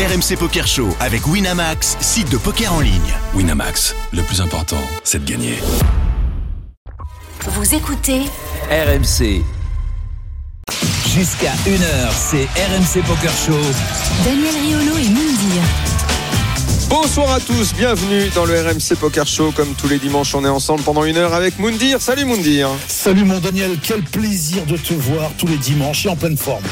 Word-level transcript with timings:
RMC 0.00 0.38
Poker 0.38 0.66
Show 0.66 0.88
avec 0.98 1.26
Winamax, 1.26 1.98
site 2.00 2.30
de 2.30 2.38
poker 2.38 2.72
en 2.72 2.80
ligne. 2.80 3.12
Winamax, 3.34 3.94
le 4.14 4.22
plus 4.22 4.40
important, 4.40 4.80
c'est 5.04 5.22
de 5.22 5.30
gagner. 5.30 5.58
Vous 7.46 7.74
écoutez 7.74 8.22
RMC. 8.70 9.42
Jusqu'à 11.06 11.52
1h, 11.66 12.12
c'est 12.14 12.44
RMC 12.44 13.04
Poker 13.06 13.30
Show. 13.30 13.60
Daniel 14.24 14.54
Riolo 14.54 14.96
et 14.96 15.08
Moundir. 15.10 15.62
Bonsoir 16.88 17.32
à 17.32 17.40
tous, 17.40 17.74
bienvenue 17.74 18.30
dans 18.34 18.46
le 18.46 18.58
RMC 18.58 18.96
Poker 18.98 19.26
Show. 19.26 19.52
Comme 19.54 19.74
tous 19.74 19.88
les 19.88 19.98
dimanches, 19.98 20.34
on 20.34 20.46
est 20.46 20.48
ensemble 20.48 20.82
pendant 20.82 21.04
une 21.04 21.18
heure 21.18 21.34
avec 21.34 21.58
Moundir. 21.58 22.00
Salut 22.00 22.24
Moundir. 22.24 22.70
Salut 22.88 23.24
mon 23.24 23.38
Daniel, 23.38 23.76
quel 23.82 24.00
plaisir 24.00 24.64
de 24.64 24.78
te 24.78 24.94
voir 24.94 25.30
tous 25.36 25.46
les 25.46 25.58
dimanches 25.58 26.06
et 26.06 26.08
en 26.08 26.16
pleine 26.16 26.38
forme. 26.38 26.64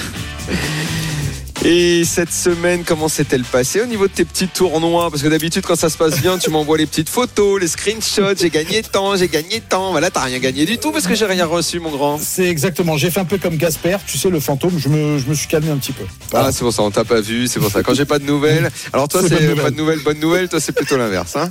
Et 1.65 2.05
cette 2.05 2.33
semaine, 2.33 2.85
comment 2.85 3.09
s'est-elle 3.09 3.43
passée 3.43 3.81
au 3.81 3.87
niveau 3.87 4.07
de 4.07 4.13
tes 4.13 4.25
petits 4.25 4.47
tournois? 4.47 5.11
Parce 5.11 5.23
que 5.23 5.29
d'habitude, 5.29 5.65
quand 5.67 5.75
ça 5.77 5.91
se 5.91 5.99
passe 5.99 6.21
bien, 6.21 6.39
tu 6.39 6.51
m'envoies 6.51 6.79
les 6.79 6.87
petites 6.87 7.09
photos, 7.09 7.61
les 7.61 7.67
screenshots. 7.67 8.37
J'ai 8.39 8.49
gagné 8.49 8.81
tant, 8.83 9.17
j'ai 9.17 9.27
gagné 9.27 9.61
tant. 9.61 9.91
Voilà, 9.91 10.09
t'as 10.11 10.23
rien 10.23 10.39
gagné 10.39 10.65
du 10.67 10.79
tout 10.79 10.93
parce 10.93 11.07
que 11.09 11.17
j'ai 11.17 11.27
rien 11.27 11.45
reçu, 11.47 11.81
mon 11.81 11.91
grand. 11.91 12.19
C'est 12.23 12.47
exactement, 12.49 12.97
j'ai 12.97 13.11
fait 13.11 13.21
un 13.21 13.25
peu 13.25 13.39
comme 13.39 13.57
Gasper, 13.57 13.97
tu 14.07 14.17
sais, 14.19 14.31
le 14.31 14.39
fantôme, 14.39 14.79
je 14.79 14.89
me, 14.89 15.19
je 15.19 15.27
me 15.27 15.35
suis 15.35 15.49
calmé 15.49 15.71
un 15.71 15.77
petit 15.79 15.93
peu. 15.93 16.05
Ah, 16.33 16.51
c'est 16.53 16.61
pour 16.61 16.73
ça, 16.73 16.83
on 16.83 16.93
t'a 16.93 17.05
pas 17.05 17.21
vu, 17.21 17.49
c'est 17.49 17.59
pour 17.59 17.71
ça. 17.71 17.83
Quand 17.83 17.93
j'ai 17.95 18.05
pas 18.07 18.21
de 18.21 18.25
nouvelles, 18.25 18.71
alors 18.93 19.09
toi, 19.09 19.21
C'est 19.29 19.55
pas 19.57 19.71
de 19.71 19.77
nouvelles, 19.77 19.99
bonne 20.01 20.21
nouvelle, 20.21 20.49
toi, 20.49 20.61
c'est 20.61 20.73
plutôt 20.73 20.97
l'inverse. 20.97 21.35
Hein 21.37 21.51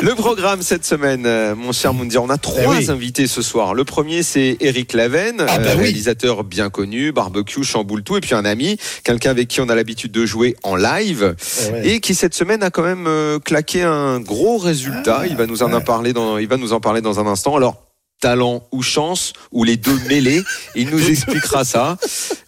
le 0.00 0.14
programme 0.14 0.62
cette 0.62 0.86
semaine, 0.86 1.24
euh, 1.26 1.54
mon 1.56 1.72
cher 1.72 1.92
Moundir, 1.92 2.22
on 2.22 2.30
a 2.30 2.38
trois 2.38 2.62
Eh 2.62 2.66
oui. 2.84 2.90
invités 2.90 3.26
ce 3.26 3.42
soir. 3.42 3.74
Le 3.74 3.82
premier, 3.84 4.22
c'est 4.22 4.56
Eric 4.60 4.92
Laven, 4.92 5.40
Ah, 5.40 5.58
bah 5.58 5.70
euh, 5.70 5.74
oui. 5.74 5.82
réalisateur 5.82 6.44
bien 6.44 6.70
connu, 6.70 7.10
barbecue, 7.10 7.64
chamboule 7.64 8.02
tout, 8.04 8.11
et 8.16 8.20
puis 8.20 8.34
un 8.34 8.44
ami, 8.44 8.76
quelqu'un 9.04 9.30
avec 9.30 9.48
qui 9.48 9.60
on 9.60 9.68
a 9.68 9.74
l'habitude 9.74 10.12
de 10.12 10.26
jouer 10.26 10.56
en 10.62 10.76
live. 10.76 11.34
Ouais. 11.72 11.88
et 11.88 12.00
qui 12.00 12.14
cette 12.14 12.34
semaine 12.34 12.62
a 12.62 12.70
quand 12.70 12.82
même 12.82 13.06
euh, 13.06 13.38
claqué 13.38 13.82
un 13.82 14.20
gros 14.20 14.58
résultat. 14.58 15.20
Ah, 15.22 15.26
il 15.26 15.36
va 15.36 15.46
nous 15.46 15.62
en 15.62 15.72
ouais. 15.72 15.84
parler 15.84 16.12
dans, 16.12 16.38
il 16.38 16.48
va 16.48 16.56
nous 16.56 16.72
en 16.72 16.80
parler 16.80 17.00
dans 17.00 17.20
un 17.20 17.26
instant. 17.26 17.56
Alors 17.56 17.91
talent 18.22 18.62
ou 18.72 18.80
chance 18.82 19.34
ou 19.50 19.64
les 19.64 19.76
deux 19.76 19.98
mêlés, 20.08 20.42
il 20.74 20.88
nous 20.88 21.10
expliquera 21.10 21.64
ça. 21.64 21.98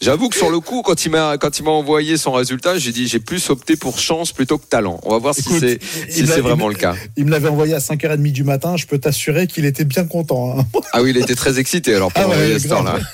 J'avoue 0.00 0.28
que 0.30 0.36
sur 0.36 0.48
le 0.50 0.60
coup, 0.60 0.80
quand 0.82 1.04
il 1.04 1.10
m'a 1.10 1.36
quand 1.36 1.58
il 1.58 1.64
m'a 1.64 1.72
envoyé 1.72 2.16
son 2.16 2.32
résultat, 2.32 2.78
j'ai 2.78 2.92
dit 2.92 3.08
j'ai 3.08 3.18
plus 3.20 3.50
opté 3.50 3.76
pour 3.76 3.98
chance 3.98 4.32
plutôt 4.32 4.56
que 4.56 4.64
talent. 4.66 5.00
On 5.02 5.10
va 5.10 5.18
voir 5.18 5.34
si 5.34 5.42
c'est 5.58 5.78
si 6.08 6.26
c'est 6.26 6.40
vraiment 6.40 6.68
le 6.68 6.74
cas. 6.76 6.94
Il 7.16 7.26
me 7.26 7.30
l'avait 7.32 7.48
envoyé 7.48 7.74
à 7.74 7.78
5h30 7.80 8.32
du 8.32 8.44
matin, 8.44 8.76
je 8.76 8.86
peux 8.86 8.98
t'assurer 8.98 9.46
qu'il 9.48 9.64
était 9.66 9.84
bien 9.84 10.04
content. 10.06 10.58
hein. 10.58 10.64
Ah 10.92 11.02
oui, 11.02 11.10
il 11.10 11.16
était 11.16 11.34
très 11.34 11.58
excité 11.58 11.94
alors 11.94 12.12
pour 12.12 12.22
Ah 12.24 12.28
ouais, 12.28 12.58
ce 12.58 12.68
temps-là. 12.68 12.98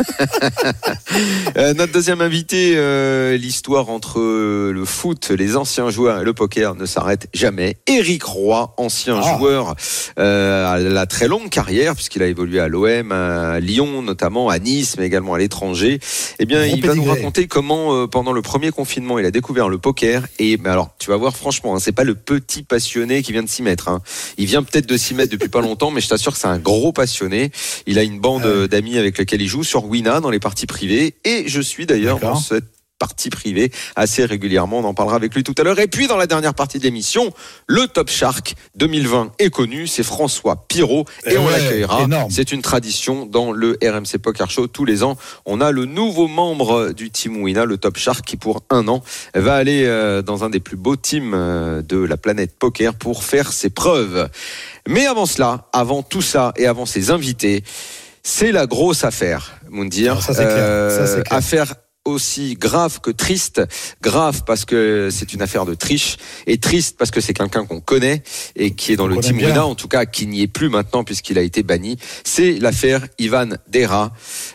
Euh, 1.56 1.74
notre 1.74 1.92
deuxième 1.92 2.20
invité, 2.20 2.74
euh, 2.76 3.36
l'histoire 3.36 3.88
entre 3.90 4.20
le 4.20 4.84
foot, 4.84 5.30
les 5.30 5.56
anciens 5.56 5.90
joueurs 5.90 6.20
et 6.20 6.24
le 6.24 6.32
poker 6.32 6.74
ne 6.74 6.86
s'arrête 6.86 7.26
jamais. 7.34 7.76
Éric 7.86 8.22
Roy, 8.22 8.74
ancien 8.76 9.20
Ah. 9.22 9.36
joueur 9.36 9.74
euh, 10.18 10.66
à 10.72 10.78
la 10.78 11.06
très 11.06 11.26
longue 11.28 11.48
carrière, 11.48 11.94
puisqu'il 11.94 12.22
a 12.22 12.26
évolué 12.26 12.49
à 12.58 12.68
l'OM, 12.68 13.12
à 13.12 13.60
Lyon 13.60 14.02
notamment, 14.02 14.48
à 14.48 14.58
Nice, 14.58 14.96
mais 14.98 15.06
également 15.06 15.34
à 15.34 15.38
l'étranger. 15.38 16.00
Eh 16.38 16.46
bien, 16.46 16.64
il 16.64 16.84
va 16.84 16.94
nous 16.94 17.04
raconter 17.04 17.46
comment, 17.46 17.94
euh, 17.94 18.06
pendant 18.06 18.32
le 18.32 18.42
premier 18.42 18.70
confinement, 18.70 19.18
il 19.18 19.26
a 19.26 19.30
découvert 19.30 19.68
le 19.68 19.78
poker. 19.78 20.26
Et 20.38 20.56
mais 20.56 20.70
alors, 20.70 20.90
tu 20.98 21.10
vas 21.10 21.16
voir, 21.16 21.36
franchement, 21.36 21.76
hein, 21.76 21.78
c'est 21.78 21.92
pas 21.92 22.04
le 22.04 22.14
petit 22.14 22.62
passionné 22.62 23.22
qui 23.22 23.32
vient 23.32 23.42
de 23.42 23.48
s'y 23.48 23.62
mettre. 23.62 23.88
hein. 23.88 24.00
Il 24.38 24.46
vient 24.46 24.62
peut-être 24.62 24.86
de 24.86 24.96
s'y 24.96 25.14
mettre 25.14 25.30
depuis 25.30 25.48
pas 25.48 25.60
longtemps, 25.60 25.90
mais 25.90 26.00
je 26.00 26.08
t'assure 26.08 26.32
que 26.32 26.38
c'est 26.38 26.46
un 26.48 26.58
gros 26.58 26.92
passionné. 26.92 27.50
Il 27.86 27.98
a 27.98 28.02
une 28.02 28.18
bande 28.18 28.42
Ah 28.44 28.48
euh, 28.48 28.68
d'amis 28.68 28.98
avec 28.98 29.18
lesquels 29.18 29.42
il 29.42 29.48
joue 29.48 29.64
sur 29.64 29.84
Wina 29.84 30.20
dans 30.20 30.30
les 30.30 30.40
parties 30.40 30.66
privées. 30.66 31.14
Et 31.24 31.44
je 31.46 31.60
suis 31.60 31.86
d'ailleurs 31.86 32.18
dans 32.18 32.36
cette 32.36 32.64
partie 33.00 33.30
privée 33.30 33.72
assez 33.96 34.24
régulièrement. 34.24 34.78
On 34.78 34.84
en 34.84 34.94
parlera 34.94 35.16
avec 35.16 35.34
lui 35.34 35.42
tout 35.42 35.54
à 35.58 35.64
l'heure. 35.64 35.80
Et 35.80 35.88
puis, 35.88 36.06
dans 36.06 36.18
la 36.18 36.28
dernière 36.28 36.54
partie 36.54 36.78
de 36.78 36.84
l'émission, 36.84 37.32
le 37.66 37.88
Top 37.88 38.10
Shark 38.10 38.54
2020 38.76 39.32
est 39.40 39.50
connu. 39.50 39.88
C'est 39.88 40.04
François 40.04 40.66
Pirot. 40.68 41.06
Et 41.26 41.38
on 41.38 41.46
ouais, 41.46 41.52
l'accueillera. 41.52 42.06
C'est 42.28 42.52
une 42.52 42.62
tradition 42.62 43.26
dans 43.26 43.50
le 43.50 43.78
RMC 43.82 44.18
Poker 44.22 44.50
Show. 44.50 44.68
Tous 44.68 44.84
les 44.84 45.02
ans, 45.02 45.16
on 45.46 45.60
a 45.60 45.72
le 45.72 45.86
nouveau 45.86 46.28
membre 46.28 46.92
du 46.92 47.10
team 47.10 47.42
Wina, 47.42 47.64
le 47.64 47.78
Top 47.78 47.96
Shark, 47.96 48.24
qui 48.24 48.36
pour 48.36 48.62
un 48.70 48.86
an 48.86 49.02
va 49.34 49.54
aller 49.54 49.84
euh, 49.86 50.22
dans 50.22 50.44
un 50.44 50.50
des 50.50 50.60
plus 50.60 50.76
beaux 50.76 50.96
teams 50.96 51.32
euh, 51.34 51.80
de 51.82 51.96
la 51.96 52.18
planète 52.18 52.58
poker 52.58 52.94
pour 52.94 53.24
faire 53.24 53.52
ses 53.52 53.70
preuves. 53.70 54.28
Mais 54.86 55.06
avant 55.06 55.26
cela, 55.26 55.68
avant 55.72 56.02
tout 56.02 56.22
ça 56.22 56.52
et 56.56 56.66
avant 56.66 56.84
ses 56.84 57.10
invités, 57.10 57.64
c'est 58.22 58.52
la 58.52 58.66
grosse 58.66 59.04
affaire, 59.04 59.58
Moundir. 59.70 60.22
Ça, 60.22 60.34
c'est 60.34 60.44
clair. 60.44 60.90
Ça, 60.90 61.06
c'est 61.06 61.22
clair. 61.22 61.38
affaire 61.38 61.74
aussi 62.04 62.54
grave 62.54 63.00
que 63.00 63.10
triste. 63.10 63.62
Grave 64.00 64.42
parce 64.46 64.64
que 64.64 65.08
c'est 65.10 65.32
une 65.34 65.42
affaire 65.42 65.66
de 65.66 65.74
triche 65.74 66.16
et 66.46 66.58
triste 66.58 66.96
parce 66.98 67.10
que 67.10 67.20
c'est 67.20 67.34
quelqu'un 67.34 67.66
qu'on 67.66 67.80
connaît 67.80 68.22
et 68.56 68.72
qui 68.74 68.92
est 68.92 68.96
dans 68.96 69.04
On 69.04 69.08
le. 69.08 69.16
Wina, 69.16 69.66
en 69.66 69.74
tout 69.74 69.88
cas 69.88 70.06
qui 70.06 70.26
n'y 70.26 70.42
est 70.42 70.46
plus 70.46 70.70
maintenant 70.70 71.04
puisqu'il 71.04 71.38
a 71.38 71.42
été 71.42 71.62
banni. 71.62 71.98
C'est 72.24 72.52
l'affaire 72.52 73.06
Ivan 73.18 73.50
Dera. 73.68 74.12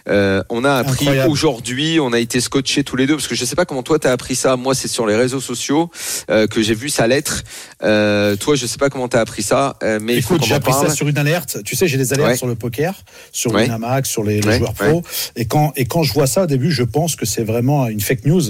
Euh, 0.10 0.44
on 0.50 0.64
a 0.64 0.74
appris 0.74 1.08
aujourd'hui, 1.28 2.00
on 2.00 2.14
a 2.14 2.20
été 2.20 2.42
scotchés 2.42 2.84
tous 2.84 2.96
les 2.96 3.06
deux 3.06 3.16
parce 3.16 3.28
que 3.28 3.36
je 3.36 3.46
sais 3.46 3.56
pas 3.56 3.66
comment 3.66 3.84
toi 3.84 4.00
t'as 4.00 4.12
appris 4.12 4.36
ça. 4.36 4.56
Moi, 4.56 4.74
c'est 4.74 4.88
sur 4.88 5.06
les 5.06 5.16
réseaux 5.16 5.40
sociaux 5.40 5.92
euh, 6.32 6.48
que 6.48 6.62
j'ai 6.62 6.74
vu 6.76 6.90
sa 6.90 7.08
lettre. 7.08 7.44
Euh, 7.84 8.36
toi, 8.36 8.56
je 8.56 8.66
sais 8.66 8.78
pas 8.78 8.90
comment 8.90 9.08
t'as 9.08 9.22
appris 9.22 9.44
ça, 9.44 9.78
mais 10.02 10.18
Écoute, 10.18 10.44
j'ai 10.44 10.56
appris 10.56 10.72
parle. 10.72 10.88
ça 10.90 10.96
sur 10.96 11.08
une 11.08 11.18
alerte. 11.18 11.60
Tu 11.64 11.76
sais, 11.76 11.88
j'ai 11.88 11.98
des 11.98 12.12
alertes 12.14 12.26
Ouais. 12.26 12.38
sur 12.38 12.48
le 12.48 12.56
poker, 12.56 12.96
sur 13.32 13.54
Ouais. 13.54 13.64
Winamax, 13.64 14.10
sur 14.10 14.24
les, 14.24 14.42
joueurs 14.42 14.74
pro. 14.74 15.04
Et 15.36 15.46
quand 15.46 15.74
et 15.76 15.86
quand 15.86 16.02
je 16.02 16.12
vois 16.14 16.26
ça 16.28 16.44
au 16.44 16.48
début, 16.48 16.72
je 16.72 16.84
pense 16.84 17.16
que 17.16 17.26
c'est 17.36 17.44
vraiment 17.44 17.88
une 17.88 18.00
fake 18.02 18.26
news. 18.26 18.44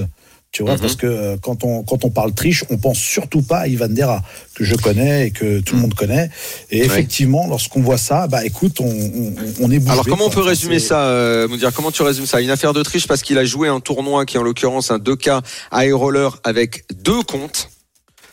Tu 0.52 0.64
vois, 0.64 0.76
Mhm. 0.76 0.80
parce 0.80 0.96
que 0.96 1.06
euh, 1.08 1.36
quand 1.42 1.66
on 1.66 1.84
quand 1.84 2.06
on 2.06 2.10
parle 2.12 2.34
triche, 2.34 2.64
on 2.70 2.78
pense 2.78 2.98
surtout 2.98 3.42
pas 3.42 3.60
à 3.62 3.68
Ivan 3.68 3.90
Dera 3.90 4.22
que 4.54 4.64
je 4.64 4.76
connais 4.76 5.28
et 5.28 5.32
que 5.32 5.60
tout 5.60 5.76
le 5.76 5.82
monde 5.82 5.94
connaît. 5.96 6.30
Et 6.72 6.80
effectivement, 6.86 7.46
lorsqu'on 7.48 7.82
voit 7.82 7.98
ça, 7.98 8.28
bah 8.28 8.46
écoute, 8.46 8.80
on, 8.80 8.86
on, 8.86 9.34
on 9.60 9.72
est 9.72 9.80
bouche 9.80 9.92
Alors 9.92 10.06
comment 10.06 10.28
on 10.28 10.30
peut 10.30 10.40
résumer 10.42 10.80
ça, 10.80 11.08
euh, 11.08 11.50
Moudir 11.50 11.74
Comment 11.74 11.92
tu 11.92 12.04
résumes 12.04 12.26
ça? 12.26 12.40
Une 12.40 12.52
affaire 12.52 12.72
de 12.72 12.82
triche 12.84 13.06
parce 13.06 13.22
qu'il 13.22 13.38
a 13.38 13.44
joué 13.44 13.68
un 13.68 13.82
tournoi 13.82 14.26
qui 14.26 14.38
est 14.38 14.40
en 14.40 14.44
l'occurrence 14.44 14.92
un 14.92 14.98
2K 15.00 15.42
high 15.74 15.92
roller 15.94 16.40
avec 16.46 16.86
deux 17.04 17.22
comptes. 17.24 17.70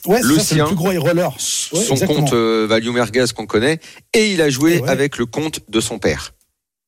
Ouais, 0.07 0.21
le 0.23 0.37
ça, 0.37 0.43
sien, 0.45 0.59
le 0.65 0.67
plus 0.67 0.77
gros 0.77 0.93
high 0.93 0.99
roller. 0.99 1.31
Ouais, 1.33 1.81
son 1.81 1.95
exactement. 1.95 2.21
compte 2.21 2.33
euh, 2.35 2.67
Value 2.69 2.91
Merguez 2.91 3.27
qu'on 3.35 3.47
connaît, 3.47 3.81
et 4.15 4.31
il 4.33 4.41
a 4.43 4.49
joué 4.49 4.79
ouais. 4.81 4.89
avec 4.89 5.17
le 5.17 5.27
compte 5.27 5.61
de 5.69 5.81
son 5.81 5.99
père. 5.99 6.35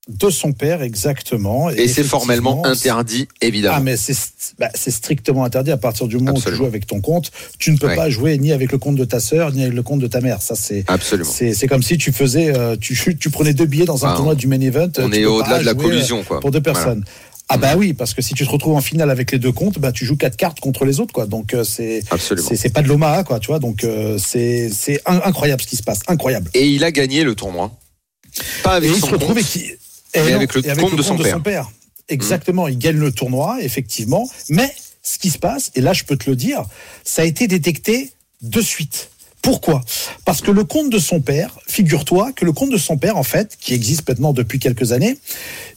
De 0.08 0.28
son 0.28 0.52
père 0.52 0.82
exactement. 0.82 1.70
Et, 1.70 1.88
c'est 1.88 2.04
formellement 2.04 2.64
interdit, 2.66 3.26
évidemment. 3.40 3.76
Ah 3.78 3.80
mais 3.80 3.96
c'est 3.96 4.14
bah, 4.58 4.68
c'est 4.74 4.90
strictement 4.90 5.44
interdit 5.44 5.70
à 5.70 5.78
partir 5.78 6.06
du 6.08 6.18
moment 6.18 6.34
où 6.36 6.42
tu 6.42 6.54
joues 6.54 6.66
avec 6.66 6.86
ton 6.86 7.00
compte, 7.00 7.30
tu 7.58 7.70
ne 7.72 7.78
peux 7.78 7.86
Ouais. 7.86 7.96
pas 7.96 8.10
jouer 8.10 8.36
ni 8.36 8.52
avec 8.52 8.70
le 8.70 8.76
compte 8.78 8.96
de 8.96 9.04
ta 9.06 9.18
sœur 9.18 9.50
ni 9.52 9.62
avec 9.62 9.74
le 9.74 9.82
compte 9.82 10.00
de 10.00 10.06
ta 10.06 10.20
mère. 10.20 10.42
Ça 10.42 10.54
c'est 10.56 10.84
Absolument. 10.88 11.30
c'est 11.30 11.66
comme 11.66 11.82
si 11.82 11.96
tu 11.96 12.12
faisais 12.12 12.54
euh, 12.54 12.76
tu 12.78 13.16
tu 13.18 13.30
prenais 13.30 13.54
deux 13.54 13.64
billets 13.66 13.86
dans 13.86 14.04
un 14.04 14.10
Ah, 14.12 14.16
tournoi 14.16 14.34
du 14.34 14.46
main 14.46 14.60
event. 14.60 14.90
On 14.98 15.08
tu 15.08 15.16
est 15.20 15.24
au-delà 15.24 15.58
de 15.60 15.64
la 15.64 15.74
collusion, 15.74 16.22
quoi. 16.22 16.36
euh, 16.36 16.40
pour 16.40 16.50
deux 16.50 16.60
Voilà. 16.62 16.78
personnes. 16.80 17.04
Ah 17.48 17.56
bah 17.58 17.74
oui 17.76 17.92
parce 17.94 18.14
que 18.14 18.22
si 18.22 18.32
tu 18.34 18.44
te 18.46 18.50
retrouves 18.50 18.74
en 18.74 18.80
finale 18.80 19.10
avec 19.10 19.30
les 19.32 19.38
deux 19.38 19.52
comptes, 19.52 19.78
bah 19.78 19.92
tu 19.92 20.04
joues 20.06 20.16
quatre 20.16 20.36
cartes 20.36 20.60
contre 20.60 20.84
les 20.86 21.00
autres 21.00 21.12
quoi. 21.14 21.26
Donc 21.26 21.54
euh, 21.54 21.62
c'est 21.64 22.02
c'est 22.18 22.72
pas 22.72 22.82
de 22.82 22.88
l'OMA 22.88 23.22
quoi, 23.24 23.38
tu 23.38 23.46
vois. 23.48 23.58
Donc 23.58 23.84
euh, 23.84 24.18
c'est 24.18 24.68
c'est 24.70 25.00
in- 25.06 25.20
incroyable 25.24 25.60
ce 25.62 25.66
qui 25.66 25.76
se 25.76 25.82
passe, 25.82 26.00
incroyable. 26.08 26.50
Et 26.54 26.66
il 26.68 26.84
a 26.84 26.90
gagné 26.90 27.22
le 27.24 27.34
tournoi. 27.34 27.70
Pas 28.62 28.72
avec 28.74 28.90
Et 28.90 28.94
il 28.94 29.00
se 29.00 29.06
retrouve 29.06 29.28
compte. 29.34 29.38
et 29.38 29.44
qui 29.44 29.72
Non, 30.16 30.34
avec 30.34 30.54
le 30.54 30.66
et 30.66 30.76
compte 30.76 30.96
de 30.96 31.02
son 31.02 31.16
père. 31.40 31.68
Mmh. 31.68 31.72
Exactement, 32.08 32.68
il 32.68 32.78
gagne 32.78 32.98
le 32.98 33.12
tournoi, 33.12 33.58
effectivement. 33.62 34.28
Mais 34.48 34.72
ce 35.02 35.18
qui 35.18 35.30
se 35.30 35.38
passe, 35.38 35.70
et 35.74 35.80
là 35.80 35.92
je 35.92 36.04
peux 36.04 36.16
te 36.16 36.28
le 36.28 36.36
dire, 36.36 36.64
ça 37.04 37.22
a 37.22 37.24
été 37.24 37.46
détecté 37.46 38.12
de 38.42 38.60
suite. 38.60 39.10
Pourquoi? 39.44 39.84
Parce 40.24 40.40
que 40.40 40.50
le 40.50 40.64
compte 40.64 40.88
de 40.88 40.98
son 40.98 41.20
père, 41.20 41.58
figure-toi 41.66 42.32
que 42.32 42.46
le 42.46 42.52
compte 42.52 42.70
de 42.70 42.78
son 42.78 42.96
père, 42.96 43.18
en 43.18 43.22
fait, 43.22 43.58
qui 43.60 43.74
existe 43.74 44.08
maintenant 44.08 44.32
depuis 44.32 44.58
quelques 44.58 44.92
années, 44.92 45.18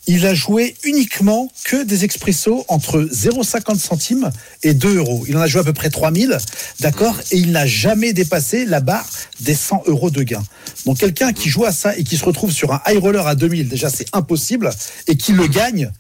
il 0.08 0.26
a 0.26 0.34
joué 0.34 0.78
uniquement 0.86 1.52
que 1.66 1.84
des 1.84 2.06
expressos 2.06 2.64
entre 2.70 3.02
0,50 3.02 3.78
centimes 3.78 4.32
et 4.64 4.74
2 4.74 4.96
euros. 4.96 5.26
Il 5.28 5.36
en 5.36 5.42
a 5.42 5.48
joué 5.48 5.60
à 5.60 5.64
peu 5.66 5.74
près 5.74 5.90
3000, 5.90 6.38
d'accord? 6.80 7.20
Et 7.32 7.40
il 7.40 7.52
n'a 7.52 7.66
jamais 7.66 8.14
dépassé 8.14 8.64
la 8.64 8.80
barre 8.80 9.10
des 9.42 9.54
100 9.54 9.84
euros 9.88 10.12
de 10.12 10.24
gain. 10.24 10.46
Donc 10.86 11.00
quelqu'un 11.00 11.34
qui 11.34 11.50
joue 11.50 11.66
à 11.66 11.74
ça 11.74 11.98
et 11.98 12.06
qui 12.06 12.16
se 12.16 12.24
retrouve 12.24 12.54
sur 12.54 12.72
un 12.72 12.82
high 12.88 13.00
roller 13.00 13.28
à 13.28 13.36
2000, 13.36 13.68
déjà 13.68 13.90
c'est 13.90 14.08
impossible, 14.14 14.70
et 15.08 15.18
qui 15.18 15.34
le 15.34 15.46
gagne, 15.48 15.92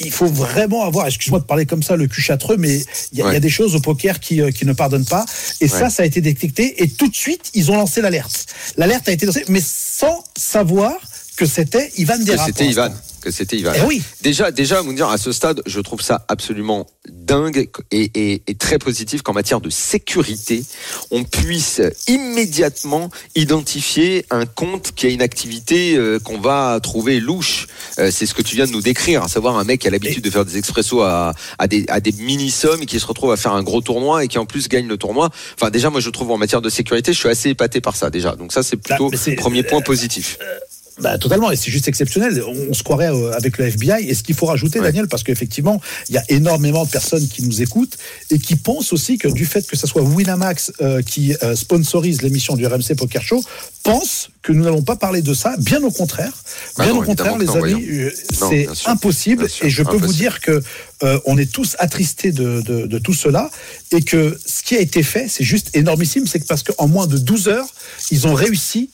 il 0.00 0.10
faut 0.10 0.26
vraiment 0.26 0.84
avoir, 0.84 1.06
excuse-moi 1.06 1.40
de 1.40 1.44
parler 1.44 1.66
comme 1.66 1.82
ça, 1.82 1.96
le 1.96 2.06
cul 2.06 2.20
châtreux, 2.22 2.56
mais 2.56 2.80
il 3.12 3.18
y, 3.18 3.22
a- 3.22 3.34
y 3.34 3.40
des 3.40 3.48
choses 3.48 3.74
au 3.74 3.80
poker 3.80 4.20
qui, 4.20 4.40
euh, 4.40 4.50
qui 4.50 4.66
ne 4.66 4.72
pardonnent 4.72 5.04
pas. 5.06 5.24
Et 5.60 5.68
ça, 5.68 5.84
Ouais. 5.84 5.90
ça 5.90 6.02
a 6.02 6.06
été 6.06 6.20
détecté. 6.20 6.82
Et 6.82 6.88
tout 6.88 7.08
de 7.08 7.14
suite, 7.16 7.50
ils 7.54 7.70
ont 7.70 7.76
lancé 7.76 8.00
l'alerte. 8.00 8.46
L'alerte 8.76 9.08
a 9.08 9.12
été 9.12 9.26
lancée, 9.26 9.44
mais 9.48 9.62
sans 9.62 10.24
savoir 10.36 10.94
que 11.36 11.46
c'était 11.46 11.92
Ivan 11.98 12.18
Que 12.18 12.24
Dera. 12.24 12.46
c'était 12.46 12.66
Ivan. 12.66 12.90
Que 13.26 13.32
c'était 13.32 13.56
Ivan. 13.56 13.72
Eh 13.76 13.82
oui. 13.82 14.02
Déjà, 14.22 14.50
déjà, 14.52 14.80
vous 14.82 14.92
dire 14.92 15.08
à 15.08 15.18
ce 15.18 15.32
stade, 15.32 15.60
je 15.66 15.80
trouve 15.80 16.00
ça 16.00 16.24
absolument 16.28 16.86
dingue 17.08 17.68
et, 17.90 18.10
et- 18.14 18.42
et 18.46 18.54
très 18.54 18.78
positif 18.78 19.22
qu'en 19.22 19.32
matière 19.32 19.60
de 19.60 19.68
sécurité, 19.70 20.62
on 21.10 21.24
puisse 21.24 21.80
immédiatement 22.06 23.10
identifier 23.34 24.24
un 24.30 24.46
compte 24.46 24.92
qui 24.94 25.06
a 25.06 25.10
une 25.10 25.22
activité 25.22 25.96
euh, 25.96 26.18
qu'on 26.20 26.38
va 26.38 26.78
trouver 26.82 27.18
louche. 27.20 27.66
Euh, 27.98 28.10
c'est 28.12 28.26
ce 28.26 28.34
que 28.34 28.42
tu 28.42 28.54
viens 28.56 28.66
de 28.66 28.72
nous 28.72 28.80
décrire, 28.82 29.22
à 29.24 29.28
savoir 29.28 29.56
un 29.58 29.64
mec 29.64 29.80
qui 29.80 29.88
a 29.88 29.90
l'habitude 29.90 30.22
de 30.22 30.30
faire 30.30 30.44
des 30.44 30.56
expressos 30.56 31.00
à, 31.02 31.34
à 31.58 31.66
des, 31.66 31.84
à 31.88 32.00
des 32.00 32.12
mini-sommes 32.12 32.82
et 32.82 32.86
qui 32.86 33.00
se 33.00 33.06
retrouve 33.06 33.32
à 33.32 33.36
faire 33.36 33.52
un 33.52 33.62
gros 33.62 33.80
tournoi 33.80 34.24
et 34.24 34.28
qui 34.28 34.38
en 34.38 34.46
plus 34.46 34.68
gagne 34.68 34.86
le 34.86 34.96
tournoi. 34.96 35.30
Enfin, 35.58 35.70
déjà, 35.70 35.90
moi, 35.90 36.00
je 36.00 36.10
trouve 36.10 36.30
en 36.30 36.38
matière 36.38 36.60
de 36.62 36.68
sécurité, 36.70 37.12
je 37.12 37.18
suis 37.18 37.28
assez 37.28 37.50
épaté 37.50 37.80
par 37.80 37.96
ça 37.96 38.10
déjà. 38.10 38.36
Donc 38.36 38.52
ça, 38.52 38.62
c'est 38.62 38.76
plutôt 38.76 39.08
mais 39.10 39.16
c'est- 39.16 39.34
premier 39.34 39.62
point 39.64 39.80
positif. 39.80 40.38
Bah, 40.98 41.18
totalement, 41.18 41.50
et 41.50 41.56
c'est 41.56 41.70
juste 41.70 41.88
exceptionnel. 41.88 42.42
On, 42.46 42.70
on 42.70 42.74
se 42.74 42.82
croirait 42.82 43.10
euh, 43.10 43.32
avec 43.32 43.58
le 43.58 43.66
FBI. 43.66 44.08
Et 44.08 44.14
ce 44.14 44.22
qu'il 44.22 44.34
faut 44.34 44.46
rajouter, 44.46 44.80
Ouais. 44.80 44.86
Daniel, 44.86 45.08
parce 45.08 45.22
qu'effectivement, 45.22 45.80
il 46.08 46.14
y 46.14 46.18
a 46.18 46.24
énormément 46.28 46.84
de 46.84 46.90
personnes 46.90 47.26
qui 47.28 47.42
nous 47.42 47.60
écoutent 47.62 47.96
et 48.30 48.38
qui 48.38 48.56
pensent 48.56 48.92
aussi 48.92 49.18
que 49.18 49.28
du 49.28 49.44
fait 49.44 49.66
que 49.66 49.76
ce 49.76 49.86
soit 49.86 50.02
Winamax 50.02 50.72
euh, 50.80 51.02
qui 51.02 51.34
euh, 51.42 51.54
sponsorise 51.54 52.22
l'émission 52.22 52.56
du 52.56 52.66
RMC 52.66 52.94
Poker 52.96 53.22
Show, 53.22 53.42
pensent 53.82 54.30
que 54.42 54.52
nous 54.52 54.64
n'allons 54.64 54.82
pas 54.82 54.96
parler 54.96 55.22
de 55.22 55.34
ça. 55.34 55.54
Bien 55.58 55.82
au 55.82 55.90
contraire. 55.90 56.32
Bah 56.78 56.84
Bien 56.84 56.94
non, 56.94 57.00
au 57.00 57.02
contraire, 57.02 57.36
les 57.36 57.50
amis, 57.50 57.86
c'est 58.32 58.68
impossible. 58.86 59.48
Sûr, 59.48 59.66
et 59.66 59.70
je 59.70 59.82
peux 59.82 59.96
vous 59.96 60.12
dire 60.12 60.40
que 60.40 60.62
euh, 61.02 61.18
on 61.26 61.36
est 61.36 61.50
tous 61.50 61.76
attristés 61.78 62.32
de, 62.32 62.62
de, 62.62 62.86
de 62.86 62.98
tout 62.98 63.14
cela 63.14 63.50
et 63.92 64.02
que 64.02 64.38
ce 64.46 64.62
qui 64.62 64.76
a 64.76 64.80
été 64.80 65.02
fait, 65.02 65.26
c'est 65.28 65.44
juste 65.44 65.76
énormissime. 65.76 66.26
C'est 66.26 66.40
que 66.40 66.46
parce 66.46 66.62
qu'en 66.62 66.88
moins 66.88 67.06
de 67.06 67.18
12 67.18 67.48
heures, 67.48 67.68
ils 68.10 68.26
ont 68.26 68.34
réussi 68.34 68.90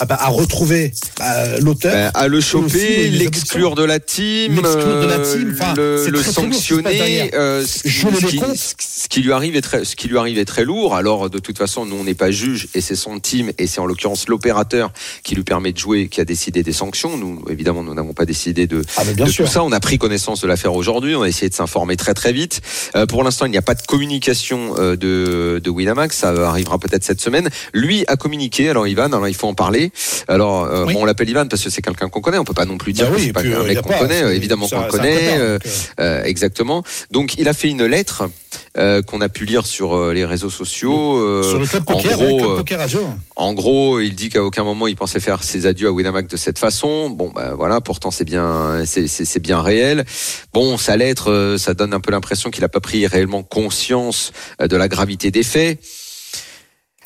à, 0.00 0.04
bah, 0.06 0.16
à 0.20 0.28
retrouver 0.28 0.92
bah, 1.18 1.58
l'auteur. 1.60 1.92
Ben, 1.92 2.10
à 2.14 2.26
le 2.28 2.40
choper, 2.40 3.08
les 3.08 3.18
l'exclure 3.18 3.74
de 3.74 3.84
la 3.84 4.00
team, 4.00 4.56
L'exclure 4.56 5.00
de 5.02 5.06
la 5.06 5.18
euh, 5.18 5.32
team, 5.32 5.54
le, 5.76 6.06
le 6.10 6.18
très, 6.18 6.22
très 6.22 6.32
sanctionner. 6.32 6.82
derrière. 6.96 7.28
euh, 7.34 7.64
ce, 7.66 7.82
qui, 7.82 7.90
ce 7.90 8.26
qui- 8.26 8.36
comptes. 8.38 8.56
ce 8.56 9.08
qui 9.08 9.20
lui 9.20 9.32
arrive 9.32 9.56
est 9.56 9.60
très, 9.60 9.84
ce 9.84 9.94
qui 9.96 10.08
lui 10.08 10.18
arrive 10.18 10.38
est 10.38 10.44
très 10.44 10.64
lourd. 10.64 10.94
Alors 10.96 11.30
de 11.30 11.38
toute 11.38 11.58
façon, 11.58 11.84
nous 11.86 11.96
on 11.96 12.04
n'est 12.04 12.14
pas 12.14 12.30
juge 12.30 12.68
et 12.74 12.80
c'est 12.80 12.96
son 12.96 13.18
team 13.20 13.52
et 13.58 13.66
c'est 13.66 13.80
en 13.80 13.86
l'occurrence 13.86 14.28
l'opérateur 14.28 14.90
qui 15.22 15.34
lui 15.34 15.44
permet 15.44 15.72
de 15.72 15.78
jouer 15.78 16.08
qui 16.08 16.20
a 16.20 16.24
décidé 16.24 16.62
des 16.62 16.72
sanctions. 16.72 17.16
Nous 17.16 17.44
évidemment 17.50 17.82
nous 17.82 17.94
n'avons 17.94 18.14
pas 18.14 18.24
décidé 18.24 18.66
de, 18.66 18.82
Ah, 18.96 19.02
mais 19.06 19.14
bien 19.14 19.26
de 19.26 19.30
sûr. 19.30 19.44
tout 19.44 19.50
ça. 19.52 19.62
On 19.64 19.72
a 19.72 19.80
pris 19.80 19.98
connaissance 19.98 20.40
de 20.40 20.46
l'affaire 20.48 20.74
aujourd'hui. 20.74 21.14
On 21.14 21.22
a 21.22 21.28
essayé 21.28 21.48
de 21.48 21.54
s'informer 21.54 21.96
très 21.96 22.14
très 22.14 22.32
vite. 22.32 22.60
Euh, 22.96 23.06
pour 23.06 23.22
l'instant, 23.24 23.46
il 23.46 23.50
n'y 23.50 23.58
a 23.58 23.62
pas 23.62 23.74
de 23.74 23.82
communication 23.82 24.74
euh, 24.78 24.96
de, 24.96 25.60
de 25.62 25.70
Winamax. 25.70 26.16
Ça 26.16 26.30
arrivera 26.48 26.78
peut-être 26.78 27.04
cette 27.04 27.20
semaine. 27.20 27.48
Lui 27.74 28.04
a 28.06 28.16
communiqué. 28.16 28.68
Alors 28.70 28.86
Ivan, 28.88 29.06
alors 29.06 29.28
il 29.28 29.34
faut 29.34 29.46
en 29.48 29.54
parler. 29.54 29.89
Alors 30.28 30.64
euh, 30.64 30.84
Oui. 30.86 30.94
bon, 30.94 31.02
on 31.02 31.04
l'appelle 31.04 31.28
Ivan 31.28 31.46
parce 31.48 31.62
que 31.64 31.70
c'est 31.70 31.82
quelqu'un 31.82 32.08
qu'on 32.08 32.20
connaît. 32.20 32.38
On 32.38 32.44
peut 32.44 32.54
pas 32.54 32.64
non 32.64 32.78
plus 32.78 32.92
dire 32.92 33.06
Bah 33.06 33.12
que 33.12 33.16
oui, 33.16 33.26
c'est 33.26 33.32
pas 33.32 33.40
un 33.40 33.44
euh, 33.44 33.64
mec 33.66 33.78
a 33.78 33.82
qu'on 33.82 33.98
connaît. 33.98 34.36
Évidemment 34.36 34.68
qu'on 34.68 34.80
le 34.84 34.88
connaît. 34.90 35.38
euh, 35.38 35.58
donc, 35.58 36.26
exactement. 36.26 36.82
Donc 37.10 37.36
il 37.38 37.48
a 37.48 37.52
fait 37.52 37.68
une 37.68 37.84
lettre 37.84 38.28
qu'on 38.74 39.20
a 39.20 39.28
pu 39.28 39.44
lire 39.44 39.66
sur 39.66 40.12
les 40.12 40.24
réseaux 40.24 40.50
sociaux. 40.50 41.42
sur 41.42 41.58
le 41.58 41.66
club 41.66 41.82
en 41.86 41.92
poker, 41.94 42.16
gros, 42.16 42.24
ouais, 42.24 42.36
club 42.38 42.56
poker 42.56 42.78
radio. 42.78 43.00
en 43.36 43.52
gros, 43.52 44.00
il 44.00 44.14
dit 44.14 44.28
qu'à 44.28 44.42
aucun 44.42 44.64
moment 44.64 44.86
il 44.86 44.96
pensait 44.96 45.20
faire 45.20 45.42
ses 45.42 45.66
adieux 45.66 45.88
à 45.88 45.92
Winamax 45.92 46.28
de 46.28 46.36
cette 46.36 46.58
façon. 46.58 47.10
Bon, 47.10 47.30
bah 47.34 47.54
voilà, 47.56 47.80
pourtant 47.80 48.10
c'est 48.10 48.24
bien, 48.24 48.82
c'est- 48.86 49.38
bien 49.40 49.60
réel. 49.62 50.04
Bon, 50.52 50.76
sa 50.78 50.96
lettre, 50.96 51.56
ça 51.58 51.74
donne 51.74 51.94
un 51.94 52.00
peu 52.00 52.10
l'impression 52.12 52.50
qu'il 52.50 52.62
n'a 52.62 52.68
pas 52.68 52.80
pris 52.80 53.06
réellement 53.06 53.42
conscience 53.42 54.32
de 54.60 54.76
la 54.76 54.88
gravité 54.88 55.30
des 55.30 55.42
faits. 55.42 55.78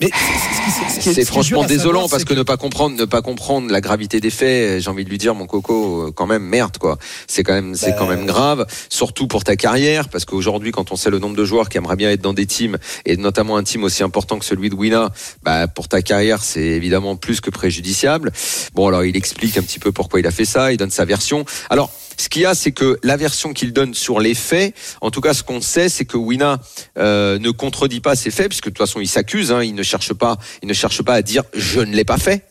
C'est 0.00 1.18
est 1.18 1.24
franchement 1.24 1.62
désolant 1.64 2.08
parce 2.08 2.22
c'est 2.22 2.28
que, 2.28 2.34
ne 2.34 2.42
pas 2.42 2.56
comprendre, 2.56 2.96
ne 2.96 3.04
pas 3.04 3.22
comprendre 3.22 3.70
la 3.70 3.80
gravité 3.80 4.18
des 4.18 4.30
faits, 4.30 4.82
j'ai 4.82 4.90
envie 4.90 5.04
de 5.04 5.10
lui 5.10 5.18
dire 5.18 5.36
mon 5.36 5.46
coco, 5.46 6.08
euh, 6.08 6.10
quand 6.10 6.26
même 6.26 6.42
merde 6.42 6.78
quoi. 6.78 6.98
C'est 7.28 7.44
quand 7.44 7.52
même, 7.52 7.76
c'est 7.76 7.90
Bah, 7.90 7.96
quand 8.00 8.08
même 8.08 8.26
grave, 8.26 8.66
surtout 8.88 9.28
pour 9.28 9.44
ta 9.44 9.54
carrière, 9.54 10.08
parce 10.08 10.24
qu'aujourd'hui 10.24 10.72
quand 10.72 10.90
on 10.90 10.96
sait 10.96 11.10
le 11.10 11.20
nombre 11.20 11.36
de 11.36 11.44
joueurs 11.44 11.68
qui 11.68 11.78
aimeraient 11.78 11.94
bien 11.94 12.10
être 12.10 12.22
dans 12.22 12.32
des 12.32 12.46
teams 12.46 12.76
et 13.06 13.16
notamment 13.16 13.56
un 13.56 13.62
team 13.62 13.84
aussi 13.84 14.02
important 14.02 14.40
que 14.40 14.44
celui 14.44 14.68
de 14.68 14.74
Wina, 14.74 15.12
bah 15.44 15.68
pour 15.68 15.86
ta 15.86 16.02
carrière 16.02 16.42
c'est 16.42 16.60
évidemment 16.60 17.14
plus 17.14 17.40
que 17.40 17.50
préjudiciable. 17.50 18.32
Bon 18.74 18.88
alors 18.88 19.04
il 19.04 19.16
explique 19.16 19.56
un 19.58 19.62
petit 19.62 19.78
peu 19.78 19.92
pourquoi 19.92 20.18
il 20.18 20.26
a 20.26 20.32
fait 20.32 20.44
ça, 20.44 20.72
il 20.72 20.76
donne 20.76 20.90
sa 20.90 21.04
version. 21.04 21.44
Alors 21.70 21.92
ce 22.16 22.28
qu'il 22.28 22.42
y 22.42 22.46
a, 22.46 22.54
c'est 22.54 22.72
que 22.72 22.98
la 23.02 23.16
version 23.16 23.52
qu'il 23.52 23.72
donne 23.72 23.94
sur 23.94 24.20
les 24.20 24.34
faits, 24.34 24.74
en 25.00 25.10
tout 25.10 25.20
cas, 25.20 25.34
ce 25.34 25.42
qu'on 25.42 25.60
sait, 25.60 25.88
c'est 25.88 26.04
que 26.04 26.16
Wina 26.16 26.60
euh, 26.98 27.38
ne 27.38 27.50
contredit 27.50 28.00
pas 28.00 28.16
ses 28.16 28.30
faits, 28.30 28.48
puisque 28.48 28.64
de 28.66 28.70
toute 28.70 28.78
façon, 28.78 29.00
il 29.00 29.08
s'accuse. 29.08 29.52
Hein, 29.52 29.62
il 29.62 29.74
ne 29.74 29.82
cherche 29.82 30.12
pas, 30.12 30.38
il 30.62 30.68
ne 30.68 30.74
cherche 30.74 31.02
pas 31.02 31.14
à 31.14 31.22
dire 31.22 31.42
je 31.54 31.80
ne 31.80 31.94
l'ai 31.94 32.04
pas 32.04 32.18
fait. 32.18 32.44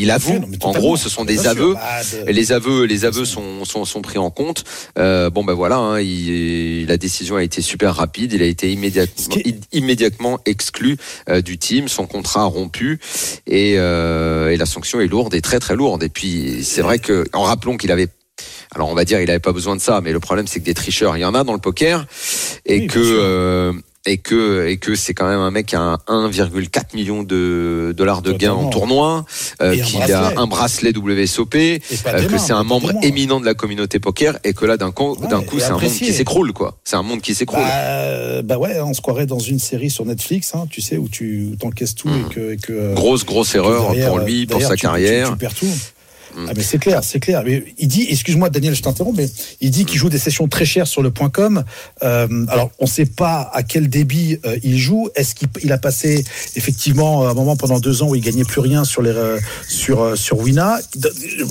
Il 0.00 0.12
avoue. 0.12 0.34
Non, 0.38 0.46
en 0.60 0.70
gros, 0.72 0.96
ce 0.96 1.08
sont 1.08 1.24
des 1.24 1.38
sûr, 1.38 1.50
aveux. 1.50 1.74
bah, 1.74 1.80
de- 2.26 2.30
les 2.30 2.52
aveux, 2.52 2.84
les 2.84 3.04
aveux 3.04 3.24
sont, 3.24 3.64
sont, 3.64 3.84
sont 3.84 4.00
pris 4.00 4.16
en 4.18 4.30
compte. 4.30 4.62
Euh, 4.96 5.28
bon 5.28 5.42
ben 5.42 5.54
voilà, 5.54 5.78
hein, 5.78 6.00
il- 6.00 6.86
la 6.86 6.96
décision 6.98 7.34
a 7.34 7.42
été 7.42 7.62
super 7.62 7.96
rapide. 7.96 8.32
Il 8.32 8.40
a 8.40 8.44
été 8.44 8.70
immédiatement, 8.70 9.34
qui 9.34 9.56
immédiatement 9.72 10.38
exclu 10.46 10.98
euh, 11.28 11.40
du 11.42 11.58
team, 11.58 11.88
son 11.88 12.06
contrat 12.06 12.44
rompu 12.44 13.00
et, 13.48 13.74
euh, 13.78 14.50
et 14.52 14.56
la 14.56 14.66
sanction 14.66 15.00
est 15.00 15.08
lourde 15.08 15.34
et 15.34 15.40
très 15.40 15.58
très 15.58 15.74
lourde. 15.74 16.04
Et 16.04 16.08
puis 16.08 16.62
c'est 16.62 16.82
vrai 16.82 17.00
que 17.00 17.26
en 17.32 17.42
rappelant 17.42 17.76
qu'il 17.76 17.90
avait 17.90 18.06
alors 18.74 18.88
on 18.88 18.94
va 18.94 19.04
dire 19.04 19.20
il 19.20 19.30
avait 19.30 19.38
pas 19.38 19.52
besoin 19.52 19.76
de 19.76 19.80
ça, 19.80 20.00
mais 20.02 20.12
le 20.12 20.20
problème 20.20 20.46
c'est 20.46 20.60
que 20.60 20.64
des 20.64 20.74
tricheurs, 20.74 21.16
il 21.16 21.20
y 21.20 21.24
en 21.24 21.34
a 21.34 21.44
dans 21.44 21.52
le 21.54 21.58
poker 21.60 22.06
et 22.66 22.80
Oui, 22.80 22.86
que 22.86 22.98
euh, 23.00 23.72
et 24.06 24.16
que 24.18 24.66
et 24.66 24.78
que 24.78 24.94
c'est 24.94 25.12
quand 25.12 25.28
même 25.28 25.40
un 25.40 25.50
mec 25.50 25.66
qui 25.66 25.76
a 25.76 25.80
un 25.80 25.98
1,4 26.30 26.94
million 26.94 27.22
de 27.22 27.92
dollars 27.96 28.22
de 28.22 28.32
gains 28.32 28.52
en 28.52 28.68
tournoi, 28.70 29.26
euh, 29.60 29.76
qu'il 29.76 30.00
a 30.12 30.32
un 30.38 30.46
bracelet 30.46 30.96
WSOP, 30.96 31.54
euh, 31.56 31.78
que 32.28 32.38
c'est 32.38 32.52
un 32.52 32.62
membre 32.62 32.94
mains. 32.94 33.00
éminent 33.02 33.38
de 33.40 33.44
la 33.44 33.54
communauté 33.54 33.98
poker 33.98 34.38
et 34.44 34.54
que 34.54 34.64
là 34.64 34.76
d'un 34.76 34.92
coup, 34.92 35.14
Ouais, 35.20 35.28
d'un 35.28 35.42
coup 35.42 35.58
c'est 35.58 35.66
un 35.66 35.78
monde 35.78 35.90
qui 35.92 36.12
s'écroule 36.12 36.52
quoi. 36.52 36.78
C'est 36.84 36.96
un 36.96 37.02
monde 37.02 37.20
qui 37.20 37.34
s'écroule. 37.34 37.60
Bah, 37.60 37.68
euh, 37.74 38.42
bah 38.42 38.56
ouais, 38.56 38.80
on 38.80 38.94
se 38.94 39.00
croirait 39.02 39.26
dans 39.26 39.40
une 39.40 39.58
série 39.58 39.90
sur 39.90 40.06
Netflix, 40.06 40.52
hein, 40.54 40.66
tu 40.70 40.80
sais, 40.80 40.96
où 40.96 41.08
tu 41.08 41.50
t'encaisses 41.58 41.94
tout 41.94 42.08
et 42.08 42.32
que, 42.34 42.52
et 42.52 42.56
que 42.56 42.94
grosse 42.94 43.26
grosse 43.26 43.52
que 43.52 43.58
erreur 43.58 43.90
derrière, 43.90 44.08
pour 44.08 44.18
lui, 44.20 44.46
pour 44.46 44.62
sa 44.62 44.68
tu- 44.70 44.76
tu- 44.76 44.82
carrière. 44.82 45.32
Tu, 45.32 45.36
perds 45.36 45.54
tout. 45.54 45.66
Mm. 46.36 46.46
Ah 46.48 46.52
mais 46.56 46.62
c'est 46.62 46.78
clair, 46.78 47.00
c'est 47.02 47.20
clair. 47.20 47.42
Mais 47.44 47.64
il 47.78 47.88
dit, 47.88 48.06
excuse-moi 48.10 48.50
Daniel, 48.50 48.74
je 48.74 48.82
t'interromps, 48.82 49.16
mais 49.16 49.28
il 49.60 49.70
dit 49.70 49.84
qu'il 49.84 49.98
joue 49.98 50.08
des 50.08 50.18
sessions 50.18 50.46
très 50.48 50.64
chères 50.64 50.86
sur 50.86 51.02
le 51.02 51.10
point 51.10 51.30
.com. 51.30 51.64
Euh, 52.02 52.26
alors 52.48 52.70
on 52.78 52.84
ne 52.84 52.90
sait 52.90 53.06
pas 53.06 53.50
à 53.52 53.62
quel 53.62 53.88
débit 53.88 54.38
euh, 54.44 54.56
il 54.62 54.78
joue. 54.78 55.08
Est-ce 55.16 55.34
qu'il 55.34 55.48
il 55.62 55.72
a 55.72 55.78
passé 55.78 56.24
effectivement 56.56 57.28
un 57.28 57.34
moment 57.34 57.56
pendant 57.56 57.78
deux 57.80 58.02
ans 58.02 58.08
où 58.10 58.14
il 58.14 58.20
gagnait 58.22 58.44
plus 58.44 58.60
rien 58.60 58.84
sur 58.84 59.02
les 59.02 59.10
euh, 59.10 59.38
sur 59.68 60.16
sur 60.18 60.38
Wina? 60.38 60.78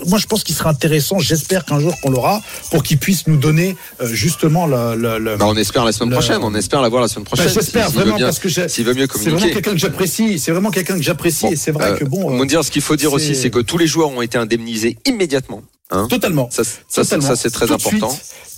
Moi 0.07 0.19
je 0.19 0.25
pense 0.27 0.43
qu'il 0.43 0.55
sera 0.55 0.69
intéressant. 0.69 1.19
J'espère 1.19 1.65
qu'un 1.65 1.79
jour 1.79 1.99
qu'on 2.01 2.09
l'aura 2.11 2.41
pour 2.71 2.83
qu'il 2.83 2.97
puisse 2.97 3.27
nous 3.27 3.37
donner 3.37 3.75
justement 4.03 4.65
le, 4.67 4.95
le, 4.95 5.17
le- 5.19 5.37
Bah, 5.37 5.45
on 5.47 5.55
espère 5.55 5.85
la 5.85 5.91
semaine 5.91 6.09
Le- 6.09 6.15
prochaine. 6.15 6.39
On 6.41 6.53
espère 6.55 6.81
l'avoir 6.81 7.01
la 7.01 7.07
semaine 7.07 7.23
Bah, 7.25 7.31
prochaine. 7.35 7.53
J'espère 7.53 7.89
vraiment 7.91 8.15
bien- 8.15 8.27
parce 8.27 8.39
que 8.39 8.49
s'il 8.49 8.85
veut 8.85 8.93
mieux 8.93 9.07
c'est 9.11 9.17
vraiment 9.19 9.35
communiquer. 9.37 9.53
quelqu'un 9.53 9.71
que 9.71 9.77
j'apprécie. 9.77 10.39
C'est 10.39 10.51
vraiment 10.51 10.71
quelqu'un 10.71 10.95
que 10.97 11.01
j'apprécie 11.03 11.45
Bon, 11.45 11.51
et 11.51 11.55
c'est 11.55 11.71
vrai 11.71 11.95
que 11.97 12.05
bon. 12.05 12.29
Mon 12.29 12.45
dire, 12.45 12.63
ce 12.63 12.71
qu'il 12.71 12.81
faut 12.81 12.95
dire 12.95 13.13
aussi, 13.13 13.27
c'est- 13.27 13.33
c'est 13.43 13.49
que 13.49 13.59
tous 13.59 13.77
les 13.77 13.87
joueurs 13.87 14.09
ont 14.09 14.21
été 14.21 14.37
indemnisés 14.37 14.66
immédiatement. 15.05 15.63
Hein 15.89 16.07
Totalement. 16.09 16.49
ça, 16.51 16.63
ça, 16.63 16.73
ça, 16.87 17.03
Totalement. 17.03 17.27
ça, 17.27 17.35
c'est 17.35 17.49
très 17.49 17.67
Tout 17.67 17.73
important. 17.73 18.15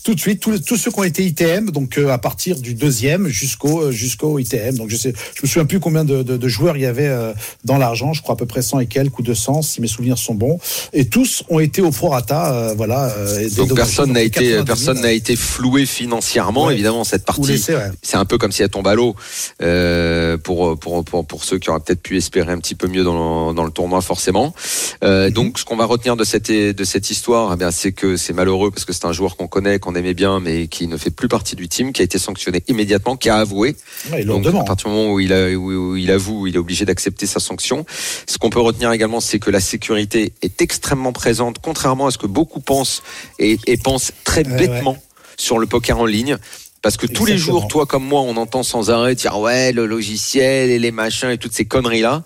Tout 0.10 0.16
de 0.16 0.20
suite, 0.22 0.40
tous, 0.40 0.50
les- 0.50 0.60
tous 0.60 0.76
ceux 0.76 0.90
qui 0.90 1.00
ont 1.00 1.04
été 1.04 1.24
ITM, 1.24 1.70
donc 1.70 2.00
euh, 2.00 2.10
à 2.10 2.18
partir 2.18 2.60
du 2.60 2.74
deuxième 2.74 3.28
jusqu'au 3.28 3.84
euh, 3.84 3.92
jusqu'au 3.92 4.40
ITM. 4.40 4.76
Donc 4.76 4.90
je 4.90 4.96
sais, 4.96 5.14
je 5.36 5.42
me 5.44 5.48
souviens 5.48 5.66
plus 5.66 5.80
combien 5.80 6.04
de, 6.04 6.24
de- 6.24 6.36
de 6.36 6.48
joueurs 6.48 6.78
il 6.78 6.82
y 6.82 6.88
avait 6.88 7.06
euh, 7.08 7.32
dans 7.64 7.78
l'argent. 7.78 8.12
Je 8.14 8.24
crois 8.24 8.34
à 8.34 8.36
peu 8.36 8.48
près 8.48 8.64
100 8.64 8.80
et 8.80 8.86
quelques 8.88 9.20
ou 9.20 9.22
200 9.22 9.62
si 9.62 9.82
mes 9.82 9.88
souvenirs 9.88 10.18
sont 10.18 10.34
bons. 10.34 10.58
Et 10.94 11.06
tous 11.10 11.44
ont 11.50 11.60
été 11.60 11.84
au 11.84 11.92
prorata, 11.92 12.74
voilà. 12.76 13.14
Donc 13.56 13.76
personne 13.76 14.14
n'a 14.14 14.22
été 14.24 14.40
90 14.40 14.52
000, 14.54 14.66
personne 14.66 15.02
n'a 15.02 15.12
été 15.12 15.36
floué 15.36 15.86
financièrement. 15.86 16.66
Ouais. 16.66 16.74
Évidemment, 16.74 17.04
cette 17.04 17.24
partie, 17.26 17.42
ouais. 17.70 17.92
c'est 18.02 18.18
un 18.18 18.26
peu 18.26 18.40
comme 18.40 18.52
si 18.52 18.64
elle 18.64 18.70
tombe 18.70 18.88
à 18.88 18.96
l'eau 18.96 19.16
pour, 20.44 20.78
pour 20.80 21.04
pour 21.06 21.26
pour 21.26 21.44
ceux 21.44 21.60
qui 21.60 21.70
auraient 21.70 21.80
peut-être 21.80 22.02
pu 22.02 22.18
espérer 22.18 22.52
un 22.52 22.58
petit 22.58 22.76
peu 22.76 22.88
mieux 22.88 23.04
dans 23.04 23.50
le, 23.50 23.54
dans 23.54 23.64
le 23.64 23.72
tournoi 23.72 24.02
forcément. 24.02 24.54
Mhm. 25.04 25.30
Donc 25.32 25.60
ce 25.60 25.66
qu'on 25.66 25.78
va 25.78 25.86
retenir 25.86 26.16
de 26.16 26.24
cette 26.24 26.52
de 26.52 26.84
cette 26.84 27.12
histoire, 27.12 27.52
eh 27.54 27.58
bien 27.58 27.72
c'est 27.72 27.92
que 27.92 28.18
c'est 28.18 28.34
malheureux 28.34 28.72
parce 28.72 28.86
que 28.86 28.94
c'est 28.94 29.06
un 29.06 29.14
joueur 29.14 29.36
qu'on 29.38 29.48
connaît, 29.48 29.80
qu'on 29.80 29.96
aimait 30.00 30.14
bien, 30.14 30.40
mais 30.40 30.68
qui 30.68 30.88
ne 30.88 30.98
fait 30.98 31.12
plus 31.12 31.28
partie 31.28 31.56
du 31.56 31.68
team, 31.68 31.94
qui 31.94 32.02
a 32.02 32.06
été 32.06 32.18
sanctionné 32.18 32.64
immédiatement, 32.68 33.16
qui 33.16 33.30
a 33.30 33.36
avoué. 33.36 33.76
Ouais, 34.12 34.24
Donc, 34.24 34.46
à 34.48 34.52
partir 34.64 34.90
du 34.90 34.96
moment 34.96 35.14
où 35.14 35.20
il, 35.20 35.32
a, 35.32 35.52
où, 35.52 35.92
où 35.92 35.96
il 35.96 36.10
avoue, 36.12 36.48
il 36.48 36.56
est 36.56 36.60
obligé 36.60 36.86
d'accepter 36.86 37.26
sa 37.26 37.40
sanction. 37.40 37.86
Ce 38.28 38.38
qu'on 38.38 38.50
peut 38.50 38.60
retenir 38.60 38.92
également, 38.92 39.20
c'est 39.20 39.40
que 39.40 39.52
la 39.52 39.60
sécurité 39.60 40.34
est 40.42 40.62
extrêmement 40.62 41.14
présente, 41.14 41.58
contrairement 41.62 42.08
à 42.08 42.12
ce 42.12 42.18
que 42.18 42.28
beaucoup 42.28 42.60
pensent 42.60 43.04
et, 43.38 43.58
et 43.68 43.78
pensent 43.78 44.12
très 44.24 44.40
Ouais, 44.48 44.58
bêtement 44.58 44.98
sur 45.38 45.60
le 45.60 45.68
poker 45.68 46.00
en 46.00 46.06
ligne. 46.06 46.38
Parce 46.82 46.96
que 46.98 47.08
tous 47.08 47.26
les 47.26 47.38
jours, 47.38 47.68
toi 47.68 47.86
comme 47.86 48.06
moi, 48.06 48.22
on 48.22 48.38
entend 48.38 48.64
sans 48.64 48.90
arrêt 48.90 49.14
dire 49.16 49.38
ouais 49.40 49.72
le 49.74 49.86
logiciel 49.86 50.70
et 50.70 50.80
les 50.80 50.92
machins 50.92 51.30
et 51.30 51.38
toutes 51.38 51.52
ces 51.54 51.66
conneries 51.66 52.02
là, 52.02 52.24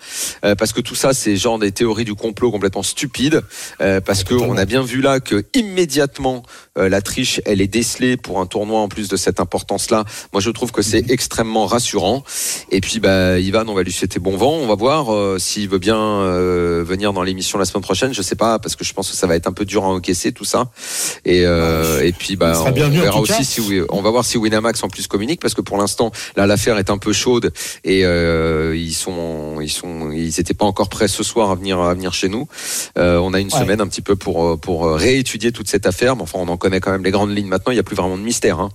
parce 0.57 0.73
que 0.73 0.81
tout 0.81 0.95
ça 0.95 1.13
c'est 1.13 1.35
genre 1.35 1.57
des 1.59 1.71
théories 1.71 2.05
du 2.05 2.13
complot 2.13 2.51
complètement 2.51 2.83
stupides. 2.83 3.41
euh, 3.81 3.99
parce 3.99 4.19
Ouais, 4.19 4.25
que 4.25 4.33
on 4.35 4.39
totalement. 4.39 4.61
a 4.61 4.65
bien 4.65 4.81
vu 4.83 5.01
là 5.01 5.19
que 5.19 5.43
immédiatement 5.55 6.43
euh, 6.77 6.87
la 6.89 7.01
triche 7.01 7.41
elle 7.45 7.61
est 7.61 7.67
décelée 7.67 8.15
pour 8.17 8.39
un 8.39 8.45
tournoi 8.45 8.79
en 8.79 8.87
plus 8.87 9.07
de 9.07 9.17
cette 9.17 9.39
importance 9.39 9.89
là. 9.89 10.05
Moi 10.33 10.41
je 10.41 10.49
trouve 10.51 10.71
que 10.71 10.81
Mhm. 10.81 10.87
c'est 10.87 11.09
extrêmement 11.11 11.65
rassurant. 11.65 12.23
Et 12.69 12.79
puis 12.81 12.99
bah 12.99 13.39
Ivan, 13.39 13.63
on 13.67 13.73
va 13.73 13.83
lui 13.83 13.91
souhaiter 13.91 14.19
bon 14.19 14.37
vent. 14.37 14.53
On 14.53 14.67
va 14.67 14.75
voir 14.75 15.13
euh, 15.13 15.37
s'il 15.39 15.67
veut 15.69 15.79
bien 15.79 15.97
euh, 15.97 16.83
venir 16.85 17.11
dans 17.13 17.23
l'émission 17.23 17.57
la 17.57 17.65
semaine 17.65 17.83
prochaine. 17.83 18.13
Je 18.13 18.21
sais 18.21 18.35
pas 18.35 18.59
parce 18.59 18.75
que 18.75 18.83
je 18.83 18.93
pense 18.93 19.09
que 19.09 19.15
ça 19.15 19.25
va 19.27 19.35
être 19.35 19.47
un 19.47 19.53
peu 19.53 19.65
dur 19.65 19.83
à 19.83 19.87
encaisser 19.87 20.31
tout 20.31 20.45
ça. 20.45 20.69
Et 21.25 21.45
euh, 21.45 22.01
et 22.03 22.11
puis 22.11 22.35
bah 22.35 22.53
on 22.65 22.71
verra 22.71 23.19
aussi 23.19 23.43
si 23.45 23.61
oui, 23.61 23.81
on 23.89 24.01
va 24.01 24.09
voir 24.11 24.25
si 24.25 24.37
Winamax 24.43 24.83
en 24.83 24.89
plus 24.89 25.07
communique 25.07 25.41
parce 25.41 25.53
que 25.55 25.61
pour 25.61 25.77
l'instant 25.77 26.11
là 26.35 26.45
l'affaire 26.45 26.77
est 26.77 26.89
un 26.89 26.97
peu 26.99 27.13
chaude 27.13 27.51
et 27.83 28.05
euh, 28.05 28.75
ils 28.77 28.93
sont 28.93 29.59
ils 29.61 29.69
sont 29.71 30.11
ils 30.11 30.39
étaient 30.39 30.53
pas 30.53 30.65
encore 30.65 30.89
prêts 30.89 31.07
ce 31.07 31.23
soir 31.23 31.49
à 31.49 31.55
venir 31.55 31.79
à 31.79 31.93
venir 31.95 32.13
chez 32.13 32.29
nous. 32.29 32.47
Euh, 32.97 33.17
on 33.17 33.33
a 33.33 33.39
une 33.39 33.51
Ouais. 33.53 33.59
semaine 33.59 33.81
un 33.81 33.87
petit 33.87 34.01
peu 34.01 34.15
pour 34.15 34.45
euh, 34.45 34.57
pour 34.57 34.85
réétudier 34.95 35.51
toute 35.51 35.67
cette 35.67 35.85
affaire. 35.85 36.15
Mais 36.15 36.21
enfin 36.23 36.39
on 36.39 36.47
en 36.47 36.57
connaît 36.57 36.79
quand 36.79 36.91
même 36.91 37.03
les 37.03 37.11
grandes 37.11 37.35
lignes 37.35 37.47
maintenant. 37.47 37.71
Il 37.71 37.77
y 37.77 37.79
a 37.79 37.83
plus 37.83 37.95
vraiment 37.95 38.17
de 38.17 38.23
mystère. 38.23 38.59
Hein. 38.59 38.69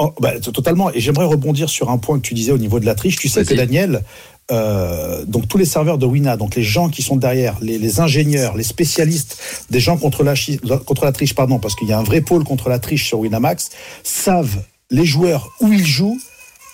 Oh, 0.00 0.12
bah, 0.20 0.38
totalement. 0.38 0.92
Et 0.92 1.00
j'aimerais 1.00 1.24
rebondir 1.24 1.68
sur 1.68 1.90
un 1.90 1.98
point 1.98 2.18
que 2.18 2.22
tu 2.22 2.32
disais 2.34 2.52
au 2.52 2.58
niveau 2.58 2.78
de 2.78 2.86
la 2.86 2.94
triche. 2.94 3.16
Tu 3.16 3.28
sais 3.28 3.44
que 3.44 3.52
Daniel, 3.54 4.04
euh, 4.52 5.24
donc 5.26 5.48
tous 5.48 5.58
les 5.58 5.64
serveurs 5.64 5.98
de 5.98 6.06
Wina, 6.06 6.36
donc 6.36 6.54
les 6.54 6.62
gens 6.62 6.88
qui 6.88 7.02
sont 7.02 7.16
derrière, 7.16 7.56
les, 7.60 7.78
les 7.78 7.98
ingénieurs, 7.98 8.56
les 8.56 8.62
spécialistes 8.62 9.40
des 9.70 9.80
gens 9.80 9.96
contre 9.96 10.22
la, 10.22 10.34
contre 10.86 11.04
la 11.04 11.10
triche, 11.10 11.34
pardon, 11.34 11.58
parce 11.58 11.74
qu'il 11.74 11.88
y 11.88 11.92
a 11.92 11.98
un 11.98 12.04
vrai 12.04 12.20
pôle 12.20 12.44
contre 12.44 12.68
la 12.68 12.78
triche 12.78 13.06
sur 13.08 13.18
Winamax, 13.18 13.70
savent 14.04 14.62
les 14.90 15.04
joueurs 15.04 15.50
où 15.60 15.72
ils 15.72 15.86
jouent, 15.86 16.18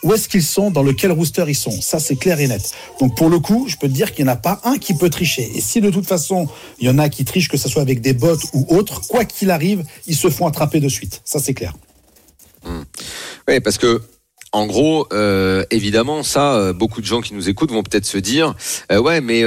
où 0.02 0.12
est-ce 0.12 0.28
qu'ils 0.28 0.42
sont, 0.42 0.70
dans 0.70 0.82
lequel 0.82 1.12
rooster 1.12 1.44
ils 1.48 1.54
sont. 1.54 1.80
Ça, 1.80 1.98
c'est 1.98 2.16
clair 2.16 2.38
et 2.38 2.46
net. 2.46 2.72
Donc 3.00 3.16
pour 3.16 3.30
le 3.30 3.38
coup, 3.38 3.66
je 3.68 3.76
peux 3.76 3.88
te 3.88 3.92
dire 3.92 4.12
qu'il 4.12 4.24
n'y 4.24 4.30
en 4.30 4.34
a 4.34 4.36
pas 4.36 4.60
un 4.64 4.76
qui 4.76 4.94
peut 4.94 5.08
tricher. 5.10 5.50
Et 5.54 5.60
si 5.60 5.80
de 5.80 5.90
toute 5.90 6.06
façon, 6.06 6.48
il 6.78 6.86
y 6.86 6.90
en 6.90 6.98
a 6.98 7.08
qui 7.08 7.24
trichent, 7.24 7.48
que 7.48 7.56
ce 7.56 7.68
soit 7.68 7.82
avec 7.82 8.00
des 8.02 8.12
bots 8.12 8.36
ou 8.52 8.76
autres, 8.76 9.00
quoi 9.08 9.24
qu'il 9.24 9.50
arrive, 9.50 9.84
ils 10.06 10.16
se 10.16 10.28
font 10.28 10.46
attraper 10.46 10.80
de 10.80 10.88
suite. 10.88 11.22
Ça, 11.24 11.38
c'est 11.38 11.54
clair. 11.54 11.74
Oui, 13.48 13.60
parce 13.60 13.78
que 13.78 14.02
en 14.54 14.66
gros, 14.66 15.08
euh, 15.12 15.64
évidemment, 15.72 16.22
ça, 16.22 16.54
euh, 16.54 16.72
beaucoup 16.72 17.00
de 17.00 17.06
gens 17.06 17.20
qui 17.20 17.34
nous 17.34 17.48
écoutent 17.48 17.72
vont 17.72 17.82
peut-être 17.82 18.06
se 18.06 18.18
dire, 18.18 18.54
euh, 18.92 18.98
ouais, 19.00 19.20
mais 19.20 19.42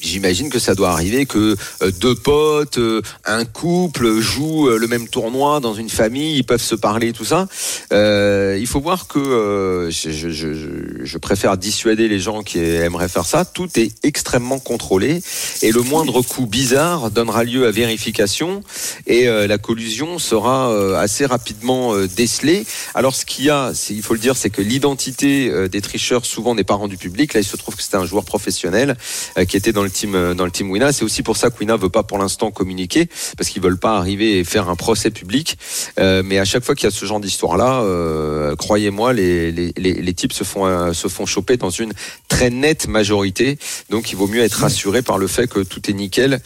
j'imagine 0.00 0.50
que 0.50 0.60
ça 0.60 0.76
doit 0.76 0.90
arriver 0.90 1.26
que 1.26 1.56
deux 2.00 2.14
potes, 2.14 2.78
un 3.24 3.44
couple 3.44 4.20
jouent 4.20 4.68
le 4.68 4.86
même 4.86 5.08
tournoi 5.08 5.58
dans 5.58 5.74
une 5.74 5.90
famille, 5.90 6.36
ils 6.36 6.44
peuvent 6.44 6.62
se 6.62 6.76
parler, 6.76 7.12
tout 7.12 7.24
ça. 7.24 7.48
Il 7.90 8.66
faut 8.68 8.80
voir 8.80 9.08
que 9.08 9.88
je, 9.90 10.30
je, 10.30 11.18
préfère 11.18 11.56
dissuader 11.56 12.06
les 12.06 12.20
gens 12.20 12.42
qui 12.42 12.60
aimeraient 12.60 13.08
faire 13.08 13.24
ça. 13.24 13.44
Tout 13.44 13.68
est 13.76 13.90
extrêmement 14.04 14.60
contrôlé 14.60 15.22
et 15.62 15.72
le 15.72 15.80
moindre 15.82 16.22
coup 16.22 16.46
bizarre 16.46 17.10
donnera 17.10 17.42
lieu 17.42 17.66
à 17.66 17.72
vérification 17.72 18.62
et 19.08 19.26
la 19.26 19.58
collusion 19.58 20.20
sera 20.20 21.00
assez 21.00 21.26
rapidement 21.26 21.96
décelée. 22.16 22.64
Alors 22.94 23.16
ce 23.16 23.24
qu'il 23.24 23.46
y 23.46 23.50
a, 23.50 23.72
il 23.90 24.02
faut 24.02 24.14
le 24.14 24.20
dire, 24.20 24.35
c'est 24.36 24.50
que 24.50 24.62
l'identité 24.62 25.48
euh, 25.48 25.68
des 25.68 25.80
tricheurs 25.80 26.24
souvent 26.24 26.54
n'est 26.54 26.64
pas 26.64 26.74
rendue 26.74 26.96
publique. 26.96 27.34
Là, 27.34 27.40
il 27.40 27.44
se 27.44 27.56
trouve 27.56 27.76
que 27.76 27.82
c'était 27.82 27.96
un 27.96 28.04
joueur 28.04 28.24
professionnel 28.24 28.96
euh, 29.38 29.44
qui 29.44 29.56
était 29.56 29.72
dans 29.72 29.82
le 29.82 29.90
team 29.90 30.14
euh, 30.14 30.34
dans 30.34 30.44
le 30.44 30.50
team 30.50 30.70
Wina. 30.70 30.92
C'est 30.92 31.04
aussi 31.04 31.22
pour 31.22 31.36
ça 31.36 31.50
que 31.50 31.58
Wina 31.58 31.76
veut 31.76 31.88
pas 31.88 32.02
pour 32.02 32.18
l'instant 32.18 32.50
communiquer 32.50 33.08
parce 33.36 33.48
qu'ils 33.48 33.62
veulent 33.62 33.78
pas 33.78 33.96
arriver 33.96 34.38
et 34.38 34.44
faire 34.44 34.68
un 34.68 34.76
procès 34.76 35.10
public. 35.10 35.58
Mais 35.98 36.38
à 36.38 36.44
chaque 36.44 36.64
fois 36.64 36.74
qu'il 36.74 36.84
y 36.84 36.88
a 36.88 36.90
ce 36.90 37.04
genre 37.06 37.20
d'histoire-là, 37.20 38.54
croyez-moi, 38.56 39.12
les, 39.12 39.52
les, 39.52 39.72
les, 39.76 39.94
les 39.94 40.14
types 40.14 40.32
se 40.32 40.44
font 40.44 40.92
se 40.92 41.08
font 41.08 41.26
choper 41.26 41.56
dans 41.56 41.70
une 41.70 41.92
très 42.28 42.50
nette 42.50 42.88
majorité. 42.88 43.58
Donc, 43.90 44.12
il 44.12 44.16
vaut 44.16 44.26
mieux 44.26 44.42
être 44.42 44.54
rassuré 44.54 45.02
par 45.02 45.18
le 45.18 45.26
fait 45.26 45.46
que 45.46 45.60
tout 45.60 45.90
est 45.90 45.94
nickel 45.94 46.40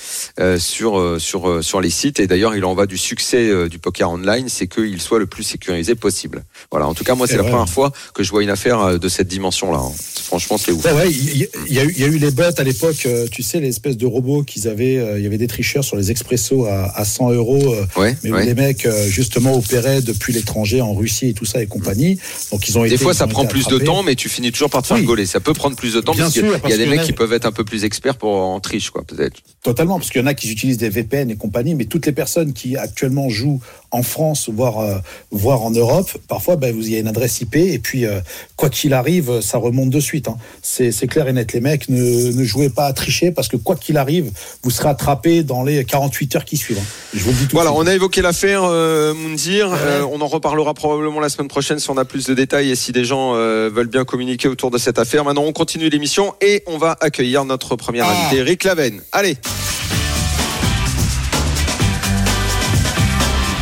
sur 0.58 1.20
sur 1.20 1.64
sur 1.64 1.80
les 1.80 1.90
sites. 1.90 2.20
Et 2.20 2.26
d'ailleurs, 2.26 2.54
il 2.54 2.64
en 2.64 2.74
va 2.74 2.86
du 2.86 2.98
succès 2.98 3.68
du 3.68 3.78
poker 3.78 4.10
online, 4.10 4.48
c'est 4.48 4.66
qu'il 4.66 5.00
soit 5.00 5.18
le 5.18 5.26
plus 5.26 5.44
sécurisé 5.44 5.94
possible. 5.94 6.44
Voilà. 6.70 6.86
En 6.86 6.94
tout 6.94 7.04
cas, 7.04 7.14
moi, 7.14 7.26
c'est 7.26 7.36
la 7.36 7.44
première 7.44 7.68
fois 7.68 7.79
que 8.14 8.22
je 8.22 8.30
vois 8.30 8.42
une 8.42 8.50
affaire 8.50 8.80
euh, 8.80 8.98
de 8.98 9.08
cette 9.08 9.28
dimension-là. 9.28 9.78
hein. 9.78 9.92
Franchement, 10.22 10.58
c'est 10.58 10.70
ouf. 10.72 10.84
Ouais, 10.84 10.92
ouais, 10.92 11.10
il 11.10 11.36
y, 11.42 11.48
il 11.68 11.74
y 11.74 11.78
a 11.80 11.84
eu- 11.84 11.94
il 11.96 12.20
les 12.20 12.30
bots 12.30 12.42
à 12.56 12.62
l'époque, 12.62 13.04
euh, 13.06 13.26
tu 13.30 13.42
sais, 13.42 13.58
les 13.60 13.68
espèces 13.68 13.96
de 13.96 14.06
robots 14.06 14.42
qu'ils 14.42 14.68
avaient, 14.68 14.98
euh, 14.98 15.18
il 15.18 15.24
y 15.24 15.26
avait 15.26 15.38
des 15.38 15.46
tricheurs 15.48 15.82
sur 15.84 15.96
les 15.96 16.10
expressos 16.10 16.66
à, 16.66 16.92
à 16.96 17.04
100 17.04 17.30
euros, 17.32 17.74
Ouais. 17.96 18.16
mais 18.22 18.30
où 18.30 18.34
ouais. 18.34 18.46
les 18.46 18.54
mecs, 18.54 18.86
justement, 19.08 19.54
opéraient 19.56 20.02
depuis 20.02 20.32
l'étranger, 20.32 20.80
en 20.80 20.94
Russie 20.94 21.28
et 21.28 21.32
tout 21.34 21.44
ça 21.44 21.62
et 21.62 21.66
compagnie. 21.66 22.18
Donc, 22.52 22.68
ils 22.68 22.78
ont 22.78 22.84
été. 22.84 22.96
Des 22.96 23.02
fois, 23.02 23.14
ça 23.14 23.26
prend 23.26 23.46
plus 23.46 23.66
de 23.68 23.78
temps, 23.78 24.02
mais 24.02 24.14
tu 24.14 24.28
finis 24.28 24.52
toujours 24.52 24.70
par 24.70 24.82
te 24.82 24.86
faire 24.88 24.96
Oui. 24.98 25.04
gauler. 25.04 25.26
Ça 25.26 25.40
peut 25.40 25.54
prendre 25.54 25.76
plus 25.76 25.94
de 25.94 26.00
temps 26.00 26.12
Bien 26.12 26.24
parce 26.24 26.32
qu'il 26.34 26.42
y 26.42 26.46
a- 26.46 26.48
sûr, 26.48 26.56
il 26.58 26.60
parce 26.60 26.72
y 26.72 26.74
a 26.74 26.78
des 26.84 26.90
mecs 26.90 27.00
a- 27.00 27.04
qui 27.04 27.12
peuvent 27.12 27.32
être 27.32 27.46
un 27.46 27.52
peu 27.52 27.64
plus 27.64 27.84
experts 27.84 28.16
pour 28.16 28.30
en 28.34 28.60
triche, 28.60 28.90
quoi, 28.90 29.02
peut-être. 29.06 29.36
Totalement, 29.62 29.98
parce 29.98 30.10
qu'il 30.10 30.20
y 30.20 30.24
en 30.24 30.26
a 30.26 30.34
qui 30.34 30.50
utilisent 30.50 30.78
des 30.78 30.88
VPN 30.88 31.30
et 31.30 31.36
compagnie, 31.36 31.74
mais 31.74 31.84
toutes 31.86 32.06
les 32.06 32.12
personnes 32.12 32.52
qui 32.52 32.76
actuellement 32.76 33.28
jouent 33.28 33.60
en 33.90 34.02
France, 34.02 34.48
voire, 34.52 34.78
euh, 34.80 34.98
voire 35.32 35.62
en 35.62 35.70
Europe, 35.70 36.08
parfois, 36.28 36.56
ben, 36.56 36.74
vous 36.74 36.82
il 36.82 36.92
y 36.92 36.96
a 36.96 36.98
une 37.00 37.08
adresse 37.08 37.40
IP, 37.40 37.56
et 37.72 37.78
puis, 37.78 38.06
euh, 38.06 38.20
quoi 38.56 38.68
qu'il 38.70 38.92
arrive, 38.94 39.40
ça 39.40 39.58
remonte 39.58 39.90
de 39.90 40.00
suite. 40.00 40.28
hein. 40.28 40.36
C'est 40.62 40.92
clair 41.06 41.28
et 41.28 41.32
net. 41.32 41.52
Les 41.52 41.60
mecs, 41.60 41.88
ne, 41.88 42.32
ne 42.32 42.44
jouez 42.44 42.68
pas 42.70 42.86
à 42.86 42.92
tricher, 42.92 43.30
parce 43.32 43.48
que 43.48 43.56
quoi 43.56 43.76
qu'il 43.76 43.96
arrive, 43.96 44.30
vous 44.62 44.70
serez 44.70 44.88
attrapé 44.88 45.42
dans 45.42 45.62
les 45.62 45.84
48 45.84 46.36
heures 46.36 46.44
qui 46.44 46.56
suivent. 46.56 46.78
hein. 46.78 46.84
Je 47.14 47.20
vous 47.24 47.30
le 47.30 47.36
dis 47.36 47.44
tout 47.46 47.56
Voilà, 47.56 47.70
de 47.70 47.74
suite. 47.76 47.86
on 47.86 47.90
a 47.90 47.94
évoqué 47.94 48.22
l'affaire 48.22 48.62
euh, 48.64 49.14
Moundir. 49.14 49.70
Euh, 49.72 50.06
on 50.12 50.20
en 50.20 50.26
reparlera 50.28 50.74
probablement 50.74 51.20
la 51.20 51.28
semaine 51.28 51.48
prochaine 51.48 51.78
si 51.78 51.90
on 51.90 51.96
a 51.96 52.04
plus 52.04 52.26
de 52.26 52.34
détails 52.34 52.70
et 52.70 52.76
si 52.76 52.92
des 52.92 53.04
gens 53.04 53.34
euh, 53.34 53.70
veulent 53.72 53.86
bien 53.88 54.04
communiquer 54.04 54.48
autour 54.48 54.70
de 54.70 54.78
cette 54.78 54.98
affaire. 54.98 55.24
Maintenant, 55.24 55.44
on 55.44 55.52
continue 55.52 55.88
l'émission 55.88 56.34
et 56.40 56.62
on 56.66 56.78
va 56.78 56.96
accueillir 57.00 57.44
notre 57.44 57.76
premier 57.76 58.00
Ah. 58.00 58.10
invité, 58.10 58.38
Eric 58.40 58.64
Laven. 58.64 59.00
Allez. 59.12 59.36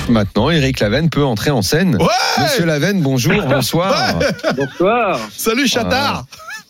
Maintenant, 0.09 0.51
Eric 0.51 0.81
Laven 0.81 1.11
peut 1.11 1.25
entrer 1.25 1.51
en 1.51 1.63
scène. 1.63 1.97
Ouais 1.97 2.43
Monsieur 2.43 2.65
Laven, 2.65 3.01
bonjour, 3.03 3.43
bonsoir. 3.43 4.15
Bonsoir. 4.57 5.21
Salut 5.37 5.67
Chatard 5.69 6.25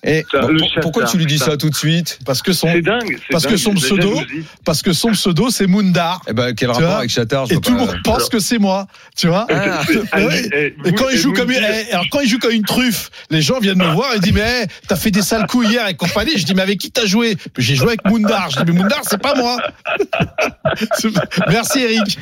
Et 0.04 0.24
Ça, 0.30 0.40
pourquoi 0.80 1.04
tu 1.04 1.18
lui 1.18 1.26
dis 1.26 1.38
ça 1.38 1.56
tout 1.56 1.70
de 1.70 1.74
suite 1.74 2.18
Parce 2.24 2.40
que 2.42 2.52
son, 2.52 2.68
dingue. 2.80 3.18
que 3.46 3.56
pseudo- 3.74 4.22
parce 4.64 4.82
que 4.82 4.92
son 4.92 5.10
pseudo, 5.12 5.50
c'est 5.50 5.66
Moundar. 5.66 6.20
Eh 6.28 6.32
ben, 6.32 6.54
quel 6.54 6.70
rapport 6.70 6.96
avec 6.98 7.10
Chattard 7.10 7.46
je 7.46 7.54
Et 7.54 7.60
tout 7.60 7.72
le 7.72 7.78
monde 7.78 7.96
pense 8.04 8.28
que 8.28 8.38
c'est 8.38 8.58
moi, 8.58 8.86
tu 9.16 9.26
vois 9.26 9.46
Ah. 9.50 9.80
Ah 10.12 10.18
oui. 10.20 10.34
Eh, 10.54 10.74
Et 10.88 10.92
quand 10.92 11.08
il 11.08 11.16
et 11.16 11.18
joue 11.18 11.32
comme 11.32 11.48
me 11.48 11.58
une, 11.58 11.64
alors 11.92 12.04
quand 12.10 12.20
il 12.20 12.28
joue 12.28 12.38
comme 12.38 12.52
une 12.52 12.64
truffe, 12.64 13.10
les 13.30 13.42
gens 13.42 13.58
viennent 13.58 13.78
me 13.78 13.86
voir 13.92 14.14
et 14.14 14.20
disent 14.20 14.32
mais 14.34 14.66
t'as 14.86 14.96
fait 14.96 15.10
des 15.10 15.22
sales 15.22 15.46
coups 15.46 15.68
hier 15.68 15.86
et 15.88 15.94
compagnie. 15.94 16.36
Je 16.38 16.44
dis 16.44 16.54
mais 16.54 16.62
avec 16.62 16.78
qui 16.78 16.90
t'as 16.92 17.06
joué? 17.06 17.36
J'ai 17.56 17.74
joué 17.74 17.88
avec 17.88 18.04
Moundar. 18.04 18.50
Je 18.50 18.58
dis 18.62 18.70
mais 18.72 18.78
Moundar 18.78 19.00
c'est 19.02 19.20
pas 19.20 19.34
moi. 19.34 19.56
Merci 21.48 21.80
Eric. 21.82 22.18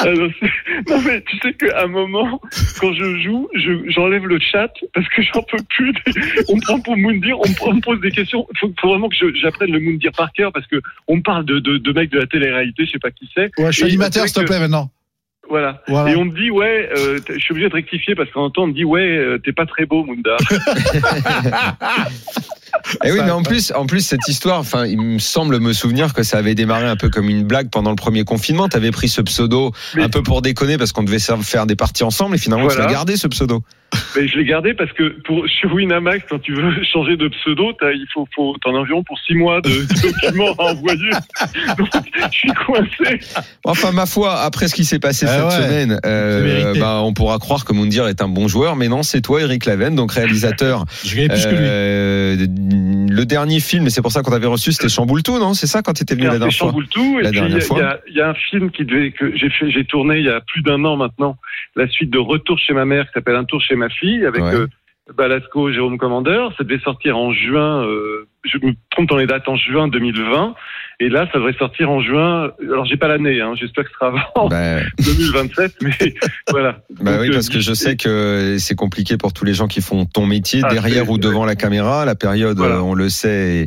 Alors, 0.00 0.30
c'est- 0.40 0.90
non 0.90 1.00
mais 1.02 1.22
tu 1.22 1.36
sais 1.38 1.52
qu'à 1.54 1.82
un 1.82 1.86
moment, 1.86 2.40
quand 2.80 2.92
je 2.94 3.18
joue, 3.22 3.48
je- 3.54 3.90
j'enlève 3.90 4.26
le 4.26 4.38
chat 4.40 4.68
parce 4.94 5.06
que 5.08 5.22
j'en 5.22 5.42
peux 5.42 5.62
plus. 5.68 5.77
On 6.48 6.56
me 6.56 6.60
prend 6.62 6.80
pour 6.80 6.96
Moundir, 6.96 7.38
on, 7.38 7.48
me- 7.48 7.54
on 7.70 7.74
me 7.74 7.80
pose 7.80 8.00
des 8.00 8.10
questions. 8.10 8.46
Il 8.54 8.58
faut, 8.58 8.72
faut 8.80 8.88
vraiment 8.88 9.08
que 9.08 9.16
j'apprenne 9.40 9.70
le 9.70 9.80
Moundir 9.80 10.12
par 10.16 10.32
cœur 10.32 10.52
parce 10.52 10.66
que 10.66 10.80
on 11.06 11.16
me 11.16 11.22
parle 11.22 11.44
de, 11.44 11.58
de, 11.58 11.78
de 11.78 11.92
mecs 11.92 12.10
de 12.10 12.18
la 12.18 12.26
télé-réalité, 12.26 12.86
je 12.86 12.92
sais 12.92 12.98
pas 12.98 13.10
qui 13.10 13.28
c'est. 13.34 13.50
Ouais, 13.58 13.66
je 13.72 13.76
suis 13.76 13.84
animateur 13.84 14.26
s'il 14.28 14.42
te 14.42 14.46
plaît 14.46 14.58
maintenant. 14.60 14.90
Voilà. 15.50 15.82
Voilà. 15.88 16.10
Et 16.12 16.16
on 16.16 16.26
me 16.26 16.38
dit 16.38 16.50
ouais, 16.50 16.90
euh, 16.96 17.18
je 17.26 17.38
suis 17.38 17.52
obligé 17.52 17.68
de 17.70 17.74
rectifier 17.74 18.14
parce 18.14 18.30
qu'en 18.30 18.42
même 18.44 18.52
temps 18.52 18.64
on 18.64 18.66
me 18.66 18.74
dit 18.74 18.84
ouais, 18.84 19.00
euh, 19.16 19.38
t'es 19.38 19.52
pas 19.52 19.64
très 19.66 19.86
beau, 19.86 20.04
Moundar. 20.04 20.36
Eh 23.04 23.12
oui, 23.12 23.18
mais 23.24 23.30
en 23.30 23.42
plus, 23.42 23.72
en 23.74 23.86
plus 23.86 24.00
cette 24.06 24.26
histoire, 24.28 24.58
enfin, 24.58 24.86
il 24.86 25.00
me 25.00 25.18
semble 25.18 25.58
me 25.60 25.72
souvenir 25.72 26.14
que 26.14 26.22
ça 26.22 26.38
avait 26.38 26.54
démarré 26.54 26.86
un 26.86 26.96
peu 26.96 27.08
comme 27.08 27.28
une 27.28 27.44
blague 27.44 27.70
pendant 27.70 27.90
le 27.90 27.96
premier 27.96 28.24
confinement. 28.24 28.68
T'avais 28.68 28.90
pris 28.90 29.08
ce 29.08 29.20
pseudo 29.20 29.72
Mais- 29.94 30.02
un 30.04 30.08
peu 30.08 30.22
pour 30.22 30.42
déconner 30.42 30.78
parce 30.78 30.92
qu'on 30.92 31.02
devait 31.02 31.18
faire 31.18 31.66
des 31.66 31.76
parties 31.76 32.04
ensemble 32.04 32.34
et 32.36 32.38
finalement 32.38 32.68
tu 32.68 32.78
l'as 32.78 32.86
gardé 32.86 33.16
ce 33.16 33.26
pseudo. 33.28 33.62
Mais 34.14 34.28
je 34.28 34.36
l'ai 34.36 34.44
gardé 34.44 34.74
parce 34.74 34.92
que 34.92 35.18
pour 35.24 35.46
sur 35.48 35.72
Winamax, 35.72 36.24
quand 36.28 36.38
tu 36.40 36.54
veux 36.54 36.70
changer 36.92 37.16
de 37.16 37.28
pseudo, 37.28 37.72
t'as- 37.80 37.92
il 37.92 38.06
faut, 38.12 38.26
faut 38.34 38.54
t'en 38.62 38.74
as 38.74 38.78
environ 38.80 39.02
pour 39.02 39.18
six 39.26 39.34
mois 39.34 39.60
de 39.62 39.70
documents 40.02 40.52
à 40.58 40.72
envoyer. 40.72 41.10
Donc, 41.78 41.88
je 42.32 42.36
suis 42.38 42.52
coincé. 42.66 43.18
Enfin, 43.64 43.92
ma 43.92 44.04
foi, 44.06 44.40
après 44.40 44.68
ce 44.68 44.74
qui 44.74 44.84
s'est 44.84 44.98
passé 44.98 45.24
Ah 45.28 45.32
cette 45.50 45.60
ouais. 45.60 45.64
semaine, 45.66 46.00
euh, 46.04 46.74
bah, 46.78 47.00
on 47.02 47.14
pourra 47.14 47.38
croire 47.38 47.64
que 47.64 47.72
Moundir 47.72 48.08
est 48.08 48.20
un 48.20 48.28
bon 48.28 48.46
joueur, 48.46 48.76
mais 48.76 48.88
non, 48.88 49.02
c'est 49.02 49.22
toi, 49.22 49.40
Eric 49.40 49.64
Laven, 49.64 49.94
donc 49.94 50.12
réalisateur. 50.12 50.84
Je 51.04 51.14
que 51.14 51.20
lui. 52.36 52.48
Le 52.60 53.24
dernier 53.24 53.60
film, 53.60 53.86
et 53.86 53.90
c'est 53.90 54.02
pour 54.02 54.10
ça 54.12 54.22
qu'on 54.22 54.30
t'avait 54.30 54.46
reçu, 54.46 54.72
c'était 54.72 54.88
Chamboultou, 54.88 55.38
non? 55.38 55.54
C'est 55.54 55.66
ça 55.66 55.82
quand 55.82 55.92
t'étais 55.92 56.14
venu 56.14 56.26
la 56.26 56.38
dernière 56.38 56.52
fois 56.56 56.68
Chamboultou. 56.68 57.20
Et 57.20 57.30
puis, 57.30 57.38
il 57.38 57.78
y, 57.78 57.80
a- 57.80 58.00
il 58.08 58.16
y 58.16 58.20
un 58.20 58.34
film 58.34 58.70
qui 58.70 58.84
devait, 58.84 59.12
que 59.12 59.36
j'ai 59.36 59.48
fait, 59.50 59.70
j'ai 59.70 59.84
tourné 59.84 60.18
il 60.18 60.24
y 60.24 60.30
a 60.30 60.40
plus 60.40 60.62
d'un 60.62 60.84
an 60.84 60.96
maintenant, 60.96 61.36
la 61.76 61.88
suite 61.88 62.10
de 62.10 62.18
Retour 62.18 62.58
chez 62.58 62.72
ma 62.74 62.84
mère, 62.84 63.06
qui 63.06 63.12
s'appelle 63.14 63.36
Un 63.36 63.44
tour 63.44 63.60
chez 63.60 63.76
ma 63.76 63.88
fille, 63.88 64.24
avec 64.26 64.42
Ouais. 64.42 64.54
euh, 64.54 64.66
Balasco, 65.16 65.72
Jérôme 65.72 65.98
Commandeur. 65.98 66.52
Ça 66.58 66.64
devait 66.64 66.80
sortir 66.80 67.16
en 67.16 67.32
juin, 67.32 67.84
euh, 67.84 68.26
je 68.44 68.58
me 68.64 68.72
trompe 68.90 69.08
dans 69.08 69.16
les 69.16 69.26
dates 69.26 69.48
en 69.48 69.56
juin 69.56 69.88
2020. 69.88 70.54
Et 71.00 71.08
là, 71.08 71.26
ça 71.32 71.38
devrait 71.38 71.54
sortir 71.56 71.90
en 71.90 72.00
juin. 72.00 72.50
Alors, 72.60 72.84
j'ai 72.84 72.96
pas 72.96 73.06
l'année, 73.06 73.40
hein, 73.40 73.52
j'espère 73.54 73.84
que 73.84 73.90
ce 73.90 73.94
sera 73.96 74.08
avant 74.34 74.48
Bah, 74.48 74.80
2027, 74.98 75.74
mais 75.82 75.92
voilà. 76.50 76.80
bah 77.00 77.12
Donc, 77.12 77.20
oui, 77.20 77.28
euh, 77.28 77.32
parce 77.34 77.48
que 77.48 77.60
je 77.60 77.72
sais 77.72 77.94
que 77.96 78.56
c'est 78.58 78.74
compliqué 78.74 79.16
pour 79.16 79.32
tous 79.32 79.44
les 79.44 79.54
gens 79.54 79.68
qui 79.68 79.80
font 79.80 80.06
ton 80.06 80.26
métier 80.26 80.60
Ah, 80.64 80.68
derrière 80.72 81.08
ou 81.08 81.16
devant 81.18 81.44
la 81.44 81.54
caméra. 81.54 82.04
La 82.04 82.16
période, 82.16 82.58
Voilà. 82.58 82.76
euh, 82.76 82.80
on 82.80 82.94
le 82.94 83.08
sait, 83.10 83.66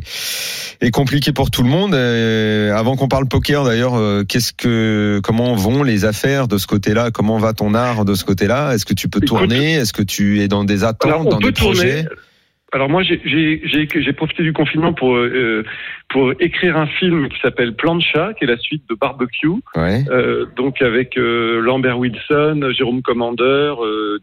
est, 0.82 0.86
est 0.86 0.90
compliquée 0.90 1.32
pour 1.32 1.50
tout 1.50 1.62
le 1.62 1.70
monde. 1.70 1.94
Euh, 1.94 2.74
avant 2.76 2.96
qu'on 2.96 3.08
parle 3.08 3.26
poker, 3.28 3.64
d'ailleurs, 3.64 3.94
euh, 3.94 4.24
qu'est-ce 4.28 4.52
que, 4.52 5.20
comment 5.24 5.54
vont 5.54 5.84
les 5.84 6.04
affaires 6.04 6.48
de 6.48 6.58
ce 6.58 6.66
côté-là? 6.66 7.10
Comment 7.12 7.38
va 7.38 7.54
ton 7.54 7.72
art 7.72 8.04
de 8.04 8.14
ce 8.14 8.24
côté-là? 8.26 8.74
Est-ce 8.74 8.84
que 8.84 8.92
tu 8.94 9.08
peux 9.08 9.20
Écoute, 9.22 9.28
tourner? 9.28 9.72
Est-ce 9.74 9.94
que 9.94 10.02
tu 10.02 10.40
es 10.40 10.48
dans 10.48 10.64
des 10.64 10.84
attentes, 10.84 11.10
Alors, 11.10 11.24
dans 11.24 11.38
des 11.38 11.52
projets? 11.52 12.04
Alors 12.74 12.88
moi, 12.88 13.02
j'ai- 13.02 14.12
profité 14.16 14.42
du 14.42 14.52
confinement 14.54 14.92
pour 14.94 15.14
euh, 15.16 15.62
pour 16.08 16.32
écrire 16.40 16.76
un 16.78 16.86
film 16.86 17.28
qui 17.28 17.38
s'appelle 17.40 17.74
Plan 17.74 17.96
de 17.96 18.02
chat, 18.02 18.32
qui 18.34 18.44
est 18.44 18.46
la 18.46 18.56
suite 18.56 18.82
de 18.88 18.94
Barbecue, 18.94 19.48
Ouais. 19.76 20.02
euh, 20.10 20.46
donc 20.56 20.80
avec 20.80 21.16
euh, 21.18 21.60
Lambert 21.60 21.98
Wilson, 21.98 22.70
Jérôme 22.76 23.02
Commander, 23.02 23.74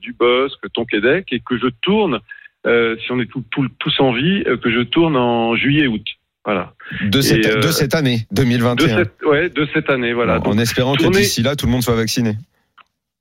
Dubosc, 0.02 0.58
Tonquédec, 0.74 1.28
et 1.32 1.40
que 1.40 1.58
je 1.58 1.68
tourne, 1.82 2.20
si 2.66 3.12
on 3.12 3.20
est 3.20 3.28
tout- 3.32 3.44
tout- 3.52 3.70
tous 3.80 4.00
en 4.00 4.14
vie, 4.14 4.44
que 4.64 4.72
je 4.72 4.82
tourne 4.82 5.16
en 5.16 5.56
juillet-aut. 5.56 5.98
Voilà. 6.46 6.74
De 7.04 7.22
cette, 7.22 7.46
Et, 7.46 7.56
de 7.58 7.62
cette 7.72 7.94
année, 7.94 8.26
De 8.32 8.42
2021. 8.42 8.98
cette, 8.98 9.14
ouais, 9.26 9.50
de 9.50 9.68
cette 9.74 9.90
année, 9.92 10.14
voilà. 10.14 10.38
en 10.38 10.40
Donc, 10.40 10.60
espérant 10.60 10.96
que 10.96 11.04
tourner- 11.04 11.20
d'ici 11.20 11.44
là, 11.44 11.56
tout 11.56 11.66
le 11.68 11.72
monde 11.72 11.84
soit 11.84 11.96
vacciné. 11.96 12.34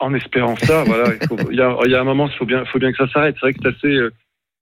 en 0.01 0.15
espérant 0.15 0.57
ça, 0.57 0.85
voilà. 0.85 1.13
Il, 1.21 1.27
faut- 1.27 1.51
il 1.51 1.57
y, 1.59 1.61
a, 1.61 1.77
il 1.85 1.91
y 1.91 1.95
a 1.95 2.01
un 2.01 2.05
moment, 2.05 2.29
il 2.29 2.37
faut 2.39 2.47
bien, 2.47 2.65
faut 2.67 2.79
bien 2.79 2.93
que 2.93 2.97
ça 2.99 3.09
s'arrête. 3.13 3.35
C'est 3.41 3.47
vrai 3.47 3.53
que 3.53 3.59
c'est 3.63 3.69
assez, 3.69 3.99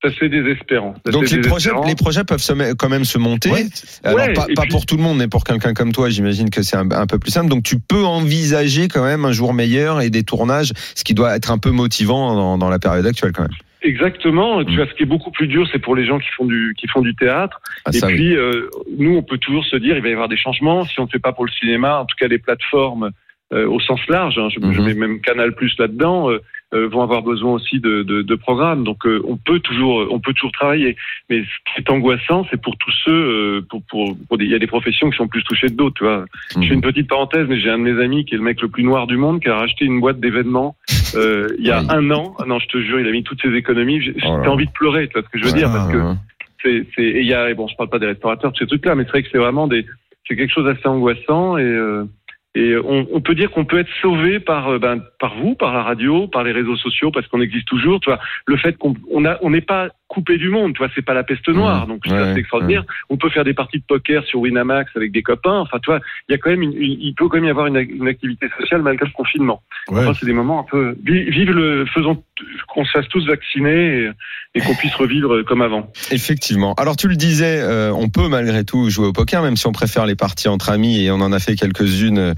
c'est 0.02 0.08
assez 0.08 0.28
désespérant. 0.28 0.94
Donc 1.10 1.30
les 1.30 1.40
projets, 1.40 1.70
les 1.86 1.94
projets 1.94 2.24
peuvent 2.24 2.40
se 2.42 2.74
quand 2.74 2.88
même 2.88 3.04
se 3.04 3.18
monter. 3.18 3.50
Ouais. 3.50 3.66
Alors 4.04 4.18
Ouais, 4.18 4.32
pas, 4.34 4.46
et 4.48 4.54
pas 4.54 4.62
puis- 4.62 4.70
pour 4.70 4.86
tout 4.86 4.96
le 4.96 5.02
monde, 5.02 5.18
mais 5.18 5.28
pour 5.28 5.44
quelqu'un 5.44 5.72
comme 5.74 5.92
toi, 5.92 6.10
j'imagine 6.10 6.50
que 6.50 6.62
c'est 6.62 6.76
un, 6.76 6.90
un 6.90 7.06
peu 7.06 7.18
plus 7.18 7.30
simple. 7.30 7.48
Donc 7.48 7.62
tu 7.64 7.78
peux 7.78 8.04
envisager 8.04 8.88
quand 8.88 9.04
même 9.04 9.24
un 9.24 9.32
jour 9.32 9.54
meilleur 9.54 10.00
et 10.00 10.10
des 10.10 10.22
tournages, 10.22 10.72
ce 10.94 11.02
qui 11.04 11.14
doit 11.14 11.34
être 11.36 11.50
un 11.50 11.58
peu 11.58 11.70
motivant 11.70 12.34
dans, 12.34 12.58
dans 12.58 12.68
la 12.68 12.78
période 12.78 13.06
actuelle 13.06 13.32
quand 13.32 13.42
même. 13.42 13.50
Exactement. 13.82 14.64
Tu 14.64 14.72
Mm. 14.72 14.76
vois, 14.76 14.86
ce 14.86 14.94
qui 14.94 15.02
est 15.04 15.06
beaucoup 15.06 15.30
plus 15.30 15.46
dur, 15.46 15.66
c'est 15.70 15.78
pour 15.78 15.94
les 15.94 16.06
gens 16.06 16.18
qui 16.18 16.28
font 16.36 16.44
du 16.44 16.74
qui 16.76 16.88
font 16.88 17.02
du 17.02 17.14
théâtre. 17.14 17.60
Ah, 17.84 17.90
et 17.94 17.98
ça, 17.98 18.06
oui. 18.08 18.14
puis, 18.14 18.36
euh, 18.36 18.68
nous, 18.98 19.16
on 19.16 19.22
peut 19.22 19.38
toujours 19.38 19.64
se 19.64 19.76
dire, 19.76 19.96
il 19.96 20.02
va 20.02 20.08
y 20.08 20.12
avoir 20.12 20.28
des 20.28 20.36
changements. 20.36 20.84
Si 20.84 20.98
on 20.98 21.04
ne 21.04 21.08
fait 21.08 21.18
pas 21.20 21.32
pour 21.32 21.44
le 21.46 21.52
cinéma, 21.52 21.98
en 22.00 22.04
tout 22.04 22.16
cas, 22.18 22.26
les 22.26 22.38
plateformes 22.38 23.10
euh, 23.52 23.66
au 23.68 23.78
sens 23.80 24.00
large, 24.08 24.38
hein, 24.38 24.48
je, 24.50 24.58
je 24.60 24.80
Mhm. 24.80 24.86
mets 24.86 24.94
même 24.94 25.20
Canal 25.20 25.54
Plus 25.54 25.72
là-dedans, 25.78 26.30
euh, 26.30 26.40
euh, 26.74 26.88
vont 26.88 27.02
avoir 27.02 27.22
besoin 27.22 27.52
aussi 27.52 27.78
de, 27.78 28.02
de, 28.02 28.22
de 28.22 28.34
programmes. 28.34 28.82
Donc, 28.82 29.06
euh, 29.06 29.22
on 29.24 29.36
peut 29.36 29.60
toujours, 29.60 30.04
on 30.10 30.18
peut 30.18 30.32
toujours 30.32 30.50
travailler. 30.50 30.96
Mais 31.30 31.42
ce 31.42 31.72
qui 31.74 31.80
est 31.80 31.90
angoissant, 31.90 32.44
c'est 32.50 32.60
pour 32.60 32.76
tous 32.76 32.90
ceux, 33.04 33.12
euh, 33.12 33.60
pour, 33.70 33.82
pour, 33.88 34.16
pour 34.28 34.36
des- 34.36 34.46
il 34.46 34.50
y 34.50 34.54
a 34.54 34.58
des 34.58 34.66
professions 34.66 35.08
qui 35.08 35.16
sont 35.16 35.28
plus 35.28 35.44
touchées 35.44 35.68
que 35.68 35.74
d'autres. 35.74 35.94
Tu 35.98 36.02
vois. 36.04 36.24
Je 36.50 36.54
fais 36.60 36.66
Mhm. 36.66 36.72
une 36.72 36.80
petite 36.80 37.08
parenthèse, 37.08 37.46
mais 37.48 37.60
j'ai 37.60 37.70
un 37.70 37.78
de 37.78 37.84
mes 37.84 38.02
amis 38.02 38.24
qui 38.24 38.34
est 38.34 38.38
le 38.38 38.42
mec 38.42 38.60
le 38.60 38.68
plus 38.68 38.82
noir 38.82 39.06
du 39.06 39.16
monde, 39.16 39.40
qui 39.40 39.48
a 39.48 39.54
racheté 39.56 39.84
une 39.84 40.00
boîte 40.00 40.18
d'événements 40.18 40.74
euh, 41.14 41.46
il 41.60 41.64
y 41.64 41.70
a 41.70 41.80
Oui. 41.82 41.86
un 41.88 42.10
an. 42.10 42.34
Ah 42.40 42.44
non, 42.46 42.58
je 42.58 42.66
te 42.66 42.78
jure, 42.78 42.98
il 42.98 43.06
a 43.06 43.12
mis 43.12 43.22
toutes 43.22 43.40
ses 43.42 43.54
économies. 43.54 44.02
J'ai 44.02 44.14
Oh 44.26 44.42
envie 44.48 44.66
de 44.66 44.72
pleurer, 44.72 45.06
tu 45.06 45.12
vois 45.12 45.22
ce 45.22 45.28
que 45.28 45.38
je 45.38 45.44
veux 45.44 45.52
dire, 45.56 45.70
parce 45.70 45.92
que 45.92 46.02
c'est, 46.64 46.84
c'est, 46.96 47.02
et 47.04 47.20
il 47.20 47.26
y 47.26 47.32
a, 47.34 47.54
bon, 47.54 47.68
je 47.68 47.76
parle 47.76 47.90
pas 47.90 48.00
des 48.00 48.06
restaurateurs, 48.06 48.50
de 48.50 48.56
ces 48.56 48.66
trucs-là, 48.66 48.96
mais 48.96 49.04
c'est 49.04 49.10
vrai 49.10 49.22
que 49.22 49.28
c'est 49.30 49.38
vraiment 49.38 49.68
des, 49.68 49.86
c'est 50.26 50.34
quelque 50.34 50.52
chose 50.52 50.64
d'assez 50.64 50.88
angoissant 50.88 51.56
et, 51.58 51.62
euh, 51.62 52.04
et 52.56 52.74
on, 52.74 53.20
peut 53.20 53.34
dire 53.34 53.50
qu'on 53.50 53.66
peut 53.66 53.78
être 53.78 53.90
sauvé 54.00 54.40
par, 54.40 54.68
euh, 54.68 54.78
ben, 54.78 55.02
par 55.20 55.34
vous, 55.36 55.54
par 55.54 55.74
la 55.74 55.82
radio, 55.82 56.26
par 56.26 56.42
les 56.42 56.52
réseaux 56.52 56.76
sociaux, 56.76 57.10
parce 57.10 57.26
qu'on 57.26 57.42
existe 57.42 57.68
toujours. 57.68 58.00
Tu 58.00 58.08
vois, 58.08 58.18
le 58.46 58.56
fait 58.56 58.78
qu'on 58.78 58.94
n'est 59.50 59.60
pas 59.60 59.90
coupé 60.08 60.38
du 60.38 60.50
monde. 60.50 60.72
Tu 60.74 60.78
vois, 60.78 60.88
c'est 60.94 61.04
pas 61.04 61.14
la 61.14 61.24
peste 61.24 61.48
noire, 61.48 61.86
donc 61.86 62.06
ça, 62.06 62.14
Mmh. 62.14 62.16
Ouais, 62.18 62.32
c'est 62.34 62.40
extraordinaire. 62.40 62.84
On 63.10 63.16
peut 63.16 63.28
faire 63.30 63.44
des 63.44 63.54
parties 63.54 63.78
de 63.78 63.84
poker 63.86 64.24
sur 64.24 64.40
Winamax 64.40 64.90
avec 64.96 65.12
des 65.12 65.22
copains. 65.22 65.58
Enfin, 65.58 65.78
tu 65.82 65.90
vois, 65.90 66.00
il 66.28 66.32
y 66.32 66.34
a 66.34 66.38
quand 66.38 66.50
même, 66.50 66.62
une, 66.62 66.72
une- 66.76 66.98
il 67.00 67.14
peut 67.14 67.28
quand 67.28 67.36
même 67.36 67.44
y 67.46 67.50
avoir 67.50 67.66
une, 67.66 67.76
une 67.76 68.08
activité 68.08 68.46
sociale 68.58 68.82
malgré 68.82 69.06
le 69.06 69.12
confinement. 69.12 69.62
Ouais. 69.88 70.00
Enfin, 70.00 70.12
c'est 70.18 70.26
des 70.26 70.32
moments 70.32 70.60
un 70.60 70.66
peu, 70.70 70.96
vi- 71.04 71.28
vive 71.30 71.50
le, 71.50 71.86
faisons 71.86 72.22
qu'on 72.68 72.84
se 72.84 72.90
fasse 72.92 73.08
tous 73.08 73.26
vacciner 73.26 73.70
et, 74.04 74.10
et 74.54 74.60
qu'on 74.60 74.74
puisse 74.74 74.94
revivre 74.94 75.42
comme 75.44 75.62
avant. 75.62 75.90
Effectivement. 76.10 76.74
Alors 76.74 76.96
tu 76.96 77.08
le 77.08 77.16
disais, 77.16 77.60
euh, 77.60 77.92
on 77.92 78.08
peut 78.08 78.28
malgré 78.28 78.64
tout 78.64 78.88
jouer 78.90 79.06
au 79.06 79.12
poker, 79.12 79.42
même 79.42 79.56
si 79.56 79.66
on 79.66 79.72
préfère 79.72 80.06
les 80.06 80.14
parties 80.16 80.48
entre 80.48 80.70
amis 80.70 81.04
et 81.04 81.10
on 81.10 81.16
en 81.20 81.32
a 81.32 81.38
fait 81.38 81.56
quelques-unes 81.56 82.34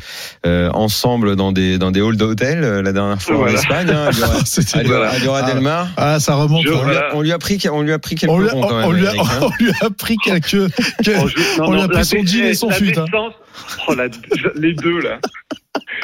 euh, 0.46 0.70
ensemble 0.72 1.36
dans 1.36 1.52
des 1.52 1.78
dans 1.78 1.90
des 1.90 2.00
halls 2.00 2.16
d'hôtel 2.16 2.62
euh, 2.64 2.82
la 2.82 2.92
dernière 2.92 3.20
fois 3.20 3.36
Voilà. 3.36 3.52
en 3.52 3.54
Espagne, 3.56 3.88
hein, 3.90 4.10
Liora- 4.82 5.08
à 5.08 5.18
Liora 5.18 5.40
Ah. 5.44 5.52
del 5.52 5.62
Mar. 5.62 5.88
Ah, 5.96 6.20
ça 6.20 6.34
remonte. 6.36 6.62
Je- 6.64 6.72
hein. 6.72 6.82
Lui, 6.88 6.96
a, 6.96 7.16
on 7.16 7.22
lui 7.22 7.32
a 7.32 7.38
pris 7.38 7.57
on 7.66 7.82
lui 7.82 7.92
a 7.92 7.98
pris 7.98 8.14
quelques 8.14 8.32
On 8.32 8.38
lui, 8.40 8.48
a, 8.48 8.52
ronds 8.52 8.60
quand 8.62 8.76
même. 8.78 8.86
on 8.88 8.92
lui 8.92 9.06
a- 9.06 9.14
Eric, 9.14 9.20
hein. 9.20 9.40
on 9.42 9.62
lui 9.64 9.72
a 9.80 9.90
pris 9.90 10.16
quelques. 10.24 10.50
que- 10.50 10.68
je- 11.02 11.60
On 11.60 11.72
lui 11.72 11.80
a 11.80 11.86
la 11.86 11.88
pris 11.88 12.04
son 12.04 12.24
jean 12.24 12.44
et 12.44 12.54
son 12.54 12.68
la 12.68 12.74
fut, 12.76 12.98
hein. 12.98 13.06
Oh, 13.88 13.94
les 14.54 14.72
deux, 14.74 15.00
là. 15.00 15.18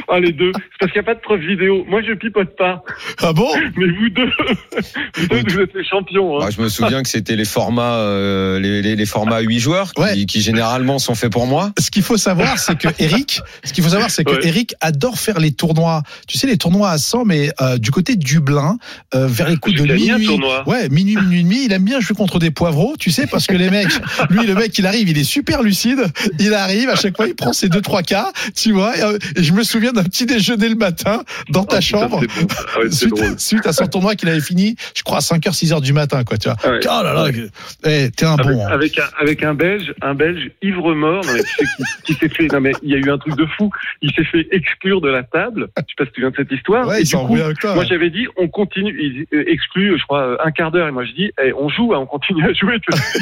Oh, 0.09 0.19
les 0.19 0.33
deux. 0.33 0.53
C'est 0.55 0.79
parce 0.81 0.93
qu'il 0.93 1.01
n'y 1.01 1.07
a 1.07 1.11
pas 1.11 1.15
de 1.15 1.21
preuve 1.21 1.41
vidéo. 1.41 1.85
Moi, 1.89 2.03
je 2.07 2.13
pipote 2.15 2.57
pas. 2.57 2.83
Ah 3.21 3.33
bon 3.33 3.49
Mais 3.77 3.87
vous 3.87 4.09
deux, 4.11 4.29
vous 5.17 5.27
deux, 5.29 5.43
vous 5.53 5.61
êtes 5.61 5.75
les 5.75 5.85
champions. 5.85 6.41
Hein. 6.43 6.49
Je 6.55 6.61
me 6.61 6.69
souviens 6.69 7.03
que 7.03 7.09
c'était 7.09 7.37
les 7.37 7.45
formats 7.45 7.95
euh, 7.97 8.59
les, 8.61 8.83
les, 8.83 8.97
les 8.97 9.07
formats 9.07 9.41
8 9.41 9.59
joueurs 9.59 9.93
qui, 9.95 10.03
Ouais. 10.03 10.27
qui 10.27 10.41
généralement 10.41 10.99
sont 10.99 11.15
faits 11.15 11.33
pour 11.33 11.47
moi. 11.47 11.73
Ce 11.79 11.91
qu'il 11.91 12.03
faut 12.03 12.17
savoir, 12.17 12.59
c'est 12.59 12.77
que 12.79 12.89
Eric, 12.99 13.41
ce 13.65 13.73
qu'il 13.73 13.83
faut 13.85 13.91
savoir, 13.91 14.11
c'est 14.11 14.25
que 14.25 14.33
Ouais. 14.35 14.47
Eric 14.49 14.75
adore 14.81 15.19
faire 15.19 15.39
les 15.39 15.53
tournois. 15.53 16.03
Tu 16.27 16.39
sais, 16.39 16.47
les 16.47 16.59
tournois 16.59 16.91
à 16.91 16.99
100, 16.99 17.25
mais 17.25 17.51
euh, 17.61 17.79
du 17.79 17.91
côté 17.91 18.17
de 18.17 18.25
Dublin, 18.25 18.79
euh, 19.15 19.27
vers 19.29 19.49
les 19.49 19.57
coups 19.57 19.77
de 19.77 19.83
minuit. 19.93 20.27
tournoi. 20.27 20.69
Ouais, 20.69 20.89
minuit, 20.89 21.17
minuit 21.17 21.39
et 21.41 21.43
demi. 21.45 21.65
Il 21.67 21.73
aime 21.73 21.85
bien 21.85 22.01
jouer 22.01 22.17
contre 22.17 22.39
des 22.39 22.51
poivreaux, 22.51 22.95
tu 22.99 23.11
sais, 23.11 23.27
parce 23.27 23.47
que 23.47 23.55
les 23.55 23.71
mecs, 23.71 23.93
lui, 24.31 24.47
le 24.47 24.55
mec, 24.55 24.77
il 24.79 24.87
arrive, 24.87 25.09
il 25.09 25.17
est 25.19 25.25
super 25.25 25.63
lucide. 25.63 26.05
Il 26.41 26.53
arrive, 26.55 26.89
à 26.91 26.97
chaque 26.97 27.17
fois, 27.17 27.27
il 27.29 27.35
prend 27.35 27.53
ses 27.53 27.69
deux, 27.69 27.81
trois 27.81 28.03
cas, 28.03 28.33
tu 28.57 28.73
vois. 28.73 28.97
Et, 28.99 29.03
euh, 29.03 29.19
et 29.37 29.43
je 29.43 29.53
me 29.53 29.63
souviens 29.63 29.84
d'un 29.93 30.05
petit 30.05 30.27
déjeuner 30.27 30.69
le 30.69 30.75
matin 30.77 31.23
dans 31.49 31.65
ta 31.65 31.79
putain, 31.79 31.99
chambre. 31.99 32.21
c'est 32.31 32.41
bon. 32.41 32.47
Ah 32.75 32.81
ouais, 32.81 33.39
Suite, 33.39 33.67
à 33.67 33.73
son 33.73 33.87
tournoi 33.87 34.15
qu'il 34.15 34.29
avait 34.29 34.41
fini, 34.41 34.77
je 34.95 35.03
crois 35.03 35.19
à 35.19 35.21
5h, 35.21 35.51
6h 35.53 35.81
du 35.83 35.93
matin, 35.93 36.25
quoi, 36.25 36.37
tu 36.39 36.49
vois. 36.49 36.57
Ah 36.65 36.71
ouais. 36.71 36.81
Oh 36.85 37.03
là 37.03 37.13
là, 37.15 37.27
eh, 37.85 38.11
t'es 38.11 38.25
un 38.25 38.35
Avec, 38.35 38.47
bon. 38.47 38.65
hein. 38.65 38.69
avec 38.71 38.99
un, 38.99 39.05
avec 39.21 39.43
un 39.43 39.55
Belge, 39.55 39.95
un 40.03 40.15
Belge 40.15 40.51
ivre 40.63 40.95
mort, 40.95 41.25
non, 41.25 41.33
qui, 41.35 41.85
qui 42.05 42.15
s'est 42.15 42.29
fait, 42.29 42.47
non 42.49 42.61
mais 42.61 42.73
il 42.83 42.91
y 42.91 42.95
a 42.95 42.99
eu 42.99 43.11
un 43.11 43.19
truc 43.19 43.37
de 43.37 43.47
fou, 43.47 43.71
il 44.03 44.13
s'est 44.13 44.25
fait 44.25 44.47
exclure 44.53 45.01
de 45.01 45.09
la 45.09 45.23
table. 45.23 45.69
Je 45.77 45.83
sais 45.83 45.95
pas 45.97 46.05
si 46.07 46.13
tu 46.13 46.21
viens 46.21 46.31
de 46.31 46.37
cette 46.37 46.53
histoire. 46.53 46.87
Ouais, 46.87 46.99
et 46.99 47.03
il 47.03 47.09
du 47.09 47.15
coup, 47.15 47.21
embrouillé 47.23 47.43
avec 47.45 47.59
toi. 47.59 47.75
Moi, 47.75 47.85
j'avais 47.85 48.11
dit, 48.11 48.27
on 48.37 48.49
continue, 48.49 48.95
il 49.01 49.27
euh, 49.37 49.45
exclut, 49.49 49.99
je 49.99 50.05
crois, 50.05 50.37
un 50.45 50.51
quart 50.51 50.71
d'heure. 50.71 50.89
Et 50.89 50.93
moi, 50.93 51.05
je 51.05 51.13
dis, 51.13 51.31
eh, 51.43 51.53
on 51.55 51.69
joue, 51.69 51.95
hein, 51.95 51.99
on 52.01 52.07
continue 52.07 52.45
à 52.45 52.53
jouer. 52.53 52.79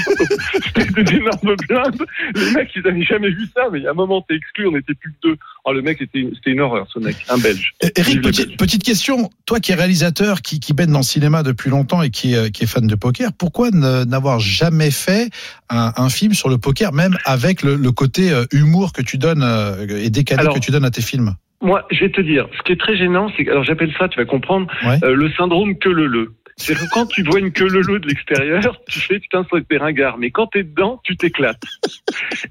C'était 0.64 1.03
des 1.03 1.16
énormes 1.16 1.57
blindes. 1.68 2.03
Les 2.35 2.51
mecs, 2.53 2.70
ils 2.75 2.87
avaient 2.87 3.03
jamais 3.03 3.31
vu 3.31 3.46
ça, 3.55 3.62
mais 3.72 3.81
il 3.81 3.85
y 3.85 3.87
a 3.87 3.90
un 3.90 3.94
moment, 3.94 4.22
t'es 4.29 4.35
exclu, 4.37 4.66
on 4.68 4.77
était 4.77 4.94
plus 4.94 5.11
que 5.12 5.29
deux. 5.29 5.37
Oh, 5.64 5.72
le 5.72 5.83
mec, 5.83 5.98
c'était 5.98 6.27
une 6.53 6.61
horreur, 6.61 6.87
ce 6.93 6.99
mec, 6.99 7.17
un 7.29 7.38
Belge. 7.38 7.75
Eh, 7.83 7.88
Eric, 7.97 8.23
petite, 8.23 8.83
question. 8.83 9.31
Toi 9.47 9.61
qui 9.61 9.73
es 9.73 9.75
réalisateur, 9.75 10.41
qui, 10.43 10.61
qui 10.61 10.73
baigne 10.73 10.91
dans 10.93 10.99
le 11.01 11.05
cinéma 11.05 11.43
depuis 11.43 11.71
longtemps 11.71 12.03
et 12.03 12.11
qui, 12.11 12.35
est- 12.35 12.51
qui 12.53 12.65
est 12.65 12.67
fan 12.67 12.87
de 12.87 12.95
poker, 12.95 13.31
pourquoi 13.33 13.71
n'avoir 13.71 14.41
jamais 14.41 14.91
fait 14.91 15.31
un, 15.71 15.93
un 15.97 16.09
film 16.09 16.33
sur 16.35 16.49
le 16.49 16.59
poker, 16.59 16.93
même 16.93 17.17
avec 17.25 17.62
le, 17.62 17.77
le 17.77 17.93
côté 17.93 18.31
euh, 18.31 18.45
humour 18.53 18.93
que 18.93 19.03
tu 19.03 19.19
donnes 19.19 19.43
euh, 19.43 19.87
et 19.88 20.11
décalé 20.11 20.41
Alors, 20.43 20.55
que 20.55 20.61
tu 20.61 20.71
donnes 20.71 20.85
à 20.85 20.91
tes 20.91 21.03
films? 21.03 21.35
Moi, 21.61 21.87
je 21.91 22.01
vais 22.01 22.11
te 22.11 22.21
dire, 22.21 22.47
ce 22.59 22.62
qui 22.65 22.73
est 22.73 22.81
très 22.81 22.97
gênant, 22.97 23.31
c'est 23.37 23.49
alors 23.49 23.62
j'appelle 23.65 23.93
ça, 23.99 24.09
tu 24.09 24.19
vas 24.19 24.25
comprendre, 24.25 24.67
Ouais. 24.85 24.99
euh, 25.05 25.15
le 25.15 25.31
syndrome 25.33 25.79
que 25.79 25.88
le 25.88 26.07
le. 26.07 26.33
C'est 26.59 26.75
que 26.75 26.85
quand 26.93 27.07
tu 27.07 27.23
vois 27.23 27.38
une 27.41 27.51
queue 27.51 27.67
leu 27.67 27.99
de 27.99 28.07
l'extérieur, 28.07 28.77
tu 28.87 29.01
fais 29.01 29.19
putain, 29.19 29.45
ça 29.51 29.57
t'es 29.67 29.79
ringard. 29.79 30.19
Mais 30.19 30.31
quand 30.31 30.49
t'es 30.49 30.62
dedans, 30.65 31.01
tu 31.03 31.17
t'éclates. 31.17 31.62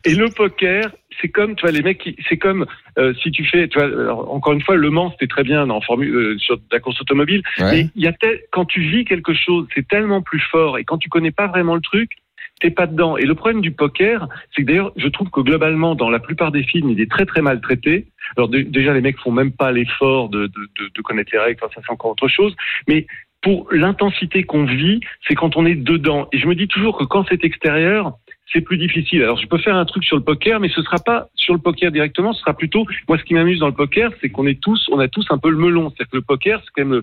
Et 0.06 0.16
le 0.16 0.30
poker, 0.30 0.90
c'est 1.22 1.30
comme, 1.30 1.56
tu 1.56 1.62
vois, 1.62 1.72
les 1.72 1.82
mecs, 1.82 2.16
c'est 2.28 2.38
comme 2.38 2.66
euh, 2.98 3.14
si 3.22 3.32
tu 3.32 3.46
fais, 3.46 3.68
tu 3.68 3.78
vois, 3.78 3.88
alors, 3.88 4.34
encore 4.34 4.54
une 4.54 4.62
fois, 4.62 4.76
Le 4.76 4.90
Mans, 4.90 5.12
c'était 5.12 5.28
très 5.28 5.44
bien 5.44 5.70
en 5.70 5.82
formule 5.82 6.16
euh, 6.16 6.38
sur 6.40 6.58
la 6.72 6.80
course 6.80 7.00
automobile. 7.00 7.42
Ouais. 7.60 7.72
Mais 7.72 7.88
il 7.96 8.04
y 8.04 8.08
a 8.08 8.14
tel- 8.14 8.42
quand 8.52 8.66
tu 8.66 8.82
vis 8.82 9.06
quelque 9.06 9.34
chose, 9.34 9.68
c'est 9.76 9.88
tellement 9.88 10.22
plus 10.22 10.40
fort. 10.52 10.78
Et 10.78 10.84
quand 10.84 10.98
tu 10.98 11.10
connais 11.10 11.32
pas 11.32 11.48
vraiment 11.48 11.76
le 11.76 11.82
truc, 11.82 12.12
t'es 12.60 12.72
pas 12.72 12.88
dedans. 12.88 13.18
Et 13.18 13.26
le 13.26 13.36
problème 13.36 13.62
du 13.62 13.72
poker, 13.72 14.28
c'est 14.56 14.62
que 14.64 14.68
d'ailleurs, 14.68 14.92
je 14.96 15.08
trouve 15.08 15.30
que 15.30 15.42
globalement, 15.42 15.96
dans 15.96 16.10
la 16.10 16.20
plupart 16.20 16.52
des 16.52 16.64
films, 16.64 16.90
il 16.90 17.02
est 17.02 17.10
très 17.10 17.26
très 17.26 17.42
mal 17.42 17.60
traité. 17.62 18.08
Alors 18.38 18.50
dé- 18.50 18.64
déjà, 18.64 18.94
les 18.94 19.02
mecs 19.02 19.20
font 19.20 19.32
même 19.32 19.52
pas 19.52 19.72
l'effort 19.72 20.30
de, 20.30 20.48
de, 20.48 20.70
de, 20.80 20.92
de 20.94 21.02
connaître 21.02 21.32
les 21.34 21.40
règles. 21.40 21.60
Enfin, 21.62 21.72
ça 21.76 21.82
c'est 21.86 21.92
encore 21.92 22.12
autre 22.12 22.28
chose. 22.28 22.56
Mais 22.88 23.08
pour 23.42 23.68
l'intensité 23.72 24.44
qu'on 24.44 24.66
vit, 24.66 25.00
c'est 25.28 25.34
quand 25.34 25.58
on 25.58 25.66
est 25.66 25.76
dedans. 25.76 26.28
Et 26.32 26.38
je 26.38 26.46
me 26.46 26.54
dis 26.54 26.68
toujours 26.68 26.98
que 26.98 27.04
quand 27.04 27.26
c'est 27.28 27.44
extérieur, 27.44 28.14
c'est 28.54 28.62
plus 28.62 28.78
difficile. 28.78 29.22
Alors 29.24 29.38
je 29.40 29.48
peux 29.48 29.58
faire 29.58 29.76
un 29.76 29.86
truc 29.86 30.04
sur 30.04 30.16
le 30.18 30.24
poker, 30.24 30.60
mais 30.60 30.70
ce 30.70 30.82
sera 30.82 30.98
pas 31.00 31.28
sur 31.36 31.54
le 31.54 31.60
poker 31.60 31.92
directement. 31.92 32.34
Ce 32.34 32.42
sera 32.42 32.54
plutôt 32.54 32.86
moi 33.08 33.18
ce 33.18 33.24
qui 33.24 33.34
m'amuse 33.34 33.60
dans 33.60 33.68
le 33.68 33.74
poker, 33.74 34.12
c'est 34.22 34.30
qu'on 34.30 34.46
est 34.48 34.60
tous, 34.62 34.88
on 34.92 35.00
a 35.00 35.08
tous 35.08 35.26
un 35.30 35.38
peu 35.38 35.50
le 35.50 35.58
melon. 35.58 35.90
C'est-à-dire 35.90 36.12
que 36.12 36.18
le 36.18 36.22
poker, 36.24 36.62
c'est 36.64 36.72
quand 36.84 36.90
même 36.90 37.02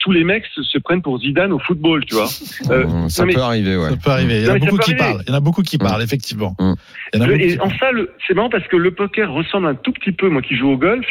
tous 0.00 0.10
les 0.10 0.24
mecs 0.24 0.44
se, 0.54 0.62
se 0.62 0.78
prennent 0.78 1.02
pour 1.02 1.18
Zidane 1.20 1.52
au 1.52 1.58
football, 1.58 2.04
tu 2.04 2.14
vois. 2.14 2.26
Euh, 2.70 2.84
Hum, 2.84 3.08
ça 3.08 3.22
non, 3.22 3.26
mais- 3.28 3.34
peut 3.34 3.40
arriver, 3.40 3.76
ouais. 3.76 3.90
Ça 3.90 3.96
peut 3.96 4.10
arriver. 4.10 4.40
Il 4.40 4.46
y 4.46 4.50
en 4.50 4.54
a 4.54 4.58
beaucoup 4.58 4.78
qui 4.78 4.94
parlent. 4.94 5.22
Il 5.26 5.30
y 5.30 5.32
en 5.32 5.36
a 5.36 5.40
beaucoup 5.40 5.62
qui 5.62 5.76
Mm. 5.76 5.80
parlent, 5.80 6.02
effectivement. 6.02 6.56
Mm. 6.58 6.72
En 7.20 7.26
Le- 7.26 7.40
et 7.40 7.60
en 7.60 7.70
ça, 7.70 7.90
c'est 8.26 8.34
marrant 8.34 8.50
parce 8.50 8.66
que 8.66 8.76
le 8.76 8.90
poker 8.92 9.30
ressemble 9.32 9.66
un 9.68 9.74
tout 9.74 9.92
petit 9.92 10.12
peu, 10.12 10.28
moi 10.28 10.42
qui 10.42 10.56
joue 10.56 10.70
au 10.70 10.76
golf, 10.76 11.06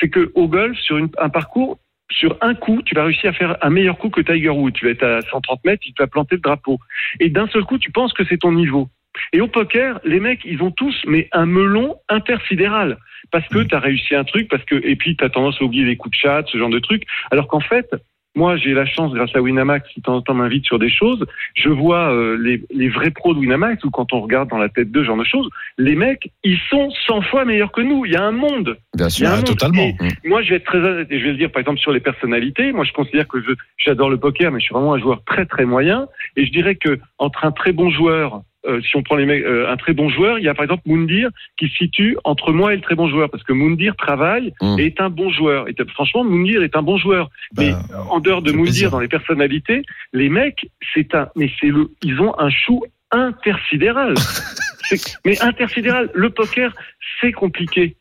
c'est 0.00 0.08
que 0.08 0.32
au 0.34 0.48
golf, 0.48 0.76
sur 0.80 0.96
une- 0.98 1.10
un 1.18 1.28
parcours, 1.28 1.78
sur 2.10 2.36
un 2.42 2.54
coup, 2.54 2.82
tu 2.84 2.94
vas 2.94 3.04
réussir 3.04 3.30
à 3.30 3.32
faire 3.32 3.56
un 3.62 3.70
meilleur 3.70 3.96
coup 3.96 4.10
que 4.10 4.20
Tiger 4.20 4.50
Woods. 4.50 4.72
Tu 4.72 4.84
vas 4.84 4.90
être 4.90 5.02
à 5.04 5.20
130 5.30 5.64
mètres, 5.64 5.82
il 5.86 5.94
va 5.98 6.06
planter 6.06 6.34
le 6.36 6.40
drapeau. 6.42 6.78
Et 7.20 7.30
d'un 7.30 7.46
seul 7.48 7.62
coup, 7.64 7.78
tu 7.78 7.90
penses 7.90 8.12
que 8.12 8.24
c'est 8.28 8.36
ton 8.38 8.52
niveau. 8.52 8.88
Et 9.32 9.40
au 9.40 9.48
poker, 9.48 10.00
les 10.04 10.20
mecs, 10.20 10.40
ils 10.44 10.62
ont 10.62 10.70
tous 10.70 10.94
mais 11.06 11.28
un 11.32 11.46
melon 11.46 11.96
intersidéral 12.08 12.98
parce 13.30 13.46
que 13.48 13.62
tu 13.62 13.74
as 13.74 13.78
réussi 13.80 14.14
un 14.14 14.24
truc, 14.24 14.48
parce 14.48 14.64
que 14.64 14.74
et 14.74 14.96
puis 14.96 15.16
tu 15.16 15.24
as 15.24 15.30
tendance 15.30 15.56
à 15.60 15.64
oublier 15.64 15.84
les 15.84 15.96
coups 15.96 16.16
de 16.16 16.20
chat, 16.20 16.44
ce 16.50 16.58
genre 16.58 16.70
de 16.70 16.78
trucs, 16.80 17.04
alors 17.30 17.46
qu'en 17.48 17.60
fait, 17.60 17.88
moi, 18.34 18.56
j'ai 18.56 18.72
la 18.72 18.86
chance, 18.86 19.12
grâce 19.12 19.34
à 19.36 19.42
Winamax, 19.42 19.86
qui 19.90 20.00
de 20.00 20.04
temps 20.04 20.16
en 20.16 20.22
temps 20.22 20.32
m'invite 20.32 20.64
sur 20.64 20.78
des 20.78 20.88
choses, 20.90 21.26
je 21.54 21.68
vois 21.68 22.10
euh, 22.12 22.38
les, 22.40 22.62
les 22.72 22.88
vrais 22.88 23.10
pros 23.10 23.34
de 23.34 23.38
Winamax, 23.38 23.84
ou 23.84 23.90
quand 23.90 24.14
on 24.14 24.20
regarde 24.22 24.48
dans 24.48 24.56
la 24.56 24.70
tête 24.70 24.90
d'eux, 24.90 25.00
ce 25.02 25.06
genre 25.06 25.18
de 25.18 25.24
choses, 25.24 25.50
les 25.76 25.94
mecs, 25.94 26.30
ils 26.42 26.58
sont 26.70 26.90
100 27.06 27.20
fois 27.22 27.44
meilleurs 27.44 27.72
que 27.72 27.82
nous. 27.82 28.06
Il 28.06 28.12
y 28.12 28.16
a 28.16 28.22
un 28.24 28.32
monde. 28.32 28.78
Bien 28.96 29.10
sûr. 29.10 29.28
un 29.28 29.32
Ah, 29.32 29.36
monde. 29.36 29.44
totalement. 29.44 29.82
Et 30.24 30.28
moi, 30.28 30.42
je 30.42 30.50
vais 30.50 30.56
être 30.56 30.64
très 30.64 30.78
honnête 30.78 31.08
et 31.10 31.18
je 31.18 31.24
vais 31.24 31.32
le 31.32 31.36
dire, 31.36 31.52
par 31.52 31.60
exemple, 31.60 31.78
sur 31.78 31.92
les 31.92 32.00
personnalités. 32.00 32.72
Moi, 32.72 32.86
je 32.86 32.92
considère 32.92 33.28
que 33.28 33.36
j'adore 33.76 34.08
le 34.08 34.16
poker, 34.16 34.50
mais 34.50 34.60
je 34.60 34.64
suis 34.64 34.72
vraiment 34.74 34.94
un 34.94 34.98
joueur 34.98 35.22
très, 35.24 35.44
très 35.44 35.66
moyen. 35.66 36.06
Et 36.36 36.46
je 36.46 36.52
dirais 36.52 36.76
que 36.76 37.00
entre 37.18 37.44
un 37.44 37.52
très 37.52 37.72
bon 37.72 37.90
joueur, 37.90 38.40
euh, 38.66 38.80
si 38.80 38.96
on 38.96 39.02
prend 39.02 39.16
les 39.16 39.26
mecs, 39.26 39.44
euh, 39.44 39.70
un 39.70 39.76
très 39.76 39.92
bon 39.92 40.08
joueur, 40.08 40.38
il 40.38 40.44
y 40.44 40.48
a 40.48 40.54
par 40.54 40.64
exemple 40.64 40.82
Moundir 40.86 41.30
qui 41.56 41.68
se 41.68 41.74
situe 41.76 42.16
entre 42.24 42.52
moi 42.52 42.72
et 42.72 42.76
le 42.76 42.82
très 42.82 42.94
bon 42.94 43.08
joueur, 43.08 43.30
parce 43.30 43.42
que 43.42 43.52
Moundir 43.52 43.96
travaille 43.96 44.52
Mm. 44.60 44.78
et 44.78 44.86
est 44.86 45.00
un 45.00 45.10
bon 45.10 45.30
joueur. 45.30 45.68
Et 45.68 45.74
franchement, 45.92 46.24
Moundir 46.24 46.62
est 46.62 46.76
un 46.76 46.82
bon 46.82 46.96
joueur. 46.96 47.30
Mais 47.58 47.72
Ben, 47.72 47.78
en 48.10 48.20
dehors 48.20 48.42
de 48.42 48.52
Moundir, 48.52 48.90
dans 48.90 49.00
les 49.00 49.08
personnalités, 49.08 49.82
les 50.12 50.28
mecs, 50.28 50.66
c'est 50.94 51.14
un, 51.14 51.28
mais 51.36 51.50
c'est 51.60 51.68
le, 51.68 51.90
ils 52.02 52.20
ont 52.20 52.38
un 52.38 52.50
chou 52.50 52.82
intersidéral. 53.10 54.14
Mais 55.24 55.40
intersidéral, 55.42 56.10
le 56.12 56.28
poker, 56.28 56.74
c'est 57.20 57.32
compliqué. 57.32 57.96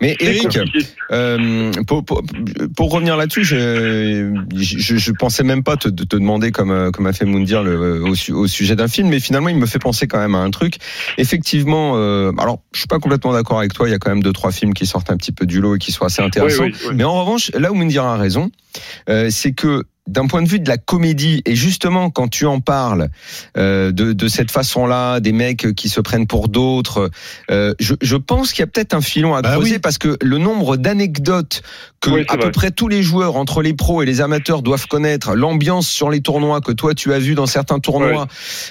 Mais 0.00 0.16
Eric, 0.20 0.58
euh, 1.10 1.72
pour, 1.86 2.04
pour, 2.04 2.22
pour 2.76 2.90
revenir 2.92 3.16
là-dessus, 3.16 3.44
je, 3.44 4.32
je, 4.56 4.96
je 4.96 5.12
pensais 5.12 5.42
même 5.42 5.62
pas 5.62 5.76
te, 5.76 5.88
te 5.88 6.16
demander, 6.16 6.50
comme, 6.52 6.70
euh, 6.70 6.90
comme 6.90 7.06
a 7.06 7.12
fait 7.12 7.24
Moundir, 7.24 7.62
le, 7.62 8.02
au, 8.04 8.14
su- 8.14 8.32
au 8.32 8.46
sujet 8.46 8.76
d'un 8.76 8.88
film, 8.88 9.08
mais 9.08 9.20
finalement, 9.20 9.48
il 9.48 9.56
me 9.56 9.66
fait 9.66 9.78
penser 9.78 10.06
quand 10.06 10.18
même 10.18 10.34
à 10.34 10.38
un 10.38 10.50
truc. 10.50 10.74
Effectivement, 11.18 11.92
euh, 11.96 12.32
alors, 12.38 12.62
je 12.72 12.78
suis 12.80 12.88
pas 12.88 12.98
complètement 12.98 13.32
d'accord 13.32 13.58
avec 13.58 13.72
toi, 13.74 13.88
il 13.88 13.92
y 13.92 13.94
a 13.94 13.98
quand 13.98 14.10
même 14.10 14.22
deux, 14.22 14.32
trois 14.32 14.52
films 14.52 14.74
qui 14.74 14.86
sortent 14.86 15.10
un 15.10 15.16
petit 15.16 15.32
peu 15.32 15.46
du 15.46 15.60
lot 15.60 15.76
et 15.76 15.78
qui 15.78 15.92
sont 15.92 16.04
assez 16.04 16.22
intéressants. 16.22 16.64
Oui, 16.64 16.72
oui, 16.74 16.86
oui. 16.90 16.94
Mais 16.96 17.04
en 17.04 17.18
revanche, 17.20 17.50
là 17.54 17.72
où 17.72 17.74
Moundir 17.74 18.04
a 18.04 18.16
raison, 18.16 18.50
euh, 19.08 19.28
c'est 19.30 19.52
que 19.52 19.84
d'un 20.08 20.26
point 20.26 20.42
de 20.42 20.48
vue 20.48 20.58
de 20.60 20.68
la 20.68 20.78
comédie, 20.78 21.42
et 21.46 21.54
justement 21.54 22.10
quand 22.10 22.28
tu 22.28 22.46
en 22.46 22.60
parles 22.60 23.08
euh, 23.56 23.92
de, 23.92 24.12
de 24.12 24.28
cette 24.28 24.50
façon-là, 24.50 25.20
des 25.20 25.32
mecs 25.32 25.74
qui 25.74 25.88
se 25.88 26.00
prennent 26.00 26.26
pour 26.26 26.48
d'autres, 26.48 27.10
euh, 27.50 27.74
je, 27.78 27.94
je 28.00 28.16
pense 28.16 28.52
qu'il 28.52 28.60
y 28.60 28.64
a 28.64 28.66
peut-être 28.66 28.94
un 28.94 29.00
filon 29.00 29.34
à 29.34 29.42
Bah 29.42 29.52
creuser 29.52 29.74
oui. 29.74 29.78
parce 29.78 29.98
que 29.98 30.16
le 30.22 30.38
nombre 30.38 30.76
d'anecdotes 30.76 31.62
que 32.00 32.10
Oui, 32.10 32.24
à 32.28 32.36
peu 32.36 32.50
près 32.50 32.70
tous 32.70 32.88
les 32.88 33.02
joueurs, 33.02 33.36
entre 33.36 33.60
les 33.62 33.74
pros 33.74 34.02
et 34.02 34.06
les 34.06 34.20
amateurs, 34.20 34.62
doivent 34.62 34.86
connaître, 34.86 35.34
l'ambiance 35.34 35.88
sur 35.88 36.10
les 36.10 36.20
tournois 36.20 36.60
que 36.60 36.72
toi 36.72 36.94
tu 36.94 37.12
as 37.12 37.18
vu 37.18 37.34
dans 37.34 37.46
certains 37.46 37.78
tournois. 37.80 38.26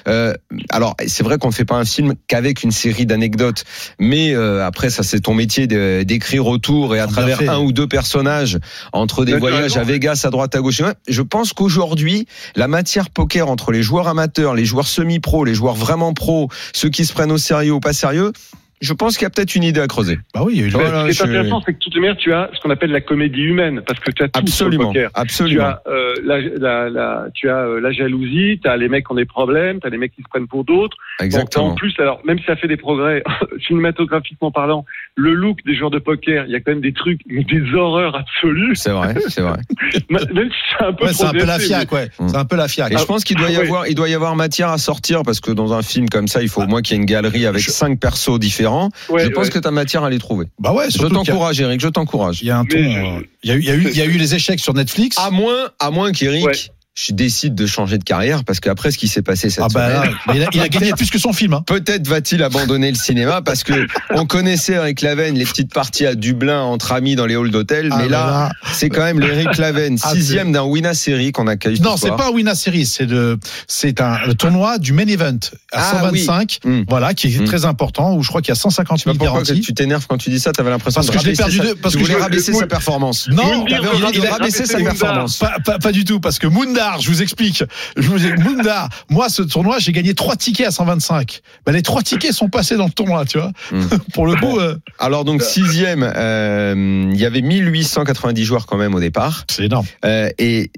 Euh, 0.08 0.34
alors 0.70 0.96
c'est 1.06 1.24
vrai 1.24 1.38
qu'on 1.38 1.50
ne 1.50 1.54
fait 1.54 1.66
pas 1.66 1.76
un 1.76 1.86
film 1.86 2.14
qu'avec 2.28 2.64
une 2.64 2.72
série 2.72 3.06
d'anecdotes, 3.06 3.64
mais 4.00 4.34
euh, 4.34 4.66
après 4.66 4.90
ça 4.90 5.04
c'est 5.04 5.20
ton 5.20 5.34
métier 5.34 5.68
d'écrire 5.68 6.48
autour 6.48 6.96
et 6.96 7.00
à 7.00 7.08
travers 7.08 7.38
fait. 7.40 7.48
un 7.50 7.60
ou 7.60 7.72
deux 7.72 7.88
personnages 7.88 8.58
entre 8.94 9.26
des 9.26 9.36
voyages 9.38 9.74
raison. 9.74 9.80
à 9.82 9.84
Vegas, 9.84 10.22
à 10.24 10.30
droite, 10.30 10.56
à 10.56 10.60
gauche. 10.62 10.82
Je 11.08 11.22
pense 11.28 11.54
qu'aujourd'hui, 11.54 12.28
la 12.56 12.68
matière 12.68 13.10
poker 13.10 13.50
entre 13.50 13.72
les 13.72 13.84
joueurs 13.84 14.08
amateurs, 14.08 14.56
les 14.56 14.66
joueurs 14.66 14.88
semi-pro, 14.88 15.46
les 15.46 15.54
joueurs 15.54 15.76
vraiment 15.76 16.14
pro, 16.14 16.50
ceux 16.74 16.90
qui 16.90 17.06
se 17.06 17.14
prennent 17.14 17.32
au 17.32 17.38
sérieux 17.38 17.74
ou 17.74 17.80
pas 17.80 17.94
sérieux, 17.94 18.34
je 18.82 18.94
pense 18.94 19.18
qu'il 19.18 19.24
y 19.24 19.28
a 19.28 19.30
peut-être 19.30 19.56
une 19.56 19.64
idée 19.64 19.80
à 19.82 19.88
creuser. 19.88 20.20
Bah 20.34 20.42
oui, 20.46 20.54
il 20.56 20.62
y 20.62 20.64
a 20.64 20.68
eu 20.68 20.70
Voilà, 20.70 21.02
Ce 21.02 21.04
qui 21.06 21.10
est 21.10 21.14
je- 21.14 21.24
intéressant, 21.24 21.62
c'est 21.66 21.74
que 21.74 21.80
toutes 21.80 21.96
les 21.96 22.02
manières, 22.02 22.18
tu 22.18 22.32
as 22.34 22.50
ce 22.54 22.60
qu'on 22.62 22.70
appelle 22.70 22.92
la 22.92 23.02
comédie 23.02 23.42
humaine, 23.42 23.82
parce 23.86 24.00
que 24.00 24.12
tu 24.12 24.24
as 24.24 24.28
tout 24.30 24.40
Absolument, 24.40 24.92
sur 24.92 24.94
le 24.94 25.10
poker. 25.10 25.12
Tu 25.14 25.20
absolument. 25.22 25.64
as, 25.64 25.82
euh, 25.88 26.14
la, 26.24 26.42
la, 26.42 26.90
la, 26.90 27.26
tu 27.34 27.50
as 27.50 27.58
euh, 27.58 27.80
la 27.80 27.92
jalousie, 27.92 28.60
tu 28.62 28.70
as 28.70 28.78
les 28.78 28.88
mecs 28.90 29.06
qui 29.06 29.12
ont 29.12 29.16
des 29.16 29.26
problèmes, 29.26 29.80
tu 29.80 29.88
as 29.88 29.90
les 29.90 29.98
mecs 29.98 30.14
qui 30.16 30.22
se 30.22 30.28
prennent 30.30 30.48
pour 30.48 30.64
d'autres. 30.64 30.96
Bon, 31.20 31.26
Exactement. 31.26 31.68
en 31.70 31.76
plus, 31.76 31.94
alors 32.00 32.20
même 32.26 32.38
si 32.40 32.46
ça 32.46 32.56
fait 32.56 32.68
des 32.68 32.78
progrès 32.78 33.24
cinématographiquement 33.68 34.52
parlant, 34.52 34.86
le 35.16 35.34
look 35.34 35.58
des 35.66 35.76
joueurs 35.76 35.90
de 35.92 36.00
poker, 36.00 36.46
il 36.46 36.52
y 36.52 36.56
a 36.56 36.60
quand 36.60 36.72
même 36.72 36.82
des 36.82 36.94
trucs, 36.94 37.22
des 37.28 37.74
horreurs 37.74 38.16
absolues. 38.16 38.76
C'est 38.76 38.92
vrai, 38.92 39.16
c'est 39.28 39.42
vrai. 39.42 39.58
Même 40.10 40.50
si 40.50 40.58
c'est 40.78 40.86
un 40.86 40.94
peu 40.94 41.06
Ouais, 41.06 41.14
c'est 41.14 41.26
un 41.26 41.32
peu 41.32 41.46
la 41.46 41.60
fiac, 41.60 41.92
ouais. 41.92 42.10
C'est 42.28 42.36
un 42.36 42.46
peu 42.46 42.56
la 42.56 42.68
fiac. 42.68 42.92
Et 42.94 42.98
je 42.98 43.06
pense 43.06 43.24
qu'il 43.24 43.36
doit 43.38 43.50
y 43.50 43.56
Ah, 43.56 43.60
ouais. 43.60 43.66
avoir, 43.66 43.88
il 43.88 43.96
doit 43.96 44.10
y 44.10 44.14
avoir 44.14 44.36
matière 44.36 44.70
à 44.70 44.78
sortir 44.78 45.24
parce 45.24 45.40
que 45.40 45.52
dans 45.52 45.74
un 45.74 45.82
film 45.82 46.08
comme 46.10 46.28
ça, 46.28 46.42
il 46.42 46.50
faut 46.50 46.62
au 46.62 46.68
moins 46.68 46.82
qu'il 46.82 46.96
y 46.96 46.98
ait 46.98 47.02
une 47.02 47.06
galerie 47.06 47.46
avec 47.46 47.62
Je- 47.62 47.72
cinq 47.72 48.00
persos 48.00 48.38
différents. 48.40 48.67
Ouais, 49.10 49.24
je 49.24 49.30
pense 49.30 49.46
ouais. 49.46 49.52
que 49.52 49.60
tu 49.60 49.68
as 49.68 49.72
matière 49.72 50.04
à 50.04 50.10
les 50.10 50.20
trouver. 50.20 50.46
Bah 50.60 50.74
ouais, 50.74 50.86
Je 50.90 50.98
y 50.98 51.06
a- 51.06 51.10
t'encourage, 51.10 51.60
Eric, 51.62 51.80
je 51.82 51.88
t'encourage. 51.88 52.42
Il 52.42 52.48
y 52.48 52.52
a 52.52 52.58
un 52.58 52.66
ton. 52.66 52.78
Euh, 52.78 53.22
Il 53.44 53.50
y 53.50 53.52
a 53.52 53.56
eu, 53.56 53.62
y 53.62 53.66
y 53.98 54.02
a 54.02 54.06
les 54.18 54.36
échecs 54.36 54.60
sur 54.60 54.74
Netflix. 54.74 55.18
À 55.20 55.30
moins, 55.32 55.70
à 55.80 55.92
moins 55.92 56.12
qu'Eric 56.12 56.46
Ouais. 56.46 56.54
Je 57.00 57.14
décide 57.14 57.54
de 57.54 57.68
changer 57.68 58.00
de 58.00 58.04
carrière 58.04 58.44
parce 58.44 58.60
qu'après 58.60 58.90
ce 58.90 58.98
qui 58.98 59.08
s'est 59.08 59.22
passé 59.22 59.52
cette 59.52 59.64
Ah 59.64 59.68
bah 59.72 60.02
semaine. 60.04 60.16
il 60.34 60.44
a, 60.44 60.48
il 60.54 60.62
a 60.62 60.68
gagné 60.68 60.92
plus 60.94 61.12
que 61.12 61.20
son 61.20 61.32
film. 61.32 61.54
Hein. 61.54 61.64
Peut-être 61.68 62.08
va-t-il 62.08 62.42
abandonner 62.42 62.90
le 62.90 62.98
cinéma 62.98 63.44
parce 63.44 63.64
que 63.64 63.86
on 64.16 64.26
connaissait 64.26 64.74
Eric 64.74 65.02
Laven 65.02 65.36
les 65.36 65.46
petites 65.46 65.72
parties 65.72 66.08
à 66.08 66.16
Dublin 66.16 66.60
entre 66.62 66.94
amis 66.94 67.16
dans 67.16 67.28
les 67.28 67.36
halls 67.36 67.52
d'hôtel, 67.52 67.90
Ah 67.92 67.98
mais 68.00 68.08
bah 68.10 68.10
là, 68.10 68.52
c'est 68.74 68.90
quand 68.90 69.04
même 69.04 69.20
le 69.20 69.32
Eric 69.32 69.58
Laven 69.58 69.98
Ah, 70.02 70.12
sixième 70.14 70.52
d'un 70.52 70.64
Wina 70.64 70.96
série 70.96 71.32
qu'on 71.32 71.46
accueille. 71.46 71.80
Non, 71.82 71.98
ce 71.98 72.08
c'est 72.08 72.16
pas 72.16 72.30
un 72.30 72.32
Wina 72.32 72.56
Series, 72.56 72.88
c'est 72.88 73.06
de, 73.06 73.38
c'est 73.68 74.02
un 74.02 74.18
le 74.26 74.34
tournoi 74.34 74.80
du 74.80 74.92
main 74.94 75.06
event 75.08 75.38
à 75.72 75.90
Ah, 75.90 75.92
125, 76.02 76.60
oui. 76.66 76.72
Mm. 76.72 76.86
voilà, 76.90 77.14
qui 77.14 77.28
est 77.28 77.40
Mm. 77.40 77.46
très 77.46 77.66
important, 77.66 78.16
où 78.16 78.24
je 78.24 78.30
crois 78.30 78.42
qu'il 78.42 78.50
y 78.50 78.54
a 78.54 78.56
150 78.56 78.98
Je 78.98 79.04
sais 79.04 79.10
000 79.10 79.18
pas 79.20 79.26
pourquoi 79.26 79.42
que 79.44 79.48
garanties. 79.50 79.62
tu 79.66 79.74
t'énerves 79.76 80.08
quand 80.10 80.18
tu 80.18 80.32
dis 80.32 80.40
ça. 80.40 80.52
T'avais 80.52 80.72
l'impression 80.72 81.00
Parce 81.02 81.08
de 81.08 81.14
que 81.14 81.20
je 81.20 81.26
l'ai 81.30 81.36
rabaisser 81.36 81.58
perdu 81.58 81.70
sa- 81.70 81.76
de- 81.76 81.80
parce 81.80 81.94
tu 81.94 82.00
que 82.00 82.04
voulais 82.06 82.18
je- 82.18 82.24
rabaisser 82.24 82.52
le- 82.54 82.58
sa 82.58 82.68
performance. 82.68 83.28
Non, 83.30 83.66
il 83.68 83.74
a 83.76 83.82
rabaisser 83.82 84.66
sa 84.66 84.78
rabaissé 84.78 84.84
performance. 84.84 85.44
Pas, 85.84 85.92
du 85.92 86.04
tout, 86.06 86.20
parce 86.20 86.40
que 86.40 86.48
Moundar, 86.88 87.02
je 87.02 87.10
vous 87.10 87.22
explique. 87.22 87.64
Je 87.96 88.08
vous 88.08 88.20
Moundar, 88.44 88.90
moi, 89.10 89.30
ce 89.30 89.42
tournoi, 89.42 89.80
j'ai 89.80 89.92
gagné 89.92 90.14
trois 90.14 90.36
tickets 90.36 90.68
à 90.68 90.72
125. 90.72 91.42
Ben, 91.66 91.72
les 91.72 91.82
trois 91.82 92.02
tickets 92.02 92.34
sont 92.34 92.50
passés 92.50 92.78
dans 92.78 92.86
le 92.86 92.92
tournoi, 92.92 93.26
tu 93.26 93.38
vois. 93.38 93.52
Mm. 93.72 93.88
Pour 94.14 94.28
le 94.28 94.36
coup, 94.36 94.60
euh, 94.60 94.76
Alors 95.00 95.26
donc 95.26 95.42
sixième, 95.42 96.04
euh, 96.04 97.10
il 97.12 97.20
y 97.20 97.26
avait 97.26 97.42
1890 97.42 98.44
joueurs 98.44 98.66
quand 98.66 98.78
même 98.78 98.96
au 98.96 99.00
départ. 99.00 99.46
c'est 99.50 99.66
énorme. 99.66 99.86
Euh, 100.06 100.30
et 100.38 100.72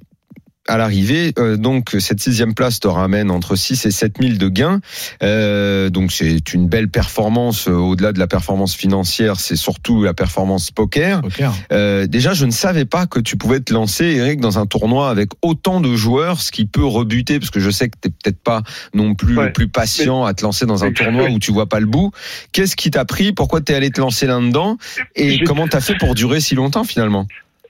à 0.70 0.78
l'arrivée, 0.78 1.34
euh, 1.40 1.58
donc 1.58 1.96
cette 2.00 2.22
sixième 2.22 2.54
place 2.54 2.80
te 2.80 2.88
ramène 2.88 3.32
entre 3.32 3.56
6 3.56 3.86
et 3.86 3.92
7 3.92 4.14
000 4.22 4.34
de 4.38 4.48
gains. 4.48 4.80
Euh, 5.24 5.90
donc 5.90 6.12
c'est 6.12 6.54
une 6.54 6.68
belle 6.68 6.90
performance. 6.90 7.68
euh, 7.68 7.72
Au-delà 7.74 8.14
de 8.14 8.20
la 8.20 8.28
performance 8.28 8.76
financière, 8.76 9.40
c'est 9.40 9.56
surtout 9.56 10.04
la 10.04 10.14
performance 10.14 10.72
poker. 10.72 11.22
Ok. 11.26 11.44
Euh, 11.72 12.08
déjà, 12.08 12.34
je 12.34 12.46
ne 12.46 12.52
savais 12.52 12.86
pas 12.86 13.06
que 13.08 13.20
tu 13.20 13.36
pouvais 13.36 13.60
te 13.60 13.74
lancer, 13.74 14.06
Eric, 14.06 14.40
dans 14.40 14.60
un 14.60 14.66
tournoi 14.66 15.10
avec 15.10 15.30
autant 15.42 15.82
de 15.82 15.96
joueurs, 15.96 16.40
ce 16.42 16.52
qui 16.52 16.66
peut 16.66 16.86
rebuter, 16.86 17.40
parce 17.40 17.52
que 17.52 17.60
je 17.60 17.70
sais 17.72 17.90
que 17.90 17.98
t'es 18.00 18.10
peut-être 18.10 18.40
pas 18.42 18.62
non 18.94 19.16
plus 19.16 19.38
Ouais. 19.38 19.46
le 19.48 19.54
plus 19.54 19.68
patient 19.68 20.26
à 20.26 20.34
te 20.34 20.44
lancer 20.44 20.66
dans 20.66 20.84
un 20.84 20.92
tournoi 20.92 21.30
où 21.30 21.40
tu 21.40 21.52
vois 21.52 21.68
pas 21.68 21.80
le 21.80 21.86
bout. 21.88 22.12
Qu'est-ce 22.52 22.76
qui 22.76 22.92
t'a 22.92 23.06
pris? 23.06 23.32
Pourquoi 23.34 23.62
t'es 23.62 23.74
allé 23.74 23.90
te 23.90 24.00
lancer 24.02 24.28
là-dedans? 24.28 24.78
Et 25.16 25.40
comment 25.44 25.68
t'as 25.68 25.82
fait 25.82 25.96
pour 25.98 26.14
durer 26.16 26.40
si 26.40 26.56
longtemps 26.56 26.84
finalement? 26.84 27.26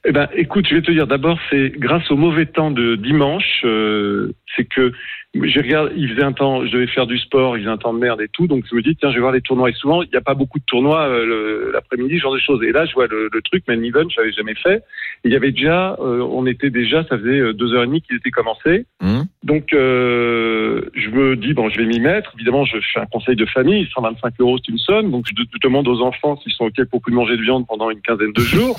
Eh 0.06 0.12
ben, 0.14 0.30
écoute, 0.34 0.66
je 0.68 0.76
vais 0.76 0.82
te 0.82 0.92
dire, 0.92 1.08
d'abord, 1.08 1.38
c'est 1.50 1.72
grâce 1.78 2.10
au 2.10 2.16
mauvais 2.16 2.46
temps 2.46 2.72
de 2.72 2.96
dimanche, 2.96 3.62
euh, 3.66 4.34
c'est 4.56 4.64
que 4.64 4.94
j'ai 5.36 5.62
regardé, 5.62 5.94
il 5.96 6.10
faisait 6.10 6.24
un 6.24 6.34
temps, 6.34 6.66
je 6.66 6.72
devais 6.72 6.88
faire 6.88 7.06
du 7.06 7.20
sport, 7.20 7.56
il 7.56 7.62
faisait 7.62 7.72
un 7.72 7.78
temps 7.78 7.94
de 7.94 8.00
merde 8.00 8.20
et 8.20 8.28
tout, 8.30 8.48
donc 8.48 8.66
je 8.70 8.76
me 8.76 8.82
dis, 8.82 8.96
tiens, 8.96 9.10
je 9.10 9.16
vais 9.16 9.22
voir 9.22 9.32
les 9.32 9.42
tournois. 9.42 9.70
Et 9.70 9.74
souvent, 9.74 10.02
il 10.02 10.10
n'y 10.10 10.18
a 10.18 10.22
pas 10.22 10.34
beaucoup 10.34 10.58
de 10.58 10.64
tournois 10.66 11.08
euh, 11.08 11.72
l'après-midi, 11.72 12.16
ce 12.16 12.22
genre 12.22 12.34
de 12.34 12.40
choses. 12.40 12.64
Et 12.64 12.72
là, 12.72 12.86
je 12.86 12.94
vois 12.94 13.06
le, 13.06 13.30
le 13.32 13.42
truc, 13.44 13.64
Man 13.68 13.84
Event, 13.84 14.10
je 14.10 14.20
l'avais 14.20 14.34
jamais 14.34 14.56
fait. 14.56 14.84
Et 15.24 15.28
il 15.28 15.32
y 15.32 15.36
avait 15.36 15.52
déjà, 15.52 15.98
euh, 16.00 16.22
on 16.22 16.48
était 16.48 16.72
déjà, 16.72 17.04
ça 17.04 17.18
faisait 17.18 17.40
euh, 17.40 17.54
deux 17.54 17.74
heures 17.74 17.84
et 17.84 17.88
demie 17.88 18.02
qu'il 18.02 18.16
était 18.16 18.32
commencé. 18.32 18.86
Hum 19.02 19.26
Donc, 19.44 19.72
euh, 19.74 20.82
je 20.96 21.10
me 21.10 21.36
dis, 21.36 21.54
bon, 21.54 21.70
je 21.70 21.78
vais 21.78 21.86
m'y 21.86 22.00
mettre. 22.00 22.32
Évidemment, 22.36 22.66
je 22.66 22.78
fais 22.94 23.00
un 23.00 23.06
conseil 23.06 23.36
de 23.36 23.46
famille, 23.46 23.88
125 23.94 24.34
euros, 24.40 24.58
c'est 24.58 24.72
une 24.72 24.80
somme. 24.80 25.12
Donc, 25.12 25.26
je, 25.28 25.34
je 25.38 25.60
demande 25.62 25.88
aux 25.88 26.02
enfants 26.02 26.38
s'ils 26.38 26.54
sont 26.54 26.66
OK 26.66 26.84
pour 26.86 27.02
plus 27.02 27.14
manger 27.14 27.38
de 27.38 27.44
viande 27.44 27.68
pendant 27.68 27.92
une 27.92 28.02
quinzaine 28.02 28.34
de 28.34 28.42
jours. 28.42 28.78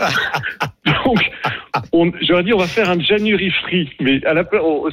Donc, 1.04 1.18
on, 1.92 2.12
j'aurais 2.22 2.44
dit, 2.44 2.52
on 2.52 2.58
va 2.58 2.66
faire 2.66 2.88
un 2.90 2.98
January 3.00 3.50
free. 3.50 3.90
Mais 4.00 4.24
à 4.24 4.34
la 4.34 4.44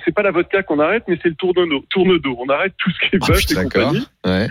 c'est 0.04 0.14
pas 0.14 0.24
la 0.24 0.32
vodka 0.32 0.64
qu'on 0.64 0.73
arrête, 0.80 1.04
mais 1.08 1.18
c'est 1.22 1.30
le 1.30 1.36
tourne 1.36 1.68
d'eau. 1.70 1.84
Tourne. 1.90 2.20
On 2.26 2.50
arrête 2.50 2.74
tout 2.78 2.90
ce 2.92 3.00
qui 3.10 3.16
est 3.16 3.20
Oh, 3.22 3.28
bœuf 3.28 3.52
et 3.52 3.56
compagnie. 3.64 4.08
Ouais. 4.26 4.48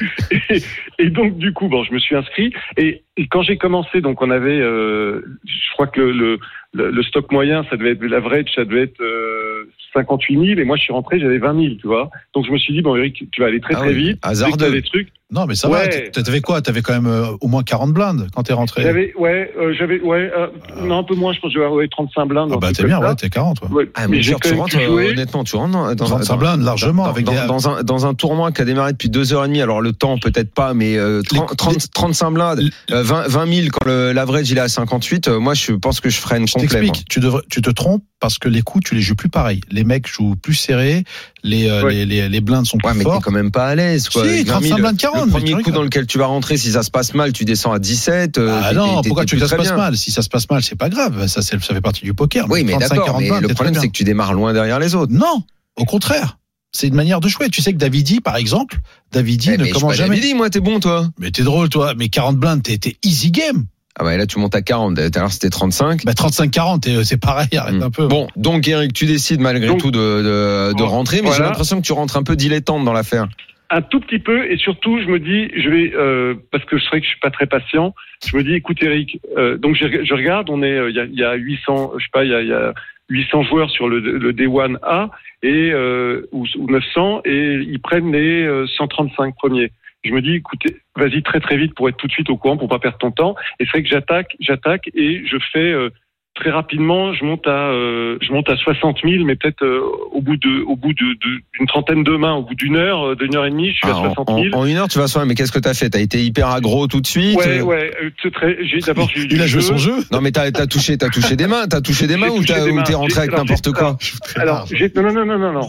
Et, 0.51 0.63
et 0.99 1.11
donc 1.11 1.39
du 1.39 1.53
coup, 1.53 1.69
bon, 1.69 1.85
je 1.85 1.93
me 1.93 1.99
suis 1.99 2.15
inscrit 2.17 2.53
et, 2.77 3.03
et 3.17 3.27
quand 3.29 3.43
j'ai 3.43 3.57
commencé, 3.57 4.01
donc 4.01 4.21
on 4.23 4.31
avait, 4.31 4.61
euh, 4.61 5.23
je 5.45 5.73
crois 5.75 5.87
que 5.87 6.01
le, 6.01 6.13
le, 6.13 6.39
le- 6.75 6.91
le 6.91 7.03
stock 7.03 7.31
moyen, 7.33 7.65
ça 7.71 7.77
devait 7.77 7.93
être 7.93 8.03
l'average, 8.05 8.47
ça 8.55 8.65
devait 8.65 8.83
être 8.83 9.01
euh, 9.01 9.69
58 9.95 10.35
000 10.47 10.61
et 10.61 10.65
moi 10.65 10.77
je 10.77 10.83
suis 10.83 10.93
rentré, 10.93 11.21
j'avais 11.21 11.39
20 11.39 11.61
000, 11.61 11.75
tu 11.81 11.87
vois. 11.87 12.11
Donc 12.35 12.47
je 12.47 12.53
me 12.53 12.59
suis 12.59 12.73
dit 12.73 12.83
bon 12.83 12.97
Eric, 12.97 13.25
tu 13.31 13.41
vas 13.41 13.49
aller 13.49 13.61
très 13.61 13.75
Ah 13.75 13.81
très 13.81 13.89
oui, 13.95 14.09
vite, 14.11 14.19
hasardeux. 14.23 14.71
des 14.73 14.83
trucs. 14.83 15.09
Non, 15.33 15.47
mais 15.47 15.55
ça 15.55 15.69
va. 15.69 15.79
Ouais. 15.81 16.11
t- 16.11 16.23
T'avais 16.23 16.41
quoi? 16.43 16.61
T'avais 16.61 16.83
quand 16.83 16.93
même 16.93 17.07
euh, 17.07 17.25
au 17.41 17.49
moins 17.49 17.63
40 17.63 17.93
blindes 17.93 18.29
quand 18.35 18.43
t'es 18.43 18.53
rentré. 18.53 18.83
J'avais, 18.83 19.15
ouais, 19.19 19.51
euh, 19.59 19.73
j'avais, 19.79 19.99
ouais, 20.01 20.31
euh, 20.37 20.49
non, 20.85 20.99
un 20.99 21.03
peu 21.05 21.15
moins, 21.15 21.33
je 21.33 21.41
pense 21.41 21.53
que 21.55 21.59
j'avais 21.59 21.73
ouais, 21.73 21.89
35 21.89 22.27
blindes. 22.27 22.51
Ah 22.53 22.59
bah 22.59 22.69
t'es 22.73 22.85
bien, 22.85 23.01
ça. 23.01 23.09
ouais, 23.09 23.15
t'es 23.15 23.31
40. 23.31 23.63
Ouais. 23.63 23.69
Ouais, 23.71 23.91
Ah, 23.95 24.09
mais 24.09 24.17
mais 24.19 24.23
genre, 24.23 24.39
tu 24.41 24.53
rentres, 24.55 24.77
euh, 24.79 25.11
honnêtement, 25.11 25.43
tu 25.45 25.57
rentres 25.57 25.73
dans, 25.73 25.95
dans, 25.95 26.05
35 26.05 26.33
dans- 26.35 26.39
blindes, 26.39 26.63
largement. 26.63 27.05
dans, 27.05 27.09
avec 27.11 27.25
dans- 27.25 27.33
des... 27.33 27.47
dans 27.47 27.69
un, 27.69 27.83
dans 27.83 28.07
un 28.07 28.15
tournoi 28.15 28.53
qui 28.53 28.61
a 28.61 28.65
démarré 28.67 28.93
depuis 28.93 29.09
deux 29.09 29.33
heures 29.33 29.45
et 29.45 29.49
demie, 29.49 29.63
alors 29.63 29.81
le 29.81 29.93
temps 29.93 30.19
peut-être 30.19 30.53
pas, 30.53 30.75
mais 30.75 30.97
euh, 30.99 31.23
30, 31.23 31.57
30 31.57 31.91
35 31.93 32.31
blindes, 32.33 32.71
euh, 32.91 33.03
20, 33.03 33.29
20 33.29 33.47
000 33.55 33.67
quand 33.73 33.87
l'average 33.91 34.51
il 34.51 34.59
est 34.59 34.61
à 34.61 34.69
58, 34.69 35.29
euh, 35.29 35.39
moi 35.41 35.55
je 35.55 35.73
pense 35.73 36.01
que 36.01 36.11
je 36.11 36.19
ferais 36.19 36.37
une 36.39 36.47
Je 36.47 36.55
t'explique, 36.55 37.05
tu, 37.09 37.21
devrais- 37.21 37.43
tu 37.51 37.63
te 37.63 37.71
trompes 37.71 38.03
parce 38.21 38.39
que 38.39 38.49
les 38.49 38.63
coups, 38.63 38.85
tu 38.89 38.95
les 38.95 39.01
joues 39.01 39.17
plus 39.17 39.29
pareil. 39.31 39.61
Les 39.71 39.83
mecs 39.83 40.07
jouent 40.07 40.37
plus 40.37 40.55
serrés, 40.55 41.03
les, 41.43 41.69
euh, 41.69 41.83
Ouais. 41.83 41.93
les, 41.95 42.07
les, 42.07 42.29
les 42.29 42.41
blindes 42.41 42.67
sont 42.67 42.79
Ouais, 42.85 42.91
plus 42.93 42.99
mais 42.99 43.05
t'es 43.05 43.21
quand 43.21 43.33
même 43.33 43.51
pas 43.51 43.67
à 43.67 43.75
l'aise. 43.75 44.09
Quoi. 44.09 44.23
Si, 44.23 44.29
Avec 44.31 44.47
20 44.47 44.61
000, 44.61 44.77
35 44.77 44.77
blindes 44.81 44.97
40, 44.99 45.22
le 45.25 45.31
premier 45.31 45.63
coup 45.63 45.71
dans 45.71 45.83
lequel 45.83 46.07
tu 46.07 46.19
vas 46.19 46.27
rentrer, 46.27 46.57
si 46.57 46.71
ça 46.73 46.83
se 46.83 46.91
passe 46.91 47.15
mal, 47.15 47.33
tu 47.33 47.45
descends 47.45 47.73
à 47.73 47.79
17. 47.79 48.39
euh, 48.39 48.61
Ah 48.63 48.73
non, 48.73 49.03
pourquoi 49.03 49.25
tu 49.25 49.37
veux 49.37 49.41
que 49.43 49.47
plus 49.47 49.57
ça 49.57 49.63
se 49.65 49.69
passe 49.71 49.77
mal 49.79 49.97
Si 49.97 50.11
ça 50.11 50.23
se 50.23 50.29
passe 50.29 50.49
mal, 50.51 50.63
c'est 50.63 50.77
pas 50.77 50.89
grave. 50.89 51.27
Ça, 51.27 51.43
ça 51.43 51.59
fait 51.59 51.81
partie 51.81 52.03
du 52.05 52.15
poker. 52.15 52.47
Oui, 52.51 52.65
mais 52.65 52.73
35, 52.73 52.89
d'accord, 52.91 53.07
40 53.07 53.21
mais 53.23 53.29
blindes, 53.31 53.43
le 53.49 53.55
problème 53.55 53.75
c'est 53.81 53.87
que 53.89 53.93
tu 53.93 54.05
démarres 54.05 54.33
loin 54.35 54.53
derrière 54.53 54.79
les 54.79 54.95
autres. 54.95 55.13
Non, 55.13 55.43
au 55.77 55.85
contraire. 55.85 56.39
C'est 56.75 56.89
une 56.89 56.95
manière 56.95 57.21
de 57.21 57.29
jouer. 57.29 57.51
Tu 57.51 57.61
sais 57.61 57.73
que 57.75 57.79
Davidi, 57.79 58.21
par 58.21 58.37
exemple, 58.37 58.79
Davidi 59.13 59.51
Eh, 59.53 59.59
ne 59.59 59.67
commence 59.67 59.95
jamais. 59.95 60.17
Davidi, 60.17 60.33
moi 60.35 60.49
t'es 60.49 60.61
bon 60.61 60.81
toi. 60.81 61.07
Mais 61.19 61.31
t'es 61.31 61.43
drôle, 61.43 61.69
toi. 61.69 61.93
Mais 61.97 62.09
40 62.09 62.39
blindes, 62.39 62.63
t'es 62.63 62.97
easy 63.05 63.31
game. 63.31 63.67
Ah 64.01 64.05
bah 64.05 64.17
là 64.17 64.25
tu 64.27 64.39
montes 64.39 64.55
à 64.55 64.63
40, 64.63 64.97
tout 64.97 65.03
à 65.03 65.21
l'heure 65.21 65.31
c'était 65.31 65.51
35. 65.51 66.07
Bah 66.07 66.15
35-40, 66.15 66.81
t'es- 66.81 67.05
c'est 67.05 67.19
pareil. 67.19 67.49
Arrête 67.59 67.75
Mm. 67.75 67.83
un 67.83 67.91
peu. 67.91 68.07
Bon, 68.09 68.27
donc 68.37 68.67
Eric, 68.67 68.95
tu 68.95 69.05
décides 69.05 69.41
malgré 69.41 69.67
Donc- 69.67 69.81
tout 69.81 69.91
de, 69.91 69.99
de, 69.99 70.73
de 70.79 70.83
rentrer, 70.83 71.21
mais 71.21 71.31
j'ai 71.37 71.43
l'impression 71.43 71.77
que 71.79 71.85
tu 71.87 71.93
rentres 71.93 72.17
un 72.17 72.23
peu 72.23 72.35
dilettante 72.35 72.87
dans 72.87 72.95
l'affaire. 72.95 73.29
Un 73.75 73.81
tout 73.81 74.01
petit 74.01 74.19
peu, 74.19 74.51
et 74.51 74.59
surtout, 74.59 75.01
je 75.01 75.07
me 75.07 75.19
dis, 75.19 75.51
je 75.57 75.71
vais, 75.71 75.93
euh, 75.95 76.35
parce 76.51 76.63
que 76.67 76.77
je 76.77 76.85
sais 76.85 77.01
que 77.01 77.05
je 77.07 77.09
suis 77.09 77.21
pas 77.21 77.31
très 77.31 77.47
patient, 77.47 77.95
je 78.23 78.37
me 78.37 78.43
dis, 78.43 78.53
écoute 78.53 78.83
Eric, 78.83 79.19
euh, 79.39 79.57
donc 79.57 79.77
je, 79.77 80.05
je 80.05 80.13
regarde, 80.13 80.51
on 80.51 80.63
est, 80.63 80.77
euh, 80.77 80.91
il 80.91 81.15
y, 81.15 81.21
y 81.21 81.25
a 81.25 81.33
800, 81.33 81.93
je 81.97 82.05
sais 82.05 82.11
pas, 82.13 82.23
il 82.23 82.33
y 82.33 82.35
a, 82.35 82.43
y 82.43 82.53
a 82.53 82.75
800 83.09 83.45
joueurs 83.45 83.71
sur 83.71 83.89
le, 83.89 84.01
le 84.01 84.33
D1 84.35 84.77
A 84.83 85.09
et 85.43 85.71
euh, 85.73 86.29
ou, 86.33 86.45
ou 86.59 86.71
900, 86.71 87.23
et 87.25 87.55
ils 87.67 87.81
prennent 87.81 88.13
les 88.13 88.43
euh, 88.43 88.67
135 88.67 89.35
premiers. 89.37 89.71
Je 90.05 90.13
me 90.13 90.21
dis, 90.21 90.35
écoutez, 90.35 90.77
vas-y 90.97 91.23
très 91.23 91.41
très 91.41 91.57
vite 91.57 91.75
pour 91.75 91.89
être 91.89 91.97
tout 91.97 92.09
de 92.09 92.13
suite 92.13 92.29
au 92.29 92.37
courant, 92.37 92.59
pour 92.59 92.69
pas 92.69 92.79
perdre 92.79 92.99
ton 92.99 93.11
temps. 93.11 93.37
Et 93.59 93.65
c'est 93.65 93.71
vrai 93.71 93.83
que 93.85 93.89
j'attaque, 93.89 94.37
j'attaque, 94.41 94.91
et 94.95 95.25
je 95.25 95.39
fais 95.53 95.73
euh, 95.73 95.91
très 96.35 96.51
rapidement, 96.51 97.13
je 97.13 97.25
monte 97.25 97.47
à, 97.47 97.71
euh, 97.71 98.17
je 98.23 98.33
monte 98.33 98.49
à 98.49 98.57
60 98.57 98.99
000, 99.05 99.25
mais 99.25 99.37
peut-être 99.37 99.63
euh, 99.63 99.81
au 100.13 100.23
bout 100.23 100.37
de, 100.37 100.63
au 100.67 100.77
bout 100.77 100.93
de, 100.95 101.05
de- 101.05 101.41
d'une 101.59 101.67
trentaine 101.67 102.03
de 102.05 102.17
mains, 102.17 102.33
au 102.35 102.43
bout 102.43 102.55
d'une 102.55 102.77
heure, 102.77 103.09
euh, 103.11 103.17
d'une 103.17 103.37
heure 103.37 103.45
et 103.45 103.51
demie, 103.51 103.69
je 103.71 103.75
suis 103.77 103.81
Ah, 103.85 103.91
à 103.91 103.95
en, 103.97 104.05
60 104.15 104.31
en- 104.31 104.43
000. 104.43 104.55
en 104.57 104.65
une 104.67 104.77
heure, 104.77 104.89
tu 104.89 104.99
vas 104.99 105.09
soigner, 105.09 105.29
mais 105.29 105.35
qu'est-ce 105.35 105.53
que 105.53 105.59
t'as 105.59 105.75
fait? 105.75 105.91
T'as 105.91 106.01
été 106.01 106.23
hyper 106.23 106.49
aggro 106.49 106.87
tout 106.87 107.01
de 107.03 107.07
suite 107.07 107.37
Ouais, 107.37 107.59
euh, 107.61 107.63
ouais, 107.63 107.91
c'est 108.23 108.33
très, 108.33 108.65
j'ai, 108.65 108.79
d'abord, 108.79 109.11
j'ai 109.15 109.23
eu 109.23 109.29
Il 109.31 109.43
a 109.43 109.47
joué 109.47 109.61
son 109.61 109.77
jeu. 109.77 109.95
Non, 110.11 110.21
mais 110.23 110.33
t'as 110.33 110.45
as 110.45 110.67
touché, 110.67 110.97
t'as 110.97 111.11
touché 111.11 111.37
des 111.37 111.47
mains, 111.47 111.67
t'as 111.69 111.81
touché 111.83 112.07
des 112.07 112.17
mains 112.17 112.29
ou 112.29 112.37
touché 112.39 112.55
t'as- 112.55 112.65
des 112.65 112.71
ou 112.71 112.75
mains. 112.77 112.83
t'es 112.83 112.95
rentré 112.95 113.11
J'ai- 113.15 113.19
avec 113.21 113.33
alors, 113.35 113.45
n'importe 113.45 113.65
j'ai- 113.67 113.73
quoi 113.73 113.97
Alors, 114.37 114.67
j'ai, 114.73 114.93
non, 114.97 115.03
non, 115.03 115.13
non, 115.13 115.27
non, 115.27 115.39
non, 115.39 115.53
non, 115.53 115.63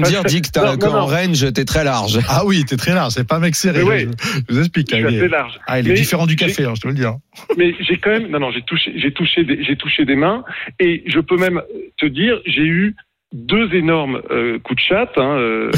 pas- 0.00 0.22
dit 0.28 0.42
que 0.42 0.48
t'as- 0.50 0.72
Non, 0.72 0.78
qu'en 0.78 1.06
range, 1.06 1.52
t'es 1.52 1.64
très 1.64 1.84
large. 1.84 2.18
Ah 2.28 2.44
oui, 2.44 2.64
t'es 2.64 2.76
très 2.76 2.92
large. 2.94 3.12
C'est 3.12 3.26
pas 3.26 3.36
un 3.36 3.40
mec 3.40 3.54
serré. 3.54 3.80
Je, 3.80 4.06
vous 4.52 4.58
explique. 4.58 4.92
Hein, 4.92 5.06
ah, 5.66 5.78
il 5.80 5.88
est 5.88 5.94
différent 5.94 6.26
du 6.26 6.34
café, 6.36 6.64
hein, 6.64 6.72
je 6.76 6.80
te 6.80 6.88
le 6.88 6.94
dis. 6.94 7.04
hein. 7.04 7.18
Mais 7.56 7.74
j'ai 7.80 7.96
quand 7.98 8.10
même, 8.10 8.28
non, 8.28 8.40
non, 8.40 8.50
j'ai 8.50 8.62
touché, 8.62 8.92
j'ai 8.96 9.12
touché 9.12 9.44
des, 9.44 9.62
j'ai 9.62 9.76
touché 9.76 9.91
des 10.00 10.16
mains 10.16 10.44
et 10.80 11.02
je 11.06 11.20
peux 11.20 11.36
même 11.36 11.60
te 11.98 12.06
dire, 12.06 12.40
j'ai 12.46 12.62
eu 12.64 12.96
deux 13.34 13.72
énormes 13.74 14.20
euh, 14.30 14.58
coups 14.58 14.82
de 14.82 14.86
chat. 14.88 15.10
Hein, 15.16 15.36
euh, 15.38 15.70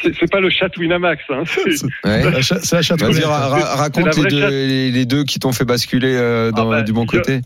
c'est, 0.00 0.14
c'est 0.14 0.30
pas 0.30 0.40
le 0.40 0.48
chat 0.50 0.76
Winamax. 0.76 1.22
Hein, 1.28 1.42
c'est- 1.46 1.84
Ouais. 2.04 2.30
La 2.30 2.40
cha- 2.42 2.60
c'est 2.60 2.76
la 2.76 2.82
chatte 2.82 3.00
Vas-y, 3.00 3.10
honnête. 3.16 3.24
ra- 3.24 3.48
ra- 3.48 3.74
raconte 3.76 4.12
c'est 4.12 4.22
la 4.22 4.28
les 4.28 4.36
deux, 4.40 4.48
les, 4.48 4.90
les 4.92 5.04
deux 5.06 5.24
qui 5.24 5.38
t'ont 5.40 5.52
fait 5.52 5.64
basculer 5.64 6.14
euh, 6.14 6.50
dans, 6.52 6.68
Ah 6.70 6.76
bah, 6.76 6.82
du 6.82 6.92
bon 6.92 7.06
côté. 7.06 7.40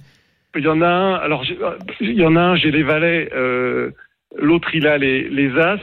Il 0.54 0.62
y 0.64 0.68
en 0.68 0.82
a 0.82 0.86
un. 0.86 1.14
Alors, 1.14 1.44
j'ai- 1.44 1.56
il 2.00 2.12
y 2.12 2.26
en 2.26 2.36
a 2.36 2.40
un. 2.40 2.56
J'ai 2.56 2.70
les 2.70 2.82
valets. 2.82 3.30
euh, 3.34 3.90
L'autre, 4.38 4.68
il 4.74 4.86
a 4.86 4.98
les, 4.98 5.28
les 5.28 5.50
as. 5.58 5.78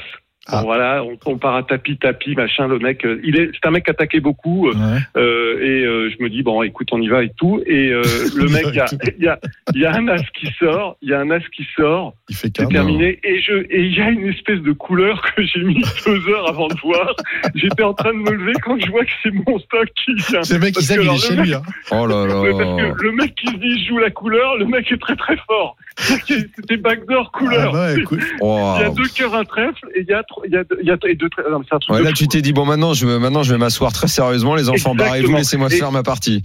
Bon, 0.52 0.58
Ah. 0.58 0.62
voilà, 0.64 1.04
on, 1.26 1.38
part 1.38 1.56
à 1.56 1.64
tapis, 1.64 1.98
tapis, 1.98 2.36
machin. 2.36 2.68
Le 2.68 2.80
mec, 2.80 3.06
euh, 3.06 3.20
il 3.24 3.40
est, 3.40 3.52
c'est 3.54 3.68
un 3.68 3.72
mec 3.72 3.86
qui 3.86 3.92
attaquait 3.92 4.20
beaucoup. 4.20 4.68
euh, 4.70 4.74
Ouais. 4.74 4.98
Euh, 5.18 5.60
et 5.62 5.86
euh, 5.86 6.10
je 6.18 6.24
me 6.24 6.30
dis 6.30 6.42
bon 6.44 6.64
écoute 6.64 6.88
on 6.92 7.02
y 7.02 7.08
va 7.08 7.24
et 7.24 7.32
tout 7.38 7.62
et 7.66 7.90
euh, 7.92 8.02
le 8.36 8.48
mec 8.48 8.64
il 8.70 8.76
y 8.76 8.80
a, 8.80 8.86
et 8.86 9.14
il 9.18 9.24
y, 9.24 9.28
a, 9.28 9.40
il 9.74 9.82
y 9.82 9.86
a 9.86 9.94
un 9.96 10.08
as 10.08 10.24
qui 10.34 10.48
sort 10.60 10.96
il 11.02 11.10
y 11.10 11.14
a 11.14 11.20
un 11.20 11.30
as 11.32 11.40
qui 11.56 11.66
sort 11.76 12.14
Il 12.30 12.36
fait 12.36 12.52
c'est 12.56 12.68
terminé 12.68 13.20
et 13.24 13.42
je 13.42 13.54
et 13.70 13.82
il 13.84 13.96
y 13.98 14.02
a 14.02 14.10
une 14.10 14.28
espèce 14.28 14.62
de 14.62 14.72
couleur 14.72 15.22
que 15.36 15.44
j'ai 15.44 15.62
mis 15.64 15.82
deux 16.06 16.30
heures 16.30 16.48
avant 16.50 16.68
de 16.68 16.76
voir 16.82 17.14
j'étais 17.56 17.84
en 17.84 17.94
train 17.94 18.14
de 18.14 18.20
me 18.20 18.32
lever 18.32 18.54
quand 18.64 18.78
je 18.80 18.90
vois 18.90 19.04
que 19.06 19.12
c'est 19.24 19.32
mon 19.34 19.60
stock 19.60 19.88
qui 20.06 20.14
vient 20.16 20.44
C'est 20.44 20.54
le 20.56 20.60
mec 20.62 20.76
qui 20.76 20.84
sait 20.84 20.98
qu'il 20.98 21.10
est 21.10 21.18
chez 21.18 21.36
lui. 21.36 21.54
hein. 21.54 21.62
Oh 21.92 22.06
là 22.08 22.26
parce 22.30 22.82
que 22.98 23.04
le 23.04 23.12
mec 23.12 23.36
qui 23.36 23.48
se 23.48 23.56
dit 23.58 23.84
je 23.84 23.90
joue 23.90 23.98
la 23.98 24.12
couleur 24.12 24.58
le 24.58 24.66
mec 24.66 24.90
est 24.92 24.98
très 25.02 25.16
très 25.16 25.38
fort 25.48 25.76
c'était 25.98 26.78
backdoor 26.78 27.32
couleur 27.32 27.76
Ah 27.76 27.92
écoute, 27.98 28.20
Oh. 28.42 28.76
il 28.78 28.82
y 28.82 28.86
a 28.86 28.90
deux 28.90 29.08
cœurs 29.16 29.36
un 29.36 29.44
trèfle 29.44 29.86
et 29.96 30.02
il 30.02 30.08
y 30.08 30.14
a 30.14 30.24
trois- 30.24 30.38
il 30.45 30.52
y 30.54 30.58
a 30.58 30.63
deux- 30.63 30.78
il 30.82 30.88
y 30.88 30.91
a 30.91 30.97
et 31.08 31.15
deux 31.15 31.30
trèfles. 31.30 31.49
Non, 31.52 31.60
mais 31.60 31.65
c'est 31.69 31.75
un 31.75 31.80
truc 31.80 31.93
Ouais, 31.95 31.99
de 32.02 32.06
là, 32.06 32.10
fou. 32.12 32.15
tu 32.17 32.28
t'es 32.28 32.41
dit, 32.41 32.54
bon, 32.54 32.65
maintenant, 32.65 32.93
je, 32.93 33.06
vais- 33.08 33.19
maintenant, 33.19 33.43
je 33.43 33.52
vais 33.54 33.58
m'asseoir 33.60 33.91
très 33.93 34.08
sérieusement. 34.08 34.56
Les 34.56 34.69
enfants, 34.69 34.95
barrez-vous, 34.95 35.36
laissez-moi 35.36 35.69
faire 35.69 35.91
ma 35.91 36.04
partie. 36.04 36.43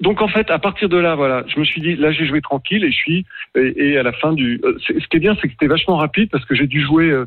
Donc 0.00 0.20
en 0.20 0.28
fait, 0.28 0.50
à 0.50 0.58
partir 0.58 0.88
de 0.88 0.96
là, 0.96 1.14
voilà, 1.14 1.44
je 1.52 1.58
me 1.60 1.64
suis 1.64 1.80
dit, 1.80 1.94
là 1.94 2.10
j'ai 2.10 2.26
joué 2.26 2.40
tranquille 2.40 2.82
et 2.84 2.90
je 2.90 2.96
suis 2.96 3.24
et, 3.56 3.90
et 3.90 3.96
à 3.98 4.02
la 4.02 4.12
fin 4.12 4.32
du. 4.32 4.60
euh, 4.64 4.76
ce 4.80 4.92
qui 4.92 5.16
est 5.16 5.20
bien, 5.20 5.36
c'est 5.40 5.46
que 5.46 5.52
c'était 5.52 5.68
vachement 5.68 5.96
rapide 5.96 6.28
parce 6.30 6.44
que 6.44 6.54
j'ai 6.56 6.66
dû 6.66 6.82
jouer 6.84 7.10
euh, 7.10 7.26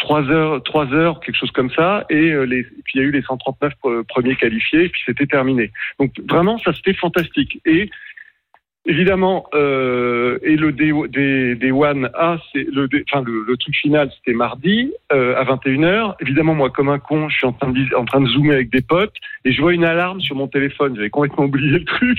trois 0.00 0.22
heures, 0.24 0.60
trois 0.64 0.92
heures, 0.92 1.20
quelque 1.20 1.36
chose 1.38 1.52
comme 1.52 1.70
ça, 1.70 2.04
et, 2.10 2.32
euh, 2.32 2.42
les, 2.44 2.58
et 2.58 2.82
puis 2.84 2.94
il 2.96 3.00
y 3.00 3.04
a 3.04 3.06
eu 3.06 3.12
les 3.12 3.22
139 3.22 3.72
pre- 3.82 4.02
premiers 4.04 4.34
qualifiés, 4.34 4.84
et 4.84 4.88
puis 4.88 5.00
c'était 5.06 5.26
terminé. 5.26 5.70
Donc 6.00 6.12
vraiment, 6.28 6.58
ça 6.58 6.72
c'était 6.74 6.94
fantastique. 6.94 7.60
Et 7.64 7.88
évidemment, 8.86 9.46
euh, 9.54 10.38
et 10.42 10.56
le 10.56 10.72
D, 10.72 10.92
D, 11.08 11.54
D1 11.56 12.10
A, 12.14 12.38
c'est 12.52 12.66
le, 12.70 12.88
enfin 13.10 13.22
le, 13.24 13.42
le 13.42 13.56
truc 13.56 13.74
final, 13.74 14.10
c'était 14.16 14.36
mardi 14.36 14.92
euh, 15.12 15.36
à 15.36 15.44
21h. 15.44 16.14
Évidemment, 16.20 16.54
moi, 16.54 16.70
comme 16.70 16.88
un 16.88 16.98
con, 16.98 17.28
je 17.28 17.36
suis 17.36 17.46
en 17.46 17.52
train 17.52 17.70
de, 17.70 17.94
en 17.96 18.04
train 18.04 18.20
de 18.20 18.28
zoomer 18.28 18.54
avec 18.54 18.70
des 18.70 18.82
potes, 18.82 19.14
et 19.44 19.52
je 19.52 19.60
vois 19.60 19.74
une 19.74 19.84
alarme 19.84 20.20
sur 20.20 20.36
mon 20.36 20.48
téléphone. 20.48 20.94
J'avais 20.96 21.10
complètement 21.10 21.44
oublié 21.44 21.78
le 21.78 21.84
truc. 21.84 22.18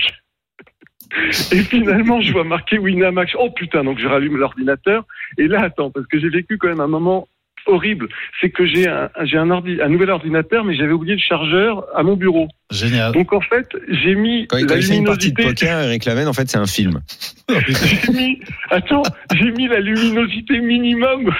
Et 1.52 1.62
finalement, 1.62 2.20
je 2.20 2.32
vois 2.32 2.44
marqué 2.44 2.78
Winamax. 2.78 3.36
Oh 3.38 3.50
putain, 3.50 3.84
donc 3.84 3.98
je 3.98 4.08
rallume 4.08 4.36
l'ordinateur. 4.36 5.04
Et 5.38 5.46
là, 5.46 5.62
attends, 5.62 5.90
parce 5.90 6.06
que 6.06 6.18
j'ai 6.18 6.28
vécu 6.28 6.58
quand 6.58 6.68
même 6.68 6.80
un 6.80 6.88
moment 6.88 7.28
horrible. 7.66 8.08
C'est 8.40 8.50
que 8.50 8.66
j'ai 8.66 8.88
un, 8.88 9.08
j'ai 9.24 9.38
un, 9.38 9.50
ordi, 9.50 9.78
un 9.82 9.88
nouvel 9.88 10.10
ordinateur, 10.10 10.64
mais 10.64 10.76
j'avais 10.76 10.92
oublié 10.92 11.14
le 11.14 11.20
chargeur 11.20 11.84
à 11.94 12.02
mon 12.02 12.16
bureau. 12.16 12.48
génial. 12.70 13.12
Donc 13.12 13.32
en 13.32 13.40
fait, 13.40 13.68
j'ai 13.88 14.14
mis 14.14 14.46
Quand, 14.48 14.58
quand 14.60 14.70
la 14.70 14.76
il 14.78 14.82
fait 14.82 14.96
une 14.96 15.04
partie 15.04 15.32
de 15.32 15.36
luminosité. 15.38 15.64
poker, 15.66 15.80
Eric 15.82 16.04
Laven, 16.04 16.28
en 16.28 16.32
fait, 16.32 16.48
c'est 16.50 16.58
un 16.58 16.66
film. 16.66 17.00
J'ai 17.48 18.12
mis, 18.12 18.40
attends, 18.70 19.02
j'ai 19.34 19.50
mis 19.52 19.68
la 19.68 19.80
luminosité 19.80 20.58
minimum. 20.60 21.30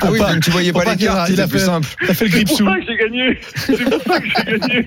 Ah 0.00 0.10
oui, 0.10 0.18
tu 0.42 0.50
voyais 0.50 0.72
pas 0.72 0.82
pas 0.82 0.94
les 0.94 1.04
cartes, 1.04 1.28
il 1.30 1.40
a 1.40 1.44
c'était 1.46 1.48
plus 1.48 1.58
fait- 1.60 1.64
simple. 1.66 1.88
T'as 2.06 2.14
fait 2.14 2.24
le 2.24 2.30
C'est 2.30 2.36
grip 2.36 2.48
pour 2.48 2.56
sous. 2.56 2.66
ça 2.66 2.74
que 2.76 2.86
j'ai 2.86 2.96
gagné. 2.96 3.38
C'est 3.54 3.84
pour 3.90 4.02
ça 4.02 4.20
que 4.20 4.26
j'ai 4.28 4.58
gagné. 4.58 4.84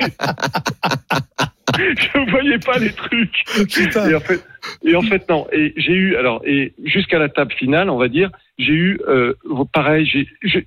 Je 1.77 2.31
voyais 2.31 2.59
pas 2.59 2.77
les 2.77 2.91
trucs. 2.91 3.43
Putain. 3.71 4.09
Et 4.09 4.15
en 4.15 4.19
fait, 4.19 4.43
et 4.83 4.95
en 4.95 5.01
fait 5.01 5.27
non. 5.29 5.47
Et 5.51 5.73
j'ai 5.77 5.93
eu 5.93 6.15
alors 6.15 6.41
et 6.45 6.73
jusqu'à 6.83 7.19
la 7.19 7.29
table 7.29 7.53
finale, 7.53 7.89
on 7.89 7.97
va 7.97 8.07
dire, 8.07 8.29
j'ai 8.59 8.73
eu 8.73 8.99
euh, 9.07 9.33
pareil. 9.73 10.09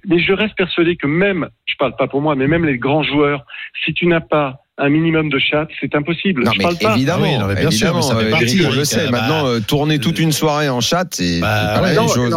Mais 0.08 0.18
je 0.18 0.32
reste 0.32 0.56
persuadé 0.56 0.96
que 0.96 1.06
même, 1.06 1.48
je 1.66 1.74
parle 1.78 1.94
pas 1.96 2.06
pour 2.06 2.20
moi, 2.20 2.34
mais 2.34 2.46
même 2.46 2.64
les 2.64 2.78
grands 2.78 3.02
joueurs, 3.02 3.44
si 3.84 3.92
tu 3.94 4.06
n'as 4.06 4.20
pas 4.20 4.60
un 4.78 4.88
minimum 4.88 5.28
de 5.30 5.38
chat, 5.38 5.68
c'est 5.80 5.94
impossible. 5.94 6.42
Non, 6.44 6.52
je 6.52 6.58
mais 6.58 6.64
parle 6.64 6.78
pas. 6.78 6.96
évidemment, 6.96 7.22
oui, 7.24 7.38
non, 7.38 7.46
mais 7.46 7.54
bien 7.54 7.70
sûr, 7.70 7.94
mais 7.94 8.02
ça 8.02 8.16
fait 8.16 8.30
partie, 8.30 8.60
on 8.66 8.70
le 8.70 8.78
euh, 8.78 9.10
Maintenant, 9.10 9.42
bah, 9.44 9.48
euh, 9.50 9.60
tourner 9.60 9.98
toute 10.00 10.18
une 10.18 10.32
soirée 10.32 10.68
en 10.68 10.80
chat, 10.80 11.06
c'est 11.12 11.40
Bah, 11.40 11.74
pas 11.74 11.80
la 11.80 11.82
ouais. 11.82 11.88
même 11.94 11.96
Non, 11.96 12.08
chose. 12.08 12.36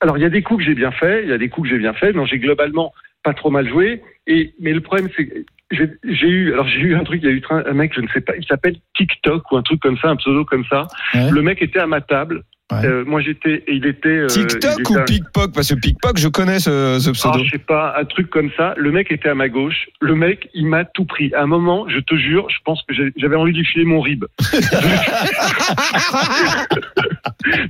alors, 0.00 0.18
il 0.18 0.22
y 0.22 0.26
a 0.26 0.30
des 0.30 0.42
coups 0.42 0.64
que 0.64 0.64
j'ai 0.68 0.74
bien 0.74 0.90
fait, 0.90 1.22
il 1.22 1.28
y 1.30 1.32
a 1.32 1.38
des 1.38 1.48
coups 1.48 1.68
que 1.68 1.74
j'ai 1.76 1.80
bien 1.80 1.92
fait. 1.94 2.12
Non, 2.12 2.26
j'ai 2.26 2.38
globalement 2.38 2.92
pas 3.22 3.32
trop 3.34 3.50
mal 3.50 3.68
joué. 3.68 4.02
Et 4.26 4.54
mais 4.60 4.72
le 4.72 4.80
problème, 4.80 5.08
c'est 5.16 5.28
j'ai 5.72 6.28
eu, 6.28 6.52
alors 6.52 6.68
j'ai 6.68 6.80
eu 6.80 6.94
un 6.94 7.02
truc, 7.04 7.20
il 7.22 7.28
y 7.28 7.32
a 7.32 7.34
eu 7.34 7.42
un 7.50 7.72
mec, 7.72 7.92
je 7.94 8.00
ne 8.00 8.08
sais 8.08 8.20
pas, 8.20 8.34
il 8.38 8.44
s'appelle 8.46 8.76
TikTok 8.96 9.50
ou 9.50 9.56
un 9.56 9.62
truc 9.62 9.80
comme 9.80 9.96
ça, 9.98 10.08
un 10.08 10.16
pseudo 10.16 10.44
comme 10.44 10.64
ça. 10.70 10.86
Ouais. 11.14 11.30
Le 11.30 11.42
mec 11.42 11.60
était 11.62 11.78
à 11.80 11.86
ma 11.86 12.00
table. 12.00 12.42
Ouais. 12.70 12.86
Euh, 12.86 13.04
moi, 13.04 13.20
j'étais, 13.20 13.64
il 13.68 13.84
était. 13.84 14.08
euh, 14.08 14.26
TikTok 14.28 14.76
il 14.78 14.96
ou 14.96 15.04
Pickpock 15.04 15.52
Parce 15.52 15.68
que 15.68 15.78
Pickpock, 15.78 16.16
je 16.16 16.28
connais 16.28 16.58
ce, 16.58 16.98
ce 17.00 17.10
Ah, 17.10 17.12
pseudo. 17.12 17.44
je 17.44 17.50
sais 17.50 17.58
pas, 17.58 17.94
un 17.98 18.04
truc 18.06 18.30
comme 18.30 18.50
ça. 18.56 18.72
Le 18.78 18.90
mec 18.90 19.10
était 19.12 19.28
à 19.28 19.34
ma 19.34 19.50
gauche. 19.50 19.88
Le 20.00 20.14
mec, 20.14 20.48
il 20.54 20.66
m'a 20.66 20.86
tout 20.86 21.04
pris. 21.04 21.34
À 21.34 21.42
un 21.42 21.46
moment, 21.46 21.86
je 21.90 21.98
te 21.98 22.14
jure, 22.14 22.48
je 22.48 22.56
pense 22.64 22.82
que 22.88 22.94
j'avais 23.16 23.36
envie 23.36 23.52
de 23.52 23.58
lui 23.58 23.66
filer 23.66 23.84
mon 23.84 24.00
rib. 24.00 24.24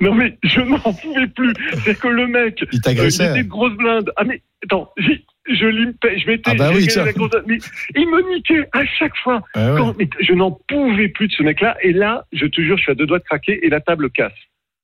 non 0.01 0.15
mais 0.15 0.39
je 0.45 0.61
n'en 0.61 0.79
pouvais 0.79 1.27
plus. 1.29 1.53
C'est 1.85 1.99
que 1.99 2.09
le 2.09 2.27
mec, 2.29 2.65
Il 2.73 2.79
euh, 2.87 3.09
il 3.09 3.23
était 3.23 3.45
grosse 3.45 3.75
blinde. 3.77 4.11
Ah 4.17 4.25
mais 4.25 4.43
attends, 4.65 4.91
j'ai- 4.99 5.25
je 5.55 5.67
limpais, 5.67 6.19
je 6.19 6.27
m'étais, 6.27 6.51
Ah 6.51 6.55
bah 6.55 6.69
j'ai 6.69 6.75
oui, 6.75 6.81
gagné 6.87 6.93
tiens. 6.93 7.05
la 7.05 7.13
grosse- 7.13 7.31
mais 7.47 7.59
il 7.97 8.09
me 8.09 8.35
niquait 8.35 8.67
à 8.73 8.85
chaque 8.85 9.17
fois. 9.17 9.43
Ouais. 9.55 9.75
Quand- 9.77 9.95
mais 9.99 10.09
je 10.21 10.33
n'en 10.33 10.51
pouvais 10.69 11.09
plus 11.09 11.29
de 11.29 11.33
ce 11.33 11.43
mec-là. 11.43 11.77
Et 11.83 11.93
là, 11.93 12.25
je 12.33 12.47
te 12.47 12.61
jure, 12.61 12.77
je 12.77 12.83
suis 12.83 12.93
à 12.93 12.95
deux 12.95 13.07
doigts 13.07 13.19
de 13.19 13.25
craquer 13.25 13.65
et 13.65 13.69
la 13.69 13.81
table 13.81 14.11
casse. 14.11 14.33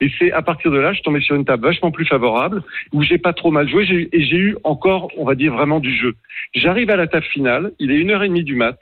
Et 0.01 0.11
c'est 0.19 0.31
à 0.31 0.43
partir 0.43 0.71
de 0.71 0.79
là, 0.79 0.93
je 0.93 1.01
tombé 1.03 1.21
sur 1.21 1.35
une 1.35 1.45
table 1.45 1.65
vachement 1.65 1.91
plus 1.91 2.07
favorable, 2.07 2.63
où 2.93 3.03
j'ai 3.03 3.19
pas 3.19 3.33
trop 3.33 3.51
mal 3.51 3.69
joué, 3.69 4.09
et 4.13 4.23
j'ai 4.23 4.37
eu 4.37 4.57
encore, 4.63 5.11
on 5.17 5.25
va 5.25 5.35
dire, 5.35 5.53
vraiment 5.53 5.81
du 5.81 5.93
jeu. 5.97 6.15
J'arrive 6.55 6.89
à 6.91 6.97
la 6.97 7.09
table 7.09 7.27
finale, 7.27 7.73
il 7.81 7.91
est 7.91 7.97
une 7.97 8.11
heure 8.13 8.23
et 8.23 8.29
demie 8.29 8.45
du 8.45 8.55
mat, 8.55 8.79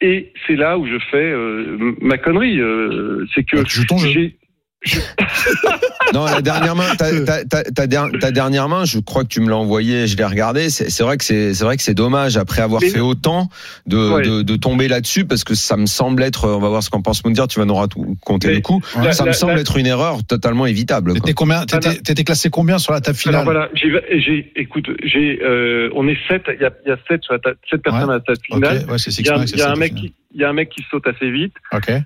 et 0.00 0.32
c'est 0.46 0.54
là 0.54 0.78
où 0.78 0.86
je 0.86 0.98
fais 1.10 1.16
euh, 1.32 1.96
ma 2.00 2.16
connerie. 2.16 2.60
euh, 2.60 3.26
c'est 3.34 3.42
que 3.44 3.56
Bah, 3.56 3.96
j'ai 4.12 4.36
Non, 6.12 6.24
la 6.24 6.40
dernière 6.42 6.74
main, 6.74 6.94
ta, 6.96 7.10
ta, 7.24 7.44
ta, 7.44 7.62
ta 7.62 7.86
der- 7.86 8.10
ta 8.20 8.30
dernière 8.32 8.68
main, 8.68 8.84
je 8.84 8.98
crois 8.98 9.22
que 9.22 9.28
tu 9.28 9.40
me 9.40 9.48
l'as 9.48 9.56
envoyée, 9.56 10.06
je 10.08 10.16
l'ai 10.16 10.24
regardée. 10.24 10.68
C'est 10.70 11.02
vrai 11.02 11.16
que 11.18 11.24
c'est 11.24 11.54
c'est 11.54 11.64
vrai 11.64 11.76
que 11.76 11.82
c'est 11.82 11.94
dommage 11.94 12.36
après 12.36 12.62
avoir 12.62 12.80
Mais 12.82 12.88
fait 12.90 12.98
autant 13.00 13.48
de, 13.86 14.10
Ouais. 14.10 14.22
de, 14.22 14.42
de 14.42 14.56
tomber 14.56 14.88
là-dessus 14.88 15.24
parce 15.24 15.44
que 15.44 15.54
ça 15.54 15.76
me 15.76 15.86
semble 15.86 16.22
être, 16.24 16.48
on 16.48 16.58
va 16.58 16.68
voir 16.68 16.82
ce 16.82 16.90
qu'en 16.90 17.00
pense 17.02 17.24
Moundir, 17.24 17.46
tu 17.46 17.60
vas 17.60 17.64
nous 17.64 17.74
raconter 17.76 18.48
Mais 18.48 18.54
le 18.54 18.60
coup. 18.60 18.80
la- 19.00 19.12
ça 19.12 19.24
me 19.24 19.32
semble 19.32 19.54
la- 19.54 19.60
être 19.60 19.76
une 19.76 19.86
erreur 19.86 20.24
totalement 20.24 20.66
évitable. 20.66 21.14
T'étais 21.14 21.32
combien 21.34 21.64
T'étais 21.64 21.96
t'étais 22.00 22.24
classé 22.24 22.50
combien 22.50 22.78
sur 22.78 22.92
la 22.92 23.00
table 23.00 23.16
Alors 23.26 23.42
finale 23.42 23.44
voilà, 23.44 23.68
j'ai, 23.74 24.52
écoute, 24.56 24.86
j'ai, 25.04 25.40
euh, 25.42 25.90
on 25.94 26.08
est 26.08 26.18
sept, 26.28 26.42
il 26.48 26.60
y 26.60 26.64
a, 26.64 26.70
il 26.84 26.88
y 26.88 26.92
a 26.92 26.98
sept, 27.08 27.22
sur 27.22 27.34
la 27.34 27.40
sept 27.70 27.82
personnes 27.82 28.08
Ouais. 28.08 28.14
à 28.14 28.18
la 28.18 28.20
table 28.20 28.38
finale. 28.44 28.62
ouais, 28.90 28.96
Il 28.96 29.26
y 29.26 29.30
a, 29.30 29.68
y 29.68 29.70
un 29.70 29.76
mec 29.76 29.94
qui, 29.94 30.12
il 30.34 30.40
y 30.40 30.44
a 30.44 30.48
un 30.48 30.52
mec 30.54 30.70
qui 30.70 30.84
saute 30.90 31.06
assez 31.06 31.30
vite. 31.30 31.54
final. 31.70 32.04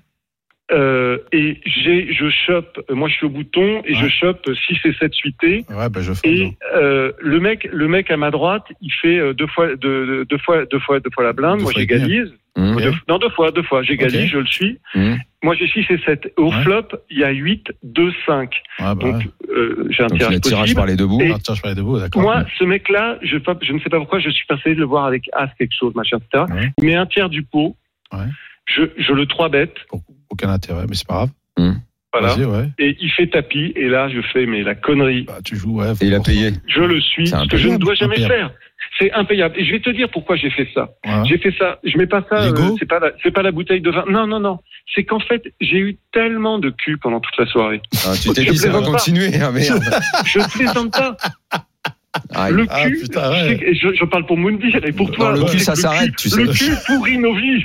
Euh, 0.71 1.19
et 1.31 1.59
j'ai, 1.65 2.11
je 2.11 2.27
chope, 2.47 2.79
moi 2.89 3.07
je 3.07 3.13
suis 3.13 3.25
au 3.27 3.29
bouton 3.29 3.83
et 3.85 3.93
Ouais. 3.93 3.99
je 4.01 4.07
chope 4.07 4.49
6 4.67 4.77
et 4.85 4.93
7 4.93 5.13
suités. 5.13 5.63
Ouais, 5.69 5.89
bah 5.89 6.01
je 6.01 6.11
fais. 6.13 6.27
Et 6.27 6.57
euh, 6.75 7.11
le 7.19 7.39
mec, 7.39 7.69
le 7.71 7.87
mec 7.87 8.09
à 8.09 8.17
ma 8.17 8.31
droite, 8.31 8.65
il 8.81 8.91
fait 8.91 9.19
euh, 9.19 9.33
deux 9.33 9.45
fois, 9.45 9.75
deux, 9.75 10.25
deux 10.25 10.37
fois, 10.39 10.65
deux 10.65 10.79
fois, 10.79 10.99
deux 10.99 11.11
fois 11.13 11.23
la 11.23 11.33
blinde. 11.33 11.57
Deux 11.59 11.63
moi 11.65 11.71
j'égalise. 11.75 12.33
Mmh. 12.57 12.77
Deux- 12.77 12.93
non, 13.09 13.19
deux 13.19 13.29
fois, 13.29 13.51
deux 13.51 13.61
fois. 13.63 13.83
J'égalise, 13.83 14.23
Ok. 14.23 14.27
je 14.31 14.37
le 14.39 14.45
suis. 14.47 14.79
Mmh. 14.95 15.15
Moi 15.43 15.55
j'ai 15.55 15.67
6 15.67 15.85
et 15.91 15.99
7. 15.99 16.33
Au 16.37 16.49
Ouais. 16.49 16.63
flop, 16.63 16.87
il 17.11 17.19
y 17.19 17.23
a 17.23 17.29
8, 17.29 17.67
2, 17.83 18.11
5. 18.25 18.49
Ouais, 18.79 18.85
bah 18.85 18.95
Donc 18.95 19.21
euh, 19.55 19.85
j'ai 19.91 20.03
un 20.03 20.07
Donc 20.07 20.17
tirage 20.17 20.41
tirage 20.41 20.73
par 20.75 20.87
les 20.87 20.95
deux 20.95 21.05
bouts. 21.05 21.21
Tiens, 21.43 21.53
je 21.53 21.61
parlais 21.61 21.75
debout, 21.75 21.99
d'accord. 21.99 22.23
Moi, 22.23 22.43
ce 22.57 22.63
mec-là, 22.63 23.19
je, 23.21 23.37
je 23.61 23.71
ne 23.73 23.79
sais 23.81 23.89
pas 23.89 23.97
pourquoi, 23.99 24.17
je 24.17 24.31
suis 24.31 24.47
persuadé 24.47 24.73
de 24.75 24.79
le 24.79 24.87
voir 24.87 25.05
avec 25.05 25.29
As 25.33 25.49
quelque 25.59 25.75
chose, 25.79 25.93
machin, 25.93 26.17
etc. 26.17 26.71
Met 26.81 26.95
un 26.95 27.05
tiers 27.05 27.29
du 27.29 27.43
pot. 27.43 27.75
Ouais. 28.11 28.25
Je, 28.67 28.81
je 28.97 29.13
le 29.13 29.27
3 29.27 29.49
bête, 29.49 29.75
Aucun 30.35 30.49
intérêt, 30.53 30.85
mais 30.87 30.95
c'est 30.95 31.07
pas 31.07 31.13
grave. 31.15 31.29
voilà. 32.13 32.27
Vas-y, 32.35 32.45
ouais. 32.45 32.69
Et 32.79 32.95
il 33.01 33.09
fait 33.11 33.27
tapis, 33.27 33.73
et 33.75 33.87
là, 33.89 34.07
je 34.09 34.21
fais, 34.33 34.45
mais 34.45 34.61
la 34.63 34.75
connerie, 34.75 35.23
Bah, 35.23 35.39
tu 35.43 35.55
joues, 35.57 35.79
ouais. 35.81 35.91
Et 36.01 36.05
il 36.05 36.13
a 36.15 36.19
payé. 36.21 36.51
je 36.67 36.81
le 36.81 37.01
suis, 37.01 37.27
ce 37.27 37.47
que 37.47 37.57
je 37.57 37.67
ne 37.69 37.77
dois 37.77 37.93
jamais 37.95 38.13
impayable. 38.15 38.33
faire. 38.33 38.51
C'est 38.99 39.11
impayable. 39.13 39.55
Et 39.57 39.65
je 39.65 39.71
vais 39.71 39.79
te 39.79 39.89
dire 39.89 40.09
pourquoi 40.11 40.35
j'ai 40.37 40.49
fait 40.49 40.67
ça. 40.73 40.89
Ouais. 41.05 41.23
J'ai 41.27 41.37
fait 41.37 41.53
ça, 41.57 41.79
je 41.83 41.97
mets 41.97 42.07
pas 42.07 42.23
ça, 42.29 42.35
euh, 42.43 42.75
c'est 42.79 42.85
pas, 42.87 42.99
la- 42.99 43.11
c'est 43.23 43.31
pas 43.31 43.41
la 43.41 43.51
bouteille 43.51 43.81
de 43.81 43.89
vin. 43.89 44.05
Non, 44.09 44.27
non, 44.27 44.39
non. 44.39 44.59
C'est 44.93 45.03
qu'en 45.03 45.19
fait, 45.19 45.43
j'ai 45.59 45.77
eu 45.79 45.97
tellement 46.13 46.59
de 46.59 46.69
cul 46.69 46.97
pendant 46.97 47.19
toute 47.19 47.35
la 47.37 47.45
soirée. 47.47 47.81
Ah, 48.05 48.13
tu 48.21 48.29
t'es 48.31 48.43
Je 48.43 48.51
dit 48.51 48.57
ça 48.57 48.69
va 48.69 48.81
continuer. 48.81 49.31
Ah, 49.41 49.51
merde. 49.51 49.81
Je 50.25 50.39
ne 50.39 50.45
plaisante 50.49 50.91
pas. 50.93 51.17
Aïe. 52.33 52.53
Le 52.53 52.65
Ah, 52.69 52.85
cul, 52.89 52.99
putain, 53.01 53.31
ouais. 53.31 53.59
je, 53.73 53.89
je, 53.91 53.95
je 53.95 54.05
parle 54.05 54.25
pour 54.25 54.37
Moundir 54.37 54.83
et 54.85 54.91
pour 54.91 55.11
toi. 55.11 55.33
le 55.33 55.43
cul, 55.45 55.59
ça 55.59 55.75
s'arrête, 55.75 56.15
tu 56.17 56.29
sais. 56.29 56.41
Le 56.41 56.47
cul 56.51 56.71
pourrit 56.87 57.17
nos 57.17 57.35
vies. 57.37 57.63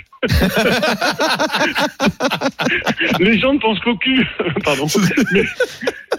Les 3.18 3.38
gens 3.38 3.54
ne 3.54 3.58
pensent 3.58 3.80
qu'au 3.80 3.96
cul. 3.96 4.26
Pardon. 4.64 4.86
Mais 5.32 5.44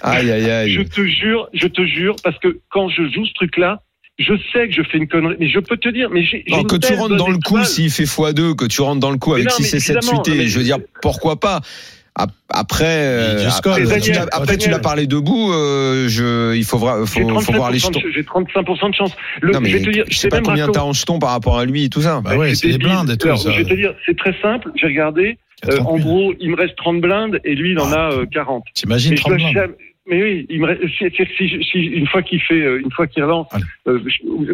Aïe, 0.01 0.31
aïe, 0.31 0.71
je 0.73 0.79
aïe. 0.79 0.89
te 0.89 1.05
jure, 1.05 1.47
je 1.53 1.67
te 1.67 1.85
jure, 1.85 2.15
parce 2.23 2.37
que 2.39 2.59
quand 2.69 2.89
je 2.89 3.03
joue 3.09 3.25
ce 3.25 3.33
truc-là, 3.33 3.81
je 4.19 4.33
sais 4.51 4.67
que 4.67 4.73
je 4.73 4.81
fais 4.83 4.97
une 4.97 5.07
connerie, 5.07 5.35
mais 5.39 5.49
je 5.49 5.59
peux 5.59 5.77
te 5.77 5.89
dire, 5.89 6.09
mais 6.11 6.23
j'ai. 6.23 6.43
que 6.43 6.75
tu 6.77 6.93
rentres 6.93 7.15
dans 7.17 7.29
le 7.29 7.37
coup 7.37 7.63
s'il 7.63 7.89
fait 7.91 8.03
x2, 8.03 8.55
que 8.55 8.65
tu 8.65 8.81
rentres 8.81 8.99
dans 8.99 9.11
le 9.11 9.17
coup 9.17 9.33
avec 9.33 9.45
non, 9.45 9.55
6 9.55 9.61
mais 9.61 9.77
et 9.77 9.79
7 9.79 9.95
évidemment, 9.97 10.23
suités, 10.23 10.47
je 10.47 10.57
veux 10.57 10.63
dire, 10.63 10.77
pourquoi 11.01 11.39
pas? 11.39 11.61
Après, 12.15 12.85
euh, 12.85 13.47
après, 13.49 13.83
Daniel, 13.85 14.01
tu 14.01 14.11
l'as- 14.11 14.21
après, 14.31 14.53
tu 14.57 14.59
Daniel. 14.59 14.71
l'as 14.71 14.79
parlé 14.79 15.07
debout. 15.07 15.51
euh, 15.53 16.07
je, 16.09 16.53
il 16.55 16.65
faut, 16.65 16.77
voir 16.77 16.97
les 16.99 17.05
35%, 17.05 17.79
jetons. 17.79 17.99
j'ai 18.13 18.23
35% 18.23 18.89
de 18.89 18.95
chance. 18.95 19.11
Le, 19.41 19.53
Non, 19.53 19.61
mais 19.61 19.69
je 19.69 19.77
vais 19.77 19.83
te 19.85 19.89
dire, 19.89 20.03
je 20.07 20.13
je 20.13 20.17
sais 20.19 20.27
pas 20.27 20.41
combien 20.41 20.67
t'as 20.67 20.81
en 20.81 20.91
jetons 20.93 21.19
par 21.19 21.29
rapport 21.31 21.57
à 21.57 21.65
lui 21.65 21.85
et 21.85 21.89
tout 21.89 22.01
ça. 22.01 22.21
Bah 22.23 22.35
ouais, 22.35 22.53
c'est 22.55 22.67
des 22.67 22.77
blindes 22.77 23.09
et 23.09 23.17
tout. 23.17 23.27
Alors, 23.27 23.39
ça. 23.39 23.51
Je 23.51 23.59
vais 23.59 23.63
te 23.69 23.73
dire, 23.73 23.93
c'est 24.05 24.17
très 24.17 24.35
simple. 24.41 24.71
J'ai 24.75 24.87
regardé. 24.87 25.37
A 25.63 25.71
Euh, 25.71 25.77
30 25.77 25.87
en 25.87 25.97
000. 25.97 26.09
gros, 26.09 26.33
il 26.39 26.49
me 26.51 26.55
reste 26.57 26.75
30 26.75 27.01
blindes 27.01 27.39
et 27.45 27.53
lui, 27.55 27.71
il 27.71 27.79
en 27.79 27.91
a 27.93 28.11
euh, 28.11 28.25
40. 28.25 28.63
T'imagines 28.73 29.11
Mais 29.11 29.17
je 29.17 29.21
30 29.21 29.29
dois 29.31 29.37
blindes 29.37 29.53
jamais- 29.53 29.73
Mais 30.07 30.21
oui, 30.21 30.45
il 30.49 30.59
me 30.61 30.87
si, 30.87 31.63
si- 31.63 31.79
une 31.79 32.07
fois 32.07 32.23
qu'il 32.23 32.41
fait, 32.41 32.59
euh, 32.59 32.81
une 32.81 32.91
fois 32.91 33.05
qu'il 33.05 33.21
relance, 33.23 33.47
euh, 33.87 33.99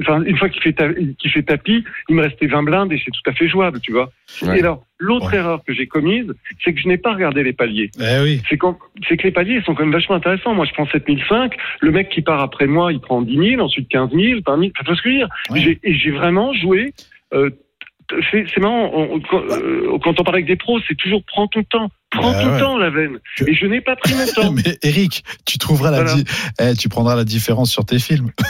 enfin 0.01 0.21
une 0.23 0.35
fois 0.37 0.49
qu'il 0.49 0.61
fait, 0.61 0.73
ta- 0.73 0.93
qu'il 0.93 1.31
fait 1.31 1.43
tapis, 1.43 1.85
il 2.09 2.15
me 2.15 2.21
restait 2.21 2.47
20 2.47 2.63
blindes 2.63 2.91
et 2.91 2.97
c'est 3.03 3.11
tout 3.11 3.29
à 3.29 3.31
fait 3.31 3.47
jouable, 3.47 3.79
tu 3.79 3.93
vois. 3.93 4.11
Ouais. 4.41 4.57
Et 4.57 4.59
alors, 4.59 4.83
l'autre 4.99 5.31
Ouais. 5.31 5.37
erreur 5.37 5.63
que 5.65 5.73
j'ai 5.73 5.87
commise, 5.87 6.33
c'est 6.63 6.73
que 6.73 6.81
je 6.81 6.87
n'ai 6.89 6.97
pas 6.97 7.13
regardé 7.13 7.43
les 7.43 7.53
paliers. 7.53 7.89
Eh 7.97 8.21
oui. 8.21 8.41
C'est 8.49 8.57
quand, 8.57 8.77
que 9.07 9.23
les 9.23 9.31
paliers 9.31 9.61
sont 9.61 9.73
quand 9.73 9.83
même 9.83 9.93
vachement 9.93 10.15
intéressants. 10.15 10.53
Moi, 10.53 10.65
je 10.65 10.73
prends 10.73 10.85
7005, 10.87 11.55
le 11.79 11.91
mec 11.91 12.09
qui 12.09 12.21
part 12.21 12.41
après 12.41 12.67
moi, 12.67 12.91
il 12.91 12.99
prend 12.99 13.21
10 13.21 13.51
000, 13.51 13.61
ensuite 13.61 13.87
15 13.87 14.11
000, 14.11 14.41
20 14.45 14.59
000. 14.59 14.71
Tu 14.75 14.83
vois 14.83 14.95
ce 14.97 15.01
que 15.01 15.09
je 15.09 15.13
veux 15.13 15.19
dire 15.19 15.29
Ouais. 15.49 15.79
Et 15.81 15.93
j'ai 15.95 16.11
vraiment 16.11 16.51
joué. 16.53 16.93
Euh, 17.33 17.49
c'est 18.31 18.57
marrant, 18.59 18.91
on- 18.93 19.15
on- 19.15 19.19
quand, 19.19 19.41
euh, 19.49 19.97
quand 20.03 20.19
on 20.19 20.23
parle 20.23 20.35
avec 20.37 20.45
des 20.47 20.55
pros, 20.55 20.79
c'est 20.87 20.95
toujours 20.95 21.21
prends 21.25 21.47
ton 21.47 21.63
temps. 21.63 21.89
Prends 22.11 22.31
Bah 22.31 22.41
ton 22.41 22.51
ouais. 22.53 22.59
temps, 22.59 22.77
la 22.77 22.89
veine. 22.89 23.19
Et 23.45 23.53
je 23.53 23.65
n'ai 23.65 23.81
pas 23.81 23.95
pris 23.97 24.13
mon 24.15 24.25
temps. 24.27 24.51
Mais 24.65 24.77
Eric, 24.81 25.23
tu 25.45 25.57
trouveras 25.57 25.91
la 25.91 26.03
di- 26.05 26.23
eh, 26.59 26.73
tu 26.75 26.87
prendras 26.89 27.15
la 27.15 27.25
différence 27.25 27.69
sur 27.71 27.83
tes 27.85 27.99
films. 27.99 28.31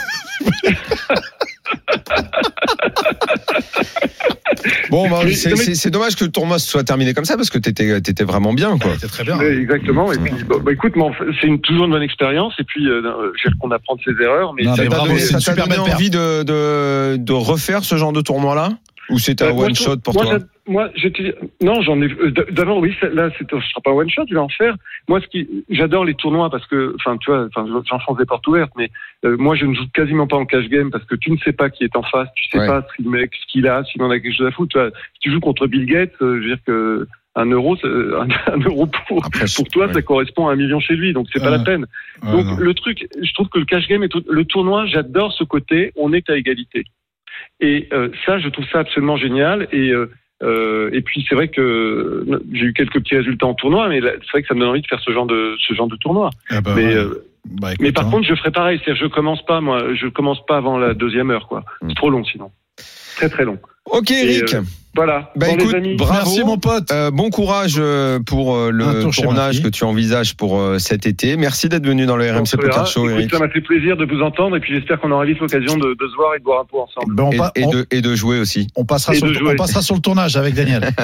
Bon, 4.90 5.08
bah, 5.08 5.20
c'est 5.34 5.90
dommage 5.90 6.16
que 6.16 6.24
le 6.24 6.30
tournoi 6.30 6.58
se 6.58 6.68
soit 6.68 6.82
terminé 6.82 7.14
comme 7.14 7.24
ça 7.24 7.36
parce 7.36 7.50
que 7.50 7.58
t'étais 7.58 7.96
étais 7.98 8.24
vraiment 8.24 8.52
bien, 8.54 8.78
quoi. 8.78 8.92
C'était 8.94 9.06
très 9.08 9.24
bien. 9.24 9.38
Ouais, 9.38 9.54
exactement. 9.56 10.12
Et 10.12 10.18
puis, 10.18 10.32
bon, 10.44 10.58
bah, 10.60 10.72
écoute, 10.72 10.94
c'est 11.40 11.46
une- 11.46 11.60
toujours 11.60 11.84
une 11.84 11.90
bonne 11.92 12.02
expérience. 12.02 12.54
Et 12.58 12.64
puis, 12.64 12.88
euh, 12.88 13.02
je 13.42 13.50
qu'on 13.60 13.70
apprend 13.70 13.96
de 13.96 14.00
ses 14.02 14.22
erreurs. 14.22 14.54
Mais 14.54 14.64
Non, 14.64 14.74
Ça 14.74 14.86
t'a 14.86 14.98
donné, 14.98 15.12
une 15.30 15.40
super 15.40 15.68
donné 15.68 15.78
envie 15.78 16.10
de, 16.10 16.42
de, 16.42 17.16
de 17.16 17.32
refaire 17.32 17.84
ce 17.84 17.96
genre 17.96 18.12
de 18.12 18.20
tournoi-là? 18.20 18.70
Ou 19.10 19.18
c'était 19.18 19.44
un 19.44 19.48
Euh, 19.56 19.64
one 19.66 19.74
shot 19.74 19.96
pour 20.04 20.14
moi, 20.14 20.24
toi 20.24 20.38
Moi. 20.66 20.90
Non, 21.62 21.80
j'en 21.82 22.00
ai. 22.02 22.06
euh, 22.12 22.30
D'abord, 22.50 22.78
oui, 22.78 22.94
c'est- 23.00 23.12
là, 23.14 23.30
c'est- 23.38 23.50
ce 23.50 23.68
sera 23.70 23.80
pas 23.82 23.92
one 23.92 24.10
shot, 24.10 24.24
je 24.28 24.34
vais 24.34 24.40
en 24.40 24.48
faire. 24.50 24.74
Moi, 25.08 25.20
ce 25.22 25.26
qui, 25.28 25.48
j'adore 25.70 26.04
les 26.04 26.14
tournois 26.14 26.50
parce 26.50 26.66
que, 26.66 26.94
enfin, 26.96 27.16
tu 27.16 27.30
vois, 27.30 27.46
enfin, 27.54 27.66
j'enfonce 27.88 28.18
des 28.18 28.26
portes 28.26 28.46
ouvertes, 28.46 28.72
mais 28.76 28.90
euh, 29.24 29.36
moi, 29.38 29.56
je 29.56 29.64
ne 29.64 29.74
joue 29.74 29.86
quasiment 29.94 30.26
pas 30.26 30.36
en 30.36 30.44
cash 30.44 30.68
game 30.68 30.90
parce 30.90 31.04
que 31.04 31.14
tu 31.14 31.30
ne 31.30 31.38
sais 31.38 31.52
pas 31.52 31.70
qui 31.70 31.84
est 31.84 31.96
en 31.96 32.02
face, 32.02 32.28
tu 32.36 32.48
sais 32.50 32.58
Ouais. 32.58 32.66
pas 32.66 32.86
si 32.96 33.02
le 33.02 33.10
mec, 33.10 33.32
ce 33.34 33.46
qu'il 33.50 33.66
a, 33.66 33.82
s'il 33.84 34.02
en 34.02 34.10
a 34.10 34.20
quelque 34.20 34.36
chose 34.36 34.46
à 34.46 34.50
foutre. 34.50 34.72
Tu 34.72 34.78
vois, 34.78 34.90
si 35.14 35.20
tu 35.20 35.32
joues 35.32 35.40
contre 35.40 35.66
Bill 35.66 35.86
Gates, 35.86 36.12
euh, 36.20 36.36
je 36.36 36.40
veux 36.48 36.54
dire 36.56 36.64
que 36.66 37.06
un 37.34 37.46
euro, 37.46 37.76
c'est- 37.76 37.86
un, 37.86 38.26
un 38.52 38.58
euro 38.60 38.86
pour, 39.06 39.24
Après, 39.24 39.44
pour 39.54 39.68
toi, 39.68 39.86
ouais. 39.86 39.92
ça 39.94 40.02
correspond 40.02 40.48
à 40.48 40.52
un 40.52 40.56
million 40.56 40.80
chez 40.80 40.96
lui, 40.96 41.12
donc 41.14 41.28
c'est 41.32 41.40
pas 41.40 41.50
la 41.50 41.60
peine. 41.60 41.86
Ouais, 42.22 42.32
Donc 42.32 42.58
le 42.58 42.74
truc, 42.74 43.06
je 43.22 43.32
trouve 43.32 43.48
que 43.48 43.58
le 43.58 43.64
cash 43.64 43.86
game 43.88 44.02
est 44.02 44.08
tout- 44.08 44.24
le 44.28 44.44
tournoi, 44.44 44.84
j'adore 44.86 45.32
ce 45.32 45.44
côté, 45.44 45.92
on 45.96 46.12
est 46.12 46.28
à 46.28 46.36
égalité. 46.36 46.84
Et 47.60 47.88
euh, 47.92 48.08
ça, 48.24 48.38
je 48.38 48.48
trouve 48.48 48.64
ça 48.72 48.80
absolument 48.80 49.16
génial. 49.16 49.68
Et 49.72 49.90
euh, 49.90 50.10
euh, 50.42 50.90
et 50.92 51.02
puis 51.02 51.26
c'est 51.28 51.34
vrai 51.34 51.48
que 51.48 52.24
j'ai 52.52 52.66
eu 52.66 52.72
quelques 52.72 53.00
petits 53.00 53.16
résultats 53.16 53.46
en 53.46 53.54
tournoi, 53.54 53.88
mais 53.88 54.00
c'est 54.00 54.30
vrai 54.30 54.42
que 54.42 54.48
ça 54.48 54.54
me 54.54 54.60
donne 54.60 54.68
envie 54.68 54.82
de 54.82 54.86
faire 54.86 55.00
ce 55.00 55.10
genre 55.10 55.26
de 55.26 55.56
ce 55.58 55.74
genre 55.74 55.88
de 55.88 55.96
tournoi. 55.96 56.30
Ah 56.50 56.60
bah, 56.60 56.74
mais 56.76 56.94
euh, 56.94 57.26
Bah, 57.44 57.72
écoute, 57.72 57.80
mais 57.80 57.92
par 57.92 58.06
hein. 58.06 58.10
contre, 58.10 58.28
je 58.28 58.34
ferai 58.36 58.52
pareil, 58.52 58.80
c'est-à-dire 58.82 59.02
je 59.02 59.08
commence 59.08 59.44
pas 59.44 59.60
moi, 59.60 59.94
je 59.94 60.06
commence 60.06 60.44
pas 60.46 60.56
avant 60.56 60.78
la 60.78 60.94
deuxième 60.94 61.30
heure 61.30 61.48
quoi. 61.48 61.64
C'est 61.80 61.96
trop 61.96 62.10
long 62.10 62.24
sinon, 62.24 62.52
très 63.16 63.28
très 63.28 63.44
long. 63.44 63.58
Ok, 63.86 64.10
Eric. 64.12 64.54
Voilà. 64.98 65.30
Bah, 65.36 65.46
Bon, 65.46 65.54
écoute, 65.54 65.72
les 65.72 65.78
amis, 65.78 65.94
bravo. 65.96 66.12
Merci 66.14 66.44
mon 66.44 66.58
pote. 66.58 66.90
Euh, 66.90 67.10
bon 67.12 67.30
courage 67.30 67.76
euh, 67.78 68.18
pour 68.18 68.56
euh, 68.56 68.70
le 68.72 69.08
tournage 69.10 69.62
que 69.62 69.68
tu 69.68 69.84
envisages 69.84 70.34
pour 70.34 70.60
cet 70.78 71.06
été. 71.06 71.36
Merci 71.36 71.68
d'être 71.68 71.86
venu 71.86 72.04
dans 72.04 72.16
le 72.16 72.30
RMC. 72.30 72.56
Poker 72.60 72.86
Show, 72.86 73.04
Écoute, 73.08 73.18
Eric. 73.20 73.30
ça 73.30 73.38
m'a 73.38 73.48
fait 73.48 73.60
plaisir 73.60 73.96
de 73.96 74.04
vous 74.04 74.20
entendre 74.22 74.56
et 74.56 74.60
puis 74.60 74.74
j'espère 74.74 75.00
qu'on 75.00 75.10
aura 75.12 75.24
vite 75.24 75.38
l'occasion 75.38 75.76
de, 75.76 75.94
de 75.94 76.08
se 76.10 76.16
voir 76.16 76.34
et 76.34 76.38
de 76.40 76.44
boire 76.44 76.62
un 76.62 76.64
pot 76.64 76.80
ensemble. 76.80 77.14
Ben, 77.14 77.22
on, 77.24 77.30
Et, 77.32 77.36
pa- 77.36 77.52
et 77.54 77.64
on- 77.64 77.70
de, 77.70 77.86
et 77.92 78.00
de 78.00 78.14
jouer 78.14 78.40
aussi. 78.40 78.66
on 78.76 78.84
passera 78.84 79.14
sur, 79.14 79.26
on 79.26 79.54
passera 79.56 79.82
sur 79.82 79.94
le 79.94 80.00
tournage 80.00 80.36
avec 80.36 80.54
Daniel. 80.54 80.90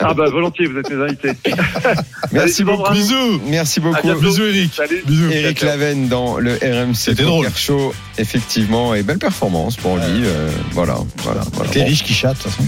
Ah 0.00 0.14
bah 0.14 0.24
volontiers, 0.30 0.66
vous 0.66 0.78
êtes 0.78 0.90
mes 0.90 1.02
invités. 1.04 1.30
Merci 2.32 2.62
Allez, 2.62 2.72
beaucoup. 2.76 2.92
Bisous. 2.92 3.40
Merci 3.48 3.80
beaucoup. 3.80 4.14
Bisous 4.20 4.42
Eric. 4.44 4.72
Salut. 4.74 5.02
Bisous. 5.06 5.30
Eric. 5.30 5.60
Lavenne 5.62 6.08
dans 6.08 6.38
le 6.38 6.52
RMC 6.54 6.94
C'était 6.94 7.22
Poker 7.22 7.26
drôle. 7.42 7.46
Show, 7.54 7.94
effectivement, 8.18 8.94
et 8.94 9.02
belle 9.02 9.18
performance 9.18 9.76
pour 9.76 9.96
lui. 9.96 10.02
euh, 10.24 10.48
voilà, 10.72 10.96
voilà, 11.18 11.40
voilà. 11.52 11.70
T'es 11.70 11.80
Bon, 11.80 11.86
riche 11.86 12.02
qui 12.04 12.14
chatte 12.14 12.36
de 12.38 12.42
toute 12.42 12.52
façon. 12.52 12.64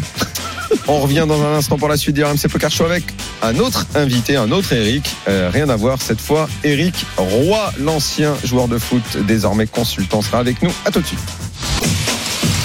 On 0.88 1.00
revient 1.00 1.24
dans 1.26 1.42
un 1.42 1.54
instant 1.54 1.78
pour 1.78 1.88
la 1.88 1.96
suite 1.96 2.14
du 2.14 2.24
RMC 2.24 2.48
Poker 2.50 2.70
Show 2.70 2.84
avec 2.84 3.04
un 3.42 3.58
autre 3.58 3.87
invité, 3.94 4.37
un 4.37 4.50
autre 4.50 4.72
Eric. 4.72 5.14
Euh, 5.28 5.50
rien 5.52 5.68
à 5.68 5.76
voir 5.76 6.00
cette 6.00 6.20
fois. 6.20 6.48
Eric 6.62 6.94
Roy, 7.16 7.72
l'ancien 7.78 8.34
joueur 8.44 8.68
de 8.68 8.78
foot, 8.78 9.02
désormais 9.26 9.66
consultant, 9.66 10.22
sera 10.22 10.38
avec 10.38 10.62
nous. 10.62 10.72
À 10.84 10.90
tout 10.90 11.00
de 11.00 11.06
suite. 11.06 11.20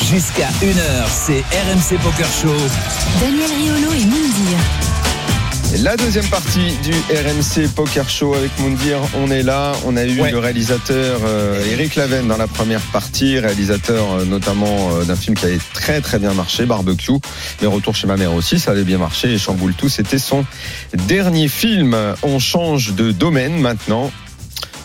Jusqu'à 0.09 0.47
1h, 0.61 1.07
c'est 1.07 1.41
RMC 1.41 1.99
Poker 2.01 2.27
Show. 2.41 2.55
Daniel 3.21 3.51
Riolo 3.51 3.93
et 3.93 4.05
Moundir. 4.05 4.88
La 5.77 5.95
deuxième 5.95 6.25
partie 6.27 6.73
du 6.83 6.91
RMC 6.91 7.67
Poker 7.73 8.09
Show 8.09 8.33
avec 8.33 8.51
Moundir, 8.59 8.97
on 9.15 9.29
est 9.29 9.43
là. 9.43 9.71
On 9.85 9.95
a 9.97 10.03
eu 10.03 10.19
Ouais. 10.19 10.31
le 10.31 10.39
réalisateur 10.39 11.21
euh, 11.23 11.63
Eric 11.71 11.95
Lavenne 11.95 12.27
dans 12.27 12.37
la 12.37 12.47
première 12.47 12.81
partie, 12.81 13.39
réalisateur 13.39 14.11
euh, 14.13 14.25
notamment 14.25 14.89
euh, 14.95 15.03
d'un 15.05 15.15
film 15.15 15.37
qui 15.37 15.45
avait 15.45 15.59
très 15.73 16.01
très 16.01 16.17
bien 16.19 16.33
marché, 16.33 16.65
Barbecue. 16.65 17.11
Mais 17.61 17.67
Retour 17.67 17.95
chez 17.95 18.07
ma 18.07 18.17
mère 18.17 18.33
aussi, 18.33 18.59
ça 18.59 18.71
avait 18.71 18.83
bien 18.83 18.97
marché. 18.97 19.31
Et 19.31 19.37
Chamboule 19.37 19.73
tout, 19.75 19.89
c'était 19.89 20.17
son 20.17 20.43
dernier 21.07 21.47
film. 21.47 21.95
On 22.23 22.39
change 22.39 22.93
de 22.93 23.11
domaine 23.11 23.59
maintenant. 23.59 24.11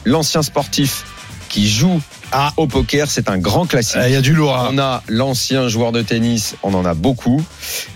l'ancien 0.04 0.42
sportif 0.42 1.04
qui 1.48 1.66
joue 1.68 1.98
Ah. 2.30 2.52
au 2.58 2.66
poker, 2.66 3.10
c'est 3.10 3.30
un 3.30 3.38
grand 3.38 3.64
classique. 3.66 4.00
Il 4.06 4.12
y 4.12 4.16
a 4.16 4.20
du 4.20 4.34
lourd. 4.34 4.54
hein. 4.56 4.68
On 4.72 4.78
a 4.78 5.02
l'ancien 5.08 5.66
joueur 5.68 5.92
de 5.92 6.02
tennis, 6.02 6.56
on 6.62 6.74
en 6.74 6.84
a 6.84 6.92
beaucoup. 6.94 7.42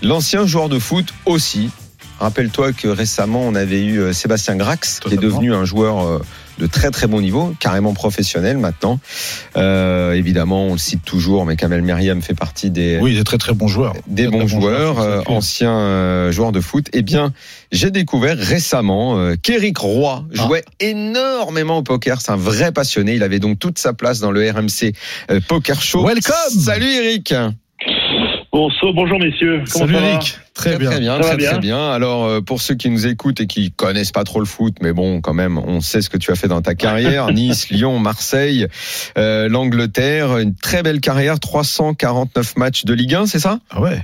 L'ancien 0.01 0.45
joueur 0.47 0.69
de 0.69 0.79
foot 0.79 1.13
aussi. 1.27 1.69
Rappelle-toi 2.19 2.73
que 2.73 2.87
récemment, 2.87 3.41
on 3.47 3.55
avait 3.55 3.81
eu 3.83 3.99
euh, 3.99 4.13
Sébastien 4.13 4.55
Grax, 4.55 4.99
qui 4.99 5.13
est 5.13 5.17
devenu 5.17 5.53
un 5.53 5.63
joueur 5.63 6.05
euh, 6.05 6.21
de 6.57 6.67
très 6.67 6.91
très 6.91 7.07
bon 7.07 7.21
niveau, 7.21 7.53
carrément 7.59 7.93
professionnel 7.93 8.57
maintenant. 8.57 8.99
Euh, 9.55 10.11
évidemment, 10.13 10.65
on 10.67 10.73
le 10.73 10.77
cite 10.77 11.03
toujours, 11.05 11.45
mais 11.45 11.55
Kamel 11.55 11.81
Merriam 11.81 12.21
fait 12.21 12.33
partie 12.33 12.71
des, 12.71 12.99
Oui, 13.01 13.15
des 13.15 13.23
très 13.23 13.37
très 13.37 13.53
bons 13.53 13.67
joueurs. 13.69 13.93
des 14.07 14.27
bons 14.27 14.47
joueurs, 14.47 14.95
joueurs, 14.95 14.99
euh, 14.99 15.21
anciens 15.27 15.79
euh, 15.79 16.31
joueurs 16.33 16.51
de 16.51 16.59
foot. 16.59 16.87
Eh 16.91 17.01
bien, 17.01 17.31
j'ai 17.71 17.89
découvert 17.91 18.37
récemment 18.37 19.33
qu'Éric 19.41 19.77
Roy 19.77 20.25
Ah. 20.31 20.35
jouait 20.47 20.65
énormément 20.81 21.77
au 21.77 21.83
poker. 21.83 22.19
C'est 22.19 22.31
un 22.31 22.35
vrai 22.35 22.73
passionné. 22.73 23.13
Il 23.15 23.23
avait 23.23 23.39
donc 23.39 23.59
toute 23.59 23.79
sa 23.79 23.93
place 23.93 24.19
dans 24.19 24.31
le 24.31 24.49
RMC 24.51 24.93
Poker 25.47 25.81
Show. 25.81 26.05
Welcome. 26.05 26.33
Salut 26.59 26.91
Eric. 26.91 27.33
Bonsoir, 28.51 28.93
bonjour 28.93 29.19
messieurs. 29.19 29.63
Comment 29.71 29.85
Salut 29.85 29.93
ça 29.93 29.99
va 29.99 30.07
Eric. 30.07 30.37
Très 30.55 30.77
bien. 30.77 30.89
Très 30.89 30.99
bien, 30.99 31.11
Ça 31.13 31.17
va 31.17 31.23
très, 31.23 31.37
bien 31.37 31.49
très 31.51 31.59
bien. 31.59 31.91
Alors, 31.91 32.25
euh, 32.25 32.41
pour 32.41 32.61
ceux 32.61 32.75
qui 32.75 32.89
nous 32.89 33.05
écoutent 33.05 33.39
et 33.41 33.47
qui 33.47 33.71
connaissent 33.71 34.11
pas 34.11 34.23
trop 34.23 34.39
le 34.39 34.45
foot, 34.45 34.73
mais 34.81 34.91
bon, 34.91 35.21
quand 35.21 35.33
même, 35.35 35.57
on 35.57 35.81
sait 35.81 36.01
ce 36.01 36.09
que 36.09 36.17
tu 36.17 36.31
as 36.31 36.35
fait 36.35 36.47
dans 36.47 36.61
ta 36.61 36.73
carrière. 36.73 37.27
nice, 37.31 37.69
Lyon, 37.69 37.99
Marseille, 37.99 38.67
euh, 39.17 39.47
l'Angleterre. 39.49 40.37
Une 40.37 40.55
très 40.55 40.81
belle 40.81 40.99
carrière. 40.99 41.39
349 41.39 42.57
matchs 42.57 42.85
de 42.85 42.93
Ligue 42.93 43.15
1, 43.15 43.27
c'est 43.27 43.39
ça? 43.39 43.59
Ah 43.69 43.81
ouais. 43.81 43.99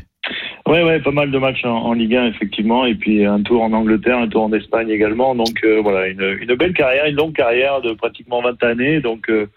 Ouais, 0.67 0.82
ouais, 0.82 0.99
pas 0.99 1.11
mal 1.11 1.30
de 1.30 1.38
matchs 1.38 1.63
en, 1.63 1.69
en 1.69 1.93
Ligue 1.93 2.15
1, 2.15 2.26
effectivement, 2.26 2.86
et 2.88 2.95
puis 2.95 3.24
un 3.24 3.41
tour 3.43 3.61
en 3.61 3.72
Angleterre, 3.72 4.17
un 4.17 4.28
tour 4.28 4.43
en 4.43 4.53
Espagne 4.53 4.89
également. 4.89 5.36
Donc 5.36 5.63
euh, 5.63 5.80
voilà, 5.82 6.07
une, 6.07 6.38
une 6.41 6.55
belle 6.55 6.74
carrière, 6.74 7.05
une 7.05 7.15
longue 7.15 7.36
carrière 7.36 7.82
de 7.82 7.93
pratiquement 7.93 8.41
20 8.41 8.63
années. 8.63 8.99
Donc 8.99 9.30
euh, 9.30 9.47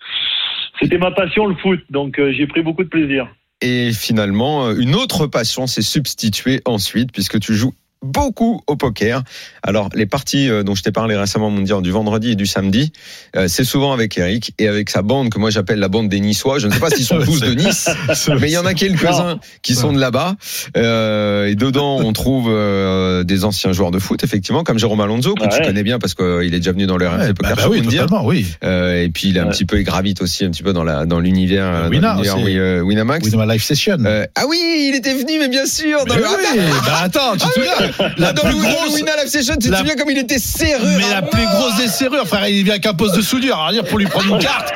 c'était 0.79 0.99
ma 0.99 1.11
passion, 1.11 1.47
le 1.47 1.55
foot. 1.55 1.81
Donc 1.89 2.19
euh, 2.19 2.33
j'ai 2.33 2.47
pris 2.47 2.63
beaucoup 2.63 2.85
de 2.85 2.91
plaisir. 2.91 3.27
Et 3.61 3.93
finalement, 3.93 4.67
euh, 4.67 4.77
une 4.77 4.95
autre 4.95 5.27
passion 5.27 5.67
s'est 5.67 5.83
substituée 5.83 6.63
ensuite, 6.65 7.13
puisque 7.13 7.41
tu 7.41 7.55
joues 7.55 7.75
beaucoup 8.03 8.61
au 8.67 8.77
poker. 8.77 9.23
Alors, 9.63 9.89
les 9.95 10.07
parties 10.07 10.49
euh, 10.51 10.63
dont 10.63 10.75
je 10.75 10.83
t'ai 10.83 10.93
parlé 10.93 11.17
récemment, 11.17 11.51
mon 11.51 11.63
dire, 11.63 11.83
du 11.83 11.91
vendredi 11.91 12.31
et 12.33 12.35
du 12.37 12.47
samedi, 12.47 12.93
euh, 13.37 13.49
c'est 13.49 13.65
souvent 13.65 13.93
avec 13.93 14.17
Eric 14.19 14.53
et 14.59 14.69
avec 14.69 14.89
sa 14.91 15.03
bande 15.03 15.31
que 15.31 15.39
moi 15.39 15.51
j'appelle 15.51 15.79
la 15.79 15.89
bande 15.89 16.09
des 16.09 16.21
Niçois. 16.21 16.59
Je 16.59 16.69
ne 16.69 16.73
sais 16.73 16.81
pas 16.81 16.91
s'ils 16.91 17.05
sont 17.05 17.19
tous 17.25 17.41
de 17.41 17.55
Nice, 17.55 17.89
mais 18.41 18.49
il 18.49 18.53
y 18.53 18.59
en 18.59 18.67
a 18.67 18.75
quelques-uns 18.75 19.39
qui 19.63 19.75
sont 19.75 19.93
de 19.93 19.99
là-bas. 20.01 20.37
Euh, 20.77 21.47
et 21.49 21.55
dedans, 21.55 21.99
on 21.99 22.13
trouve 22.13 22.47
euh, 22.49 23.25
des 23.25 23.45
anciens 23.45 23.73
joueurs 23.73 23.91
de 23.91 23.99
foot, 23.99 24.23
effectivement, 24.23 24.63
comme 24.65 24.79
Jérôme 24.79 25.01
Alonso, 25.01 25.35
que 25.35 25.49
tu 25.55 25.63
connais 25.63 25.83
bien 25.83 25.99
parce 25.99 26.15
qu'il 26.15 26.55
est 26.55 26.59
déjà 26.59 26.73
venu 26.73 26.87
dans 26.87 26.97
le 26.97 27.09
RMC 27.09 27.19
Ouais, 27.19 27.35
Poker 27.35 27.51
bah, 27.51 27.55
bah 27.57 27.63
Show, 27.65 27.71
oui, 27.73 27.81
dire. 27.83 28.03
totalement, 28.03 28.25
oui. 28.27 28.47
Euh, 28.65 29.03
et 29.03 29.09
puis 29.09 29.29
il 29.29 29.37
est 29.37 29.41
un 29.41 29.45
Ouais. 29.47 29.51
petit 29.51 29.65
peu, 29.65 29.79
il 29.79 29.85
gravite 29.85 30.21
aussi 30.23 30.45
un 30.45 30.51
petit 30.51 30.63
peu 30.63 30.73
dans 30.73 30.85
la 30.85 31.05
dans 31.07 31.21
l'univers, 31.21 31.89
Winamax. 31.91 33.33
Ma 33.35 33.47
live 33.47 33.63
session. 33.63 33.97
Euh, 34.05 34.27
ah 34.35 34.45
oui, 34.49 34.59
il 34.91 34.95
était 34.97 35.15
venu, 35.15 35.39
mais 35.39 35.49
bien 35.49 35.67
sûr, 35.67 36.05
dans 36.05 36.15
Mais 36.15 36.21
le 36.21 36.27
oui, 36.27 36.61
bah 36.85 37.01
attends, 37.03 37.33
tu 37.33 37.47
te 37.47 37.53
souviens 37.53 37.88
la 38.17 38.33
plus 38.35 38.51
le 38.51 38.57
grosse. 38.57 38.95
Wina 38.95 39.17
Live 39.17 39.29
Session, 39.29 39.55
tu 39.55 39.69
te 39.69 39.73
la- 39.73 39.79
souviens 39.79 39.97
comme 39.97 40.11
il 40.11 40.19
était 40.19 40.39
serrure 40.39 40.85
Mais 40.99 41.11
la 41.11 41.23
plus 41.23 41.45
grosse 41.45 41.77
des 41.77 41.89
serrures, 41.89 42.27
frère, 42.27 42.47
il 42.49 42.65
vient 42.65 42.75
avec 42.75 42.87
un 42.87 42.95
poste 42.95 43.17
de 43.17 43.23
soudure. 43.23 43.57
Alors, 43.59 43.73
dire, 43.73 43.85
pour 43.85 43.99
lui 43.99 44.07
prendre 44.07 44.35
une 44.35 44.39
carte, 44.43 44.73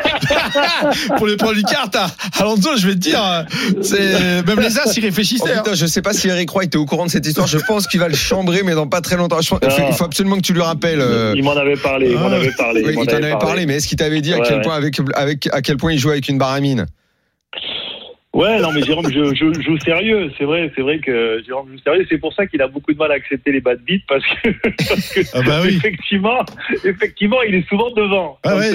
pour 1.17 1.27
lui 1.27 1.37
prendre 1.37 1.57
une 1.57 1.63
carte 1.65 1.97
à 1.97 2.07
Alonso, 2.39 2.71
je 2.77 2.87
vais 2.87 2.95
te 2.95 2.99
dire, 2.99 3.45
c'est, 3.83 4.43
même 4.47 4.61
les 4.61 4.79
As, 4.79 4.93
ils 4.97 5.01
Oh, 5.03 5.07
réfléchissaient. 5.07 5.53
hein. 5.55 5.63
putain, 5.65 5.75
je 5.75 5.87
sais 5.87 6.03
pas 6.03 6.13
si 6.13 6.29
Eric 6.29 6.51
Roy 6.51 6.65
était 6.65 6.77
au 6.79 6.87
courant 6.87 7.07
de 7.07 7.11
cette 7.11 7.27
histoire. 7.27 7.47
Je 7.47 7.59
pense 7.59 7.87
qu'il 7.87 8.01
va 8.01 8.09
le 8.09 8.15
chambrer, 8.15 8.63
mais 8.63 8.75
dans 8.75 8.87
pas 8.87 9.01
très 9.01 9.17
longtemps. 9.17 9.41
Je 9.41 9.49
pense- 9.51 9.61
il 9.63 9.95
faut- 9.95 10.05
absolument 10.05 10.37
que 10.37 10.43
tu 10.43 10.53
lui 10.53 10.63
rappelles. 10.63 11.01
euh, 11.01 11.33
Il 11.37 11.43
m'en 11.45 11.57
avait 11.57 11.77
parlé, 11.77 12.11
il 12.11 12.17
m'en 12.19 12.29
Ah. 12.31 12.37
avait 12.37 12.53
parlé. 12.53 12.83
oui, 12.85 12.95
m'en 12.95 13.03
il 13.03 13.07
t'en 13.09 13.17
avait 13.17 13.39
parlé, 13.39 13.67
mais 13.67 13.77
est-ce 13.77 13.89
qu'il 13.89 13.99
t'avait 13.99 14.21
dit 14.21 14.33
à 14.35 14.41
quel 14.41 14.57
ouais. 14.59 14.63
point 14.63 14.75
avec, 14.75 14.97
avec 15.15 15.49
à 15.53 15.63
quel 15.63 15.77
point 15.77 15.93
il 15.93 15.99
jouait 15.99 16.13
avec 16.13 16.29
une 16.29 16.39
baramine? 16.39 16.87
Ouais, 18.35 18.61
non, 18.63 18.73
mais 18.73 18.83
Jérôme 18.83 19.07
je, 19.13 19.35
je, 19.35 19.61
joue 19.61 19.79
sérieux. 19.85 20.31
C'est 20.39 20.45
vrai, 20.45 20.73
c'est 20.75 20.81
vrai 20.81 20.99
que 21.01 21.43
Jérôme 21.47 21.69
joue 21.71 21.79
sérieux. 21.85 22.07
C'est 22.09 22.17
pour 22.17 22.33
ça 22.33 22.47
qu'il 22.47 22.63
a 22.63 22.67
beaucoup 22.69 22.93
de 22.93 22.99
mal 22.99 23.11
à 23.13 23.15
accepter 23.15 23.53
les 23.53 23.61
bad 23.61 23.79
beats 23.87 24.01
parce 24.09 24.25
que, 24.25 24.49
parce 24.89 25.09
que 25.13 25.21
Ah 25.35 25.41
bah 25.47 25.61
oui. 25.63 25.75
effectivement, 25.77 26.39
effectivement, 26.83 27.43
il 27.47 27.57
est 27.57 27.69
souvent 27.69 27.91
devant. 27.91 28.39
Ah 28.45 28.57
ouais, 28.57 28.71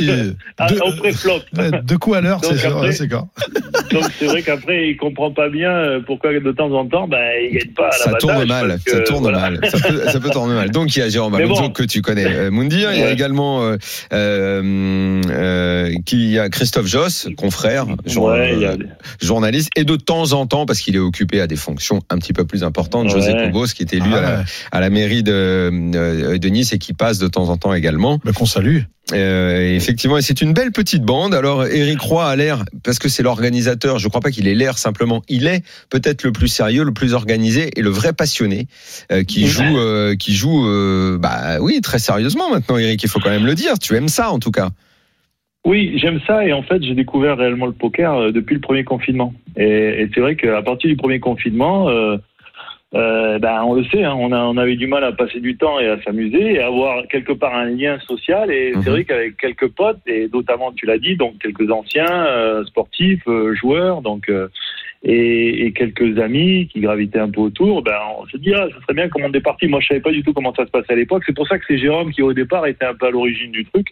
à- 0.60 0.68
deux- 0.70 0.80
au 0.82 0.91
pré-flop. 0.97 1.39
Ouais, 1.58 1.72
Deux 1.84 1.97
coups 1.97 2.18
à 2.18 2.22
l'heure, 2.22 2.39
c'est 2.43 2.91
c'est 2.91 3.08
quand. 3.08 3.30
Donc 3.91 4.03
c'est 4.20 4.26
vrai 4.28 4.43
qu'après, 4.43 4.89
il 4.89 4.97
comprend 4.97 5.32
pas 5.32 5.49
bien 5.49 5.72
euh, 5.72 5.99
pourquoi 6.05 6.34
de 6.38 6.51
temps 6.51 6.72
en 6.72 6.86
temps, 6.86 7.08
ben, 7.08 7.18
il 7.41 7.58
gagne 7.58 7.74
pas 7.74 7.88
à 7.88 7.91
Ça 7.93 8.12
la 8.12 8.18
tourne 8.20 8.45
mal, 8.45 8.78
ça 8.86 8.99
tourne 9.01 9.32
mal, 9.32 9.60
ça 9.64 9.78
peut, 9.89 10.01
ça 10.08 10.20
peut 10.20 10.30
tourner 10.30 10.53
mal. 10.53 10.70
Donc 10.72 10.95
il 10.95 10.99
y 10.99 11.01
a 11.01 11.10
Jérôme 11.10 11.34
Alonso 11.34 11.62
bon. 11.64 11.70
que 11.72 11.84
tu 11.84 12.01
connais, 12.03 12.26
euh, 12.28 12.51
Moundir. 12.51 12.93
Il 12.93 12.99
y 12.99 13.03
a 13.03 13.10
également 13.12 13.64
euh, 13.64 13.78
euh, 14.14 15.22
euh, 15.30 15.91
qui 16.05 16.18
il 16.28 16.32
y 16.32 16.39
a 16.39 16.49
Christophe 16.49 16.88
Joss, 16.88 17.28
confrère, 17.38 17.86
jour- 18.05 18.26
Ouais, 18.28 18.53
il 18.53 18.60
y 18.62 18.66
a- 18.66 18.72
euh, 18.72 18.78
journaliste, 19.48 19.70
et 19.76 19.84
de 19.84 19.95
temps 19.95 20.34
en 20.34 20.45
temps, 20.45 20.66
parce 20.66 20.80
qu'il 20.82 20.95
est 20.95 21.00
occupé 21.00 21.39
à 21.41 21.48
des 21.48 21.56
fonctions 21.56 22.02
un 22.10 22.18
petit 22.18 22.34
peu 22.34 22.45
plus 22.45 22.64
importantes, 22.64 23.10
José. 23.10 23.34
Cobos, 23.34 23.68
qui 23.68 23.84
est 23.84 23.93
élu 23.93 24.10
Ah 24.14 24.18
à, 24.18 24.22
la, 24.22 24.38
ouais. 24.39 24.43
à 24.72 24.80
la 24.82 24.89
mairie 24.89 25.24
de, 25.24 25.32
euh, 25.34 26.38
de 26.38 26.48
Nice 26.50 26.74
et 26.74 26.78
qui 26.80 26.93
passe 26.93 27.18
de 27.18 27.28
temps 27.28 27.50
en 27.50 27.58
temps 27.58 27.74
également. 27.74 28.20
Mais 28.26 28.34
qu'on 28.34 28.45
salue. 28.45 28.80
Euh, 29.14 29.74
effectivement, 29.74 30.18
et 30.18 30.22
c'est 30.22 30.41
une 30.41 30.52
belle 30.52 30.74
petite 30.74 31.04
bande. 31.04 31.34
Alors, 31.34 31.66
Eric 31.66 32.02
Roy 32.02 32.28
a 32.28 32.36
l'air, 32.36 32.66
parce 32.84 33.00
que 33.00 33.08
c'est 33.08 33.24
l'organisateur, 33.24 34.00
je 34.00 34.08
crois 34.10 34.20
pas 34.20 34.32
qu'il 34.32 34.50
ait 34.50 34.54
l'air 34.56 34.78
simplement, 34.78 35.22
il 35.30 35.48
est 35.48 35.64
peut-être 35.89 36.24
le 36.24 36.34
plus 36.34 36.50
sérieux, 36.50 36.84
le 36.84 36.91
plus 36.93 37.14
organisé 37.14 37.72
et 37.78 37.82
le 37.82 37.89
vrai 37.89 38.12
passionné 38.12 38.68
euh, 39.14 39.24
qui 39.24 39.43
Ouais. 39.43 39.48
joue, 39.50 39.78
euh, 39.78 40.16
qui 40.18 40.36
joue, 40.36 40.68
euh, 40.68 41.18
bah 41.18 41.60
oui, 41.62 41.80
très 41.82 42.00
sérieusement 42.00 42.50
maintenant, 42.52 42.78
Eric. 42.78 43.02
Il 43.02 43.10
faut 43.10 43.20
quand 43.22 43.30
même 43.30 43.45
le 43.45 43.56
dire. 43.56 43.80
Tu 43.80 43.95
aimes 43.95 44.10
ça, 44.10 44.30
en 44.30 44.39
tout 44.39 44.52
cas. 44.52 44.72
Oui, 45.68 45.91
j'aime 45.97 46.22
ça 46.26 46.45
et 46.45 46.53
en 46.53 46.61
fait, 46.61 46.82
j'ai 46.82 46.95
découvert 46.95 47.36
réellement 47.38 47.65
le 47.65 47.74
poker 47.74 48.13
euh, 48.13 48.32
depuis 48.32 48.55
le 48.55 48.61
premier 48.61 48.86
confinement. 48.86 49.34
Et, 49.57 50.01
et 50.01 50.09
c'est 50.13 50.22
vrai 50.22 50.38
qu'à 50.38 50.61
partir 50.61 50.89
du 50.89 50.95
premier 50.95 51.20
confinement, 51.20 51.89
euh, 51.89 52.15
euh, 52.95 53.38
ben, 53.38 53.63
on 53.65 53.74
le 53.74 53.84
sait, 53.84 54.05
hein, 54.05 54.15
on, 54.18 54.32
a, 54.32 54.39
on 54.45 54.55
avait 54.55 54.78
du 54.78 54.88
mal 54.88 55.03
à 55.03 55.11
passer 55.11 55.41
du 55.41 55.57
temps 55.57 55.78
et 55.82 55.89
à 55.89 56.01
s'amuser 56.03 56.53
et 56.53 56.59
à 56.61 56.68
avoir 56.68 57.05
quelque 57.09 57.34
part 57.34 57.53
un 57.53 57.65
lien 57.65 57.99
social. 58.07 58.49
Et 58.49 58.72
Mhm. 58.76 58.82
c'est 58.82 58.89
vrai 58.91 59.03
qu'avec 59.03 59.36
quelques 59.36 59.68
potes, 59.68 59.99
et 60.07 60.30
notamment, 60.34 60.72
tu 60.72 60.86
l'as 60.86 60.99
dit, 60.99 61.18
donc 61.18 61.38
quelques 61.39 61.70
anciens 61.70 62.26
euh, 62.28 62.63
sportifs, 62.63 63.28
joueurs, 63.59 64.01
donc 64.01 64.32
et, 65.03 65.65
et 65.65 65.74
quelques 65.74 66.18
amis 66.18 66.70
qui 66.72 66.80
gravitaient 66.80 67.20
un 67.20 67.30
peu 67.30 67.41
autour, 67.41 67.84
ben, 67.84 67.99
on 68.18 68.26
se 68.28 68.38
dit, 68.38 68.53
ah, 68.53 68.68
ça 68.74 68.82
serait 68.84 68.93
bien 68.93 69.09
comme 69.09 69.26
on 69.26 69.34
est 69.34 69.41
parti. 69.41 69.68
Moi, 69.68 69.82
je 69.82 69.88
savais 69.88 69.99
pas 69.99 70.11
du 70.11 70.24
tout 70.24 70.32
comment 70.32 70.53
ça 70.55 70.65
se 70.65 70.72
passait 70.72 70.93
à 70.93 70.95
l'époque. 70.95 71.24
C'est 71.26 71.36
pour 71.36 71.47
ça 71.47 71.59
que 71.59 71.65
c'est 71.68 71.78
Jérôme 71.78 72.11
qui, 72.13 72.22
au 72.22 72.32
départ, 72.32 72.65
était 72.68 72.86
un 72.86 72.95
peu 72.95 73.07
à 73.07 73.11
l'origine 73.11 73.51
du 73.51 73.65
truc 73.65 73.88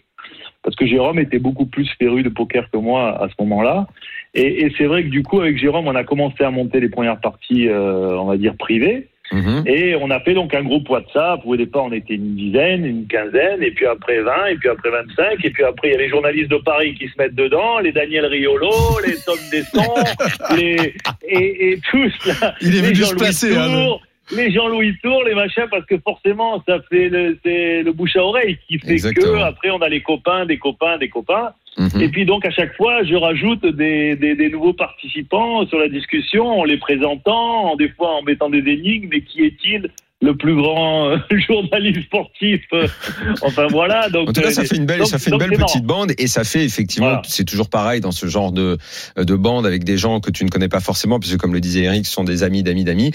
parce 0.66 0.74
que 0.74 0.84
Jérôme 0.84 1.20
était 1.20 1.38
beaucoup 1.38 1.64
plus 1.66 1.88
féru 1.96 2.24
de 2.24 2.28
poker 2.28 2.68
que 2.72 2.76
moi 2.76 3.22
à 3.22 3.28
ce 3.28 3.34
moment-là. 3.44 3.86
Et, 4.34 4.64
et 4.66 4.72
c'est 4.76 4.86
vrai 4.86 5.04
que 5.04 5.08
du 5.10 5.22
coup, 5.22 5.40
avec 5.40 5.56
Jérôme, 5.56 5.86
on 5.86 5.94
a 5.94 6.02
commencé 6.02 6.42
à 6.42 6.50
monter 6.50 6.80
les 6.80 6.88
premières 6.88 7.20
parties, 7.20 7.68
euh, 7.68 8.18
on 8.18 8.24
va 8.24 8.36
dire 8.36 8.56
privées. 8.58 9.06
Mhm. 9.30 9.62
Et 9.66 9.94
on 9.94 10.10
a 10.10 10.18
fait 10.20 10.34
donc 10.34 10.54
un 10.54 10.64
groupe 10.64 10.88
WhatsApp 10.90 11.40
où 11.44 11.52
au 11.52 11.56
départ 11.56 11.84
on 11.84 11.92
était 11.92 12.14
une 12.14 12.34
dizaine, 12.34 12.84
une 12.84 13.06
quinzaine, 13.06 13.62
et 13.62 13.70
puis 13.70 13.86
après 13.86 14.20
20, 14.20 14.46
et 14.46 14.56
puis 14.56 14.68
après 14.68 14.90
25, 14.90 15.44
et 15.44 15.50
puis 15.50 15.62
après 15.62 15.88
il 15.88 15.92
y 15.92 15.94
a 15.94 15.98
les 15.98 16.08
journalistes 16.08 16.50
de 16.50 16.58
Paris 16.58 16.94
qui 16.94 17.06
se 17.06 17.14
mettent 17.16 17.36
dedans, 17.36 17.78
les 17.78 17.92
Daniel 17.92 18.26
Riolo, 18.26 18.70
les 19.06 19.14
Tom 19.24 19.38
Desson, 19.52 19.94
les, 20.56 20.94
et, 21.28 21.70
et 21.70 21.80
tous 21.90 22.12
là, 22.26 22.54
Il 22.60 22.76
est 22.76 22.82
venu 22.82 22.94
se 22.96 23.02
Jean-Louis 23.04 23.18
placer. 23.18 23.56
hein, 23.56 23.68
Tour, 23.68 24.02
les 24.34 24.50
Jean-Louis 24.52 24.94
Tour, 25.02 25.22
les 25.24 25.34
machins, 25.34 25.66
parce 25.70 25.84
que 25.86 25.98
forcément, 25.98 26.62
ça 26.66 26.78
fait 26.90 27.08
le, 27.08 27.38
c'est 27.44 27.82
le 27.82 27.92
bouche 27.92 28.16
à 28.16 28.22
oreille 28.24 28.58
qui 28.68 28.78
fait 28.78 28.92
Exactement. 28.92 29.32
que 29.32 29.38
après 29.42 29.70
on 29.70 29.78
a 29.82 29.88
les 29.88 30.02
copains, 30.02 30.46
des 30.46 30.58
copains, 30.58 30.98
des 30.98 31.08
copains. 31.08 31.50
Mhm. 31.78 32.00
Et 32.00 32.08
puis 32.08 32.24
donc 32.24 32.44
à 32.46 32.50
chaque 32.50 32.74
fois, 32.76 33.04
je 33.04 33.14
rajoute 33.14 33.64
des, 33.66 34.16
des, 34.16 34.34
des 34.34 34.48
nouveaux 34.48 34.72
participants 34.72 35.66
sur 35.66 35.78
la 35.78 35.88
discussion, 35.88 36.60
en 36.60 36.64
les 36.64 36.78
présentant, 36.78 37.72
en 37.72 37.76
des 37.76 37.88
fois 37.90 38.16
en 38.16 38.22
mettant 38.22 38.48
des 38.50 38.58
énigmes. 38.66 39.08
Mais 39.12 39.20
qui 39.20 39.42
est-il 39.44 39.90
le 40.22 40.34
plus 40.34 40.56
grand 40.56 41.10
euh, 41.10 41.18
journaliste 41.46 42.02
sportif? 42.06 42.62
Euh, 42.72 42.88
Enfin 43.42 43.66
voilà. 43.70 44.08
Donc 44.08 44.30
En 44.30 44.32
tout 44.32 44.40
cas, 44.40 44.50
ça 44.50 44.62
euh, 44.62 44.64
fait 44.64 44.76
une 44.78 44.86
belle, 44.86 45.00
donc- 45.00 45.08
ça 45.08 45.18
fait 45.18 45.30
une 45.30 45.36
belle 45.38 45.50
marrant. 45.50 45.66
petite 45.66 45.84
bande 45.84 46.12
et 46.18 46.26
ça 46.26 46.42
fait 46.44 46.64
effectivement, 46.64 47.08
Voilà. 47.08 47.22
c'est 47.26 47.44
toujours 47.44 47.68
pareil 47.68 48.00
dans 48.00 48.12
ce 48.12 48.26
genre 48.26 48.50
de 48.52 48.78
de 49.18 49.34
bande 49.34 49.66
avec 49.66 49.84
des 49.84 49.98
gens 49.98 50.20
que 50.20 50.30
tu 50.30 50.44
ne 50.44 50.48
connais 50.48 50.70
pas 50.70 50.80
forcément, 50.80 51.20
puisque 51.20 51.36
comme 51.36 51.52
le 51.52 51.60
disait 51.60 51.82
Eric, 51.82 52.06
ce 52.06 52.12
sont 52.12 52.24
des 52.24 52.42
amis 52.42 52.62
d'amis 52.62 52.84
d'amis. 52.84 53.12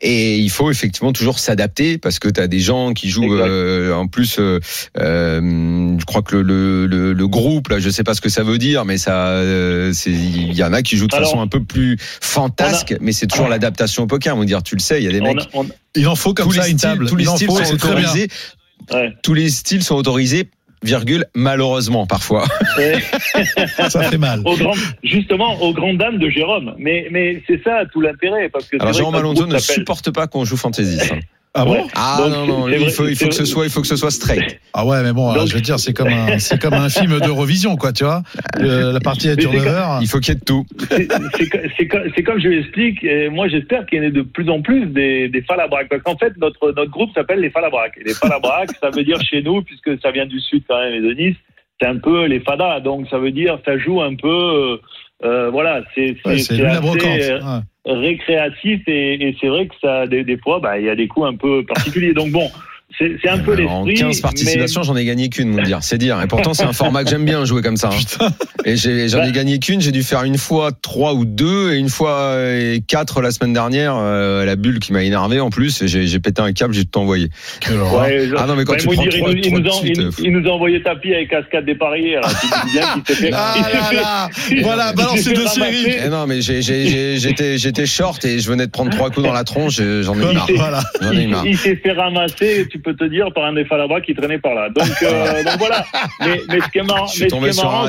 Et 0.00 0.36
il 0.36 0.50
faut 0.50 0.70
effectivement 0.70 1.12
toujours 1.12 1.38
s'adapter 1.38 1.96
parce 1.98 2.18
que 2.18 2.28
tu 2.28 2.38
as 2.40 2.46
des 2.48 2.58
gens 2.58 2.92
qui 2.92 3.08
jouent 3.08 3.36
euh, 3.38 3.94
en 3.94 4.06
plus. 4.06 4.36
euh, 4.38 4.58
euh, 4.98 5.40
je 5.98 6.04
crois 6.04 6.20
que 6.22 6.36
le, 6.36 6.42
le, 6.42 6.86
le, 6.86 7.12
le 7.12 7.28
groupe 7.28 7.68
là, 7.68 7.78
je 7.78 7.88
sais 7.88 8.04
pas 8.04 8.14
ce 8.14 8.20
que 8.20 8.28
ça 8.28 8.42
veut 8.42 8.58
dire, 8.58 8.84
mais 8.84 8.98
ça, 8.98 9.28
euh, 9.28 9.92
c'est 9.94 10.10
il 10.10 10.52
y 10.52 10.62
en 10.64 10.72
a 10.72 10.82
qui 10.82 10.96
jouent 10.96 11.06
de 11.06 11.14
Alors, 11.14 11.30
façon 11.30 11.40
un 11.40 11.46
peu 11.46 11.62
plus 11.62 11.96
fantasque, 12.20 12.94
mais 13.00 13.12
c'est 13.12 13.26
toujours 13.28 13.48
l'adaptation 13.48 14.02
au 14.02 14.06
poker. 14.06 14.36
On 14.36 14.40
va 14.40 14.44
dire, 14.44 14.62
tu 14.62 14.74
le 14.74 14.80
sais, 14.80 15.00
il 15.00 15.04
y 15.04 15.08
a 15.08 15.12
des 15.12 15.20
On 15.20 15.26
a- 15.26 15.34
mecs. 15.34 15.48
on- 15.54 15.66
Il 15.94 16.08
en 16.08 16.16
faut 16.16 16.34
comme 16.34 16.46
tous 16.48 16.54
ça 16.54 16.64
les 16.64 16.72
une 16.72 16.78
styles, 16.78 16.90
table. 16.90 17.06
tous 17.08 17.16
les 17.16 17.24
Il 17.24 17.28
en 17.28 17.36
styles 17.36 17.46
faut, 17.48 17.64
sont 17.64 17.74
autorisés. 17.74 18.28
ouais. 18.92 19.12
Tous 19.22 19.34
les 19.34 19.48
styles 19.48 19.82
sont 19.82 19.94
autorisés. 19.94 20.50
Virgule 20.84 21.24
malheureusement 21.34 22.06
parfois. 22.06 22.44
Ça 23.88 24.02
fait 24.02 24.18
mal. 24.18 24.40
au 24.44 24.56
grand, 24.56 24.74
justement, 25.02 25.60
aux 25.62 25.72
grandes 25.72 25.98
dames 25.98 26.18
de 26.18 26.28
Jérôme. 26.28 26.74
Mais, 26.78 27.08
mais 27.10 27.42
c'est 27.46 27.62
ça 27.64 27.84
tout 27.92 28.00
l'intérêt. 28.00 28.48
Parce 28.50 28.68
que 28.68 28.76
Alors 28.80 28.92
Jérôme 28.92 29.14
Alonso 29.14 29.46
ne 29.46 29.58
supporte 29.58 30.10
pas 30.12 30.26
qu'on 30.26 30.44
joue 30.44 30.56
Fantasy. 30.56 30.98
Ah 31.56 31.64
bon 31.64 31.72
Ouais. 31.74 31.84
Ah 31.94 32.16
Donc, 32.18 32.32
non 32.32 32.46
non, 32.46 32.68
il 32.68 32.90
faut 32.90 33.06
il 33.06 33.14
faut 33.16 33.28
que 33.28 33.34
ce 33.34 33.44
soit 33.44 33.64
il 33.64 33.70
faut 33.70 33.80
que 33.80 33.86
ce 33.86 33.94
soit 33.94 34.10
straight. 34.10 34.58
Ah 34.72 34.84
ouais, 34.84 35.02
mais 35.04 35.12
bon, 35.12 35.32
Donc- 35.32 35.46
je 35.46 35.54
veux 35.54 35.60
dire, 35.60 35.78
c'est 35.78 35.92
comme 35.92 36.08
un, 36.08 36.38
c'est 36.40 36.60
comme 36.60 36.74
un 36.74 36.88
film 36.88 37.20
d'Eurovision, 37.20 37.76
quoi, 37.76 37.92
tu 37.92 38.02
vois. 38.02 38.22
Le- 38.58 38.90
la 38.90 38.98
partie 38.98 39.28
est 39.28 39.36
Mais 39.36 39.42
sur 39.42 39.52
c'est 39.52 39.58
9 39.58 39.66
comme- 39.66 39.74
heures. 39.74 39.98
Il 40.02 40.08
faut 40.08 40.18
qu'il 40.18 40.34
y 40.34 40.36
ait 40.36 40.40
de 40.40 40.44
tout. 40.44 40.66
c'est 40.90 41.08
c'est 41.36 41.48
co- 41.48 41.58
c'est 41.78 41.86
co- 41.88 41.98
c'est 42.16 42.22
comme 42.24 42.40
je 42.40 42.48
l'explique, 42.48 43.04
et 43.04 43.28
moi 43.28 43.46
j'espère 43.46 43.86
qu'il 43.86 43.98
y 43.98 44.00
en 44.00 44.04
ait 44.04 44.10
de 44.10 44.22
plus 44.22 44.50
en 44.50 44.62
plus 44.62 44.86
des, 44.86 45.28
des 45.28 45.42
falabraques. 45.42 45.88
Parce 45.88 46.02
qu'en 46.02 46.16
fait, 46.16 46.32
notre, 46.38 46.72
notre 46.72 46.90
groupe 46.90 47.10
s'appelle 47.14 47.38
les 47.38 47.50
falabraques. 47.50 47.98
Et 48.00 48.04
les 48.08 48.14
falabraques, 48.14 48.70
ça 48.80 48.90
veut 48.90 49.04
dire 49.04 49.20
chez 49.22 49.40
nous, 49.42 49.62
puisque 49.62 50.00
ça 50.02 50.10
vient 50.10 50.26
du 50.26 50.40
sud 50.40 50.64
quand 50.68 50.80
même 50.80 50.94
et 50.94 51.00
de 51.00 51.12
Nice, 51.14 51.36
c'est 51.80 51.86
un 51.86 51.98
peu 51.98 52.24
les 52.26 52.40
fadas. 52.40 52.80
Donc 52.80 53.06
ça 53.10 53.18
veut 53.18 53.30
dire, 53.30 53.58
ça 53.64 53.78
joue 53.78 54.02
un 54.02 54.16
peu, 54.16 54.80
euh, 55.22 55.50
voilà, 55.50 55.82
c'est 55.94 56.16
Ouais, 56.24 56.34
assez, 56.34 56.60
euh, 56.60 57.60
récréatif 57.86 58.80
et, 58.86 59.28
et 59.28 59.36
c'est 59.40 59.48
vrai 59.48 59.66
que 59.66 59.74
ça, 59.80 60.06
des, 60.06 60.24
des 60.24 60.38
fois, 60.38 60.58
bah, 60.58 60.78
il 60.78 60.86
y 60.86 60.90
a 60.90 60.96
des 60.96 61.06
coups 61.06 61.26
un 61.26 61.36
peu 61.36 61.64
particuliers. 61.64 62.14
Donc 62.14 62.30
bon, 62.30 62.50
c'est 62.98 63.28
un 63.28 63.38
peu 63.38 63.52
Euh, 63.58 63.66
En 63.66 63.84
l'esprit. 63.84 64.06
15 64.08 64.20
participations, 64.20 64.82
j'en 64.84 64.94
ai 64.96 65.04
gagné 65.04 65.28
qu'une, 65.28 65.60
dire. 65.62 65.78
C'est 65.82 65.98
dire. 65.98 66.20
Et 66.22 66.26
pourtant, 66.28 66.54
c'est 66.54 66.62
un 66.64 66.72
format 66.72 67.02
que 67.02 67.10
j'aime 67.10 67.24
bien 67.24 67.44
jouer 67.44 67.60
comme 67.62 67.76
ça. 67.76 67.90
hein. 68.20 68.28
Et 68.64 68.76
j'en 68.76 68.90
ai 69.22 69.26
Bah. 69.26 69.30
gagné 69.30 69.58
qu'une. 69.58 69.80
J'ai 69.80 69.90
dû 69.90 70.02
faire 70.02 70.22
une 70.22 70.38
fois 70.38 70.70
trois 70.72 71.14
ou 71.14 71.24
deux 71.24 71.72
et 71.72 71.76
une 71.78 71.88
fois 71.88 72.12
euh, 72.34 72.78
quatre 72.86 73.20
la 73.20 73.30
semaine 73.32 73.52
dernière. 73.52 73.96
euh, 73.96 74.44
la 74.44 74.54
bulle 74.56 74.78
qui 74.78 74.92
m'a 74.92 75.02
énervé 75.02 75.40
en 75.40 75.50
plus. 75.50 75.82
et 75.82 75.88
J'ai 75.88 76.18
pété 76.20 76.40
un 76.42 76.52
câble, 76.52 76.72
j'ai 76.74 76.84
tout 76.84 76.98
envoyé. 77.00 77.30
Ouais, 77.70 78.28
Ah 78.36 78.46
non, 78.46 78.54
mais 78.54 78.64
quand 78.64 78.72
bah, 78.74 78.78
tu 78.78 78.88
il 78.88 78.94
prends 78.94 79.04
nous 79.04 79.10
dit- 79.10 79.18
trois- 79.18 79.30
il, 79.30 79.34
nous- 79.34 79.40
il 79.42 79.42
trois 79.48 79.58
nous 79.58 79.64
de 79.64 79.68
a, 79.68 79.72
suite, 79.72 79.96
il- 79.96 80.02
euh, 80.04 80.10
il 80.22 80.32
nous 80.32 80.48
a 80.48 80.52
envoyé 80.52 80.82
tapis 80.82 81.14
avec 81.14 81.30
cascade 81.30 81.64
là 83.30 84.28
il- 84.50 84.62
Voilà, 84.62 84.90
il 84.92 84.96
balance 84.96 85.18
s'est 85.20 85.30
les 85.30 85.36
fait 85.36 85.42
dossiers, 85.42 85.62
ramasser. 85.62 85.82
Eric. 85.88 86.00
Eh 86.06 86.08
non, 86.10 86.26
mais 86.26 86.40
j'étais 87.58 87.86
short 87.86 88.24
et 88.24 88.38
je 88.38 88.48
venais 88.48 88.66
de 88.66 88.70
prendre 88.70 88.90
trois 88.90 89.10
coups 89.10 89.26
dans 89.26 89.32
la 89.32 89.44
tronche. 89.44 89.80
et 89.80 90.02
J'en 90.02 90.14
ai 90.14 91.26
marre. 91.26 91.46
il 91.46 91.56
s'est 91.56 91.76
fait 91.76 91.92
ramasser, 91.92 92.66
tu 92.84 92.90
peux 92.92 92.96
te 92.96 93.04
dire, 93.10 93.32
par 93.32 93.44
un 93.44 93.52
des 93.54 93.64
falabras 93.64 94.00
qui 94.02 94.14
traînait 94.14 94.38
par 94.38 94.54
là. 94.54 94.68
Donc, 94.68 94.86
euh, 95.02 95.42
donc 95.44 95.58
voilà. 95.58 95.84
Mais, 96.20 96.40
mais 96.48 96.60
ce 96.60 96.68
qui 96.70 96.78
est 96.78 96.82
marrant, 96.82 97.06
sur 97.06 97.28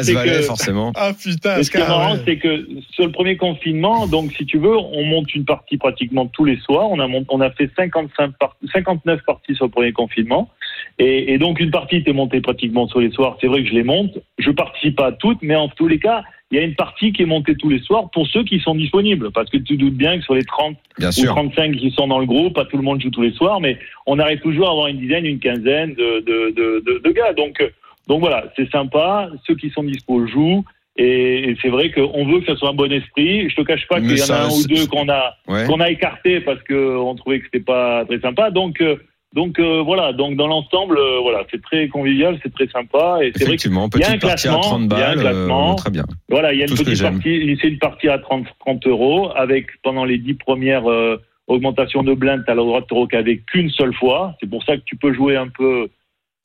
c'est 0.04 0.14
que 0.14 0.41
forcément. 0.41 0.91
Ah 0.96 1.12
putain, 1.14 1.58
Mais 1.58 1.64
ce 1.64 1.72
qui 1.72 1.78
est 1.78 1.88
marrant, 1.88 2.14
ouais. 2.14 2.22
c'est 2.26 2.38
que 2.38 2.68
sur 2.91 3.06
le 3.06 3.12
premier 3.12 3.38
confinement, 3.38 4.08
donc 4.08 4.32
si 4.34 4.46
tu 4.46 4.58
veux, 4.58 4.76
on 4.78 5.04
monte 5.04 5.34
une 5.36 5.46
partie 5.46 5.78
pratiquement 5.78 6.28
tous 6.28 6.46
les 6.46 6.58
soirs. 6.60 6.89
On 6.89 7.00
a, 7.00 7.08
mont- 7.08 7.26
on 7.30 7.41
a 7.41 7.52
fait 7.52 7.70
55 7.76 8.32
par- 8.39 8.56
59 8.74 9.22
parties 9.26 9.56
sur 9.56 9.66
le 9.66 9.72
premier 9.72 9.91
confinement. 9.91 10.50
Et, 10.98 11.34
et 11.34 11.38
donc 11.38 11.60
une 11.60 11.72
partie 11.72 11.98
était 11.98 12.14
montée 12.14 12.39
pratiquement 12.41 12.88
tous 12.88 13.00
les 13.00 13.12
soirs. 13.12 13.38
C'est 13.41 13.48
vrai 13.48 13.64
que 13.64 13.70
je 13.70 13.74
les 13.74 13.84
monte. 13.84 14.18
Je 14.38 14.52
participe 14.52 14.96
pas 14.96 15.08
à 15.08 15.12
toutes, 15.12 15.39
mais 15.41 15.56
en 15.56 15.68
tous 15.70 15.88
les 15.88 16.00
cas, 16.00 16.24
il 16.52 16.58
y 16.58 16.62
a 16.62 16.64
une 16.64 16.76
partie 16.76 17.12
qui 17.12 17.24
est 17.24 17.26
montée 17.26 17.56
tous 17.56 17.70
les 17.70 17.80
soirs 17.80 18.10
pour 18.12 18.28
ceux 18.28 18.43
qui 18.43 18.60
sont 18.60 18.76
disponibles. 18.76 19.32
Parce 19.32 19.50
que 19.50 19.58
tu 19.58 19.78
doutes 19.78 19.96
bien 19.96 20.18
que 20.18 20.24
sur 20.24 20.36
les 20.36 20.43
30 20.43 20.78
Bien 21.00 21.10
ou 21.10 21.12
sûr. 21.12 21.32
35 21.34 21.76
qui 21.76 21.91
sont 21.91 22.08
dans 22.08 22.20
le 22.20 22.26
groupe, 22.28 22.54
pas 22.54 22.66
tout 22.66 22.78
le 22.78 22.84
monde 22.84 23.02
joue 23.02 23.10
tous 23.10 23.24
les 23.24 23.34
soirs, 23.34 23.60
mais 23.60 23.78
on 24.06 24.20
arrive 24.20 24.39
toujours 24.41 24.68
à 24.68 24.72
avoir 24.72 24.88
une 24.88 25.00
dizaine, 25.00 25.26
une 25.26 25.39
quinzaine 25.39 25.93
de, 25.96 26.20
de, 26.22 26.52
de, 26.52 26.84
de, 26.86 27.02
de 27.04 27.12
gars. 27.12 27.34
Donc, 27.34 27.60
euh, 27.62 27.70
donc 28.08 28.20
voilà, 28.20 28.46
c'est 28.56 28.70
sympa. 28.72 29.30
Ceux 29.48 29.56
qui 29.56 29.70
sont 29.72 29.84
dispo 29.84 30.26
jouent. 30.28 30.64
Et, 30.98 31.56
c'est 31.62 31.68
vrai 31.70 31.91
qu'on 31.91 32.26
veut 32.26 32.39
que 32.39 32.46
ça 32.46 32.56
soit 32.56 32.70
un 32.70 32.74
bon 32.74 32.91
esprit. 32.91 33.50
Je 33.50 33.56
te 33.56 33.62
cache 33.64 33.86
pas 33.88 34.00
qu'il 34.00 34.18
y 34.18 34.22
en 34.24 34.30
a 34.34 34.43
un 34.46 34.50
ou 34.50 34.64
deux 34.68 34.86
qu'on 34.88 35.10
a 35.10 35.34
Ouais. 35.48 35.66
qu'on 35.68 35.80
a 35.82 35.89
écarté 35.89 36.39
parce 36.39 36.62
que 36.64 36.96
on 36.98 37.16
trouvait 37.16 37.39
que 37.39 37.46
c'était 37.46 37.60
pas 37.66 38.06
très 38.06 38.20
sympa. 38.20 38.50
Donc 38.52 38.80
euh, 38.82 38.96
donc 39.36 39.59
euh, 39.59 39.81
voilà. 39.81 40.13
Donc 40.13 40.38
dans 40.38 40.47
l'ensemble, 40.47 40.97
euh, 40.97 41.19
voilà, 41.21 41.43
c'est 41.51 41.61
très 41.61 41.89
convivial, 41.89 42.39
c'est 42.41 42.53
très 42.53 42.67
sympa. 42.67 43.19
Et 43.21 43.31
c'est 43.36 43.43
vrai 43.43 43.53
Effectivement, 43.55 43.89
il 43.93 44.01
y 44.01 44.03
a 44.05 44.07
un 44.07 44.11
petite 44.13 44.21
partie 44.21 44.47
à 44.47 44.51
classement, 44.51 44.61
30 44.61 44.81
il 44.81 44.89
y 44.89 44.93
a 44.93 45.09
un 45.09 45.15
balles. 45.15 45.19
classement. 45.19 45.71
euh, 45.71 45.75
Très 45.75 45.89
bien. 45.91 46.05
voilà, 46.29 46.53
il 46.53 46.59
y 46.59 46.61
a 46.61 46.65
une 46.65 46.69
Tout 46.71 46.77
que 46.77 46.83
petite 46.89 47.01
partie, 47.01 47.57
c'est 47.61 47.67
une 47.67 47.77
partie 47.79 48.07
à 48.09 48.17
30, 48.17 48.47
30 48.59 48.88
euros 48.88 49.29
avec 49.36 49.67
pendant 49.83 50.05
les 50.05 50.17
10 50.17 50.36
premières 50.36 50.89
euh, 50.89 51.21
augmentations 51.47 52.01
de 52.01 52.13
blind, 52.13 52.43
tu 52.45 52.51
as 52.51 52.55
le 52.55 52.61
droit 52.61 52.81
de 52.81 52.86
te 52.86 52.93
recaver 52.93 53.43
qu'une 53.45 53.69
seule 53.69 53.93
fois. 53.93 54.36
C'est 54.39 54.49
pour 54.49 54.63
ça 54.63 54.77
que 54.77 54.83
tu 54.86 54.95
peux 54.95 55.13
jouer 55.13 55.36
un 55.36 55.49
peu, 55.49 55.89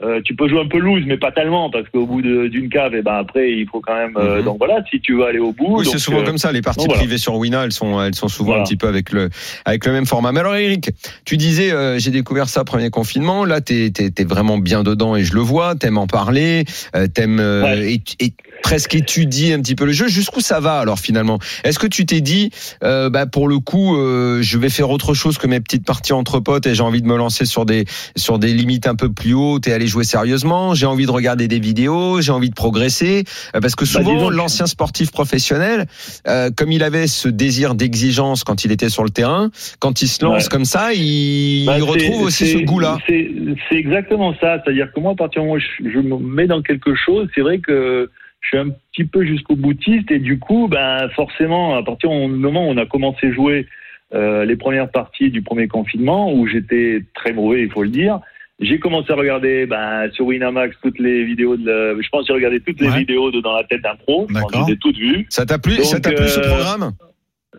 euh, 0.02 0.20
tu 0.24 0.34
peux 0.34 0.48
jouer 0.48 0.60
un 0.60 0.68
peu 0.68 0.78
loose, 0.78 1.02
mais 1.06 1.16
pas 1.18 1.32
tellement 1.32 1.70
parce 1.70 1.88
qu'au 1.90 2.06
bout 2.06 2.22
d'une 2.22 2.68
cave, 2.70 2.94
et 2.94 3.02
ben 3.02 3.14
après 3.18 3.50
il 3.52 3.66
faut 3.66 3.80
quand 3.80 3.94
même. 3.94 4.16
euh, 4.16 4.38
Mhm. 4.38 4.44
donc 4.44 4.58
voilà, 4.58 4.82
si 4.90 5.00
tu 5.00 5.14
veux 5.16 5.24
aller 5.24 5.38
au 5.38 5.52
bout. 5.52 5.78
Oui, 5.80 5.86
c'est 5.90 5.98
souvent 5.98 6.20
euh, 6.20 6.24
comme 6.24 6.38
ça. 6.38 6.52
Les 6.52 6.62
parties 6.62 6.78
donc 6.78 6.86
voilà. 6.88 7.00
privées 7.00 7.18
sur 7.18 7.34
Wina, 7.36 7.64
elles 7.64 7.72
sont, 7.72 8.00
elles 8.02 8.14
sont 8.14 8.28
souvent 8.28 8.50
Voilà. 8.52 8.62
un 8.62 8.64
petit 8.64 8.76
peu 8.76 8.88
avec 8.88 9.12
le, 9.12 9.28
avec 9.64 9.84
le 9.86 9.92
même 9.92 10.06
format. 10.06 10.32
Mais 10.32 10.40
alors, 10.40 10.54
Eric, 10.56 10.90
tu 11.24 11.36
disais, 11.36 11.70
euh, 11.72 11.98
j'ai 11.98 12.10
découvert 12.10 12.48
ça 12.48 12.64
premier 12.64 12.90
confinement. 12.90 13.44
Là, 13.44 13.60
t'es, 13.60 13.90
t'es, 13.90 14.10
t'es 14.10 14.24
vraiment 14.24 14.58
bien 14.58 14.82
dedans 14.82 15.16
et 15.16 15.24
je 15.24 15.34
le 15.34 15.40
vois. 15.40 15.74
T'aimes 15.74 15.98
en 15.98 16.06
parler, 16.06 16.64
euh, 16.96 17.06
t'aimes 17.06 17.38
euh, 17.40 17.62
Ouais. 17.64 17.92
et, 17.94 18.02
et 18.24 18.32
presque 18.62 18.94
étudier 18.94 19.54
un 19.54 19.60
petit 19.60 19.74
peu 19.74 19.84
le 19.86 19.92
jeu. 19.92 20.08
Jusqu'où 20.08 20.40
ça 20.40 20.60
va 20.60 20.78
alors 20.78 20.98
finalement? 20.98 21.38
Est-ce 21.64 21.78
que 21.78 21.86
tu 21.86 22.06
t'es 22.06 22.20
dit, 22.20 22.50
euh, 22.84 23.10
bah 23.10 23.26
pour 23.26 23.48
le 23.48 23.58
coup, 23.58 23.96
euh, 23.96 24.40
je 24.42 24.58
vais 24.58 24.68
faire 24.70 24.90
autre 24.90 25.14
chose 25.14 25.38
que 25.38 25.46
mes 25.46 25.60
petites 25.60 25.84
parties 25.84 26.12
entre 26.12 26.40
potes 26.40 26.66
et 26.66 26.74
j'ai 26.74 26.82
envie 26.82 27.02
de 27.02 27.06
me 27.06 27.16
lancer 27.16 27.44
sur 27.44 27.64
des, 27.66 27.84
sur 28.16 28.38
des 28.38 28.52
limites 28.52 28.86
un 28.86 28.94
peu 28.96 29.10
plus 29.12 29.34
hautes 29.34 29.66
et 29.68 29.72
aller 29.72 29.86
jouer 29.90 30.04
sérieusement. 30.04 30.74
J'ai 30.74 30.86
envie 30.86 31.04
de 31.04 31.10
regarder 31.10 31.46
des 31.48 31.58
vidéos, 31.58 32.20
j'ai 32.22 32.32
envie 32.32 32.48
de 32.50 32.54
progresser 32.54 33.24
Euh, 33.54 33.60
parce 33.60 33.74
que 33.76 33.84
Bah, 33.84 33.90
souvent 34.02 34.30
l'ancien 34.30 34.66
sportif 34.66 35.10
professionnel, 35.10 35.86
euh, 36.26 36.50
comme 36.56 36.72
il 36.72 36.82
avait 36.82 37.06
ce 37.06 37.28
désir 37.28 37.74
d'exigence 37.74 38.44
quand 38.44 38.64
il 38.64 38.72
était 38.72 38.88
sur 38.88 39.04
le 39.04 39.10
terrain, 39.10 39.50
quand 39.80 40.00
il 40.02 40.08
se 40.08 40.24
lance 40.24 40.44
Ouais. 40.44 40.48
comme 40.50 40.64
ça, 40.64 40.92
il, 40.94 41.66
Bah, 41.66 41.74
il 41.76 41.82
retrouve 41.82 42.22
aussi 42.22 42.46
ce 42.46 42.58
goût-là. 42.58 42.98
C'est 43.06 43.30
c'est 43.68 43.76
exactement 43.76 44.32
ça. 44.40 44.62
C'est-à-dire 44.64 44.92
que 44.92 45.00
moi, 45.00 45.12
à 45.12 45.14
partir 45.16 45.42
du 45.42 45.48
moment 45.48 45.58
où 45.58 45.60
je, 45.84 45.90
je 45.90 45.98
me 45.98 46.16
mets 46.18 46.46
dans 46.46 46.62
quelque 46.62 46.94
chose, 46.94 47.28
c'est 47.34 47.40
vrai 47.42 47.58
que 47.58 48.10
je 48.40 48.48
suis 48.48 48.58
un 48.58 48.70
petit 48.92 49.04
peu 49.04 49.26
jusqu'au 49.26 49.56
boutiste 49.56 50.10
et 50.10 50.18
du 50.18 50.38
coup, 50.38 50.66
ben 50.68 51.08
forcément, 51.14 51.76
à 51.76 51.82
partir 51.82 52.08
du 52.10 52.26
moment 52.28 52.66
où 52.66 52.70
on 52.70 52.76
a 52.78 52.86
commencé 52.86 53.26
à 53.26 53.32
jouer 53.32 53.66
euh, 54.14 54.44
les 54.44 54.56
premières 54.56 54.90
parties 54.90 55.30
du 55.30 55.42
premier 55.42 55.68
confinement, 55.68 56.32
où 56.32 56.46
j'étais 56.46 57.04
très 57.14 57.32
mauvais, 57.32 57.62
il 57.62 57.70
faut 57.70 57.82
le 57.82 57.90
dire. 57.90 58.20
J'ai 58.60 58.78
commencé 58.78 59.10
à 59.10 59.16
regarder 59.16 59.64
ben, 59.66 60.10
sur 60.12 60.26
Winamax 60.26 60.76
toutes 60.82 60.98
les 60.98 61.24
vidéos 61.24 61.56
de 61.56 61.64
la- 61.66 62.00
je 62.00 62.08
pense 62.10 62.22
que 62.22 62.26
j'ai 62.28 62.34
regardé 62.34 62.60
toutes 62.60 62.80
les 62.80 62.90
vidéos 62.90 63.30
de 63.30 63.40
dans 63.40 63.56
la 63.56 63.64
tête 63.64 63.80
d'un 63.82 63.94
pro. 63.96 64.26
D'accord. 64.28 64.66
J'ai 64.68 64.76
toutes 64.76 64.96
vues. 64.98 65.26
Ça 65.30 65.46
t'a 65.46 65.58
plu, 65.58 65.76
Donc, 65.76 65.86
ça 65.86 65.98
t'a 65.98 66.12
plu 66.12 66.28
ce 66.28 66.40
euh, 66.40 66.42
programme? 66.48 66.92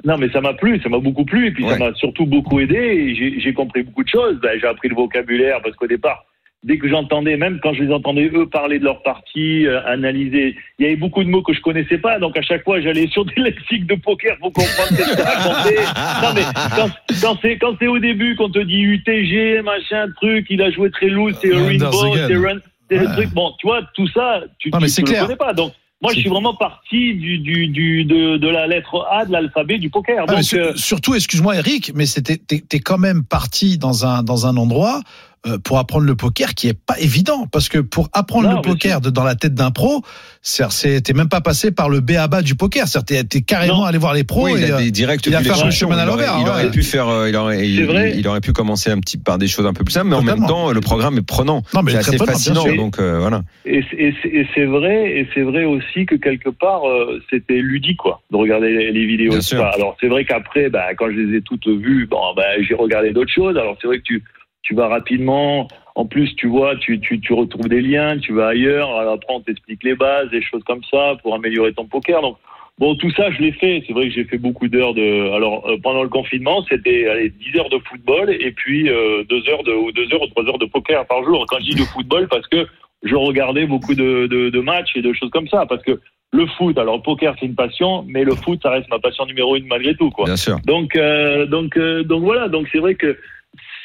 Non, 0.06 0.18
mais 0.18 0.30
ça 0.30 0.42
m'a 0.42 0.54
plu, 0.54 0.80
ça 0.82 0.90
m'a 0.90 1.00
beaucoup 1.00 1.26
plu, 1.26 1.48
et 1.48 1.52
puis 1.52 1.64
Ouais. 1.64 1.72
ça 1.74 1.78
m'a 1.80 1.94
surtout 1.96 2.26
beaucoup 2.26 2.60
aidé. 2.60 2.76
et 2.76 3.16
J'ai 3.16 3.40
j'ai 3.40 3.54
compris 3.54 3.84
beaucoup 3.84 4.04
de 4.04 4.10
choses. 4.10 4.40
Ben, 4.42 4.58
j'ai 4.60 4.68
appris 4.68 4.90
le 4.90 4.96
vocabulaire 4.96 5.60
parce 5.64 5.76
qu'au 5.76 5.88
départ, 5.88 6.24
dès 6.64 6.78
que 6.78 6.88
j'entendais, 6.88 7.38
même 7.38 7.60
quand 7.62 7.74
je 7.74 7.84
les 7.84 7.92
entendais 7.92 8.30
eux 8.34 8.48
parler 8.48 8.78
de 8.80 8.84
leur 8.84 9.02
partie, 9.02 9.66
euh, 9.66 9.82
analyser, 9.88 10.56
il 10.78 10.84
y 10.84 10.86
avait 10.88 10.96
beaucoup 10.96 11.24
de 11.24 11.30
mots 11.30 11.42
que 11.42 11.54
je 11.54 11.62
connaissais 11.62 11.98
pas. 11.98 12.20
Donc 12.20 12.38
à 12.38 12.42
chaque 12.42 12.64
fois, 12.64 12.80
j'allais 12.82 13.08
sur 13.08 13.26
des 13.26 13.34
lexiques 13.38 13.88
de 13.88 13.96
poker 13.96 14.38
pour 14.40 14.54
comprendre 14.54 14.90
ce 14.90 15.16
que 15.16 15.22
racontais. 15.22 15.78
Non, 16.24 16.30
mais 16.36 16.44
quand, 16.76 16.90
quand 17.22 17.40
c'est 17.42 17.58
quand 17.58 17.76
c'est 17.80 17.88
au 17.88 18.00
début 18.00 18.36
qu'on 18.36 18.50
te 18.50 18.60
dit 18.60 18.82
UTG, 18.82 19.62
machin, 19.64 20.08
truc, 20.18 20.46
il 20.50 20.62
a 20.62 20.70
joué 20.72 20.92
très 20.92 21.08
loose, 21.08 21.36
c'est 21.42 21.52
Rainbow, 21.54 22.14
again. 22.14 22.28
c'est 22.28 22.36
Run, 22.38 22.58
c'est 22.90 22.98
le 23.00 23.06
truc. 23.08 23.30
Bon, 23.34 23.52
tu 23.60 23.68
vois, 23.68 23.82
tout 23.96 24.08
ça, 24.10 24.42
tu, 24.60 24.70
tu 24.72 24.78
le 25.02 25.20
connais 25.22 25.36
pas. 25.36 25.54
Donc 25.54 25.74
moi, 26.02 26.14
je 26.14 26.20
suis 26.20 26.30
vraiment 26.30 26.56
parti 26.56 27.14
du, 27.14 27.38
du, 27.38 27.68
du, 27.68 28.06
de, 28.06 28.38
de 28.38 28.48
la 28.48 28.66
lettre 28.66 29.06
A 29.12 29.24
de 29.26 29.32
l'alphabet 29.32 29.78
du 29.78 29.90
poker. 29.92 30.26
Ah, 30.28 30.32
mais 30.32 30.36
Donc, 30.38 30.44
sur- 30.44 30.60
euh, 30.60 30.74
surtout, 30.76 31.14
excuse-moi 31.14 31.58
Eric, 31.58 31.92
mais 31.96 32.08
c'était 32.08 32.38
t'es 32.38 32.80
quand 32.80 32.98
même 32.98 33.24
parti 33.24 33.78
dans 33.78 34.06
un 34.06 34.24
dans 34.24 34.48
un 34.48 34.58
endroit 34.58 34.98
euh, 34.98 35.31
pour 35.64 35.80
apprendre 35.80 36.06
le 36.06 36.16
poker 36.16 36.54
qui 36.54 36.68
est 36.68 36.74
pas 36.80 37.00
évident 37.00 37.48
parce 37.52 37.68
que 37.68 37.80
pour 37.80 38.10
apprendre 38.14 38.50
Non, 38.50 38.56
le 38.58 38.62
poker 38.62 39.02
de, 39.02 39.10
dans 39.10 39.24
la 39.24 39.34
tête 39.36 39.56
d'un 39.56 39.72
pro, 39.72 40.02
t'es 40.44 41.14
même 41.14 41.30
pas 41.30 41.42
passé 41.42 41.72
par 41.72 41.90
le 41.90 42.00
B 42.00 42.12
à 42.12 42.28
bas 42.28 42.42
du 42.44 42.56
poker, 42.56 42.88
c'est 42.88 43.04
t'es 43.28 43.42
carrément 43.42 43.78
Non. 43.80 43.84
allé 43.86 43.98
voir 43.98 44.14
les 44.14 44.24
pros 44.24 44.46
Oui, 44.46 44.54
il 44.58 44.64
et 44.64 44.72
a 44.72 44.76
euh, 44.76 44.80
des 44.80 44.92
directs 44.92 45.26
il 45.26 45.36
a 45.36 45.42
fait 45.42 45.50
champions. 45.50 45.72
chemin 45.72 45.98
à 45.98 46.04
Il 46.04 46.10
aurait, 46.10 46.26
l'envers, 46.28 46.38
il 46.42 46.48
aurait 46.50 46.72
pu 46.72 46.84
faire, 46.84 47.08
euh, 47.10 47.30
il 47.30 47.36
aurait, 47.36 47.68
il, 47.68 47.78
C'est 47.78 47.84
vrai. 47.86 48.14
il 48.18 48.28
aurait 48.28 48.42
pu 48.42 48.54
commencer 48.54 48.92
un 48.92 49.00
petit 49.00 49.18
par 49.18 49.38
des 49.40 49.48
choses 49.48 49.66
un 49.66 49.74
peu 49.74 49.84
plus 49.84 49.94
simples, 49.94 50.10
mais 50.10 50.16
en 50.16 50.22
même 50.22 50.46
temps, 50.46 50.72
le 50.72 50.82
programme 50.82 51.18
est 51.18 51.26
prenant. 51.26 51.64
Non, 51.74 51.82
mais 51.82 51.92
c'est 51.94 52.00
très 52.02 52.10
assez 52.10 52.18
prenant, 52.18 52.32
fascinant. 52.34 52.76
Donc 52.76 53.00
euh, 53.00 53.20
voilà. 53.20 53.42
Et, 53.66 53.84
c'est- 53.90 53.98
et 53.98 54.16
c'est- 54.22 54.30
et 54.30 54.48
c'est 54.54 54.66
vrai, 54.66 55.20
et 55.20 55.28
c'est 55.34 55.42
vrai 55.42 55.66
aussi 55.66 56.06
que 56.06 56.16
quelque 56.16 56.50
part 56.50 56.88
euh, 56.88 57.20
c'était 57.32 57.56
ludique 57.62 57.98
quoi, 57.98 58.22
de 58.32 58.38
regarder 58.38 58.70
les, 58.72 58.92
les 58.92 59.06
vidéos. 59.08 59.34
Et. 59.40 59.56
Alors 59.56 59.98
c'est 60.00 60.08
vrai 60.08 60.24
qu'après, 60.26 60.70
bah, 60.70 60.94
quand 60.96 61.08
je 61.10 61.16
les 61.18 61.38
ai 61.38 61.42
toutes 61.42 61.68
vues, 61.68 62.06
bon, 62.10 62.20
bah, 62.36 62.44
j'ai 62.62 62.76
regardé 62.76 63.12
d'autres 63.12 63.32
choses. 63.34 63.58
Alors 63.58 63.76
c'est 63.82 63.88
vrai 63.88 63.98
que 63.98 64.04
tu 64.04 64.24
tu 64.64 64.76
vas 64.76 64.88
rapidement. 64.88 65.68
En 65.96 66.06
plus, 66.06 66.34
tu 66.36 66.48
vois, 66.48 66.76
tu, 66.78 67.00
tu, 67.00 67.20
tu 67.20 67.34
retrouves 67.34 67.68
des 67.68 67.82
liens, 67.82 68.18
tu 68.18 68.34
vas 68.34 68.48
ailleurs. 68.48 68.96
Alors 68.96 69.14
après, 69.14 69.34
on 69.34 69.42
t'explique 69.42 69.84
les 69.84 69.96
bases, 69.96 70.30
des 70.30 70.42
choses 70.42 70.64
comme 70.64 70.84
ça 70.90 71.16
pour 71.22 71.36
améliorer 71.36 71.74
ton 71.74 71.86
poker. 71.86 72.22
Donc 72.22 72.38
bon, 72.80 72.96
tout 72.96 73.12
ça, 73.12 73.30
je 73.32 73.40
l'ai 73.40 73.52
fait. 73.52 73.84
C'est 73.86 73.94
vrai 73.94 74.08
que 74.08 74.14
j'ai 74.14 74.24
fait 74.24 74.38
beaucoup 74.38 74.68
d'heures 74.68 74.94
de. 74.94 75.32
Alors 75.34 75.68
euh, 75.70 75.78
pendant 75.82 76.04
le 76.04 76.10
confinement, 76.10 76.64
c'était 76.70 77.08
allez, 77.08 77.30
10 77.30 77.60
heures 77.60 77.70
de 77.70 77.80
football 77.80 78.30
et 78.30 78.52
puis 78.52 78.90
euh, 78.90 79.24
deux 79.26 79.48
heures 79.50 79.64
de 79.64 79.74
ou 79.74 79.92
deux 79.92 80.14
heures 80.14 80.22
ou 80.22 80.28
trois 80.28 80.46
heures 80.46 80.60
de 80.60 80.66
poker 80.66 81.06
par 81.08 81.24
jour. 81.24 81.46
Quand 81.48 81.60
je 81.60 81.66
dis 81.72 81.76
de 81.76 81.86
football, 81.86 82.28
parce 82.30 82.48
que 82.48 82.68
je 83.04 83.16
regardais 83.16 83.66
beaucoup 83.66 83.96
de, 83.96 84.28
de, 84.28 84.50
de 84.50 84.60
matchs 84.60 84.96
et 84.96 85.02
de 85.02 85.12
choses 85.14 85.32
comme 85.32 85.48
ça. 85.48 85.66
Parce 85.66 85.82
que 85.84 86.00
le 86.34 86.46
foot, 86.58 86.78
alors 86.78 86.98
le 86.98 87.02
poker 87.02 87.36
c'est 87.40 87.46
une 87.46 87.56
passion, 87.56 88.06
mais 88.08 88.24
le 88.24 88.36
foot 88.36 88.60
ça 88.64 88.70
reste 88.70 88.90
ma 88.90 89.00
passion 89.00 89.26
numéro 89.26 89.56
une 89.56 89.68
malgré 89.68 89.96
tout. 89.96 90.10
Quoi. 90.12 90.26
Bien 90.26 90.38
sûr. 90.38 90.60
Donc, 90.66 90.96
euh, 90.96 91.46
donc, 91.46 91.78
euh, 91.78 92.04
donc 92.04 92.24
voilà. 92.24 92.48
Donc 92.48 92.68
c'est 92.72 92.80
vrai 92.80 92.96
que 92.96 93.18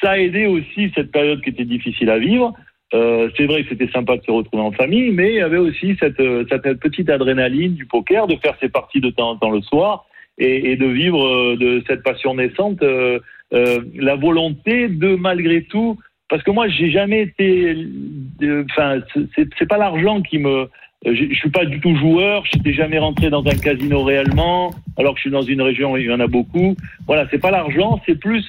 ça 0.01 0.11
a 0.12 0.18
aidé 0.18 0.47
aussi 0.47 0.90
cette 0.94 1.12
période 1.12 1.42
qui 1.42 1.51
était 1.51 1.64
difficile 1.64 2.11
à 2.11 2.18
vivre. 2.18 2.53
Euh, 2.94 3.28
c'est 3.36 3.47
vrai 3.47 3.62
que 3.62 3.70
c'était 3.70 3.90
sympa 3.90 4.16
de 4.16 4.22
se 4.22 4.30
retrouver 4.30 4.62
en 4.62 4.72
famille, 4.72 5.11
mais 5.11 5.30
il 5.30 5.36
y 5.36 5.40
avait 5.40 5.57
aussi 5.57 5.97
cette, 5.99 6.20
euh, 6.20 6.44
cette 6.49 6.78
petite 6.80 7.11
adrénaline 7.11 7.74
du 7.74 7.84
poker, 7.86 8.26
de 8.26 8.36
faire 8.36 8.57
ses 8.61 8.68
parties 8.68 9.01
de 9.01 9.11
temps 9.11 9.30
en 9.30 9.36
temps 9.36 9.51
le 9.51 9.61
soir 9.61 10.07
et, 10.38 10.70
et 10.70 10.76
de 10.76 10.86
vivre 10.86 11.26
euh, 11.26 11.57
de 11.57 11.82
cette 11.86 12.03
passion 12.03 12.34
naissante. 12.34 12.82
euh, 12.82 13.18
euh, 13.53 13.80
la 13.94 14.16
volonté 14.16 14.88
de 14.88 15.14
malgré 15.14 15.62
tout, 15.62 15.99
parce 16.28 16.42
que 16.42 16.51
moi 16.51 16.68
j'ai 16.68 16.90
jamais 16.90 17.22
été, 17.22 17.76
euh, 18.42 18.64
enfin 18.70 19.01
c'est 19.36 19.68
pas 19.68 19.78
l'argent 19.78 20.20
qui 20.20 20.38
me, 20.38 20.68
je 21.05 21.32
suis 21.34 21.51
pas 21.51 21.64
du 21.64 21.78
tout 21.80 21.94
joueur, 21.97 22.44
je 22.47 22.57
n'étais 22.59 22.72
jamais 22.72 22.99
rentré 22.99 23.30
dans 23.30 23.47
un 23.47 23.57
casino 23.57 24.03
réellement, 24.03 24.74
alors 24.97 25.14
que 25.14 25.18
je 25.18 25.22
suis 25.22 25.30
dans 25.30 25.42
une 25.42 25.62
région 25.62 25.92
où 25.92 25.97
il 25.97 26.07
y 26.07 26.12
en 26.12 26.18
a 26.18 26.26
beaucoup. 26.26 26.76
Voilà, 27.07 27.28
c'est 27.30 27.38
pas 27.38 27.53
l'argent, 27.53 28.01
c'est 28.05 28.18
plus 28.18 28.44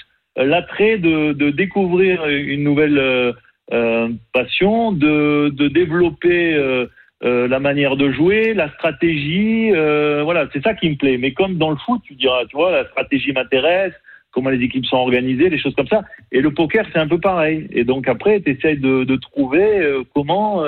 l'attrait 0.45 0.97
de, 0.97 1.33
de 1.33 1.49
découvrir 1.49 2.25
une 2.27 2.63
nouvelle 2.63 2.97
euh, 2.97 3.33
euh, 3.73 4.09
passion, 4.33 4.91
de, 4.91 5.49
de 5.49 5.67
développer 5.67 6.53
euh, 6.53 6.85
euh, 7.23 7.47
la 7.47 7.59
manière 7.59 7.95
de 7.97 8.11
jouer, 8.11 8.53
la 8.53 8.69
stratégie. 8.71 9.71
euh, 9.73 10.21
voilà, 10.23 10.47
c'est 10.53 10.63
ça 10.63 10.73
qui 10.73 10.89
me 10.89 10.95
plaît. 10.95 11.17
Mais 11.17 11.31
comme 11.31 11.57
dans 11.57 11.71
le 11.71 11.77
foot, 11.77 12.01
tu 12.03 12.13
diras, 12.13 12.45
tu 12.45 12.55
vois, 12.55 12.71
la 12.71 12.85
stratégie 12.85 13.31
m'intéresse, 13.33 13.93
comment 14.31 14.51
les 14.51 14.63
équipes 14.63 14.85
sont 14.85 14.97
organisées, 14.97 15.49
des 15.49 15.57
choses 15.57 15.73
comme 15.75 15.87
ça. 15.87 16.03
Et 16.31 16.41
le 16.41 16.51
poker, 16.51 16.85
c'est 16.93 16.99
un 16.99 17.07
peu 17.07 17.19
pareil. 17.19 17.67
Et 17.71 17.83
donc 17.83 18.07
après, 18.07 18.39
tu 18.39 18.51
essayes 18.51 18.77
de, 18.77 19.03
de 19.03 19.15
trouver 19.15 19.79
euh, 19.79 20.03
comment, 20.13 20.63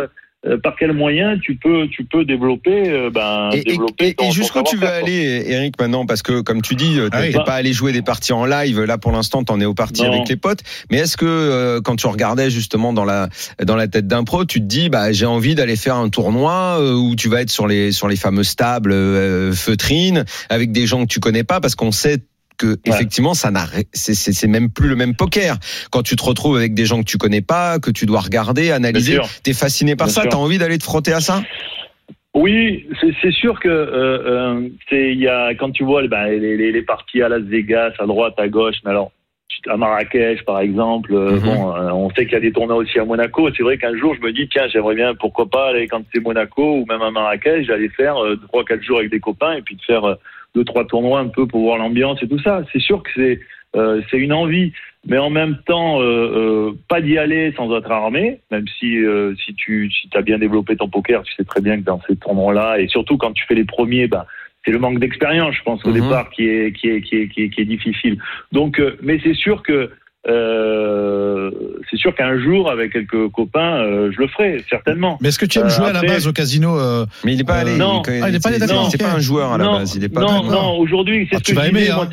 euh, 0.46 0.58
par 0.58 0.76
quel 0.80 0.94
moyen 0.94 1.38
tu 1.38 1.56
peux, 1.56 1.88
tu 1.90 2.06
peux 2.06 2.24
développer, 2.24 2.90
euh, 2.90 3.10
ben, 3.10 3.50
Et, 3.52 3.62
développer 3.64 4.16
et- 4.18 4.32
jusqu'où 4.32 4.64
tu 4.64 4.78
veux 4.78 4.88
aller, 4.88 5.44
Eric, 5.48 5.78
maintenant? 5.80 6.06
Parce 6.06 6.22
que, 6.22 6.40
comme 6.42 6.62
tu 6.62 6.76
dis, 6.76 6.98
euh, 6.98 7.10
t'es 7.10 7.18
Ah 7.18 7.22
oui. 7.26 7.32
t'es 7.34 7.44
pas 7.44 7.56
allé 7.56 7.74
jouer 7.74 7.92
des 7.92 8.02
parties 8.02 8.32
en 8.32 8.46
live. 8.46 8.82
Là, 8.84 8.98
pour 8.98 9.12
l'instant, 9.12 9.44
t'en 9.44 9.60
es 9.60 9.66
au 9.66 9.74
parti 9.74 10.04
Non. 10.04 10.14
avec 10.14 10.30
les 10.30 10.38
potes. 10.38 10.62
Mais 10.90 10.98
est-ce 11.00 11.18
que, 11.18 11.26
euh, 11.26 11.82
quand 11.82 11.98
tu 11.98 12.08
regardais 12.08 12.50
justement 12.50 12.94
dans 12.94 13.06
la 13.06 13.28
dans 13.64 13.76
la 13.76 13.88
tête 13.90 14.08
d'un 14.08 14.24
pro, 14.24 14.46
tu 14.46 14.60
te 14.62 14.66
dis, 14.66 14.88
bah, 14.90 15.12
j'ai 15.12 15.26
envie 15.26 15.56
d'aller 15.56 15.76
faire 15.76 15.96
un 15.96 16.08
tournoi 16.10 16.80
où 16.96 17.16
tu 17.18 17.28
vas 17.28 17.42
être 17.42 17.50
sur 17.52 17.68
les 17.68 17.92
sur 17.92 18.08
les 18.08 18.16
fameuses 18.16 18.56
tables 18.56 18.94
euh, 18.94 19.52
feutrines 19.52 20.24
avec 20.50 20.72
des 20.72 20.88
gens 20.88 21.02
que 21.02 21.12
tu 21.12 21.20
connais 21.20 21.44
pas, 21.44 21.60
parce 21.60 21.76
qu'on 21.76 21.92
sait 21.92 22.20
que 22.60 22.78
effectivement 22.86 23.34
ça 23.34 23.50
n'a 23.50 23.66
c'est 23.94 24.48
même 24.48 24.70
plus 24.70 24.90
le 24.90 24.96
même 24.96 25.16
poker. 25.16 25.58
Quand 25.92 26.04
tu 26.04 26.16
te 26.16 26.24
retrouves 26.24 26.58
avec 26.58 26.74
des 26.76 26.86
gens 26.86 27.00
que 27.00 27.10
tu 27.10 27.18
connais 27.18 27.42
pas 27.42 27.80
que 27.80 27.90
tu 27.90 28.06
dois 28.06 28.20
regarder 28.20 28.72
analyser 28.72 29.18
t'es 29.44 29.54
fasciné 29.54 29.96
par 29.96 30.08
Bien 30.08 30.14
ça 30.14 30.28
t'as 30.28 30.38
envie 30.38 30.60
d'aller 30.60 30.78
te 30.78 30.84
frotter 30.84 31.14
à 31.14 31.22
ça? 31.22 31.42
Oui, 32.36 32.88
c'est 33.22 33.32
sûr 33.32 33.60
que 33.60 33.68
euh, 33.68 34.60
euh, 34.62 34.70
il 34.92 35.20
y 35.20 35.28
a 35.28 35.56
quand 35.56 35.72
tu 35.72 35.84
vois 35.84 36.08
ben, 36.08 36.28
les, 36.28 36.58
les, 36.58 36.72
les 36.72 36.82
parties 36.84 37.24
à 37.24 37.30
Las 37.30 37.42
Vegas, 37.42 37.94
à 37.98 38.06
droite, 38.06 38.36
à 38.38 38.48
gauche, 38.48 38.76
mais 38.84 38.92
alors 38.92 39.12
à 39.68 39.78
Marrakech 39.78 40.46
par 40.46 40.60
exemple, 40.60 41.14
euh, 41.14 41.32
Mhm. 41.32 41.40
bon, 41.40 41.74
on 42.06 42.10
sait 42.12 42.26
qu'il 42.26 42.34
y 42.34 42.38
a 42.38 42.40
des 42.40 42.52
tournois 42.52 42.78
aussi 42.78 43.00
à 43.00 43.06
Monaco. 43.06 43.50
C'est 43.56 43.64
vrai 43.64 43.78
qu'un 43.78 43.98
jour 43.98 44.14
je 44.16 44.22
me 44.22 44.32
dis 44.32 44.48
tiens 44.48 44.68
j'aimerais 44.72 44.96
bien 44.96 45.16
pourquoi 45.16 45.50
pas 45.50 45.70
aller 45.70 45.88
quand 45.88 46.04
c'est 46.14 46.22
Monaco 46.22 46.80
ou 46.80 46.86
même 46.86 47.02
à 47.02 47.10
Marrakech, 47.10 47.66
j'allais 47.66 47.90
faire 47.90 48.16
trois 48.48 48.64
quatre 48.64 48.84
jours 48.84 49.00
avec 49.00 49.10
des 49.10 49.20
copains 49.20 49.54
et 49.54 49.62
puis 49.62 49.76
de 49.76 49.82
faire 49.82 50.18
deux 50.56 50.64
trois 50.64 50.86
tournois 50.86 51.20
un 51.20 51.28
peu 51.28 51.46
pour 51.48 51.62
voir 51.62 51.78
l'ambiance 51.78 52.22
et 52.24 52.28
tout 52.28 52.40
ça. 52.40 52.64
C'est 52.72 52.80
sûr 52.82 53.04
que 53.04 53.10
c'est 53.16 53.40
euh, 53.76 54.02
c'est 54.10 54.18
une 54.18 54.34
envie, 54.34 54.74
mais 55.08 55.20
en 55.20 55.30
même 55.30 55.58
temps, 55.68 56.02
euh, 56.02 56.06
euh, 56.06 56.72
pas 56.88 57.02
d'y 57.02 57.18
aller 57.20 57.54
sans 57.56 57.76
être 57.78 57.92
armé, 57.92 58.40
même 58.50 58.66
si 58.80 58.98
euh, 58.98 59.36
si 59.46 59.54
tu 59.54 59.92
si 59.92 60.10
as 60.16 60.22
bien 60.24 60.40
développé 60.40 60.76
ton 60.76 60.90
poker, 60.90 61.22
tu 61.24 61.34
sais 61.36 61.44
très 61.44 61.62
bien 61.62 61.78
que 61.78 61.84
dans 61.86 62.02
ces 62.08 62.16
tournois-là, 62.16 62.80
et 62.80 62.88
surtout 62.88 63.18
quand 63.18 63.32
tu 63.34 63.46
fais 63.46 63.54
les 63.56 63.66
premiers, 63.66 64.08
bah, 64.08 64.26
c'est 64.66 64.72
le 64.72 64.80
manque 64.80 65.00
d'expérience, 65.00 65.56
je 65.56 65.62
pense, 65.64 65.86
au 65.86 65.90
Mhm. 65.90 66.02
départ, 66.02 66.30
qui 66.32 66.48
est 66.50 66.72
qui 66.76 66.90
est 66.90 67.02
qui 67.02 67.16
est 67.18 67.28
qui 67.30 67.44
est, 67.44 67.50
qui 67.50 67.62
est 67.62 67.66
difficile. 67.66 68.18
Donc, 68.52 68.80
euh, 68.80 68.98
mais 69.04 69.20
c'est 69.24 69.36
sûr 69.36 69.62
que 69.62 69.92
euh, 70.28 71.52
c'est 71.90 71.98
sûr 71.98 72.14
qu'un 72.16 72.38
jour, 72.40 72.70
avec 72.70 72.92
quelques 72.94 73.30
copains, 73.30 73.82
euh, 73.84 74.12
je 74.12 74.20
le 74.20 74.28
ferai 74.28 74.64
certainement. 74.70 75.18
Mais 75.22 75.30
est-ce 75.30 75.40
que 75.40 75.46
tu 75.46 75.60
aimes 75.60 75.66
Euh, 75.66 75.70
jouer 75.70 75.88
à 75.88 75.94
la 75.94 76.02
base 76.02 76.28
au 76.28 76.34
casino 76.34 76.78
euh, 76.78 77.06
mais 77.24 77.34
il 77.34 77.42
est 77.42 77.44
pas 77.44 77.58
Euh, 77.58 77.62
allé 77.62 77.78
non. 77.78 78.02
il- 78.08 78.22
Ah, 78.24 78.30
il 78.30 78.36
est 78.36 78.44
pas 78.44 78.50
allé, 78.50 78.60
c'est- 78.60 78.68
d'accord, 78.68 78.90
c'est 78.92 79.02
ok. 79.02 79.10
pas 79.10 79.16
un 79.16 79.20
joueur 79.20 79.52
à 79.54 79.58
la 79.58 79.64
non, 79.64 79.72
base 79.80 79.96
il 79.96 80.04
est 80.04 80.10
pas 80.10 80.22
non, 80.22 80.44
non, 80.44 80.78
aujourd'hui, 80.78 81.28
c'est 81.30 81.38
Ah, 81.38 81.40
ce 81.44 81.54
que 81.54 81.60
je 81.62 81.70
disais, 81.70 81.92
hein. 81.92 82.10